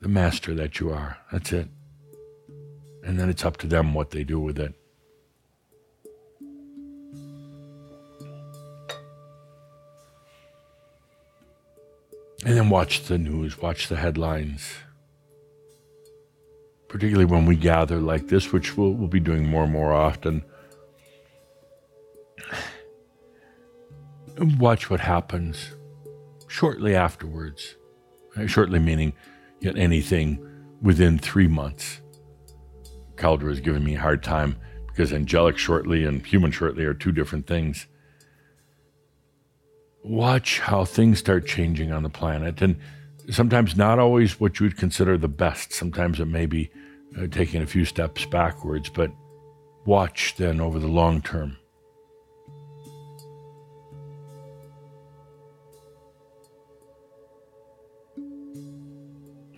The 0.00 0.08
master 0.08 0.52
that 0.54 0.80
you 0.80 0.90
are. 0.90 1.16
That's 1.32 1.52
it. 1.52 1.68
And 3.02 3.18
then 3.18 3.28
it's 3.28 3.44
up 3.44 3.56
to 3.58 3.66
them 3.66 3.94
what 3.94 4.10
they 4.10 4.24
do 4.24 4.38
with 4.38 4.58
it. 4.58 4.74
And 12.44 12.56
then 12.56 12.70
watch 12.70 13.04
the 13.04 13.18
news, 13.18 13.58
watch 13.58 13.88
the 13.88 13.96
headlines. 13.96 14.74
Particularly 16.88 17.26
when 17.26 17.44
we 17.46 17.54
gather 17.54 17.98
like 17.98 18.28
this, 18.28 18.52
which 18.52 18.76
we'll, 18.76 18.92
we'll 18.92 19.08
be 19.08 19.20
doing 19.20 19.46
more 19.46 19.64
and 19.64 19.72
more 19.72 19.92
often. 19.92 20.42
Watch 24.58 24.88
what 24.88 25.00
happens 25.00 25.74
shortly 26.48 26.94
afterwards. 26.94 27.76
Shortly 28.46 28.78
meaning 28.78 29.12
yet 29.60 29.76
anything 29.76 30.44
within 30.80 31.18
three 31.18 31.46
months. 31.46 31.99
Cauldre 33.20 33.50
has 33.50 33.60
giving 33.60 33.84
me 33.84 33.94
a 33.94 34.00
hard 34.00 34.22
time 34.22 34.56
because 34.88 35.12
angelic 35.12 35.58
shortly 35.58 36.04
and 36.04 36.26
human 36.26 36.50
shortly 36.50 36.84
are 36.84 36.94
two 36.94 37.12
different 37.12 37.46
things 37.46 37.86
watch 40.02 40.60
how 40.60 40.84
things 40.84 41.18
start 41.18 41.46
changing 41.46 41.92
on 41.92 42.02
the 42.02 42.08
planet. 42.08 42.62
And 42.62 42.76
sometimes 43.30 43.76
not 43.76 43.98
always 43.98 44.40
what 44.40 44.58
you 44.58 44.66
would 44.66 44.76
consider 44.76 45.18
the 45.18 45.28
best. 45.28 45.72
Sometimes 45.72 46.20
it 46.20 46.26
may 46.26 46.46
be 46.46 46.70
uh, 47.18 47.26
taking 47.26 47.62
a 47.62 47.66
few 47.66 47.84
steps 47.84 48.24
backwards, 48.26 48.88
but 48.88 49.10
watch 49.84 50.34
then 50.36 50.60
over 50.60 50.78
the 50.78 50.88
long 50.88 51.22
term. 51.22 51.56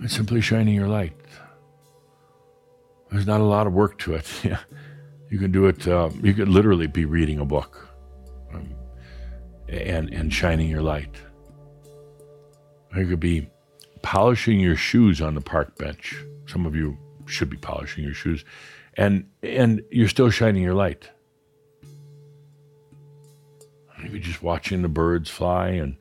It's 0.00 0.16
simply 0.16 0.40
shining 0.40 0.74
your 0.74 0.88
light. 0.88 1.12
There's 3.12 3.26
not 3.26 3.40
a 3.40 3.44
lot 3.44 3.66
of 3.66 3.74
work 3.74 3.98
to 4.00 4.14
it. 4.14 4.26
you 5.30 5.38
can 5.38 5.52
do 5.52 5.66
it, 5.66 5.86
uh, 5.86 6.10
you 6.22 6.32
could 6.34 6.48
literally 6.48 6.86
be 6.86 7.04
reading 7.04 7.38
a 7.38 7.44
book 7.44 7.88
and, 9.68 10.12
and 10.12 10.32
shining 10.32 10.68
your 10.68 10.82
light. 10.82 11.14
You 12.96 13.06
could 13.06 13.20
be 13.20 13.50
polishing 14.02 14.60
your 14.60 14.76
shoes 14.76 15.20
on 15.20 15.34
the 15.34 15.40
park 15.40 15.76
bench. 15.78 16.16
Some 16.46 16.66
of 16.66 16.74
you 16.74 16.98
should 17.26 17.48
be 17.48 17.56
polishing 17.56 18.04
your 18.04 18.14
shoes, 18.14 18.44
and 18.94 19.26
and 19.42 19.82
you're 19.90 20.08
still 20.08 20.28
shining 20.28 20.62
your 20.62 20.74
light. 20.74 21.08
Maybe 24.02 24.20
just 24.20 24.42
watching 24.42 24.82
the 24.82 24.88
birds 24.88 25.30
fly 25.30 25.68
and 25.68 25.96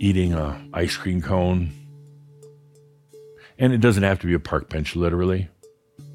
eating 0.00 0.32
a 0.34 0.62
ice 0.74 0.96
cream 0.96 1.22
cone. 1.22 1.72
And 3.56 3.72
it 3.72 3.80
doesn't 3.80 4.02
have 4.02 4.18
to 4.18 4.26
be 4.26 4.34
a 4.34 4.40
park 4.40 4.68
bench, 4.68 4.96
literally. 4.96 5.48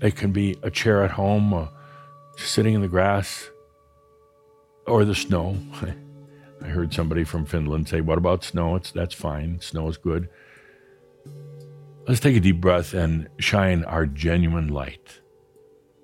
It 0.02 0.16
can 0.16 0.32
be 0.32 0.58
a 0.64 0.72
chair 0.72 1.04
at 1.04 1.12
home, 1.12 1.54
uh, 1.54 1.68
sitting 2.38 2.74
in 2.74 2.82
the 2.82 2.88
grass, 2.88 3.50
or 4.88 5.04
the 5.06 5.16
snow. 5.16 5.58
I 6.62 6.68
heard 6.68 6.94
somebody 6.94 7.24
from 7.24 7.46
Finland 7.46 7.88
say, 7.88 8.02
What 8.02 8.18
about 8.18 8.44
snow? 8.44 8.76
It's, 8.76 8.92
that's 8.92 9.14
fine. 9.14 9.60
Snow 9.62 9.88
is 9.88 9.98
good. 9.98 10.30
Let's 12.08 12.20
take 12.20 12.36
a 12.36 12.40
deep 12.40 12.60
breath 12.60 12.94
and 12.94 13.30
shine 13.40 13.84
our 13.86 14.06
genuine 14.06 14.68
light 14.68 15.20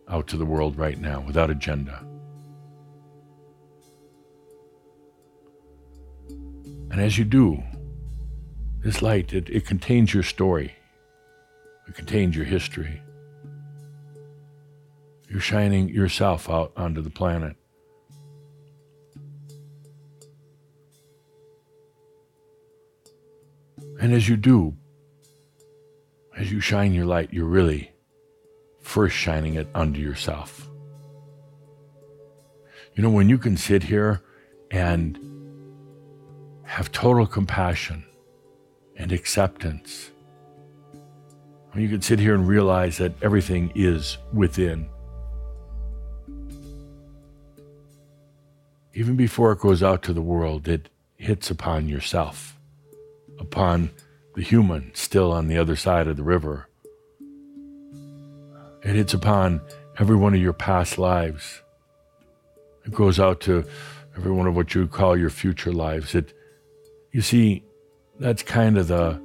out 0.08 0.28
to 0.28 0.38
the 0.38 0.46
world 0.46 0.78
right 0.78 1.00
now 1.00 1.22
without 1.22 1.50
agenda. 1.50 2.06
And 6.92 7.02
as 7.02 7.18
you 7.18 7.26
do, 7.26 7.62
this 8.84 9.02
light, 9.02 9.34
it, 9.34 9.50
it 9.50 9.66
contains 9.66 10.14
your 10.14 10.24
story, 10.24 10.76
it 11.88 11.96
contains 11.96 12.36
your 12.36 12.46
history. 12.46 13.02
You're 15.30 15.40
shining 15.40 15.90
yourself 15.90 16.50
out 16.50 16.72
onto 16.78 17.02
the 17.02 17.10
planet. 17.10 17.56
And 24.00 24.14
as 24.14 24.30
you 24.30 24.38
do, 24.38 24.76
as 26.38 26.52
you 26.52 26.60
shine 26.60 26.94
your 26.94 27.06
light, 27.06 27.34
you're 27.34 27.46
really 27.46 27.92
first 28.82 29.16
shining 29.16 29.56
it 29.56 29.68
unto 29.74 30.00
yourself. 30.00 30.70
You 32.94 33.04
know, 33.04 33.10
when 33.10 33.30
you 33.30 33.38
can 33.38 33.58
sit 33.58 33.84
here 33.84 34.22
and 34.72 35.18
have 36.64 36.92
total 36.92 37.26
compassion 37.26 38.06
and 38.96 39.12
acceptance, 39.12 40.12
when 41.72 41.84
you 41.84 41.90
can 41.90 42.02
sit 42.02 42.20
here 42.20 42.36
and 42.36 42.48
realize 42.48 42.98
that 42.98 43.14
everything 43.22 43.72
is 43.76 44.18
within, 44.34 44.88
even 48.96 49.16
before 49.16 49.52
it 49.52 49.60
goes 49.60 49.84
out 49.84 50.02
to 50.04 50.14
the 50.14 50.22
world, 50.22 50.68
it 50.68 50.90
hits 51.18 51.52
upon 51.52 51.88
yourself 51.88 52.58
upon 53.40 53.92
the 54.36 54.42
human 54.42 54.92
still 54.96 55.32
on 55.32 55.48
the 55.48 55.58
other 55.58 55.76
side 55.76 56.08
of 56.08 56.18
the 56.18 56.24
river 56.24 56.68
It 58.84 58.96
hits 58.96 59.14
upon 59.16 59.62
every 60.00 60.16
one 60.16 60.36
of 60.36 60.42
your 60.42 60.54
past 60.54 60.98
lives. 61.00 61.62
It 62.86 62.94
goes 62.94 63.20
out 63.20 63.42
to 63.42 63.66
every 64.16 64.32
one 64.32 64.48
of 64.48 64.56
what 64.56 64.76
you 64.76 64.88
call 64.88 65.18
your 65.18 65.32
future 65.32 65.74
lives. 65.74 66.14
It, 66.14 66.34
you 67.12 67.22
see, 67.22 67.64
that's 68.20 68.44
kind 68.44 68.78
of 68.78 68.88
the, 68.88 69.20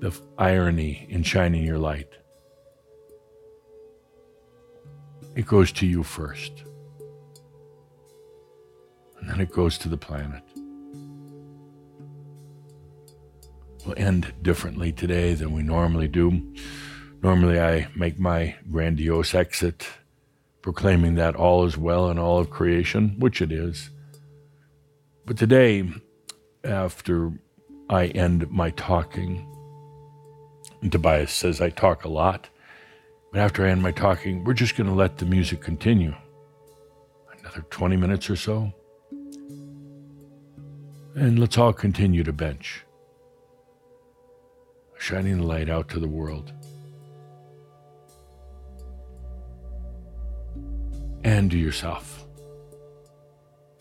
the 0.00 0.12
irony 0.36 1.06
in 1.08 1.22
shining 1.22 1.64
your 1.64 1.78
light. 1.78 2.10
It 5.34 5.46
goes 5.46 5.72
to 5.72 5.86
you 5.86 6.02
first, 6.02 6.52
and 9.20 9.28
then 9.28 9.40
it 9.40 9.52
goes 9.52 9.78
to 9.78 9.88
the 9.88 9.96
planet. 9.96 10.42
We'll 13.84 13.94
end 13.96 14.34
differently 14.42 14.92
today 14.92 15.34
than 15.34 15.52
we 15.52 15.62
normally 15.62 16.08
do. 16.08 16.54
Normally, 17.22 17.60
I 17.60 17.88
make 17.94 18.18
my 18.18 18.56
grandiose 18.70 19.34
exit, 19.34 19.86
proclaiming 20.62 21.14
that 21.16 21.34
all 21.34 21.64
is 21.64 21.76
well 21.76 22.10
in 22.10 22.18
all 22.18 22.38
of 22.38 22.50
creation, 22.50 23.16
which 23.18 23.42
it 23.42 23.52
is. 23.52 23.90
But 25.26 25.36
today, 25.36 25.88
after 26.64 27.32
I 27.88 28.06
end 28.06 28.50
my 28.50 28.70
talking, 28.70 29.46
Tobias 30.90 31.32
says 31.32 31.60
I 31.60 31.70
talk 31.70 32.04
a 32.04 32.08
lot, 32.08 32.48
but 33.32 33.40
after 33.40 33.66
I 33.66 33.70
end 33.70 33.82
my 33.82 33.92
talking, 33.92 34.44
we're 34.44 34.54
just 34.54 34.76
going 34.76 34.88
to 34.88 34.94
let 34.94 35.18
the 35.18 35.26
music 35.26 35.60
continue. 35.60 36.14
Another 37.38 37.64
20 37.70 37.96
minutes 37.96 38.30
or 38.30 38.36
so. 38.36 38.72
And 41.14 41.38
let's 41.38 41.58
all 41.58 41.72
continue 41.72 42.22
to 42.24 42.32
bench 42.32 42.84
shining 45.00 45.38
the 45.38 45.46
light 45.46 45.70
out 45.70 45.88
to 45.88 45.98
the 45.98 46.06
world. 46.06 46.52
And 51.24 51.50
to 51.50 51.58
yourself. 51.58 52.26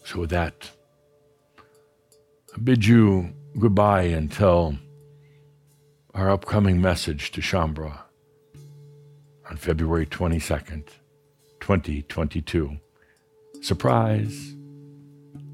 So, 0.05 0.19
with 0.19 0.29
that, 0.31 0.71
I 2.55 2.59
bid 2.63 2.85
you 2.85 3.33
goodbye 3.59 4.03
until 4.03 4.77
our 6.13 6.31
upcoming 6.31 6.81
message 6.81 7.31
to 7.31 7.41
Shaumbra 7.41 7.99
on 9.49 9.57
February 9.57 10.05
22nd, 10.05 10.87
2022. 11.59 12.77
Surprise! 13.61 14.55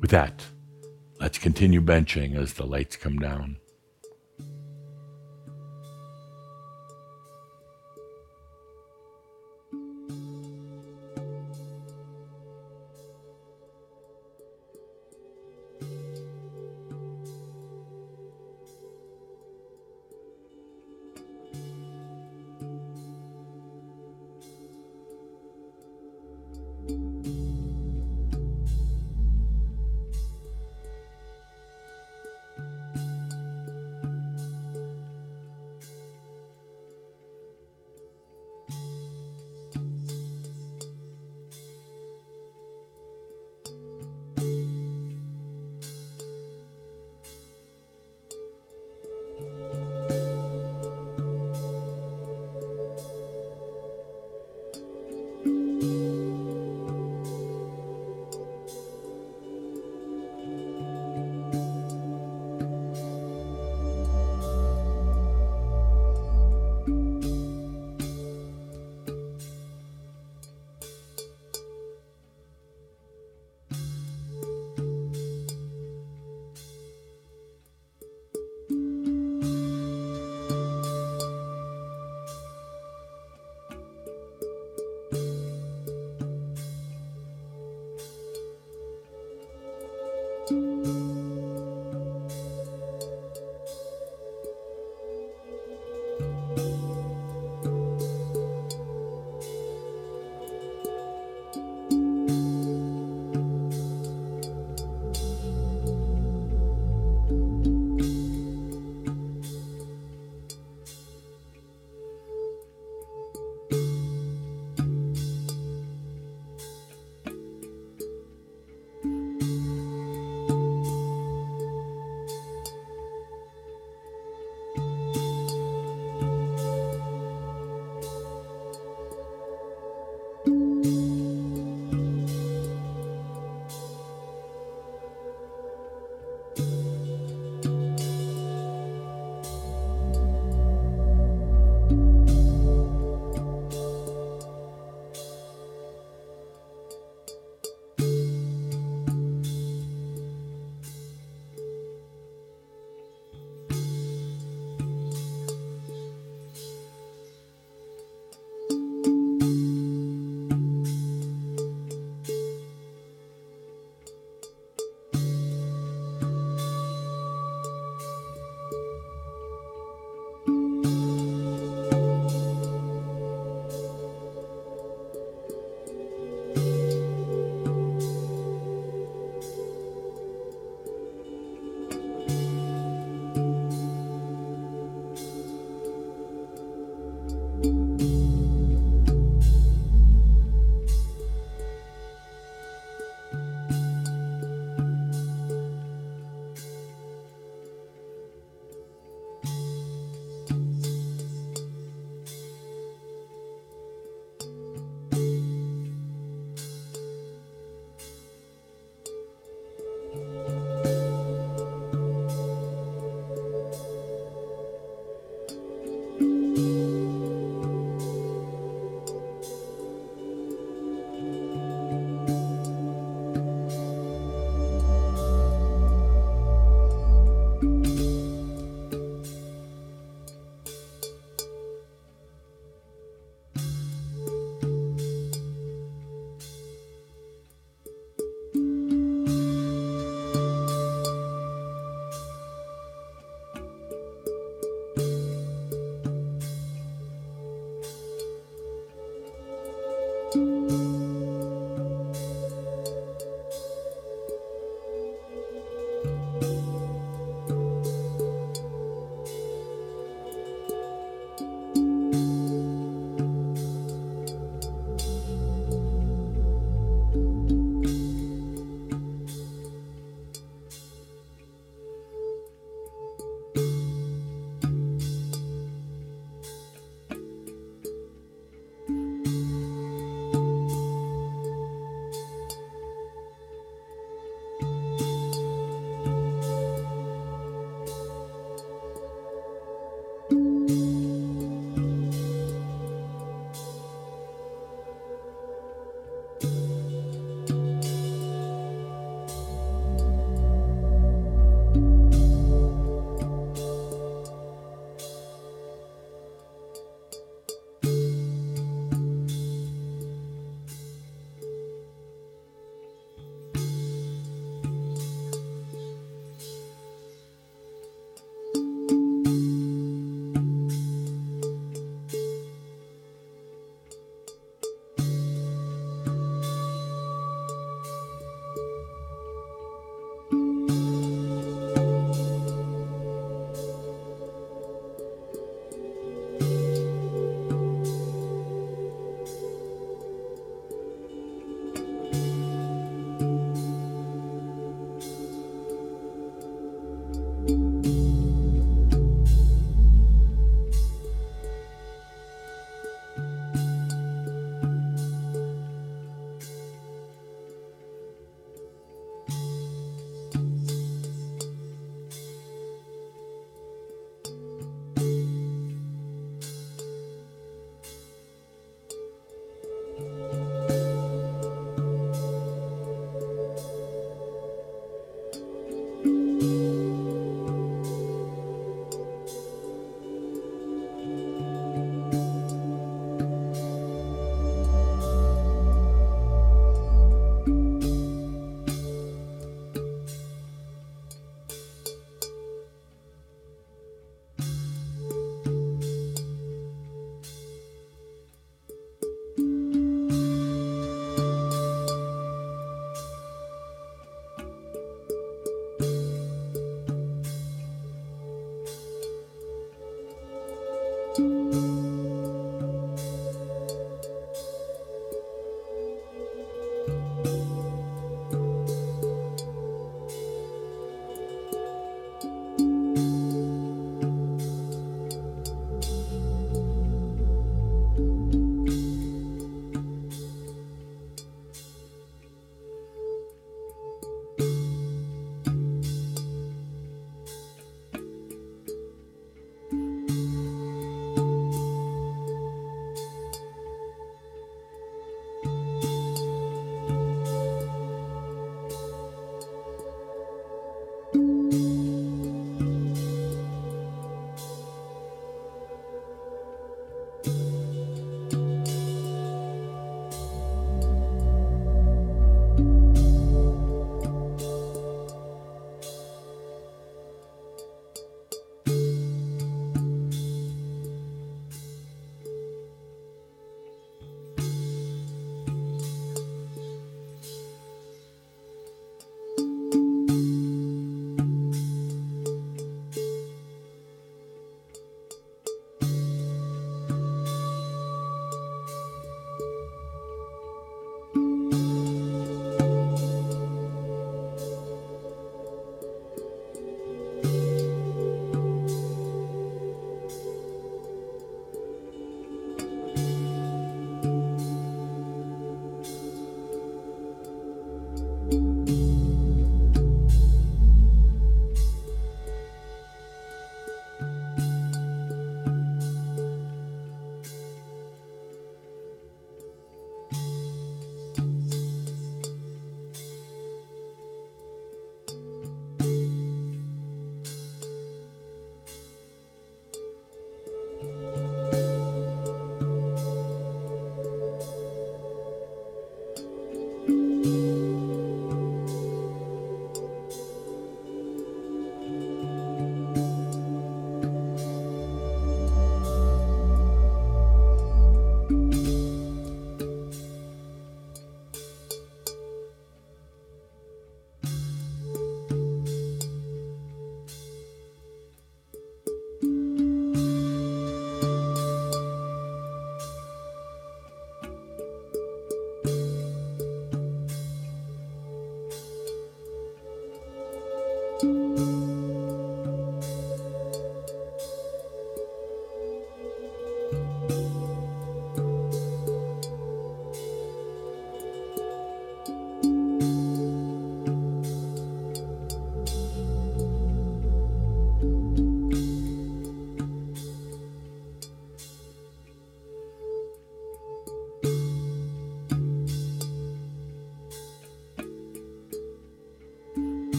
With 0.00 0.10
that, 0.10 0.44
let's 1.20 1.38
continue 1.38 1.82
benching 1.82 2.34
as 2.34 2.54
the 2.54 2.66
lights 2.66 2.96
come 2.96 3.18
down. 3.18 3.58